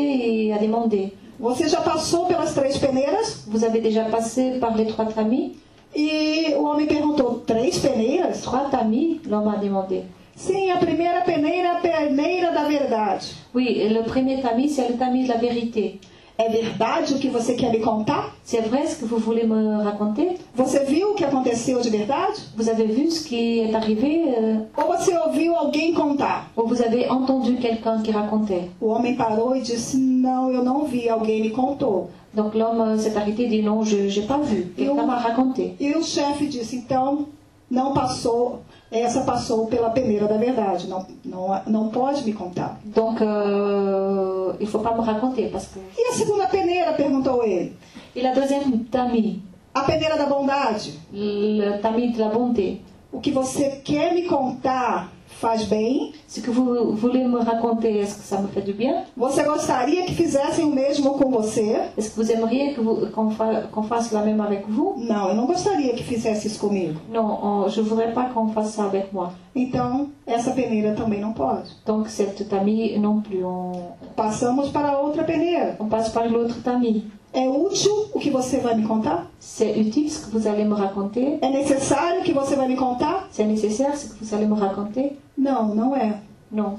et 0.46 0.52
a 0.52 0.58
demandé 0.58 1.12
Você 1.38 1.68
já 1.68 1.80
passou 1.82 2.24
pelas 2.26 2.54
três 2.54 2.78
peneiras? 2.78 3.44
Vous 3.48 3.64
avez 3.64 3.80
déjà 3.80 4.04
passé 4.04 4.58
par 4.60 4.74
les 4.76 4.86
trois 4.86 5.06
tamis? 5.06 5.56
E 5.94 6.54
o 6.56 6.64
homem 6.64 6.86
perguntou: 6.86 7.42
Três 7.46 7.78
peneiras? 7.78 8.40
Trois 8.42 8.70
tamis? 8.70 9.20
L'homme 9.28 9.48
a 9.48 9.56
demandé. 9.56 10.04
Sim, 10.36 10.70
a 10.70 10.78
primeira 10.78 11.20
peneira 11.22 11.72
a 11.72 11.80
peneira 11.80 12.50
da 12.52 12.64
verdade. 12.64 13.34
Oui, 13.54 13.88
le 13.88 14.02
premier 14.02 14.40
tamis, 14.40 14.70
c'est 14.70 14.88
le 14.88 14.96
tamis 14.96 15.24
de 15.24 15.28
la 15.28 15.36
vérité. 15.36 16.00
É 16.38 16.48
verdade 16.48 17.12
o 17.14 17.18
que 17.18 17.28
você 17.28 17.54
quer 17.54 17.70
me 17.70 17.78
contar? 17.80 18.34
C'est 18.42 18.62
vrai 18.62 18.86
ce 18.86 18.96
que 18.96 19.04
vous 19.04 19.18
voulez 19.18 19.46
me 19.46 19.82
raconter 19.84 20.38
Você 20.56 20.82
viu 20.84 21.10
o 21.10 21.14
que 21.14 21.24
aconteceu 21.24 21.80
de 21.82 21.90
verdade? 21.90 22.34
Vous 22.56 22.68
avez 22.70 22.86
vu 22.86 23.10
ce 23.10 23.22
qui 23.28 23.60
est 23.60 23.74
arrivé 23.74 24.24
euh, 24.38 24.56
Ou 24.76 24.96
você 24.96 25.14
ouviu 25.18 25.54
alguém 25.54 25.92
contar? 25.92 26.50
ou 26.56 26.66
vous 26.66 26.80
avez 26.80 27.08
entendu 27.10 27.56
quelqu'un 27.56 28.00
qui 28.02 28.10
racontait 28.10 28.70
O 28.80 28.88
homem 28.88 29.14
parou 29.14 29.54
e 29.54 29.60
disse: 29.60 29.96
Não, 29.98 30.50
eu 30.50 30.64
não 30.64 30.86
vi, 30.86 31.06
alguém 31.08 31.42
me 31.42 31.50
contou. 31.50 32.08
Donc 32.34 32.54
l'homme 32.54 32.80
euh, 32.80 32.98
s'est 32.98 33.14
arrêté 33.14 33.44
et 33.44 33.48
dit 33.48 33.62
non, 33.62 33.82
je 33.84 33.96
n'ai 33.98 34.26
pas 34.26 34.38
vu. 34.38 34.72
Quelqu'un 34.74 35.06
m'a 35.06 35.18
raconté. 35.18 35.74
E 35.78 35.92
o 35.94 36.02
chefe 36.02 36.46
disse: 36.48 36.74
Então, 36.76 37.26
não 37.70 37.92
passou, 37.92 38.60
essa 38.92 39.22
passou 39.22 39.66
pela 39.66 39.90
peneira 39.90 40.26
da 40.28 40.36
verdade, 40.36 40.86
não, 40.86 41.06
não, 41.24 41.62
não 41.66 41.88
pode 41.88 42.22
me 42.24 42.32
contar. 42.34 42.78
Donc 42.84 43.20
euh, 43.22 44.54
il 44.60 44.66
faut 44.66 44.80
pas 44.82 44.94
me 44.94 45.00
raconter 45.02 45.48
parce 45.50 45.66
que... 45.68 45.78
E 45.98 46.08
a 46.08 46.12
segunda 46.12 46.46
peneira? 46.46 46.92
perguntou 46.92 47.42
ele. 47.42 47.72
Et 48.14 48.20
la 48.22 48.32
deuxième 48.34 48.84
tamis, 48.90 49.40
A 49.74 49.82
peneira 49.84 50.16
da 50.16 50.26
bondade. 50.26 50.92
le 51.12 51.78
tamis 51.80 52.12
de 52.12 52.18
la 52.20 52.28
bonté. 52.28 52.80
O 53.10 53.20
que 53.20 53.30
você 53.30 53.80
quer 53.84 54.12
me 54.14 54.22
contar 54.26 55.10
faz 55.42 55.64
bem? 55.64 56.12
Ce 56.28 56.40
que 56.40 56.50
vous 56.50 56.94
voulez 56.94 57.24
me 57.26 57.38
raconter, 57.40 57.98
est-ce 57.98 58.14
que 58.16 58.24
ça 58.24 58.38
me 58.40 58.46
fait 58.48 58.62
du 58.62 58.72
bien 58.72 59.04
Você 59.16 59.42
gostaria 59.42 60.06
que 60.06 60.12
fizessem 60.12 60.64
o 60.64 60.70
mesmo 60.72 61.10
com 61.18 61.30
você? 61.30 61.80
Est-ce 61.98 62.10
que 62.10 62.16
vous 62.22 62.30
aimeriez 62.30 62.74
que 62.74 62.80
vous- 62.80 63.10
qu'on 63.12 63.30
fa- 63.30 63.62
qu'on 63.72 63.82
fasse 63.82 64.12
la 64.12 64.22
même 64.22 64.40
avec 64.40 64.64
vous 64.68 64.94
Não, 64.96 65.30
eu 65.30 65.34
não 65.34 65.46
gostaria 65.46 65.92
que 65.94 66.04
fizesse 66.04 66.46
isso 66.46 66.60
comigo. 66.60 66.94
Non, 67.12 67.26
on- 67.42 67.68
je 67.68 67.80
voudrais 67.82 68.12
pas 68.14 68.26
qu'on 68.32 68.48
fasse 68.48 68.70
ça 68.74 68.84
avec 68.84 69.12
moi. 69.12 69.32
Então, 69.54 70.08
essa 70.26 70.52
peneira 70.52 70.94
também 70.94 71.20
não 71.20 71.32
pode. 71.32 71.68
Donc 71.84 72.08
cette 72.08 72.44
tamis 72.48 72.96
non 72.98 73.20
plus. 73.20 73.44
On, 73.44 73.72
Passamos 74.16 74.70
para 74.70 74.98
outra 75.00 75.24
peneira. 75.24 75.76
on 75.80 75.88
passe 75.88 76.08
par 76.10 76.26
l'autre 76.30 76.62
tamis. 76.62 77.02
É 77.34 77.48
útil 77.48 77.90
o 78.14 78.18
que 78.18 78.28
você 78.30 78.58
vai 78.58 78.74
me 78.76 78.86
contar? 78.86 79.26
C'est 79.40 79.72
utile 79.78 80.10
ce 80.10 80.20
que 80.26 80.30
vous 80.30 80.46
allez 80.46 80.64
me 80.64 80.74
raconter 80.74 81.38
É 81.40 81.48
necessário 81.48 82.20
o 82.20 82.22
que 82.24 82.32
você 82.32 82.54
vai 82.56 82.68
me 82.68 82.76
contar? 82.76 83.26
C'est 83.30 83.46
nécessaire 83.46 83.96
ce 83.96 84.06
que 84.06 84.22
vous 84.22 84.34
allez 84.34 84.44
me 84.46 84.54
raconter 84.54 85.16
Não, 85.36 85.74
não 85.74 85.96
é. 85.96 86.20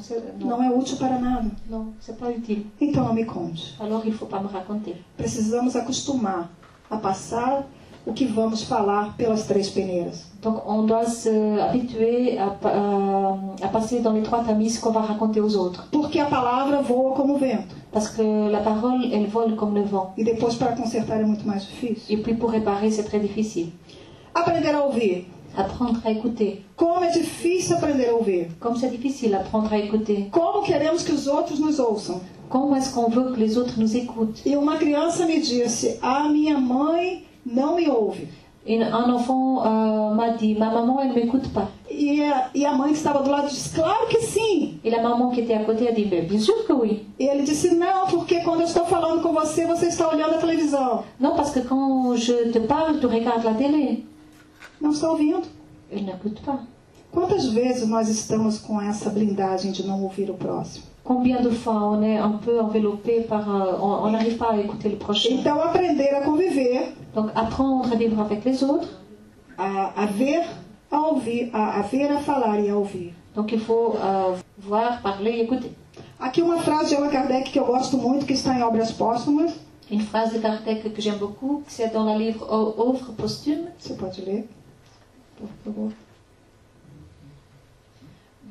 C'est 0.02 0.22
non, 0.40 0.50
Não 0.50 0.62
é 0.64 0.70
útil 0.70 0.98
para 0.98 1.18
nada. 1.18 1.50
non, 1.68 1.94
c'est 2.00 2.16
pas 2.20 2.30
utile. 2.30 2.68
Então 2.80 3.06
não 3.06 3.14
me 3.14 3.26
conte. 3.26 3.74
Alors 3.80 4.06
il 4.06 4.14
faut 4.14 4.28
pas 4.30 4.40
me 4.40 4.48
raconter. 4.48 4.96
Precisamos 5.18 5.76
acostumar 5.76 6.52
a 6.92 6.98
passar 6.98 7.66
o 8.06 8.14
que 8.14 8.26
vamos 8.26 8.64
falar 8.64 9.16
pelas 9.18 9.48
três 9.48 9.70
peneiras. 9.72 10.28
Donc 10.44 10.62
on 10.68 10.84
doit 10.86 11.06
s'habituer 11.06 12.38
à, 12.38 12.48
pa- 12.52 12.70
à- 12.70 13.66
à 13.66 13.68
passer 13.70 14.02
dans 14.02 14.12
les 14.14 14.22
trois 14.22 14.44
tamis 14.44 14.70
ce 14.70 14.80
qu'on 14.80 14.92
va 14.92 15.02
raconter 15.02 15.42
aux 15.42 15.56
autres. 15.58 15.88
Porque 15.92 16.20
a 16.20 16.26
palavra 16.26 16.82
voa 16.82 17.16
como 17.16 17.34
o 17.34 17.38
vento. 17.40 17.74
Parce 17.92 18.10
que 18.10 18.22
la 18.52 18.60
parole, 18.60 19.10
elle 19.12 19.26
vole 19.28 19.56
comme 19.56 19.74
le 19.74 19.84
vent. 19.84 20.14
E 20.18 20.24
depois 20.24 20.54
para 20.56 20.76
consertar 20.76 21.20
é 21.20 21.26
muito 21.26 21.48
mais 21.48 21.64
difícil. 21.66 22.14
Et 22.14 22.22
puis 22.22 22.36
pour 22.36 22.52
réparer, 22.52 22.92
c'est 22.92 23.06
très 23.06 23.20
difficile. 23.20 23.72
Aprender 24.36 24.70
a 24.76 24.86
ouvir. 24.86 25.26
Apprendre 25.56 26.00
à 26.06 26.12
écouter. 26.12 26.62
Como 26.76 27.04
é 27.04 27.10
difícil 27.12 27.76
aprender 27.76 28.10
a 28.10 28.16
ouvir. 28.16 28.48
Comme 28.60 28.76
c'est 28.76 28.90
difficile 28.90 29.36
apprendre 29.36 29.72
à 29.72 29.78
écouter. 29.78 30.30
Como 30.32 30.64
queremos 30.64 31.04
que 31.04 31.12
os 31.12 31.28
outros 31.28 31.60
nos 31.60 31.80
ouçam. 31.80 32.22
Comment 32.50 32.76
est-ce 32.76 32.94
qu'on 32.94 33.10
veut 33.10 33.32
que 33.34 33.40
les 33.40 33.58
autres 33.58 33.80
nous 33.80 33.96
écoutent 33.96 34.42
E 34.46 34.56
uma 34.58 34.78
criança 34.78 35.26
me 35.26 35.40
disse: 35.40 35.98
A 36.02 36.28
minha 36.30 36.58
mãe 36.60 37.24
não 37.46 37.76
me 37.76 37.88
ouve. 37.90 38.28
Une- 38.66 38.84
Un 38.84 39.12
enfant 39.14 39.62
euh, 39.66 40.14
m'a 40.16 40.30
dit, 40.38 40.56
ma 40.56 40.70
maman, 40.72 41.02
elle 41.02 41.14
m'écoute 41.14 41.50
pas. 41.54 41.68
E 41.92 42.24
a, 42.24 42.50
e 42.56 42.66
a 42.66 42.72
mãe 42.74 42.92
que 42.92 42.98
estava 42.98 43.22
do 43.22 43.30
lado 43.30 43.48
disse: 43.50 43.74
Claro 43.76 44.08
que 44.08 44.22
sim. 44.22 44.80
Et 44.84 44.90
la 44.90 45.02
maman 45.02 45.30
qui 45.32 45.42
était 45.42 45.54
à 45.54 45.64
côté 45.66 45.88
a 45.88 45.92
dit, 45.92 46.06
bien 46.06 46.40
sûr 46.40 46.66
que 46.66 46.74
oui. 46.74 47.06
E 47.20 47.26
ele 47.26 47.44
disse: 47.44 47.76
Não, 47.76 48.08
porque 48.10 48.40
quando 48.42 48.62
eu 48.62 48.68
estou 48.68 48.86
falando 48.86 49.22
com 49.22 49.34
você, 49.34 49.66
você 49.66 49.88
está 49.88 50.08
olhando 50.10 50.36
a 50.36 50.38
televisão. 50.38 51.04
Non, 51.20 51.36
parce 51.36 51.52
que 51.52 51.60
quand 51.62 52.16
je 52.16 52.52
te 52.52 52.60
parle, 52.62 53.00
tu 53.00 53.08
regardes 53.08 53.44
la 53.44 53.54
télé. 53.54 54.04
Não 54.84 54.92
está 54.92 55.10
ouvindo. 55.10 55.48
Elle 55.90 56.04
n'écoute 56.04 56.42
pas. 56.44 56.60
Quantas 57.12 57.46
vezes 57.48 57.88
nós 57.88 58.10
estamos 58.10 58.58
com 58.60 58.82
essa 58.82 59.10
blindagem 59.10 59.72
de 59.72 59.88
não 59.88 60.04
ouvir 60.04 60.30
o 60.30 60.34
próximo? 60.34 60.86
Combien 61.04 61.42
de 61.42 61.50
fois 61.52 61.76
on 61.94 62.04
est 62.04 62.18
un 62.18 62.38
peu 62.38 62.60
enveloppé 62.62 63.22
par... 63.22 63.48
euh, 63.50 63.78
on 63.82 64.12
n'arrive 64.12 64.38
pas 64.38 64.52
à 64.52 64.58
écouter 64.60 64.90
le 64.90 64.98
prochain. 64.98 65.30
Então, 65.32 65.62
aprender 65.62 66.10
a 66.10 66.22
conviver, 66.22 66.94
Donc 67.16 67.30
apprendre 67.36 67.92
à 67.92 67.96
vivre 67.96 68.20
avec 68.22 68.44
les 68.46 68.62
autres. 68.64 68.90
a, 69.58 70.04
a 70.04 70.06
ver, 70.06 70.44
a 70.92 71.00
ouvir, 71.12 71.50
a, 71.54 71.80
a 71.80 71.82
ver, 71.84 72.12
a 72.12 72.20
falar 72.20 72.60
e 72.60 72.70
a 72.70 72.76
ouvir. 72.78 73.14
Donc 73.36 73.52
il 73.54 73.60
faut 73.60 73.96
euh, 73.96 74.36
voir, 74.58 75.02
parler 75.02 75.42
écouter. 75.42 75.72
Aqui 76.20 76.42
uma 76.42 76.58
frase 76.60 76.90
de 76.90 76.96
Allan 76.96 77.10
Kardec 77.10 77.52
que 77.52 77.60
eu 77.60 77.66
gosto 77.66 77.98
muito, 77.98 78.26
que 78.26 78.34
está 78.34 78.54
em 78.58 78.64
Obras 78.64 78.92
Póstumas. 78.92 79.54
Une 79.92 80.02
phrase 80.02 80.34
de 80.34 80.40
Kardec 80.40 80.94
que 80.94 81.02
j'aime 81.02 81.18
beaucoup, 81.20 81.64
c'est 81.68 81.94
dans 81.94 82.06
le 82.06 82.18
livre 82.18 82.46
Œuvres 82.52 83.12
posthumes. 83.16 83.68
Você 83.78 83.94
pode 83.96 84.18
ler? 84.26 84.48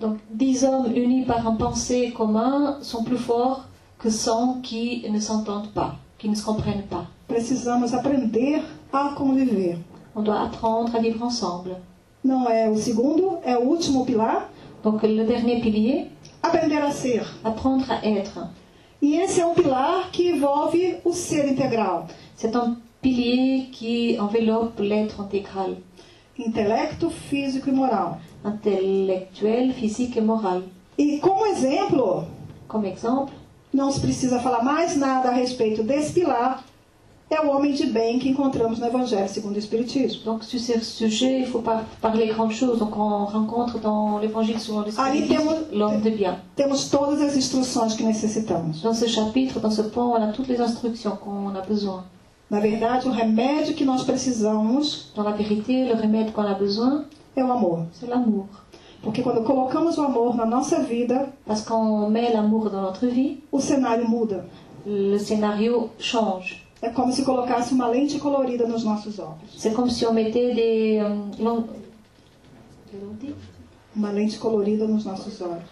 Donc, 0.00 0.18
dix 0.30 0.64
hommes 0.64 0.92
unis 0.94 1.24
par 1.24 1.46
un 1.46 1.54
pensée 1.54 2.12
commun 2.12 2.78
sont 2.82 3.04
plus 3.04 3.18
forts 3.18 3.66
que 3.98 4.10
cent 4.10 4.60
qui 4.62 5.04
ne 5.08 5.20
s'entendent 5.20 5.70
pas, 5.72 5.94
qui 6.18 6.28
ne 6.28 6.34
se 6.34 6.44
comprennent 6.44 6.86
pas. 6.90 7.06
Precisamos 7.28 7.94
aprender 7.94 8.60
a 8.92 9.14
conviver. 9.16 9.78
On 10.14 10.22
doit 10.22 10.40
apprendre 10.40 10.94
à 10.96 10.98
vivre 10.98 11.22
ensemble. 11.24 11.76
Não 12.24 12.48
é 12.48 12.68
o 12.68 12.76
segundo, 12.76 13.38
é 13.44 13.56
o 13.56 13.62
último 13.62 14.04
pilar. 14.04 14.48
Donc, 14.82 15.02
le 15.02 15.24
dernier 15.24 15.60
pilier, 15.60 16.10
Aprender 16.42 16.82
a 16.82 16.90
ser. 16.90 17.22
apprendre 17.44 17.90
à 17.90 18.04
être. 18.04 18.48
E 19.00 19.16
esse 19.16 19.40
é 19.40 19.46
um 19.46 19.54
pilar 19.54 20.10
que 20.10 20.32
envolve 20.32 20.96
o 21.04 21.12
ser 21.12 21.48
integral. 21.48 22.06
C'est 22.36 22.54
un 22.56 22.76
pilier 23.00 23.68
qui 23.72 24.16
enveloppe 24.18 24.80
l'être 24.80 25.20
intégral, 25.20 25.76
Intelecto, 26.38 27.10
físico 27.10 27.68
e 27.68 27.72
moral. 27.72 28.20
intellectuel, 28.44 29.72
physique 29.72 30.18
et 30.18 30.22
moral. 30.22 30.62
E 30.98 31.18
como 31.20 31.46
exemplo, 31.46 32.26
Comme 32.68 32.88
exemple, 32.88 33.34
não 33.72 33.90
se 33.92 34.00
precisa 34.00 34.40
falar 34.40 34.64
mais 34.64 34.96
nada 34.96 35.28
a 35.28 35.32
respeito 35.32 35.82
desse 35.82 36.12
pilar, 36.14 36.64
é 37.30 37.40
o 37.40 37.50
homem 37.50 37.72
de 37.72 37.86
bem 37.86 38.18
que 38.18 38.28
encontramos 38.28 38.78
no 38.78 38.86
Evangelho 38.86 39.28
segundo 39.28 39.56
o 39.56 39.58
Espiritismo. 39.58 40.22
donc 40.24 40.42
sur 40.44 40.58
ce 40.60 40.80
sujet, 40.80 41.40
il 41.40 41.46
faut 41.46 41.62
pas 41.62 41.84
parler 42.00 42.26
grandes 42.28 42.52
choses. 42.54 42.78
Donc, 42.78 42.96
on 42.96 43.24
rencontre 43.26 43.78
dans 43.78 44.18
l'évangile 44.18 44.58
selon 44.58 44.80
le 44.80 44.88
Ali 44.98 45.22
Spiritisme 45.24 45.36
temos, 45.36 45.58
l'homme 45.72 46.00
de 46.00 46.10
bien. 46.10 46.38
temos 46.56 46.90
todas 46.90 47.20
as 47.22 47.36
instruções 47.36 47.94
que 47.94 48.02
necessitamos. 48.02 48.82
Dans 48.82 48.94
ce 48.94 49.06
chapitre, 49.06 49.60
dans 49.60 49.70
ce 49.70 49.82
point, 49.82 50.06
on 50.06 50.22
a 50.22 50.32
toutes 50.32 50.48
les 50.48 50.60
instructions 50.60 51.16
qu'on 51.16 51.54
a 51.54 51.60
besoin. 51.62 52.04
Na 52.52 52.60
verdade, 52.60 53.08
o 53.08 53.10
remédio 53.10 53.74
que 53.74 53.84
nós 53.84 54.04
precisamos 54.04 55.10
Dans 55.16 55.24
la 55.24 55.32
vérité, 55.32 55.86
le 55.88 55.94
remède 55.94 56.32
qu'on 56.32 56.42
a 56.46 56.54
besoin, 56.54 57.04
é 57.34 57.42
o 57.42 57.50
amor. 57.50 57.86
c'est 57.94 58.06
l'amour. 58.08 58.46
Porque 59.02 59.22
quando 59.22 59.42
colocamos 59.42 59.96
o 59.98 60.02
amor 60.02 60.36
na 60.36 60.44
nossa 60.46 60.78
vida, 60.82 61.28
Parce 61.46 61.62
qu'on 61.64 62.10
met 62.10 62.30
l'amour 62.32 62.68
dans 62.70 62.82
notre 62.82 63.06
vie, 63.06 63.38
o 63.50 63.58
cenário 63.58 64.06
muda. 64.08 64.44
le 64.86 65.18
scénario 65.18 65.88
change. 65.98 66.60
É 66.82 66.90
como 66.90 67.12
se 67.12 67.22
colocasse 67.24 67.72
uma 67.72 67.88
lente 67.88 68.18
colorida 68.18 68.66
nos 68.66 68.84
nossos 68.84 69.18
olhos. 69.18 69.50
C'est 69.56 69.72
comme 69.72 69.88
si 69.90 70.04
on 70.04 70.12
mettait 70.12 70.52
des... 70.54 70.98
euh, 71.00 71.16
len- 71.38 71.64
Uma 73.96 74.10
lente 74.12 74.38
colorida 74.38 74.86
nos 74.86 75.04
nossos 75.04 75.40
olhos. 75.40 75.62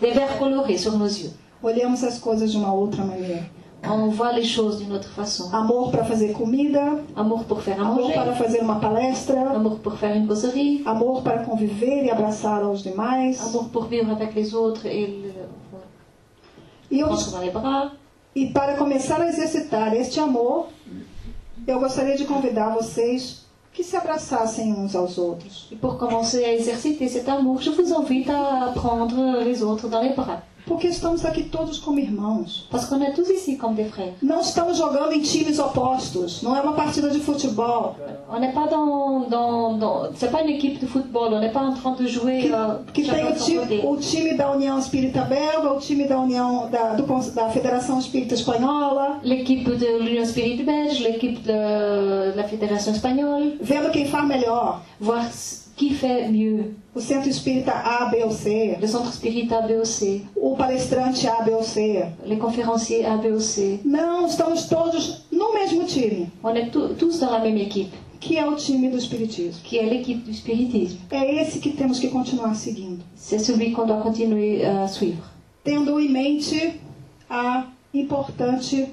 des 0.00 0.12
verres 0.12 0.38
colorés 0.38 0.78
sur 0.78 0.96
nos 0.98 1.08
yeux. 1.18 1.32
Olhamos 1.62 2.02
as 2.04 2.18
coisas 2.18 2.50
de 2.52 2.56
uma 2.58 2.72
outra 2.72 3.04
maneira. 3.04 3.44
On 3.88 4.08
voit 4.08 4.32
les 4.32 4.44
choses 4.44 4.78
d'une 4.78 4.92
autre 4.92 5.08
façon. 5.10 5.52
Amor 5.52 5.90
para 5.90 6.04
fazer 6.04 6.32
comida, 6.32 6.98
Amour 7.16 7.44
pour 7.44 7.62
faire 7.62 7.80
à 7.80 7.86
amor 7.86 8.02
manger, 8.02 8.14
para 8.14 8.32
fazer 8.34 8.60
uma 8.60 8.78
palestra, 8.78 9.50
amour 9.50 9.78
pour 9.78 9.94
faire 9.94 10.14
une 10.14 10.26
causerie, 10.26 10.82
amor 10.86 11.22
para 11.22 11.44
conviver 11.44 12.04
e 12.04 12.10
abraçar 12.10 12.62
aos 12.62 12.82
demais. 12.82 13.40
amour 13.40 13.68
pour 13.70 13.84
vivre 13.86 14.10
avec 14.12 14.34
les 14.34 14.54
autres 14.54 14.86
et 14.86 15.06
le 15.06 15.32
E, 16.90 16.98
eu, 16.98 17.06
e 18.34 18.46
para 18.52 18.76
começar 18.76 19.20
a 19.20 19.28
exercitar 19.28 19.94
este 19.94 20.18
amor, 20.18 20.68
eu 21.66 21.78
gostaria 21.78 22.16
de 22.16 22.24
convidar 22.24 22.74
vocês 22.74 23.46
que 23.72 23.84
se 23.84 23.96
abraçassem 23.96 24.72
uns 24.72 24.96
aos 24.96 25.16
outros. 25.16 25.68
Et 25.70 25.76
pour 25.76 25.96
commencer 25.96 26.44
à 26.44 26.52
exercer 26.52 26.96
cet 27.08 27.28
amour, 27.28 27.60
je 27.60 27.70
vous 27.70 27.94
invite 27.94 28.28
à 28.28 28.72
prendre 28.74 29.40
les 29.44 29.62
autres 29.62 29.88
dans 29.88 30.02
les 30.02 30.14
bras. 30.14 30.42
Porque 30.70 30.86
estamos 30.86 31.24
aqui 31.24 31.42
todos 31.42 31.80
como 31.80 31.98
irmãos. 31.98 32.68
Parce 32.70 32.86
qu'on 32.86 33.02
est 33.02 33.12
tous 33.12 33.28
ici 33.28 33.56
comme 33.56 33.74
des 33.74 33.88
frères. 33.88 34.14
Não 34.22 34.40
estamos 34.40 34.76
jogando 34.78 35.12
em 35.12 35.20
times 35.20 35.58
opostos. 35.58 36.42
Não 36.42 36.56
é 36.56 36.60
uma 36.60 36.74
partida 36.74 37.10
de 37.10 37.18
futebol. 37.18 37.96
On 38.32 38.38
n'est 38.38 38.52
pas 38.52 38.68
dans. 38.68 39.28
dans, 39.28 39.76
dans 39.76 40.12
c'est 40.14 40.30
pas 40.30 40.42
une 40.42 40.50
équipe 40.50 40.78
de 40.80 40.86
football, 40.86 41.34
on 41.34 41.40
n'est 41.40 41.52
pas 41.52 41.62
en 41.62 41.74
train 41.74 41.96
de 41.96 42.06
jouer. 42.06 42.42
Que, 42.42 42.52
euh, 42.52 42.76
que 42.94 43.02
tem 43.02 43.24
o 43.24 43.32
de 43.32 43.38
time, 43.40 43.80
o 43.84 43.96
time 43.96 44.36
da 44.36 44.52
União 44.52 44.78
Espírita 44.78 45.22
Belga, 45.22 45.72
o 45.72 45.80
time 45.80 46.06
da 46.06 46.20
União 46.20 46.68
da, 46.70 46.94
do 46.94 47.04
da 47.34 47.48
Federação 47.48 47.98
Espírita 47.98 48.34
Espanhola, 48.34 49.18
L'équipe 49.24 49.64
de 49.64 49.98
l'Union 49.98 50.24
Spirit 50.24 50.62
belge, 50.62 51.00
l'équipe 51.00 51.42
de 51.42 52.36
la 52.36 52.44
Fédération 52.44 52.92
espagnole, 52.92 53.58
vendo 53.60 53.90
quem 53.90 54.06
faz 54.06 54.24
melhor. 54.24 54.80
voir 55.00 55.26
qui 55.80 55.94
fait 55.94 56.28
mieux. 56.28 56.74
O 56.94 57.00
Centro 57.00 57.30
Espírita 57.30 57.72
A, 57.72 58.10
B 58.10 58.16
ou 58.26 58.30
C, 58.32 58.76
Le 58.78 58.86
centre 58.86 59.12
spirit 59.14 59.48
A, 59.50 59.62
B 59.62 59.78
ou 59.80 59.84
C, 59.86 60.20
o 60.36 60.54
palestrante 60.54 61.26
A, 61.26 61.42
B 61.42 61.52
ou 61.58 61.62
C. 61.62 62.04
les 62.26 62.36
conférenciers 62.36 63.06
A, 63.06 63.16
B 63.16 63.28
ou 63.32 63.40
C. 63.40 63.80
Não, 63.84 64.26
estamos 64.26 64.66
todos 64.68 65.22
no 65.32 65.54
mesmo 65.54 65.84
time, 65.86 66.26
On 66.42 66.54
est 66.54 66.70
tous- 66.70 67.18
dans 67.20 67.30
la 67.30 67.38
même 67.38 67.56
équipe, 67.56 67.92
que 68.20 68.36
é 68.36 68.46
o 68.46 68.56
time 68.56 68.90
do 68.90 68.98
Espiritismo. 68.98 69.60
qui 69.64 69.78
est 69.78 69.86
l'équipe 69.88 70.22
du 70.24 70.34
spiritisme. 70.34 70.98
É 71.10 71.40
esse 71.42 71.58
que 71.60 71.70
temos 71.70 71.98
que 71.98 72.08
continuar 72.08 72.54
seguindo, 72.54 73.02
C'est 73.16 73.38
celui 73.38 73.72
qu'on 73.72 73.86
doit 73.86 74.02
continuer 74.02 74.62
à 74.66 74.86
suivre. 74.86 75.22
tendo 75.64 75.98
em 75.98 76.10
mente 76.10 76.74
a 77.30 77.68
importante 77.94 78.86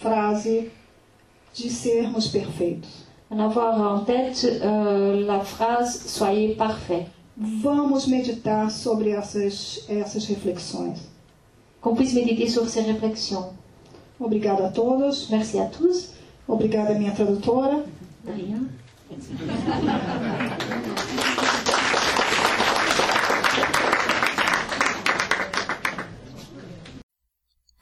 frase 0.00 0.68
de 1.54 1.70
sermos 1.70 2.26
perfeitos. 2.28 3.05
En 3.30 3.38
avoir 3.40 3.80
en 3.80 4.00
tête 4.00 4.46
euh, 4.62 5.26
la 5.26 5.40
phrase 5.40 6.06
Soyez 6.06 6.54
parfaits. 6.54 7.06
Vamos 7.36 8.06
meditar 8.08 8.70
sobre 8.70 9.08
essas, 9.08 9.80
essas 9.88 10.26
reflexões. 10.28 10.94
Qu'on 11.80 11.94
puisse 11.94 12.14
méditer 12.14 12.48
sur 12.48 12.68
ces 12.68 12.82
réflexions. 12.82 13.46
Obrigada 14.18 14.66
a 14.66 14.70
todos. 14.70 15.28
Merci 15.30 15.58
à 15.58 15.66
tous. 15.66 16.12
Obrigada, 16.48 16.94
minha 16.94 17.12
tradutora. 17.12 17.82
Rien. 18.26 18.62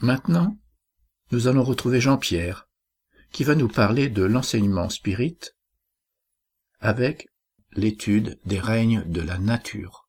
Maintenant, 0.00 0.56
nous 1.32 1.48
allons 1.48 1.62
retrouver 1.62 2.00
Jean-Pierre, 2.00 2.68
qui 3.34 3.42
va 3.42 3.56
nous 3.56 3.66
parler 3.66 4.08
de 4.08 4.22
l'enseignement 4.22 4.88
spirit 4.88 5.36
avec 6.80 7.28
l'étude 7.72 8.38
des 8.44 8.60
règnes 8.60 9.02
de 9.06 9.20
la 9.20 9.38
nature. 9.38 10.06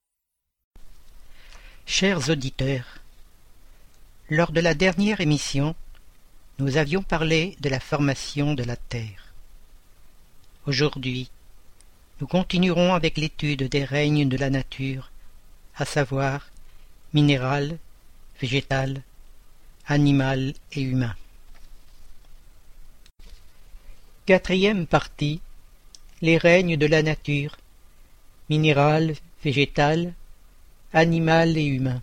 Chers 1.88 2.30
auditeurs, 2.30 2.99
lors 4.30 4.52
de 4.52 4.61
la 4.61 4.76
dernière 4.76 5.22
émission, 5.22 5.76
nous 6.60 6.77
avions 6.77 7.02
parlé 7.02 7.57
de 7.61 7.69
la 7.69 7.80
formation 7.80 8.53
de 8.53 8.64
la 8.64 8.76
Terre. 8.76 9.34
Aujourd'hui, 10.68 11.31
nous 12.22 12.27
continuerons 12.27 12.93
avec 12.93 13.18
l'étude 13.18 13.64
des 13.64 13.85
règnes 13.85 14.30
de 14.30 14.38
la 14.38 14.52
nature, 14.52 15.11
à 15.77 15.85
savoir 15.85 16.52
minéral, 17.11 17.80
végétal, 18.39 19.02
animal 19.88 20.53
et 20.73 20.81
humain. 20.81 21.15
Quatrième 24.26 24.88
partie 24.88 25.39
Les 26.23 26.39
règnes 26.39 26.77
de 26.77 26.88
la 26.88 27.03
nature, 27.03 27.57
minéral, 28.49 29.14
végétal, 29.43 30.15
animal 30.93 31.60
et 31.60 31.65
humain. 31.65 32.02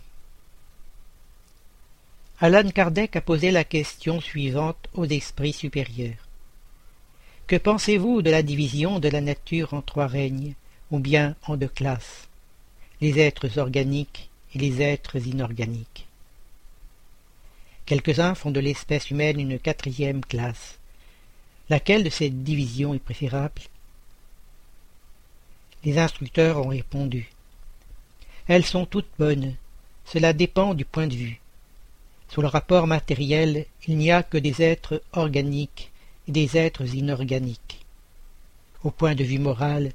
Alan 2.39 2.69
Kardec 2.69 3.17
a 3.17 3.21
posé 3.21 3.51
la 3.51 3.65
question 3.65 4.21
suivante 4.21 4.87
aux 4.93 5.03
esprits 5.03 5.51
supérieurs. 5.51 6.29
Que 7.45 7.57
pensez-vous 7.57 8.21
de 8.21 8.29
la 8.29 8.41
division 8.41 9.01
de 9.01 9.09
la 9.09 9.19
nature 9.19 9.73
en 9.73 9.81
trois 9.81 10.07
règnes, 10.07 10.53
ou 10.91 10.99
bien 10.99 11.35
en 11.45 11.57
deux 11.57 11.67
classes, 11.67 12.29
les 13.01 13.19
êtres 13.19 13.57
organiques 13.59 14.29
et 14.55 14.59
les 14.59 14.81
êtres 14.81 15.27
inorganiques? 15.27 16.07
Quelques-uns 17.85 18.33
font 18.33 18.51
de 18.51 18.61
l'espèce 18.61 19.11
humaine 19.11 19.41
une 19.41 19.59
quatrième 19.59 20.23
classe. 20.23 20.79
Laquelle 21.73 22.03
de 22.03 22.11
ces 22.11 22.29
divisions 22.29 22.93
est 22.93 22.99
préférable? 22.99 23.63
Les 25.83 25.97
instructeurs 25.97 26.59
ont 26.63 26.67
répondu. 26.67 27.31
Elles 28.47 28.63
sont 28.63 28.85
toutes 28.85 29.09
bonnes. 29.17 29.55
Cela 30.05 30.33
dépend 30.33 30.75
du 30.75 30.85
point 30.85 31.07
de 31.07 31.15
vue. 31.15 31.41
Sous 32.29 32.43
le 32.43 32.47
rapport 32.47 32.85
matériel, 32.85 33.65
il 33.87 33.97
n'y 33.97 34.11
a 34.11 34.21
que 34.21 34.37
des 34.37 34.61
êtres 34.61 35.01
organiques 35.13 35.91
et 36.27 36.31
des 36.31 36.57
êtres 36.57 36.93
inorganiques. 36.93 37.83
Au 38.83 38.91
point 38.91 39.15
de 39.15 39.23
vue 39.23 39.39
moral, 39.39 39.93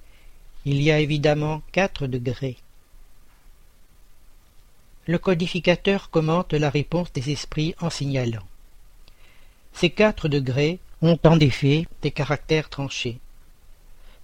il 0.65 0.83
y 0.83 0.91
a 0.91 0.99
évidemment 0.99 1.63
quatre 1.71 2.09
degrés. 2.09 2.57
Le 5.07 5.19
codificateur 5.19 6.11
commente 6.11 6.55
la 6.55 6.71
réponse 6.71 7.13
des 7.13 7.31
esprits 7.31 7.77
en 7.81 7.89
signalant. 7.89 8.49
Ces 9.73 9.91
quatre 9.91 10.27
degrés 10.27 10.81
ont 11.03 11.19
en 11.25 11.39
effet 11.39 11.87
des 12.03 12.11
caractères 12.11 12.69
tranchés, 12.69 13.19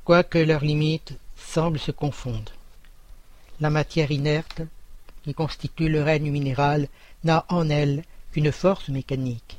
quoique 0.04 0.38
leurs 0.38 0.64
limites 0.64 1.14
semblent 1.36 1.78
se 1.78 1.92
confondre. 1.92 2.52
La 3.60 3.70
matière 3.70 4.10
inerte, 4.10 4.62
qui 5.22 5.34
constitue 5.34 5.88
le 5.88 6.02
règne 6.02 6.30
minéral, 6.30 6.88
n'a 7.22 7.46
en 7.48 7.68
elle 7.70 8.02
qu'une 8.32 8.52
force 8.52 8.88
mécanique. 8.88 9.58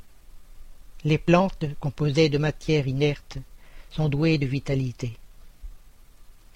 Les 1.04 1.18
plantes 1.18 1.66
composées 1.80 2.30
de 2.30 2.38
matière 2.38 2.88
inerte 2.88 3.38
sont 3.92 4.10
douées 4.10 4.38
de 4.38 4.46
vitalité. 4.46 5.18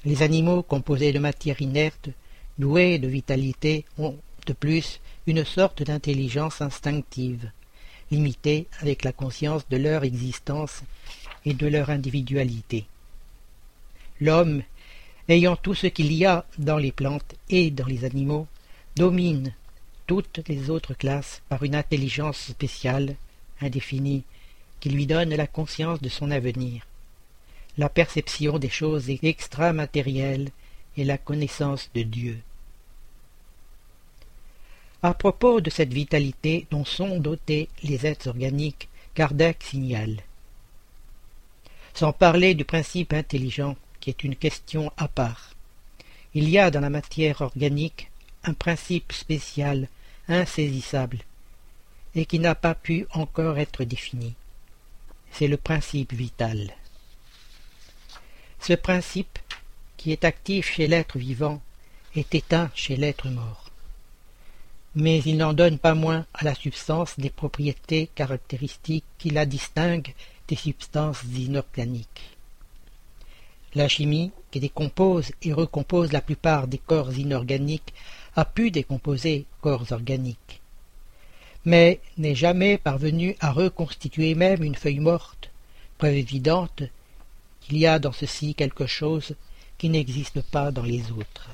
Les 0.06 0.22
animaux 0.22 0.64
composés 0.64 1.14
de 1.14 1.20
matière 1.20 1.62
inerte, 1.62 2.10
doués 2.58 3.00
de 3.00 3.08
vitalité, 3.08 3.86
ont 3.98 4.18
de 4.46 4.54
plus 4.54 5.00
une 5.28 5.46
sorte 5.46 5.84
d'intelligence 5.84 6.62
instinctive, 6.62 7.52
limitée 8.12 8.68
avec 8.82 9.04
la 9.04 9.12
conscience 9.12 9.68
de 9.70 9.78
leur 9.78 10.04
existence 10.04 10.84
et 11.46 11.54
de 11.54 11.68
leur 11.68 11.90
individualité. 11.90 12.86
L'homme, 14.22 14.64
ayant 15.28 15.56
tout 15.56 15.76
ce 15.76 15.88
qu'il 15.88 16.12
y 16.12 16.26
a 16.26 16.46
dans 16.58 16.78
les 16.78 16.92
plantes 16.92 17.36
et 17.50 17.72
dans 17.72 17.86
les 17.86 18.04
animaux, 18.06 18.48
domine 18.96 19.54
toutes 20.08 20.42
les 20.48 20.70
autres 20.70 20.94
classes 20.94 21.42
par 21.50 21.64
une 21.64 21.76
intelligence 21.76 22.40
spéciale, 22.40 23.16
indéfinie, 23.62 24.24
qui 24.80 24.90
lui 24.90 25.06
donne 25.06 25.36
la 25.36 25.48
conscience 25.48 26.02
de 26.02 26.10
son 26.10 26.32
avenir, 26.32 26.88
la 27.78 27.90
perception 27.90 28.58
des 28.58 28.70
choses 28.70 29.10
extramatérielles 29.10 30.50
et 30.98 31.04
la 31.04 31.18
connaissance 31.18 31.90
de 31.94 32.02
Dieu. 32.02 32.40
À 35.02 35.14
propos 35.14 35.62
de 35.62 35.70
cette 35.70 35.94
vitalité 35.94 36.68
dont 36.72 36.84
sont 36.84 37.20
dotés 37.20 37.70
les 37.84 38.06
êtres 38.06 38.28
organiques, 38.28 38.90
Kardec 39.14 39.64
signale. 39.64 40.18
Sans 41.94 42.12
parler 42.12 42.54
du 42.54 42.66
principe 42.66 43.14
intelligent, 43.14 43.78
qui 44.02 44.10
est 44.10 44.26
une 44.26 44.36
question 44.36 44.92
à 44.98 45.08
part. 45.08 45.56
Il 46.34 46.50
y 46.50 46.60
a 46.60 46.70
dans 46.70 46.82
la 46.82 46.90
matière 46.90 47.40
organique 47.40 48.12
un 48.44 48.54
principe 48.54 49.14
spécial, 49.14 49.88
insaisissable, 50.28 51.20
et 52.14 52.26
qui 52.26 52.40
n'a 52.40 52.56
pas 52.56 52.76
pu 52.76 53.08
encore 53.14 53.58
être 53.58 53.86
défini. 53.86 54.34
C'est 55.32 55.48
le 55.48 55.58
principe 55.58 56.12
vital. 56.12 56.74
Ce 58.60 58.74
principe, 58.74 59.40
qui 59.96 60.12
est 60.12 60.26
actif 60.26 60.74
chez 60.74 60.88
l'être 60.88 61.18
vivant, 61.18 61.62
est 62.16 62.36
éteint 62.36 62.70
chez 62.76 62.98
l'être 62.98 63.30
mort. 63.30 63.69
Mais 64.96 65.20
il 65.20 65.38
n'en 65.38 65.54
donne 65.54 65.78
pas 65.78 65.94
moins 65.94 66.26
à 66.34 66.44
la 66.44 66.56
substance 66.56 67.20
des 67.20 67.30
propriétés 67.30 68.10
caractéristiques 68.16 69.06
qui 69.18 69.30
la 69.30 69.46
distinguent 69.46 70.14
des 70.48 70.56
substances 70.56 71.24
inorganiques. 71.36 72.38
La 73.76 73.88
chimie, 73.88 74.32
qui 74.50 74.60
décompose 74.60 75.32
et 75.44 75.54
recompose 75.54 76.12
la 76.12 76.22
plupart 76.22 76.68
des 76.68 76.80
corps 76.80 77.14
inorganiques, 77.14 77.94
a 78.36 78.46
pu 78.46 78.72
décomposer 78.72 79.46
corps 79.62 79.92
organiques, 79.92 80.62
mais 81.66 82.00
n'est 82.18 82.36
jamais 82.36 82.78
parvenue 82.78 83.36
à 83.40 83.52
reconstituer 83.52 84.34
même 84.34 84.64
une 84.64 84.76
feuille 84.76 85.00
morte, 85.00 85.52
preuve 86.00 86.16
évidente 86.16 86.84
qu'il 87.62 87.78
y 87.78 87.86
a 87.86 88.00
dans 88.00 88.12
ceci 88.12 88.56
quelque 88.56 88.88
chose 88.88 89.36
qui 89.78 89.90
n'existe 89.90 90.42
pas 90.42 90.72
dans 90.72 90.84
les 90.84 91.12
autres. 91.12 91.50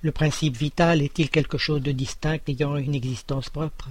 Le 0.00 0.12
principe 0.12 0.56
vital 0.56 1.02
est-il 1.02 1.28
quelque 1.28 1.58
chose 1.58 1.82
de 1.82 1.90
distinct 1.90 2.38
ayant 2.48 2.76
une 2.76 2.94
existence 2.94 3.50
propre? 3.50 3.88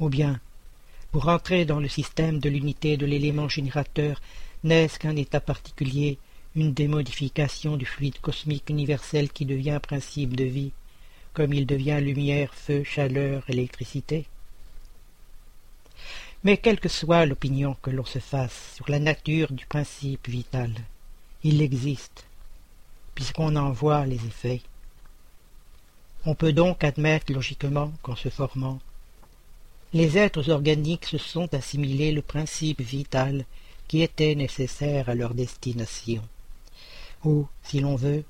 Ou 0.00 0.10
bien, 0.10 0.38
pour 1.12 1.28
entrer 1.28 1.64
dans 1.64 1.80
le 1.80 1.88
système 1.88 2.38
de 2.40 2.50
l'unité 2.50 2.96
de 2.96 3.06
l'élément 3.06 3.48
générateur, 3.48 4.20
n'est-ce 4.62 4.98
qu'un 4.98 5.16
état 5.16 5.40
particulier, 5.40 6.18
une 6.54 6.74
démodification 6.74 7.76
du 7.76 7.86
fluide 7.86 8.18
cosmique 8.20 8.68
universel 8.68 9.30
qui 9.30 9.46
devient 9.46 9.80
principe 9.82 10.36
de 10.36 10.44
vie, 10.44 10.72
comme 11.32 11.54
il 11.54 11.64
devient 11.64 12.00
lumière, 12.02 12.54
feu, 12.54 12.84
chaleur, 12.84 13.42
électricité? 13.48 14.26
Mais 16.44 16.58
quelle 16.58 16.80
que 16.80 16.88
soit 16.88 17.26
l'opinion 17.26 17.76
que 17.82 17.90
l'on 17.90 18.04
se 18.04 18.18
fasse 18.18 18.74
sur 18.74 18.90
la 18.90 18.98
nature 18.98 19.52
du 19.52 19.64
principe 19.66 20.28
vital, 20.28 20.72
il 21.44 21.62
existe, 21.62 22.26
puisqu'on 23.14 23.56
en 23.56 23.70
voit 23.70 24.06
les 24.06 24.24
effets. 24.26 24.62
On 26.26 26.34
peut 26.34 26.52
donc 26.52 26.84
admettre 26.84 27.32
logiquement 27.32 27.92
qu'en 28.02 28.16
se 28.16 28.28
formant, 28.28 28.78
les 29.92 30.18
êtres 30.18 30.50
organiques 30.50 31.06
se 31.06 31.18
sont 31.18 31.52
assimilés 31.54 32.12
le 32.12 32.22
principe 32.22 32.80
vital 32.80 33.44
qui 33.88 34.02
était 34.02 34.36
nécessaire 34.36 35.08
à 35.08 35.14
leur 35.14 35.34
destination. 35.34 36.22
Ou, 37.24 37.48
si 37.62 37.80
l'on 37.80 37.96
veut, 37.96 38.24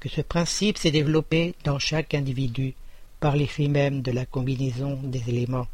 que 0.00 0.08
ce 0.08 0.20
principe 0.20 0.76
s'est 0.76 0.90
développé 0.90 1.54
dans 1.64 1.78
chaque 1.78 2.14
individu 2.14 2.74
par 3.20 3.36
l'effet 3.36 3.68
même 3.68 4.02
de 4.02 4.10
la 4.10 4.26
combinaison 4.26 4.96
des 5.04 5.28
éléments, 5.28 5.68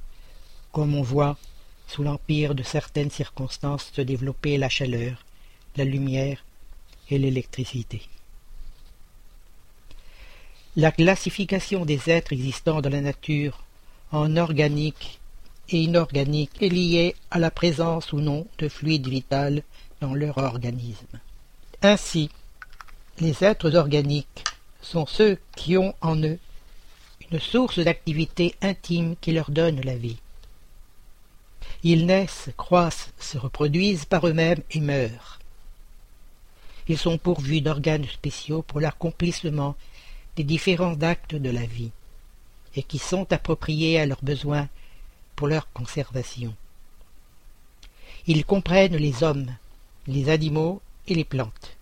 comme 0.72 0.94
on 0.94 1.02
voit, 1.02 1.39
sous 1.86 2.02
l'empire 2.02 2.55
de 2.55 2.62
certaines 2.62 3.10
circonstances, 3.10 3.90
se 3.94 4.02
développer 4.02 4.59
la 4.59 4.68
chaleur, 4.68 5.24
la 5.76 5.84
lumière 5.84 6.44
l'électricité. 7.18 8.02
La 10.76 10.90
classification 10.90 11.84
des 11.84 12.09
êtres 12.09 12.32
existants 12.32 12.80
dans 12.80 12.90
la 12.90 13.02
nature 13.02 13.62
en 14.10 14.36
organique 14.36 15.20
et 15.68 15.82
inorganique 15.82 16.62
est 16.62 16.68
liée 16.68 17.14
à 17.30 17.39
la 17.39 17.51
présence 17.51 18.12
ou 18.12 18.20
non 18.20 18.47
de 18.59 18.68
fluide 18.68 19.09
vital 19.09 19.62
dans 20.01 20.14
leur 20.14 20.39
organisme. 20.39 21.20
Ainsi, 21.82 22.30
les 23.20 23.44
êtres 23.44 23.74
organiques 23.76 24.44
sont 24.80 25.06
ceux 25.06 25.39
qui 25.56 25.76
ont 25.76 25.94
en 26.01 26.16
eux 26.22 26.39
une 27.30 27.40
source 27.40 27.78
d'activité 27.78 28.55
intime 28.60 29.16
qui 29.20 29.32
leur 29.32 29.51
donne 29.51 29.80
la 29.80 29.97
vie. 29.97 30.18
Ils 31.82 32.06
naissent, 32.06 32.51
croissent, 32.56 33.12
se 33.18 33.39
reproduisent 33.39 34.05
par 34.05 34.26
eux-mêmes 34.26 34.62
et 34.70 34.80
meurent. 34.80 35.40
Ils 36.93 36.98
sont 36.98 37.16
pourvus 37.16 37.62
d'organes 37.62 38.05
spéciaux 38.05 38.60
pour 38.60 38.78
l'accomplissement 38.78 39.77
des 40.36 40.44
différents 40.44 41.01
actes 41.01 41.35
de 41.35 41.48
la 41.48 41.64
vie 41.64 41.90
et 42.77 42.82
qui 42.82 42.98
sont 42.98 43.32
appropriés 43.32 43.98
à 43.98 44.05
leurs 44.05 44.23
besoins 44.23 44.69
pour 45.35 45.47
leur 45.47 45.73
conservation. 45.73 46.55
Ils 48.27 48.44
comprennent 48.44 48.98
les 48.98 49.23
hommes, 49.23 49.55
les 50.06 50.28
animaux 50.28 50.82
et 51.09 51.14
les 51.14 51.24
plantes. 51.24 51.78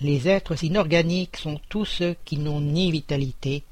Les 0.00 0.26
êtres 0.26 0.64
inorganiques 0.64 1.36
sont 1.36 1.60
tous 1.68 1.84
ceux 1.84 2.16
qui 2.24 2.38
n'ont 2.38 2.62
ni 2.62 2.90
vitalité, 2.90 3.62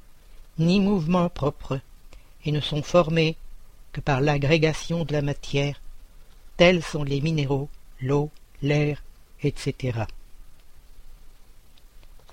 ni 0.59 0.81
mouvement 0.81 1.31
propre, 1.31 1.81
et 2.45 2.53
ne 2.53 2.61
sont 2.61 2.83
formés 2.83 3.37
que 3.93 4.03
par 4.03 4.21
l'agrégation 4.21 5.07
de 5.07 5.15
la 5.15 5.23
matière, 5.23 5.81
tels 6.59 6.83
sont 6.83 7.05
les 7.05 7.23
minéraux, 7.23 7.71
l'eau, 8.03 8.29
l'air, 8.61 9.03
etc. 9.43 10.05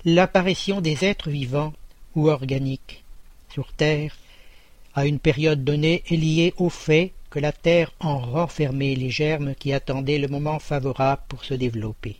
L'apparition 0.04 0.80
des 0.80 1.04
êtres 1.04 1.30
vivants 1.30 1.72
ou 2.14 2.28
organiques 2.28 3.04
sur 3.52 3.72
Terre 3.72 4.16
à 4.94 5.06
une 5.06 5.18
période 5.18 5.64
donnée 5.64 6.02
est 6.08 6.16
liée 6.16 6.54
au 6.56 6.70
fait 6.70 7.12
que 7.30 7.38
la 7.38 7.52
Terre 7.52 7.92
en 8.00 8.18
renfermait 8.18 8.94
les 8.94 9.10
germes 9.10 9.54
qui 9.54 9.72
attendaient 9.72 10.18
le 10.18 10.28
moment 10.28 10.58
favorable 10.58 11.22
pour 11.28 11.44
se 11.44 11.54
développer. 11.54 12.16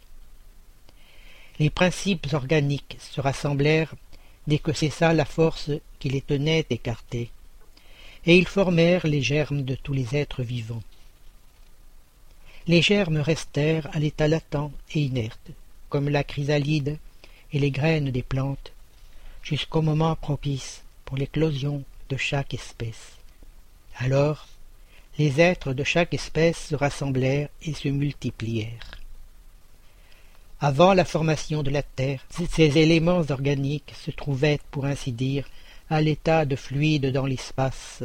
Les 1.58 1.70
principes 1.70 2.28
organiques 2.32 2.96
se 3.00 3.20
rassemblèrent 3.20 3.94
dès 4.46 4.58
que 4.58 4.72
cessa 4.72 5.12
la 5.12 5.24
force 5.24 5.70
qui 5.98 6.08
les 6.08 6.22
tenait 6.22 6.66
écartés, 6.70 7.30
et 8.24 8.38
ils 8.38 8.46
formèrent 8.46 9.06
les 9.06 9.22
germes 9.22 9.62
de 9.62 9.74
tous 9.74 9.92
les 9.92 10.16
êtres 10.16 10.42
vivants. 10.42 10.82
Les 12.70 12.82
germes 12.82 13.16
restèrent 13.16 13.88
à 13.92 13.98
l'état 13.98 14.28
latent 14.28 14.70
et 14.94 15.00
inerte, 15.00 15.50
comme 15.88 16.08
la 16.08 16.22
chrysalide 16.22 16.98
et 17.52 17.58
les 17.58 17.72
graines 17.72 18.12
des 18.12 18.22
plantes, 18.22 18.70
jusqu'au 19.42 19.82
moment 19.82 20.14
propice 20.14 20.84
pour 21.04 21.16
l'éclosion 21.16 21.82
de 22.10 22.16
chaque 22.16 22.54
espèce. 22.54 23.16
Alors, 23.96 24.46
les 25.18 25.40
êtres 25.40 25.72
de 25.72 25.82
chaque 25.82 26.14
espèce 26.14 26.68
se 26.68 26.76
rassemblèrent 26.76 27.48
et 27.64 27.74
se 27.74 27.88
multiplièrent. 27.88 29.00
Avant 30.60 30.94
la 30.94 31.04
formation 31.04 31.64
de 31.64 31.70
la 31.70 31.82
Terre, 31.82 32.24
ces 32.30 32.78
éléments 32.78 33.24
organiques 33.30 33.94
se 34.00 34.12
trouvaient, 34.12 34.60
pour 34.70 34.84
ainsi 34.84 35.10
dire, 35.10 35.44
à 35.88 36.00
l'état 36.00 36.44
de 36.44 36.54
fluide 36.54 37.10
dans 37.10 37.26
l'espace, 37.26 38.04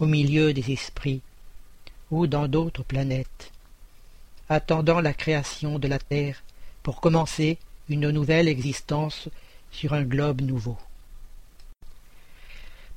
au 0.00 0.06
milieu 0.06 0.52
des 0.52 0.72
esprits, 0.72 1.20
ou 2.10 2.26
dans 2.26 2.48
d'autres 2.48 2.82
planètes, 2.82 3.52
attendant 4.48 5.00
la 5.00 5.14
création 5.14 5.78
de 5.78 5.88
la 5.88 5.98
Terre 5.98 6.42
pour 6.82 7.00
commencer 7.00 7.58
une 7.88 8.10
nouvelle 8.10 8.48
existence 8.48 9.28
sur 9.70 9.92
un 9.92 10.02
globe 10.02 10.40
nouveau. 10.40 10.78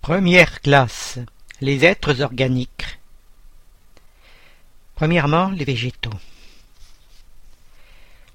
Première 0.02 0.61
classe. 0.61 1.19
Les 1.60 1.84
êtres 1.86 2.22
organiques. 2.22 2.99
Premièrement, 4.95 5.49
les 5.49 5.65
végétaux. 5.65 6.18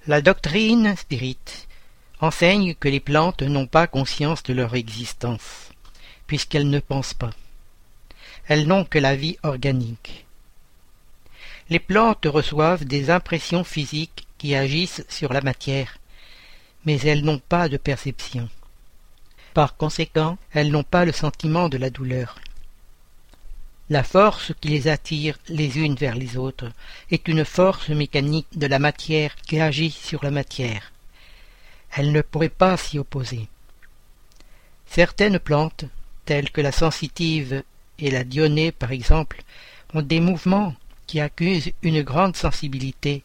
La 0.07 0.21
doctrine 0.21 0.97
spirit 0.97 1.39
enseigne 2.21 2.75
que 2.75 2.89
les 2.89 3.01
plantes 3.01 3.43
n'ont 3.43 3.67
pas 3.67 3.87
conscience 3.87 4.43
de 4.43 4.53
leur 4.53 4.75
existence, 4.75 5.71
puisqu'elles 6.27 6.69
ne 6.69 6.81
pensent 6.81 7.15
pas. 7.15 7.31
Elles 8.49 8.67
n'ont 8.67 8.85
que 8.85 8.99
la 8.99 9.15
vie 9.15 9.39
organique. 9.43 10.27
Les 11.73 11.79
plantes 11.79 12.27
reçoivent 12.27 12.85
des 12.85 13.09
impressions 13.09 13.65
physiques 13.65 14.27
qui 14.37 14.55
agissent 14.55 15.07
sur 15.09 15.33
la 15.33 15.41
matière, 15.41 15.97
mais 16.85 17.01
elles 17.01 17.25
n'ont 17.25 17.39
pas 17.39 17.71
de 17.71 17.79
perception. 17.79 18.51
Par 19.55 19.79
conséquent, 19.79 20.37
elles 20.53 20.71
n'ont 20.71 20.83
pas 20.83 21.07
le 21.07 21.13
sentiment 21.13 21.71
de 21.71 21.79
la 21.79 21.89
douleur. 21.89 22.39
La 23.89 24.03
force 24.03 24.53
qui 24.61 24.69
les 24.69 24.87
attire 24.87 25.39
les 25.49 25.79
unes 25.79 25.95
vers 25.95 26.15
les 26.15 26.37
autres 26.37 26.71
est 27.11 27.27
une 27.27 27.47
force 27.47 27.89
mécanique 27.89 28.49
de 28.55 28.67
la 28.67 28.79
matière 28.79 29.35
qui 29.37 29.59
agit 29.59 29.93
sur 29.93 30.23
la 30.23 30.31
matière. 30.31 30.93
Elle 31.97 32.13
ne 32.13 32.21
pourrait 32.21 32.51
pas 32.51 32.77
s'y 32.77 32.99
opposer. 32.99 33.49
Certaines 34.85 35.39
plantes, 35.39 35.87
telles 36.27 36.51
que 36.51 36.61
la 36.61 36.73
sensitive 36.73 37.63
et 37.99 38.11
la 38.11 38.25
dionée 38.25 38.73
par 38.73 38.93
exemple, 38.93 39.43
ont 39.95 40.03
des 40.03 40.21
mouvements 40.21 40.75
qui 41.07 41.21
accusent 41.21 41.73
une 41.83 42.03
grande 42.03 42.37
sensibilité 42.37 43.23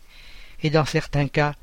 et 0.63 0.69
dans 0.69 0.85
certains 0.85 1.27
cas 1.27 1.53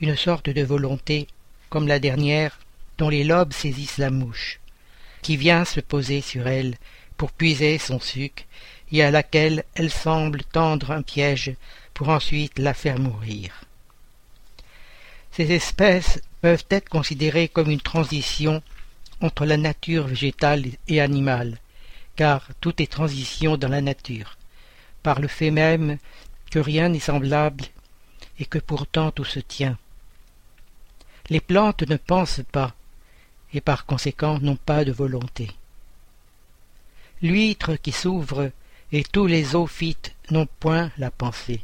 une 0.00 0.16
sorte 0.16 0.48
de 0.48 0.62
volonté, 0.62 1.26
comme 1.68 1.86
la 1.86 1.98
dernière 1.98 2.58
dont 2.98 3.08
les 3.08 3.24
lobes 3.24 3.52
saisissent 3.52 3.98
la 3.98 4.10
mouche, 4.10 4.60
qui 5.22 5.36
vient 5.36 5.64
se 5.64 5.80
poser 5.80 6.20
sur 6.20 6.46
elle 6.46 6.76
pour 7.16 7.32
puiser 7.32 7.78
son 7.78 8.00
suc, 8.00 8.46
et 8.92 9.02
à 9.02 9.10
laquelle 9.10 9.64
elle 9.74 9.90
semble 9.90 10.42
tendre 10.44 10.90
un 10.90 11.02
piège 11.02 11.54
pour 11.94 12.08
ensuite 12.08 12.58
la 12.58 12.74
faire 12.74 12.98
mourir. 12.98 13.62
Ces 15.32 15.52
espèces 15.52 16.20
peuvent 16.40 16.64
être 16.70 16.88
considérées 16.88 17.48
comme 17.48 17.70
une 17.70 17.80
transition 17.80 18.62
entre 19.20 19.44
la 19.44 19.56
nature 19.56 20.06
végétale 20.06 20.64
et 20.88 21.00
animale, 21.00 21.58
car 22.16 22.48
tout 22.60 22.82
est 22.82 22.90
transition 22.90 23.56
dans 23.56 23.68
la 23.68 23.80
nature, 23.80 24.36
par 25.02 25.20
le 25.20 25.28
fait 25.28 25.50
même 25.50 25.98
que 26.50 26.58
rien 26.58 26.88
n'est 26.88 27.00
semblable 27.00 27.64
et 28.38 28.46
que 28.46 28.58
pourtant 28.58 29.10
tout 29.10 29.24
se 29.24 29.40
tient. 29.40 29.78
Les 31.28 31.40
plantes 31.40 31.82
ne 31.82 31.96
pensent 31.96 32.42
pas, 32.50 32.74
et 33.52 33.60
par 33.60 33.86
conséquent 33.86 34.38
n'ont 34.40 34.56
pas 34.56 34.84
de 34.84 34.92
volonté. 34.92 35.50
L'huître 37.22 37.76
qui 37.76 37.92
s'ouvre 37.92 38.50
et 38.92 39.04
tous 39.04 39.26
les 39.26 39.44
zoophytes 39.44 40.14
n'ont 40.30 40.48
point 40.58 40.90
la 40.98 41.10
pensée. 41.10 41.60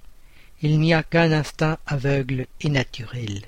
Il 0.62 0.78
n'y 0.78 0.94
a 0.94 1.02
qu'un 1.02 1.32
instinct 1.32 1.78
aveugle 1.86 2.46
et 2.60 2.68
naturel. 2.68 3.42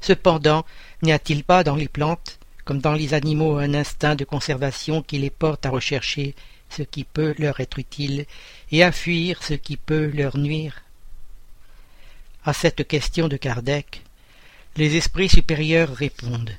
Cependant, 0.00 0.66
n'y 1.02 1.12
a-t-il 1.12 1.44
pas 1.44 1.64
dans 1.64 1.76
les 1.76 1.88
plantes, 1.88 2.38
comme 2.64 2.80
dans 2.80 2.92
les 2.92 3.14
animaux, 3.14 3.58
un 3.58 3.74
instinct 3.74 4.16
de 4.16 4.24
conservation 4.24 5.02
qui 5.02 5.18
les 5.18 5.30
porte 5.30 5.64
à 5.66 5.70
rechercher 5.70 6.34
ce 6.76 6.82
qui 6.82 7.04
peut 7.04 7.34
leur 7.38 7.60
être 7.60 7.78
utile 7.78 8.26
et 8.72 8.82
à 8.82 8.92
fuir 8.92 9.42
ce 9.42 9.54
qui 9.54 9.76
peut 9.76 10.06
leur 10.06 10.36
nuire 10.36 10.82
À 12.44 12.52
cette 12.52 12.86
question 12.86 13.28
de 13.28 13.36
Kardec, 13.36 14.02
les 14.76 14.96
esprits 14.96 15.28
supérieurs 15.28 15.94
répondent. 15.94 16.56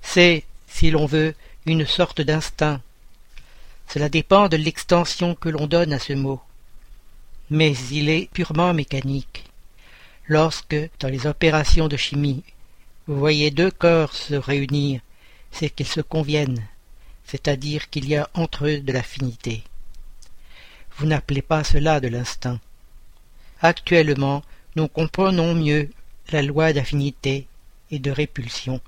C'est, 0.00 0.44
si 0.66 0.90
l'on 0.90 1.06
veut, 1.06 1.34
une 1.66 1.86
sorte 1.86 2.20
d'instinct. 2.20 2.80
Cela 3.88 4.08
dépend 4.08 4.48
de 4.48 4.56
l'extension 4.56 5.34
que 5.34 5.50
l'on 5.50 5.66
donne 5.66 5.92
à 5.92 5.98
ce 5.98 6.14
mot. 6.14 6.40
Mais 7.50 7.74
il 7.90 8.08
est 8.08 8.30
purement 8.32 8.72
mécanique. 8.72 9.44
Lorsque, 10.26 10.76
dans 11.00 11.08
les 11.08 11.26
opérations 11.26 11.88
de 11.88 11.98
chimie, 11.98 12.42
vous 13.06 13.18
voyez 13.18 13.50
deux 13.50 13.70
corps 13.70 14.14
se 14.14 14.34
réunir, 14.34 15.02
c'est 15.52 15.68
qu'ils 15.68 15.86
se 15.86 16.00
conviennent, 16.00 16.66
c'est-à-dire 17.24 17.90
qu'il 17.90 18.08
y 18.08 18.16
a 18.16 18.28
entre 18.34 18.66
eux 18.66 18.80
de 18.80 18.92
l'affinité. 18.92 19.62
Vous 20.96 21.06
n'appelez 21.06 21.42
pas 21.42 21.64
cela 21.64 22.00
de 22.00 22.08
l'instinct. 22.08 22.60
Actuellement, 23.60 24.42
nous 24.76 24.88
comprenons 24.88 25.54
mieux 25.54 25.90
la 26.30 26.42
loi 26.42 26.72
d'affinité 26.72 27.46
et 27.90 27.98
de 27.98 28.10
répulsion 28.10 28.80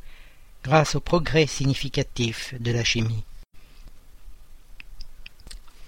grâce 0.63 0.95
au 0.95 1.01
progrès 1.01 1.47
significatif 1.47 2.55
de 2.61 2.73
la 2.73 2.85
chimie. 2.85 3.25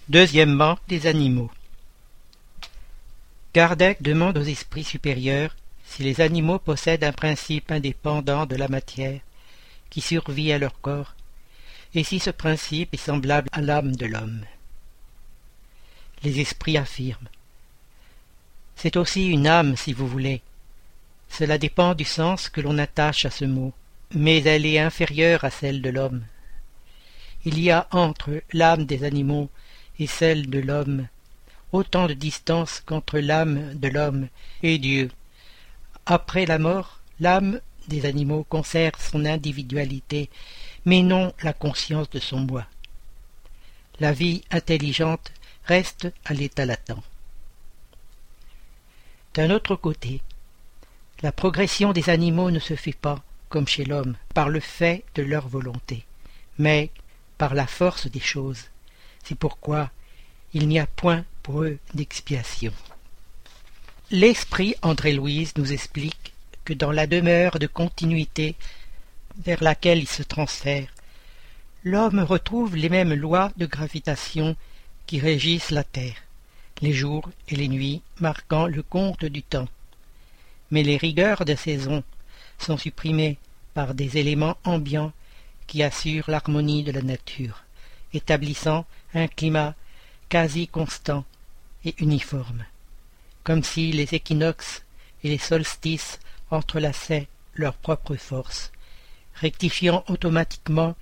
Deuxièmement, 0.09 0.79
des 0.89 1.07
animaux. 1.07 1.51
Kardec 3.53 4.03
demande 4.03 4.39
aux 4.39 4.43
esprits 4.43 4.85
supérieurs 4.85 5.57
si 5.85 6.03
les 6.03 6.21
animaux 6.21 6.59
possèdent 6.59 7.05
un 7.05 7.13
principe 7.13 7.73
indépendant 7.73 8.47
de 8.47 8.57
la 8.57 8.69
matière 8.69 9.21
qui 9.91 10.01
survit 10.01 10.53
à 10.53 10.59
leur 10.59 10.81
corps, 10.81 11.15
et 11.95 12.05
si 12.05 12.19
ce 12.19 12.31
principe 12.31 12.95
est 12.95 12.99
semblable 12.99 13.49
à 13.53 13.61
l'âme 13.61 13.97
de 13.97 14.07
l'homme? 14.07 14.45
Les 16.23 16.41
esprits 16.41 16.77
affirment. 16.77 17.29
C'est 18.77 18.97
aussi 18.97 19.29
une 19.29 19.47
âme, 19.47 19.77
si 19.77 19.93
vous 19.93 20.07
voulez. 20.07 20.43
Cela 21.29 21.59
dépend 21.59 21.95
du 21.95 22.05
sens 22.05 22.49
que 22.49 22.61
l'on 22.61 22.79
attache 22.79 23.25
à 23.25 23.31
ce 23.31 23.45
mot, 23.45 23.73
mais 24.15 24.43
elle 24.43 24.67
est 24.67 24.79
inférieure 24.79 25.45
à 25.45 25.51
celle 25.51 25.83
de 25.83 25.91
l'homme. 25.91 26.25
Il 27.45 27.61
y 27.61 27.71
a 27.71 27.87
entre 27.91 28.43
l'âme 28.53 28.85
des 28.85 29.05
animaux 29.05 29.51
et 29.99 30.07
celle 30.07 30.49
de 30.49 30.59
l'homme 30.59 31.09
autant 31.73 32.07
de 32.07 32.15
distance 32.15 32.83
qu'entre 32.85 33.19
l'âme 33.19 33.75
de 33.75 33.89
l'homme 33.89 34.29
et 34.63 34.79
Dieu. 34.79 35.11
Après 36.07 36.47
la 36.47 36.59
mort, 36.59 37.01
l'âme 37.21 37.61
des 37.89 38.07
animaux 38.07 38.45
conserve 38.49 38.99
son 38.99 39.25
individualité, 39.25 40.31
mais 40.89 41.03
non 41.03 41.35
la 41.43 41.53
conscience 41.53 42.09
de 42.09 42.19
son 42.19 42.41
moi. 42.41 42.65
La 44.01 44.13
vie 44.13 44.43
intelligente 44.51 45.33
reste 45.65 46.09
à 46.25 46.33
l'état 46.33 46.65
latent. 46.65 47.03
D'un 49.35 49.51
autre 49.51 49.77
côté, 49.77 50.23
la 51.21 51.31
progression 51.31 51.93
des 51.93 52.09
animaux 52.09 52.51
ne 52.51 52.59
se 52.59 52.75
fait 52.75 52.97
pas, 52.97 53.23
comme 53.51 53.69
chez 53.69 53.85
l'homme, 53.85 54.17
par 54.33 54.49
le 54.49 54.61
fait 54.61 55.05
de 55.15 55.23
leur 55.23 55.47
volonté, 55.47 56.07
mais 56.57 56.91
par 57.37 57.53
la 57.53 57.67
force 57.67 58.07
des 58.07 58.27
choses. 58.35 58.65
C'est 59.25 59.39
pourquoi 59.39 59.91
il 60.55 60.69
n'y 60.69 60.79
a 60.79 60.87
point 60.87 61.27
pour 61.43 61.65
eux 61.65 61.79
d'expiation. 61.93 62.73
L'esprit 64.11 64.75
André-Louise 64.81 65.53
nous 65.59 65.71
explique 65.71 66.33
que 66.65 66.73
dans 66.73 66.93
la 66.93 67.07
demeure 67.07 67.59
de 67.59 67.67
continuité 67.67 68.57
vers 69.39 69.63
laquelle 69.63 69.99
il 69.99 70.09
se 70.09 70.23
transfère, 70.23 70.89
l'homme 71.85 72.21
retrouve 72.21 72.77
les 72.77 72.89
mêmes 72.89 73.15
lois 73.15 73.53
de 73.57 73.67
gravitation 73.67 74.57
qui 75.07 75.21
régissent 75.21 75.71
la 75.71 75.85
Terre, 75.85 76.17
les 76.83 76.93
jours 76.93 77.31
et 77.49 77.57
les 77.57 77.69
nuits 77.69 78.03
marquant 78.21 78.67
le 78.67 78.83
compte 78.83 79.25
du 79.25 79.43
temps. 79.43 79.69
Mais 80.71 80.83
les 80.83 80.97
rigueurs 80.97 81.45
de 81.45 81.55
saison 81.55 82.03
sont 82.59 82.77
supprimées 82.77 83.39
par 83.75 83.95
des 83.95 84.19
éléments 84.19 84.57
ambiants 84.65 85.13
qui 85.67 85.83
assurent 85.83 86.29
l'harmonie 86.29 86.83
de 86.83 86.93
la 86.93 87.03
nature, 87.03 87.63
établissant 88.13 88.87
un 89.15 89.29
climat 89.29 89.75
quasi 90.29 90.67
constant 90.67 91.25
et 91.85 91.95
uniforme, 91.99 92.65
comme 93.45 93.63
si 93.63 93.93
les 93.93 94.15
équinoxes 94.15 94.83
et 95.23 95.29
les 95.29 95.39
solstices 95.39 96.19
entrelaçaient 96.51 97.29
leurs 97.55 97.75
propres 97.75 98.17
forces, 98.17 98.73
rectifiant 99.41 100.05
automatiquement 100.09 100.95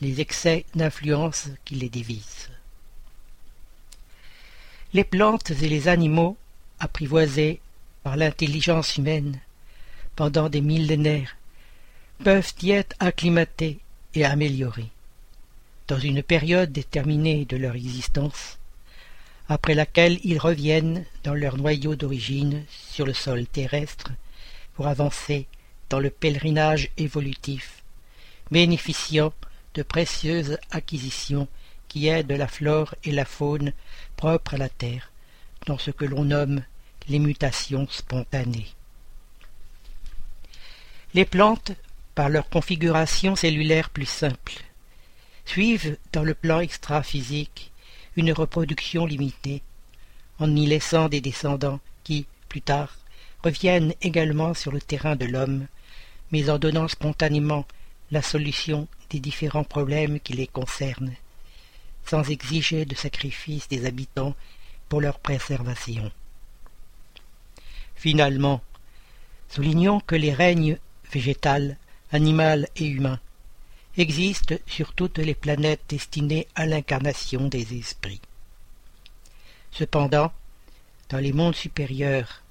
les 0.00 0.20
excès 0.20 0.64
d'influence 0.74 1.48
qui 1.64 1.76
les 1.76 1.88
divisent. 1.88 2.50
Les 4.94 5.04
plantes 5.04 5.50
et 5.50 5.68
les 5.68 5.88
animaux, 5.88 6.36
apprivoisés 6.80 7.60
par 8.02 8.16
l'intelligence 8.16 8.96
humaine 8.96 9.38
pendant 10.16 10.48
des 10.48 10.60
millénaires, 10.60 11.36
peuvent 12.22 12.52
y 12.62 12.72
être 12.72 12.94
acclimatés 13.00 13.78
et 14.14 14.24
améliorés. 14.24 14.90
Dans 15.88 15.98
une 15.98 16.22
période 16.22 16.72
déterminée 16.72 17.44
de 17.44 17.56
leur 17.56 17.74
existence, 17.74 18.58
après 19.48 19.74
laquelle 19.74 20.18
ils 20.24 20.38
reviennent 20.38 21.04
dans 21.24 21.34
leur 21.34 21.56
noyau 21.56 21.94
d'origine 21.94 22.64
sur 22.68 23.06
le 23.06 23.14
sol 23.14 23.46
terrestre 23.46 24.10
pour 24.74 24.86
avancer 24.86 25.46
dans 25.90 26.00
le 26.00 26.10
pèlerinage 26.10 26.90
évolutif, 26.96 27.81
bénéficiant 28.50 29.32
de 29.74 29.82
précieuses 29.82 30.58
acquisitions 30.70 31.48
qui 31.88 32.08
aident 32.08 32.32
la 32.32 32.48
flore 32.48 32.94
et 33.04 33.12
la 33.12 33.24
faune 33.24 33.72
propres 34.16 34.54
à 34.54 34.58
la 34.58 34.68
Terre, 34.68 35.10
dans 35.66 35.78
ce 35.78 35.90
que 35.90 36.04
l'on 36.04 36.24
nomme 36.24 36.62
les 37.08 37.18
mutations 37.18 37.86
spontanées. 37.90 38.68
Les 41.14 41.24
plantes, 41.24 41.72
par 42.14 42.28
leur 42.28 42.48
configuration 42.48 43.36
cellulaire 43.36 43.90
plus 43.90 44.06
simple, 44.06 44.54
suivent 45.44 45.96
dans 46.12 46.22
le 46.22 46.34
plan 46.34 46.60
extra-physique 46.60 47.72
une 48.16 48.32
reproduction 48.32 49.06
limitée, 49.06 49.62
en 50.38 50.54
y 50.54 50.66
laissant 50.66 51.08
des 51.08 51.20
descendants 51.20 51.80
qui, 52.04 52.26
plus 52.48 52.62
tard, 52.62 52.96
reviennent 53.42 53.94
également 54.00 54.54
sur 54.54 54.72
le 54.72 54.80
terrain 54.80 55.16
de 55.16 55.26
l'homme, 55.26 55.66
mais 56.30 56.48
en 56.48 56.58
donnant 56.58 56.88
spontanément 56.88 57.66
la 58.12 58.22
solution 58.22 58.86
des 59.10 59.18
différents 59.20 59.64
problèmes 59.64 60.20
qui 60.20 60.34
les 60.34 60.46
concernent, 60.46 61.14
sans 62.04 62.28
exiger 62.30 62.84
de 62.84 62.94
sacrifice 62.94 63.68
des 63.68 63.86
habitants 63.86 64.36
pour 64.88 65.00
leur 65.00 65.18
préservation. 65.18 66.12
Finalement, 67.96 68.60
soulignons 69.48 70.00
que 70.00 70.14
les 70.14 70.32
règnes 70.32 70.78
végétal, 71.10 71.78
animal 72.12 72.68
et 72.76 72.86
humain 72.86 73.18
existe 73.96 74.60
sur 74.66 74.92
toutes 74.92 75.18
les 75.18 75.34
planètes 75.34 75.84
destinées 75.88 76.48
à 76.54 76.66
l'incarnation 76.66 77.48
des 77.48 77.78
esprits. 77.78 78.20
Cependant, 79.70 80.32
dans 81.08 81.18
les 81.18 81.32
mondes 81.32 81.54
supérieurs, 81.54 82.42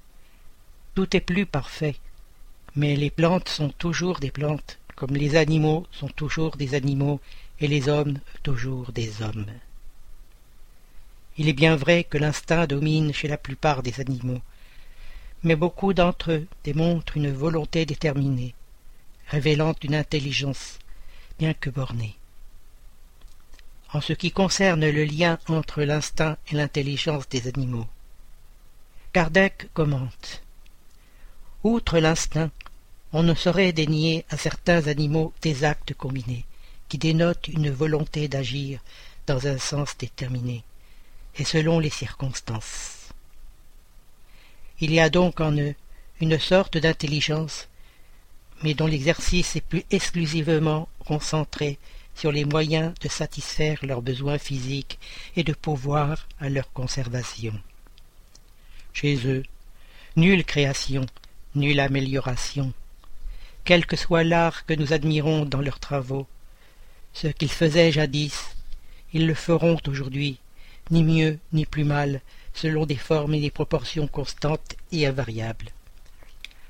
tout 0.96 1.16
est 1.16 1.20
plus 1.20 1.46
parfait, 1.46 1.96
mais 2.74 2.96
les 2.96 3.10
plantes 3.10 3.48
sont 3.48 3.70
toujours 3.70 4.18
des 4.18 4.30
plantes, 4.30 4.78
comme 5.02 5.16
les 5.16 5.34
animaux 5.34 5.84
sont 5.90 6.06
toujours 6.06 6.56
des 6.56 6.76
animaux, 6.76 7.20
et 7.58 7.66
les 7.66 7.88
hommes 7.88 8.20
toujours 8.44 8.92
des 8.92 9.20
hommes. 9.20 9.46
Il 11.36 11.48
est 11.48 11.52
bien 11.54 11.74
vrai 11.74 12.04
que 12.04 12.18
l'instinct 12.18 12.68
domine 12.68 13.12
chez 13.12 13.26
la 13.26 13.36
plupart 13.36 13.82
des 13.82 13.98
animaux, 13.98 14.40
mais 15.42 15.56
beaucoup 15.56 15.92
d'entre 15.92 16.30
eux 16.30 16.46
démontrent 16.62 17.16
une 17.16 17.32
volonté 17.32 17.84
déterminée, 17.84 18.54
révélant 19.26 19.74
une 19.82 19.96
intelligence 19.96 20.78
bien 21.36 21.52
que 21.52 21.68
borné. 21.68 22.14
En 23.92 24.00
ce 24.00 24.12
qui 24.12 24.30
concerne 24.30 24.88
le 24.88 25.04
lien 25.04 25.40
entre 25.48 25.82
l'instinct 25.82 26.36
et 26.48 26.54
l'intelligence 26.54 27.28
des 27.28 27.48
animaux, 27.48 27.88
Kardec 29.12 29.68
commente 29.74 30.44
Outre 31.64 31.98
l'instinct, 31.98 32.52
on 33.12 33.22
ne 33.22 33.34
saurait 33.34 33.72
dénier 33.72 34.24
à 34.30 34.36
certains 34.36 34.86
animaux 34.86 35.32
des 35.42 35.64
actes 35.64 35.94
combinés, 35.94 36.44
qui 36.88 36.98
dénotent 36.98 37.48
une 37.48 37.70
volonté 37.70 38.28
d'agir 38.28 38.80
dans 39.26 39.46
un 39.46 39.58
sens 39.58 39.96
déterminé, 39.98 40.64
et 41.36 41.44
selon 41.44 41.78
les 41.78 41.90
circonstances. 41.90 43.08
Il 44.80 44.92
y 44.92 45.00
a 45.00 45.10
donc 45.10 45.40
en 45.40 45.52
eux 45.56 45.74
une 46.20 46.38
sorte 46.38 46.76
d'intelligence 46.76 47.68
mais 48.62 48.74
dont 48.74 48.86
l'exercice 48.86 49.56
est 49.56 49.60
plus 49.60 49.84
exclusivement 49.90 50.88
concentré 51.00 51.78
sur 52.14 52.30
les 52.30 52.44
moyens 52.44 52.92
de 53.00 53.08
satisfaire 53.08 53.78
leurs 53.84 54.02
besoins 54.02 54.38
physiques 54.38 54.98
et 55.36 55.44
de 55.44 55.52
pouvoir 55.52 56.28
à 56.40 56.48
leur 56.48 56.72
conservation. 56.72 57.54
Chez 58.92 59.26
eux, 59.26 59.42
nulle 60.16 60.44
création, 60.44 61.06
nulle 61.54 61.80
amélioration. 61.80 62.72
Quel 63.64 63.86
que 63.86 63.96
soit 63.96 64.24
l'art 64.24 64.66
que 64.66 64.74
nous 64.74 64.92
admirons 64.92 65.44
dans 65.44 65.60
leurs 65.60 65.78
travaux, 65.78 66.26
ce 67.12 67.28
qu'ils 67.28 67.50
faisaient 67.50 67.92
jadis, 67.92 68.56
ils 69.12 69.26
le 69.26 69.34
feront 69.34 69.78
aujourd'hui, 69.86 70.38
ni 70.90 71.04
mieux 71.04 71.38
ni 71.52 71.64
plus 71.64 71.84
mal, 71.84 72.20
selon 72.54 72.86
des 72.86 72.96
formes 72.96 73.34
et 73.34 73.40
des 73.40 73.50
proportions 73.50 74.08
constantes 74.08 74.74
et 74.90 75.06
invariables. 75.06 75.70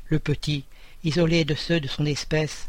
Le 0.08 0.18
petit, 0.18 0.64
isolé 1.02 1.44
de 1.44 1.54
ceux 1.54 1.80
de 1.80 1.88
son 1.88 2.04
espèce, 2.04 2.68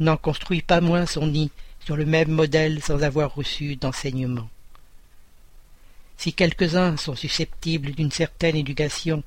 n'en 0.00 0.16
construit 0.16 0.62
pas 0.62 0.80
moins 0.80 1.06
son 1.06 1.28
nid 1.28 1.50
sur 1.84 1.96
le 1.96 2.04
même 2.04 2.30
modèle 2.30 2.82
sans 2.82 3.02
avoir 3.02 3.34
reçu 3.34 3.76
d'enseignement. 3.76 4.48
Si 6.16 6.32
quelques-uns 6.32 6.96
sont 6.96 7.14
susceptibles 7.14 7.92
d'une 7.92 8.10
certaine 8.10 8.56
éducation, 8.56 9.22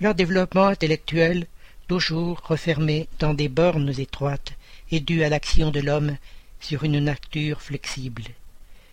leur 0.00 0.14
développement 0.14 0.66
intellectuel, 0.66 1.46
toujours 1.90 2.40
refermé 2.44 3.08
dans 3.18 3.34
des 3.34 3.48
bornes 3.48 3.92
étroites 3.98 4.52
et 4.92 5.00
dû 5.00 5.24
à 5.24 5.28
l'action 5.28 5.72
de 5.72 5.80
l'homme, 5.80 6.16
sur 6.60 6.84
une 6.84 7.00
nature 7.00 7.60
flexible, 7.60 8.22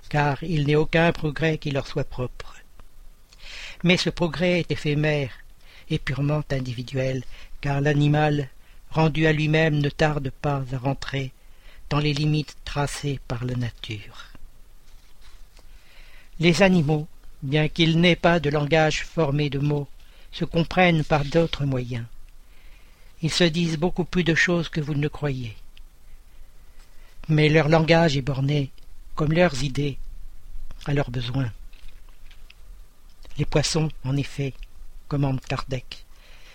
car 0.10 0.44
il 0.44 0.66
n'est 0.66 0.82
aucun 0.84 1.12
progrès 1.12 1.60
qui 1.60 1.70
leur 1.70 1.86
soit 1.86 2.10
propre. 2.10 2.56
Mais 3.84 3.98
ce 3.98 4.10
progrès 4.10 4.62
est 4.62 4.72
éphémère 4.72 5.30
et 5.92 6.00
purement 6.00 6.42
individuel, 6.50 7.24
car 7.62 7.82
l'animal, 7.82 8.50
rendu 8.90 9.28
à 9.28 9.32
lui-même, 9.32 9.78
ne 9.78 9.90
tarde 9.90 10.32
pas 10.32 10.64
à 10.74 10.78
rentrer 10.80 11.32
dans 11.92 12.00
les 12.00 12.14
limites 12.14 12.58
tracées 12.66 13.20
par 13.28 13.46
la 13.46 13.54
nature. 13.54 14.26
Les 16.40 16.64
animaux, 16.64 17.08
bien 17.44 17.68
qu'ils 17.68 18.02
n'aient 18.02 18.16
pas 18.16 18.40
de 18.40 18.50
langage 18.50 19.04
formé 19.04 19.52
de 19.52 19.60
mots, 19.60 19.88
se 20.32 20.46
comprennent 20.46 21.04
par 21.04 21.26
d'autres 21.26 21.66
moyens. 21.66 22.06
Ils 23.22 23.32
se 23.32 23.44
disent 23.44 23.78
beaucoup 23.78 24.06
plus 24.06 24.24
de 24.24 24.36
choses 24.36 24.70
que 24.70 24.82
vous 24.82 24.94
ne 24.94 25.02
le 25.02 25.10
croyez. 25.10 25.56
Mais 27.30 27.50
leur 27.50 27.68
langage 27.68 28.16
est 28.16 28.22
borné, 28.22 28.72
comme 29.16 29.34
leurs 29.34 29.64
idées, 29.64 29.98
à 30.86 30.94
leurs 30.94 31.12
besoins. 31.12 31.52
Les 33.38 33.46
poissons, 33.46 33.90
en 34.04 34.16
effet, 34.16 34.54
commande 35.08 35.42
Kardec, 35.42 36.06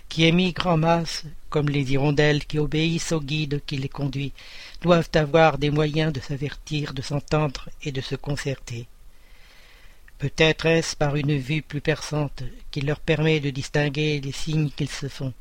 qui 0.08 0.24
émigrent 0.24 0.68
en 0.68 0.76
masse, 0.76 1.24
comme 1.50 1.68
les 1.68 1.92
hirondelles 1.92 2.44
qui 2.44 2.58
obéissent 2.58 3.12
au 3.12 3.20
guide 3.20 3.60
qui 3.66 3.76
les 3.76 3.88
conduit, 3.88 4.32
doivent 4.80 5.10
avoir 5.14 5.58
des 5.58 5.70
moyens 5.70 6.12
de 6.12 6.20
s'avertir, 6.20 6.94
de 6.94 7.02
s'entendre 7.02 7.68
et 7.82 7.92
de 7.92 8.00
se 8.00 8.14
concerter. 8.14 8.86
Peut-être 10.18 10.66
est-ce 10.66 10.96
par 10.96 11.16
une 11.16 11.36
vue 11.36 11.62
plus 11.62 11.80
perçante 11.80 12.44
qui 12.70 12.80
leur 12.80 13.00
permet 13.00 13.40
de 13.40 13.50
distinguer 13.50 14.20
les 14.20 14.32
signes 14.32 14.70
qu'ils 14.70 14.88
se 14.88 15.08
font. 15.08 15.32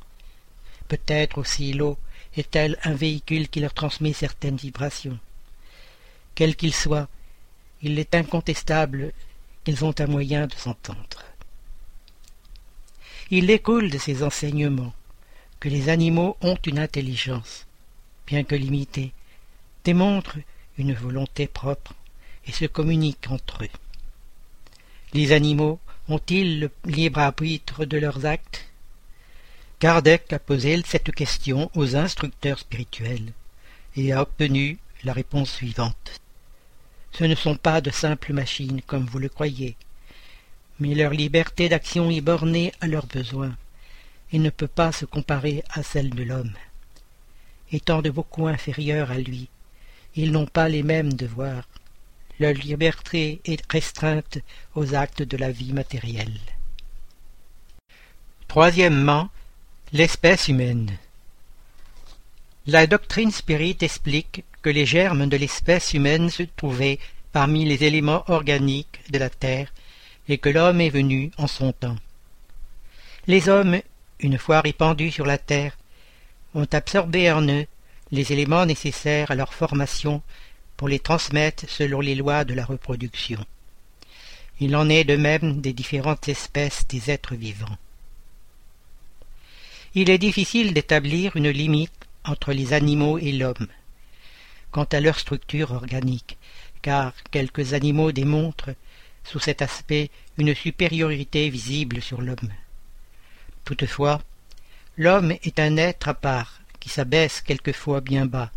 Peut-être 0.92 1.38
aussi 1.38 1.72
l'eau 1.72 1.98
est-elle 2.36 2.78
un 2.84 2.94
véhicule 2.94 3.48
qui 3.48 3.62
leur 3.62 3.74
transmet 3.74 4.12
certaines 4.12 4.58
vibrations. 4.58 5.18
Quel 6.36 6.58
qu'il 6.58 6.74
soit, 6.74 7.08
il 7.82 7.98
est 7.98 8.14
incontestable 8.14 9.14
qu'ils 9.64 9.86
ont 9.86 9.96
un 10.00 10.08
moyen 10.08 10.48
de 10.48 10.54
s'entendre. 10.54 11.24
Il 13.30 13.48
découle 13.48 13.90
de 13.90 13.98
ces 13.98 14.22
enseignements 14.22 14.94
que 15.62 15.70
les 15.70 15.88
animaux 15.88 16.36
ont 16.42 16.58
une 16.66 16.80
intelligence, 16.80 17.68
bien 18.28 18.44
que 18.44 18.56
limitée, 18.56 19.14
démontrent 19.86 20.40
une 20.78 20.94
volonté 20.94 21.48
propre 21.48 21.94
et 22.48 22.52
se 22.52 22.66
communiquent 22.66 23.32
entre 23.32 23.64
eux. 23.64 23.70
Les 25.14 25.32
animaux 25.32 25.80
ont-ils 26.10 26.60
le 26.60 26.70
libre 26.84 27.20
arbitre 27.20 27.86
de 27.86 27.98
leurs 27.98 28.26
actes? 28.26 28.71
Kardec 29.82 30.32
a 30.32 30.38
posé 30.38 30.80
cette 30.86 31.12
question 31.12 31.72
aux 31.74 31.96
instructeurs 31.96 32.60
spirituels 32.60 33.34
et 33.96 34.14
a 34.14 34.22
obtenu 34.22 34.78
la 35.04 35.12
réponse 35.12 35.50
suivante. 35.50 36.22
Ce 37.14 37.24
ne 37.24 37.34
sont 37.34 37.56
pas 37.56 37.82
de 37.82 37.90
simples 37.90 38.32
machines 38.32 38.84
comme 38.84 39.08
vous 39.08 39.18
le 39.18 39.28
croyez, 39.28 39.76
mais 40.80 40.94
leur 40.94 41.14
liberté 41.14 41.68
d'action 41.68 42.12
est 42.12 42.22
bornée 42.22 42.72
à 42.80 42.86
leurs 42.86 43.08
besoins 43.08 43.58
et 44.32 44.38
ne 44.38 44.52
peut 44.52 44.68
pas 44.68 44.92
se 44.92 45.06
comparer 45.06 45.64
à 45.72 45.82
celle 45.82 46.12
de 46.12 46.22
l'homme. 46.22 46.54
Étant 47.72 48.04
de 48.04 48.12
beaucoup 48.12 48.46
inférieurs 48.46 49.10
à 49.10 49.18
lui, 49.18 49.50
ils 50.16 50.32
n'ont 50.32 50.46
pas 50.46 50.70
les 50.70 50.84
mêmes 50.84 51.14
devoirs. 51.14 51.68
Leur 52.40 52.54
liberté 52.54 53.42
est 53.46 53.64
restreinte 53.72 54.38
aux 54.76 54.94
actes 54.94 55.24
de 55.24 55.38
la 55.38 55.52
vie 55.52 55.74
matérielle. 55.74 56.40
Troisièmement, 58.48 59.32
l'espèce 59.94 60.48
humaine. 60.48 60.98
La 62.66 62.88
doctrine 62.88 63.30
spirit 63.30 63.76
explique 63.82 64.46
que 64.62 64.70
les 64.70 64.86
germes 64.86 65.28
de 65.28 65.36
l'espèce 65.36 65.94
humaine 65.94 66.30
se 66.30 66.44
trouvaient 66.44 66.98
parmi 67.34 67.66
les 67.66 67.84
éléments 67.84 68.24
organiques 68.30 69.02
de 69.10 69.20
la 69.20 69.30
terre 69.30 69.74
et 70.30 70.38
que 70.38 70.48
l'homme 70.48 70.80
est 70.80 70.90
venu 70.90 71.32
en 71.38 71.48
son 71.48 71.74
temps. 71.74 71.98
Les 73.28 73.50
hommes, 73.50 73.82
une 74.22 74.38
fois 74.38 74.62
répandus 74.62 75.12
sur 75.12 75.26
la 75.26 75.38
terre, 75.38 75.78
ont 76.56 76.68
absorbé 76.72 77.30
en 77.30 77.46
eux 77.50 77.66
les 78.12 78.32
éléments 78.32 78.66
nécessaires 78.66 79.30
à 79.30 79.36
leur 79.36 79.54
formation 79.54 80.22
pour 80.78 80.88
les 80.88 81.00
transmettre 81.00 81.66
selon 81.68 82.00
les 82.00 82.16
lois 82.16 82.46
de 82.46 82.54
la 82.54 82.64
reproduction. 82.64 83.44
Il 84.62 84.74
en 84.78 84.88
est 84.88 85.04
de 85.04 85.18
même 85.18 85.60
des 85.60 85.74
différentes 85.74 86.30
espèces 86.30 86.88
des 86.88 87.12
êtres 87.12 87.36
vivants. 87.36 87.78
Il 89.94 90.10
est 90.10 90.18
difficile 90.18 90.74
d'établir 90.74 91.36
une 91.36 91.50
limite 91.50 92.08
entre 92.24 92.54
les 92.54 92.72
animaux 92.72 93.18
et 93.18 93.34
l'homme, 93.34 93.68
quant 94.72 94.86
à 94.86 95.02
leur 95.02 95.20
structure 95.20 95.72
organique, 95.72 96.38
car 96.82 97.14
quelques 97.30 97.74
animaux 97.74 98.14
démontrent 98.14 98.74
sous 99.26 99.40
cet 99.40 99.62
aspect 99.62 100.10
une 100.38 100.56
supériorité 100.56 101.50
visible 101.50 102.02
sur 102.02 102.22
l'homme. 102.22 102.54
Toutefois, 103.66 104.22
l'homme 104.96 105.34
est 105.44 105.60
un 105.60 105.76
être 105.76 106.08
à 106.08 106.14
part 106.14 106.62
qui 106.80 106.88
s'abaisse 106.88 107.42
quelquefois 107.42 108.00
bien 108.00 108.26
bas, 108.26 108.50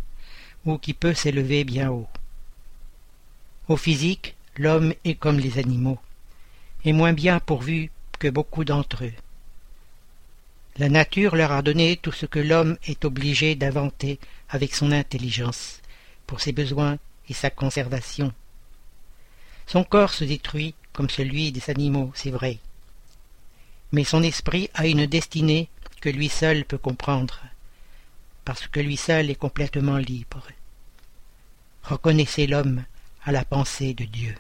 ou 0.64 0.78
qui 0.78 0.94
peut 0.94 1.14
s'élever 1.14 1.64
bien 1.64 1.90
haut. 1.90 2.08
Au 3.66 3.76
physique, 3.76 4.36
l'homme 4.56 4.94
est 5.04 5.16
comme 5.16 5.40
les 5.40 5.58
animaux, 5.58 5.98
et 6.84 6.92
moins 6.92 7.12
bien 7.12 7.40
pourvu 7.40 7.90
que 8.20 8.28
beaucoup 8.28 8.64
d'entre 8.64 9.04
eux. 9.04 9.23
La 10.76 10.88
nature 10.88 11.36
leur 11.36 11.52
a 11.52 11.62
donné 11.62 11.96
tout 11.96 12.10
ce 12.10 12.26
que 12.26 12.40
l'homme 12.40 12.76
est 12.84 13.04
obligé 13.04 13.54
d'inventer 13.54 14.18
avec 14.48 14.74
son 14.74 14.90
intelligence, 14.90 15.80
pour 16.26 16.40
ses 16.40 16.50
besoins 16.50 16.98
et 17.28 17.34
sa 17.34 17.48
conservation. 17.48 18.32
Son 19.66 19.84
corps 19.84 20.12
se 20.12 20.24
détruit 20.24 20.74
comme 20.92 21.10
celui 21.10 21.52
des 21.52 21.70
animaux, 21.70 22.10
c'est 22.14 22.32
vrai. 22.32 22.58
Mais 23.92 24.02
son 24.02 24.24
esprit 24.24 24.68
a 24.74 24.86
une 24.88 25.06
destinée 25.06 25.68
que 26.00 26.08
lui 26.08 26.28
seul 26.28 26.64
peut 26.64 26.78
comprendre, 26.78 27.40
parce 28.44 28.66
que 28.66 28.80
lui 28.80 28.96
seul 28.96 29.30
est 29.30 29.36
complètement 29.36 29.98
libre. 29.98 30.48
Reconnaissez 31.84 32.48
l'homme 32.48 32.84
à 33.24 33.30
la 33.30 33.44
pensée 33.44 33.94
de 33.94 34.04
Dieu. 34.04 34.34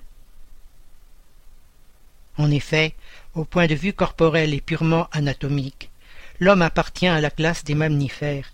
En 2.38 2.50
effet, 2.50 2.96
au 3.34 3.44
point 3.44 3.68
de 3.68 3.76
vue 3.76 3.92
corporel 3.92 4.52
et 4.52 4.60
purement 4.60 5.08
anatomique, 5.12 5.90
l'homme 6.40 6.62
appartient 6.62 7.06
à 7.06 7.20
la 7.20 7.30
classe 7.30 7.64
des 7.64 7.74
mammifères, 7.74 8.52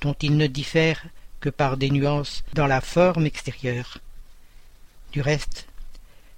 dont 0.00 0.16
il 0.20 0.36
ne 0.36 0.46
diffère 0.46 1.04
que 1.40 1.48
par 1.48 1.76
des 1.76 1.90
nuances 1.90 2.44
dans 2.54 2.66
la 2.66 2.80
forme 2.80 3.26
extérieure. 3.26 3.98
Du 5.12 5.20
reste, 5.20 5.66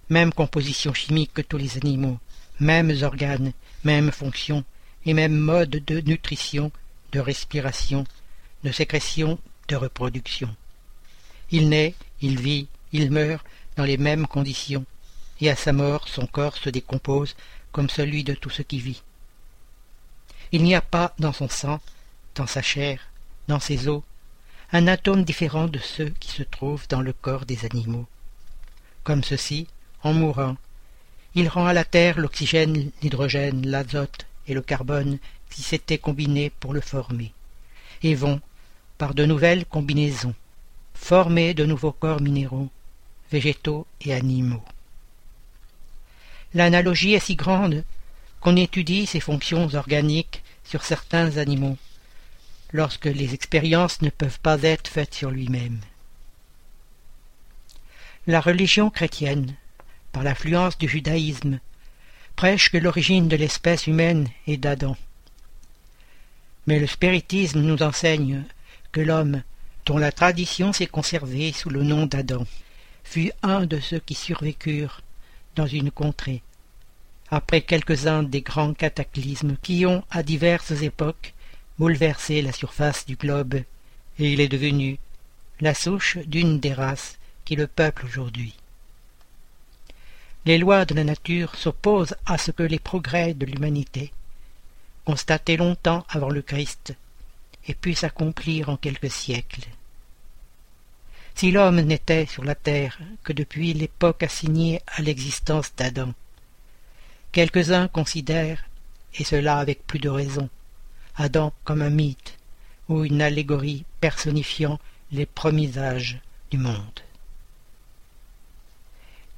même 0.08 0.32
composition 0.32 0.94
chimique 0.94 1.32
que 1.34 1.42
tous 1.42 1.58
les 1.58 1.76
animaux, 1.76 2.18
mêmes 2.60 2.94
organes, 3.02 3.52
mêmes 3.84 4.12
fonctions, 4.12 4.64
et 5.04 5.14
même 5.14 5.36
mode 5.36 5.70
de 5.70 6.00
nutrition, 6.00 6.70
de 7.12 7.20
respiration, 7.20 8.04
de 8.62 8.70
sécrétion, 8.70 9.38
de 9.68 9.76
reproduction. 9.76 10.54
Il 11.50 11.68
naît, 11.68 11.94
il 12.20 12.40
vit, 12.40 12.68
il 12.92 13.10
meurt 13.10 13.44
dans 13.76 13.84
les 13.84 13.96
mêmes 13.96 14.26
conditions, 14.26 14.84
et 15.40 15.50
à 15.50 15.56
sa 15.56 15.72
mort 15.72 16.06
son 16.08 16.26
corps 16.26 16.56
se 16.56 16.70
décompose 16.70 17.34
comme 17.72 17.90
celui 17.90 18.22
de 18.22 18.34
tout 18.34 18.50
ce 18.50 18.62
qui 18.62 18.78
vit. 18.78 19.02
Il 20.52 20.62
n'y 20.62 20.74
a 20.74 20.82
pas 20.82 21.14
dans 21.18 21.32
son 21.32 21.48
sang, 21.48 21.80
dans 22.34 22.46
sa 22.46 22.62
chair, 22.62 23.00
dans 23.48 23.60
ses 23.60 23.88
os, 23.88 24.02
un 24.72 24.86
atome 24.86 25.24
différent 25.24 25.66
de 25.66 25.78
ceux 25.78 26.10
qui 26.20 26.30
se 26.30 26.42
trouvent 26.42 26.86
dans 26.88 27.00
le 27.00 27.12
corps 27.12 27.46
des 27.46 27.64
animaux. 27.64 28.06
Comme 29.02 29.24
ceci, 29.24 29.66
en 30.02 30.12
mourant. 30.12 30.56
Il 31.34 31.48
rend 31.48 31.66
à 31.66 31.72
la 31.72 31.84
terre 31.84 32.18
l'oxygène, 32.18 32.90
l'hydrogène, 33.02 33.66
l'azote 33.66 34.26
et 34.46 34.54
le 34.54 34.60
carbone 34.60 35.18
qui 35.50 35.62
s'étaient 35.62 35.98
combinés 35.98 36.50
pour 36.60 36.74
le 36.74 36.80
former, 36.80 37.32
et 38.02 38.14
vont, 38.14 38.40
par 38.98 39.14
de 39.14 39.24
nouvelles 39.24 39.64
combinaisons, 39.64 40.34
former 40.94 41.54
de 41.54 41.64
nouveaux 41.64 41.92
corps 41.92 42.20
minéraux, 42.20 42.70
végétaux 43.30 43.86
et 44.02 44.12
animaux. 44.12 44.62
L'analogie 46.54 47.14
est 47.14 47.20
si 47.20 47.34
grande 47.34 47.84
qu'on 48.42 48.56
étudie 48.56 49.06
ces 49.06 49.20
fonctions 49.20 49.72
organiques 49.74 50.42
sur 50.64 50.84
certains 50.84 51.38
animaux, 51.38 51.78
lorsque 52.72 53.06
les 53.06 53.32
expériences 53.32 54.02
ne 54.02 54.10
peuvent 54.10 54.40
pas 54.40 54.62
être 54.62 54.88
faites 54.88 55.14
sur 55.14 55.30
lui-même. 55.30 55.80
La 58.26 58.40
religion 58.40 58.90
chrétienne 58.90 59.56
par 60.12 60.22
l'influence 60.22 60.78
du 60.78 60.88
judaïsme, 60.88 61.58
prêche 62.36 62.70
que 62.70 62.76
l'origine 62.76 63.28
de 63.28 63.36
l'espèce 63.36 63.86
humaine 63.86 64.28
est 64.46 64.58
d'Adam. 64.58 64.96
Mais 66.66 66.78
le 66.78 66.86
spiritisme 66.86 67.60
nous 67.60 67.82
enseigne 67.82 68.44
que 68.92 69.00
l'homme, 69.00 69.42
dont 69.86 69.98
la 69.98 70.12
tradition 70.12 70.72
s'est 70.72 70.86
conservée 70.86 71.52
sous 71.52 71.70
le 71.70 71.82
nom 71.82 72.06
d'Adam, 72.06 72.46
fut 73.04 73.32
un 73.42 73.66
de 73.66 73.80
ceux 73.80 73.98
qui 73.98 74.14
survécurent 74.14 75.00
dans 75.56 75.66
une 75.66 75.90
contrée, 75.90 76.42
après 77.32 77.62
quelques-uns 77.62 78.22
des 78.22 78.42
grands 78.42 78.74
cataclysmes 78.74 79.56
qui 79.62 79.86
ont, 79.86 80.04
à 80.10 80.22
diverses 80.22 80.82
époques, 80.82 81.32
bouleversé 81.78 82.42
la 82.42 82.52
surface 82.52 83.06
du 83.06 83.16
globe, 83.16 83.54
et 83.54 83.64
il 84.32 84.38
est 84.38 84.48
devenu 84.48 84.98
la 85.58 85.72
souche 85.72 86.18
d'une 86.26 86.60
des 86.60 86.74
races 86.74 87.18
qui 87.46 87.56
le 87.56 87.66
peuple 87.66 88.04
aujourd'hui. 88.04 88.54
Les 90.44 90.58
lois 90.58 90.84
de 90.84 90.94
la 90.94 91.04
nature 91.04 91.54
s'opposent 91.54 92.16
à 92.26 92.36
ce 92.36 92.50
que 92.50 92.62
les 92.62 92.78
progrès 92.78 93.32
de 93.32 93.46
l'humanité, 93.46 94.12
constatés 95.06 95.56
longtemps 95.56 96.04
avant 96.10 96.28
le 96.28 96.42
Christ, 96.42 96.94
aient 97.66 97.74
pu 97.74 97.94
s'accomplir 97.94 98.68
en 98.68 98.76
quelques 98.76 99.10
siècles. 99.10 99.68
Si 101.34 101.50
l'homme 101.50 101.80
n'était 101.80 102.26
sur 102.26 102.44
la 102.44 102.54
terre 102.54 102.98
que 103.24 103.32
depuis 103.32 103.72
l'époque 103.72 104.22
assignée 104.22 104.82
à 104.86 105.00
l'existence 105.00 105.72
d'Adam, 105.74 106.12
quelques-uns 107.32 107.88
considèrent, 107.88 108.64
et 109.18 109.24
cela 109.24 109.58
avec 109.58 109.86
plus 109.86 109.98
de 109.98 110.08
raison, 110.08 110.48
Adam 111.16 111.52
comme 111.64 111.82
un 111.82 111.90
mythe 111.90 112.38
ou 112.88 113.04
une 113.04 113.22
allégorie 113.22 113.84
personnifiant 114.00 114.78
les 115.10 115.26
premiers 115.26 115.78
âges 115.78 116.20
du 116.50 116.58
monde. 116.58 117.00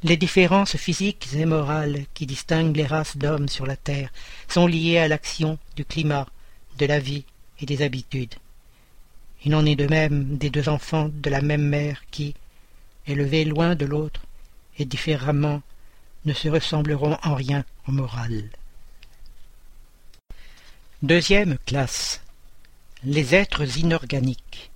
Les 0.02 0.16
différences 0.16 0.76
physiques 0.76 1.28
et 1.34 1.46
morales 1.46 2.04
qui 2.12 2.26
distinguent 2.26 2.76
les 2.76 2.86
races 2.86 3.16
d'hommes 3.16 3.48
sur 3.48 3.64
la 3.64 3.76
Terre 3.76 4.10
sont 4.48 4.66
liées 4.66 4.98
à 4.98 5.08
l'action 5.08 5.58
du 5.76 5.84
climat, 5.84 6.26
de 6.78 6.86
la 6.86 6.98
vie 6.98 7.24
et 7.60 7.66
des 7.66 7.80
habitudes. 7.82 8.34
Il 9.44 9.54
en 9.54 9.64
est 9.64 9.76
de 9.76 9.86
même 9.86 10.36
des 10.36 10.50
deux 10.50 10.68
enfants 10.68 11.10
de 11.12 11.30
la 11.30 11.40
même 11.40 11.66
mère 11.66 12.02
qui, 12.10 12.34
élevés 13.06 13.44
loin 13.44 13.74
de 13.74 13.86
l'autre 13.86 14.20
et 14.78 14.84
différemment, 14.84 15.62
ne 16.24 16.32
se 16.32 16.48
ressembleront 16.48 17.18
en 17.22 17.34
rien 17.34 17.64
au 17.86 17.92
moral. 17.92 18.50
Deuxième 21.02 21.58
classe. 21.66 22.22
Les 23.02 23.34
êtres 23.34 23.78
inorganiques. 23.78 24.70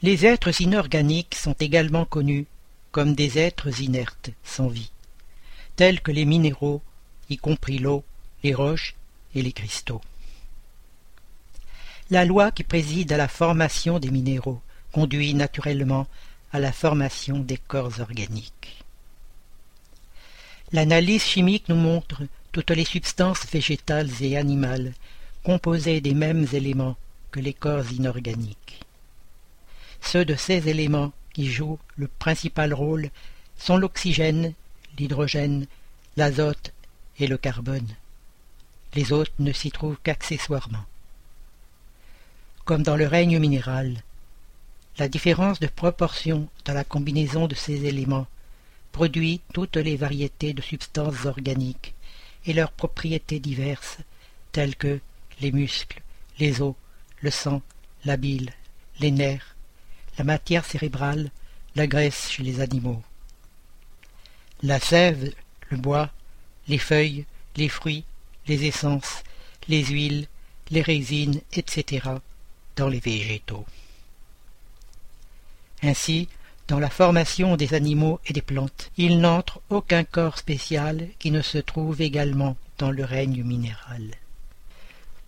Les 0.00 0.24
êtres 0.24 0.60
inorganiques 0.60 1.34
sont 1.34 1.56
également 1.60 2.04
connus 2.04 2.46
comme 2.90 3.14
des 3.14 3.38
êtres 3.38 3.80
inertes, 3.80 4.30
sans 4.44 4.68
vie, 4.68 4.92
tels 5.76 6.00
que 6.00 6.12
les 6.12 6.24
minéraux, 6.24 6.80
y 7.28 7.36
compris 7.36 7.78
l'eau, 7.78 8.04
les 8.42 8.54
roches 8.54 8.94
et 9.34 9.42
les 9.42 9.52
cristaux. 9.52 10.00
La 12.10 12.24
loi 12.24 12.52
qui 12.52 12.62
préside 12.62 13.12
à 13.12 13.16
la 13.16 13.28
formation 13.28 13.98
des 13.98 14.10
minéraux 14.10 14.60
conduit 14.92 15.34
naturellement 15.34 16.06
à 16.52 16.60
la 16.60 16.70
formation 16.70 17.38
des 17.38 17.56
corps 17.56 17.98
organiques. 18.00 18.83
L'analyse 20.72 21.22
chimique 21.22 21.68
nous 21.68 21.76
montre 21.76 22.22
toutes 22.52 22.70
les 22.70 22.84
substances 22.84 23.46
végétales 23.52 24.10
et 24.20 24.36
animales 24.36 24.92
composées 25.44 26.00
des 26.00 26.14
mêmes 26.14 26.46
éléments 26.52 26.96
que 27.30 27.40
les 27.40 27.52
corps 27.52 27.90
inorganiques. 27.92 28.80
Ceux 30.00 30.24
de 30.24 30.34
ces 30.34 30.68
éléments 30.68 31.12
qui 31.32 31.50
jouent 31.50 31.78
le 31.96 32.08
principal 32.08 32.72
rôle 32.72 33.10
sont 33.58 33.76
l'oxygène, 33.76 34.54
l'hydrogène, 34.98 35.66
l'azote 36.16 36.72
et 37.18 37.26
le 37.26 37.38
carbone. 37.38 37.94
Les 38.94 39.12
autres 39.12 39.32
ne 39.38 39.52
s'y 39.52 39.70
trouvent 39.70 39.98
qu'accessoirement 40.02 40.84
comme 42.64 42.82
dans 42.82 42.96
le 42.96 43.06
règne 43.06 43.38
minéral. 43.38 44.02
La 44.98 45.08
différence 45.08 45.60
de 45.60 45.66
proportion 45.66 46.48
dans 46.64 46.72
la 46.72 46.84
combinaison 46.84 47.46
de 47.46 47.54
ces 47.54 47.84
éléments 47.84 48.26
produit 48.94 49.40
toutes 49.52 49.76
les 49.76 49.96
variétés 49.96 50.52
de 50.54 50.62
substances 50.62 51.26
organiques 51.26 51.94
et 52.46 52.52
leurs 52.52 52.70
propriétés 52.70 53.40
diverses, 53.40 53.98
telles 54.52 54.76
que 54.76 55.00
les 55.40 55.50
muscles, 55.50 56.00
les 56.38 56.62
os, 56.62 56.76
le 57.20 57.32
sang, 57.32 57.60
la 58.04 58.16
bile, 58.16 58.52
les 59.00 59.10
nerfs, 59.10 59.56
la 60.16 60.22
matière 60.22 60.64
cérébrale, 60.64 61.30
la 61.74 61.88
graisse 61.88 62.30
chez 62.30 62.44
les 62.44 62.60
animaux. 62.60 63.02
La 64.62 64.78
sève, 64.78 65.34
le 65.70 65.76
bois, 65.76 66.10
les 66.68 66.78
feuilles, 66.78 67.26
les 67.56 67.68
fruits, 67.68 68.04
les 68.46 68.64
essences, 68.64 69.24
les 69.66 69.84
huiles, 69.86 70.28
les 70.70 70.82
résines, 70.82 71.40
etc 71.52 72.18
dans 72.76 72.88
les 72.88 73.00
végétaux. 73.00 73.64
Ainsi, 75.82 76.28
dans 76.68 76.78
la 76.78 76.90
formation 76.90 77.56
des 77.56 77.74
animaux 77.74 78.20
et 78.26 78.32
des 78.32 78.42
plantes, 78.42 78.90
il 78.96 79.20
n'entre 79.20 79.60
aucun 79.68 80.04
corps 80.04 80.38
spécial 80.38 81.08
qui 81.18 81.30
ne 81.30 81.42
se 81.42 81.58
trouve 81.58 82.00
également 82.00 82.56
dans 82.78 82.90
le 82.90 83.04
règne 83.04 83.42
minéral. 83.42 84.02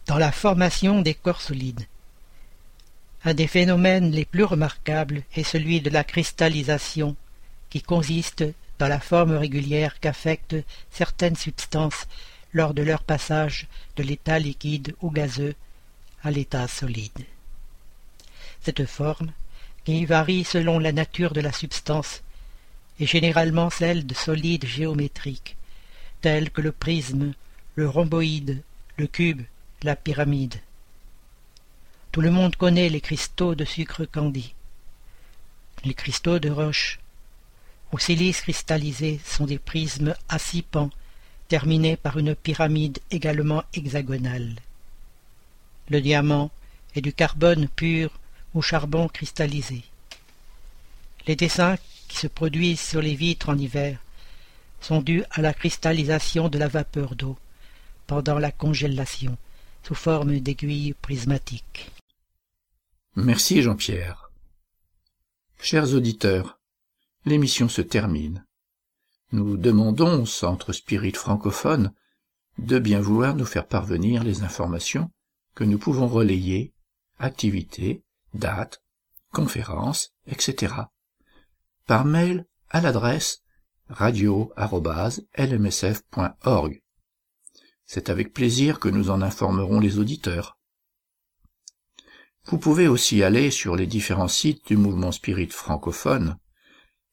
Dans 0.06 0.18
la 0.18 0.32
formation 0.32 1.02
des 1.02 1.14
corps 1.14 1.42
solides, 1.42 1.86
un 3.24 3.34
des 3.34 3.48
phénomènes 3.48 4.12
les 4.12 4.24
plus 4.24 4.44
remarquables 4.44 5.24
est 5.34 5.42
celui 5.42 5.80
de 5.80 5.90
la 5.90 6.04
cristallisation, 6.04 7.16
qui 7.70 7.82
consiste 7.82 8.44
dans 8.78 8.88
la 8.88 9.00
forme 9.00 9.36
régulière 9.36 9.98
qu'affectent 10.00 10.56
certaines 10.90 11.36
substances 11.36 12.06
lors 12.52 12.72
de 12.72 12.82
leur 12.82 13.02
passage 13.02 13.66
de 13.96 14.02
l'état 14.02 14.38
liquide 14.38 14.94
ou 15.02 15.10
gazeux 15.10 15.54
à 16.22 16.30
l'état 16.30 16.68
solide. 16.68 17.26
Cette 18.62 18.86
forme, 18.86 19.32
qui 19.86 20.04
varie 20.04 20.42
selon 20.42 20.80
la 20.80 20.90
nature 20.90 21.32
de 21.32 21.40
la 21.40 21.52
substance, 21.52 22.24
est 22.98 23.06
généralement 23.06 23.70
celle 23.70 24.04
de 24.04 24.14
solides 24.14 24.66
géométriques, 24.66 25.56
tels 26.20 26.50
que 26.50 26.60
le 26.60 26.72
prisme, 26.72 27.34
le 27.76 27.88
rhomboïde, 27.88 28.64
le 28.96 29.06
cube, 29.06 29.42
la 29.84 29.94
pyramide. 29.94 30.56
Tout 32.10 32.20
le 32.20 32.32
monde 32.32 32.56
connaît 32.56 32.88
les 32.88 33.00
cristaux 33.00 33.54
de 33.54 33.64
sucre 33.64 34.04
candi. 34.06 34.54
Les 35.84 35.94
cristaux 35.94 36.40
de 36.40 36.50
roche 36.50 36.98
ou 37.92 38.00
silice 38.00 38.40
cristallisé 38.40 39.20
sont 39.24 39.46
des 39.46 39.60
prismes 39.60 40.16
à 40.28 40.40
six 40.40 40.62
pans, 40.62 40.90
terminés 41.46 41.96
par 41.96 42.18
une 42.18 42.34
pyramide 42.34 42.98
également 43.12 43.62
hexagonale. 43.72 44.56
Le 45.90 46.00
diamant 46.00 46.50
est 46.96 47.02
du 47.02 47.12
carbone 47.12 47.68
pur 47.68 48.10
au 48.56 48.62
charbon 48.62 49.06
cristallisé. 49.08 49.84
Les 51.26 51.36
dessins 51.36 51.76
qui 52.08 52.16
se 52.16 52.26
produisent 52.26 52.80
sur 52.80 53.02
les 53.02 53.14
vitres 53.14 53.50
en 53.50 53.58
hiver 53.58 53.98
sont 54.80 55.02
dus 55.02 55.24
à 55.30 55.42
la 55.42 55.52
cristallisation 55.52 56.48
de 56.48 56.58
la 56.58 56.68
vapeur 56.68 57.16
d'eau 57.16 57.36
pendant 58.06 58.38
la 58.38 58.50
congélation 58.50 59.36
sous 59.82 59.94
forme 59.94 60.40
d'aiguilles 60.40 60.94
prismatiques. 60.94 61.90
Merci 63.14 63.62
Jean-Pierre. 63.62 64.30
Chers 65.60 65.94
auditeurs, 65.94 66.58
l'émission 67.24 67.68
se 67.68 67.82
termine. 67.82 68.44
Nous 69.32 69.56
demandons 69.56 70.22
au 70.22 70.26
Centre 70.26 70.72
Spirit 70.72 71.12
francophone 71.12 71.92
de 72.58 72.78
bien 72.78 73.00
vouloir 73.00 73.36
nous 73.36 73.44
faire 73.44 73.66
parvenir 73.66 74.24
les 74.24 74.42
informations 74.42 75.10
que 75.54 75.64
nous 75.64 75.78
pouvons 75.78 76.06
relayer, 76.06 76.72
activités, 77.18 78.02
dates, 78.36 78.82
conférences, 79.32 80.12
etc. 80.26 80.74
par 81.86 82.04
mail 82.04 82.46
à 82.70 82.80
l'adresse 82.80 83.42
radio.lmsf.org. 83.88 86.82
C'est 87.84 88.10
avec 88.10 88.32
plaisir 88.32 88.80
que 88.80 88.88
nous 88.88 89.10
en 89.10 89.22
informerons 89.22 89.78
les 89.78 89.98
auditeurs. 89.98 90.58
Vous 92.46 92.58
pouvez 92.58 92.88
aussi 92.88 93.22
aller 93.22 93.50
sur 93.50 93.76
les 93.76 93.86
différents 93.86 94.28
sites 94.28 94.66
du 94.66 94.76
mouvement 94.76 95.12
spirit 95.12 95.48
francophone 95.48 96.38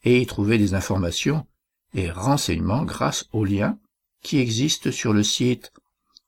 et 0.04 0.22
y 0.22 0.26
trouver 0.26 0.58
des 0.58 0.74
informations 0.74 1.46
et 1.94 2.12
renseignements 2.12 2.84
grâce 2.84 3.30
aux 3.34 3.46
liens 3.46 3.78
qui 4.22 4.40
existent 4.40 4.92
sur 4.92 5.14
le 5.14 5.24
site 5.24 5.72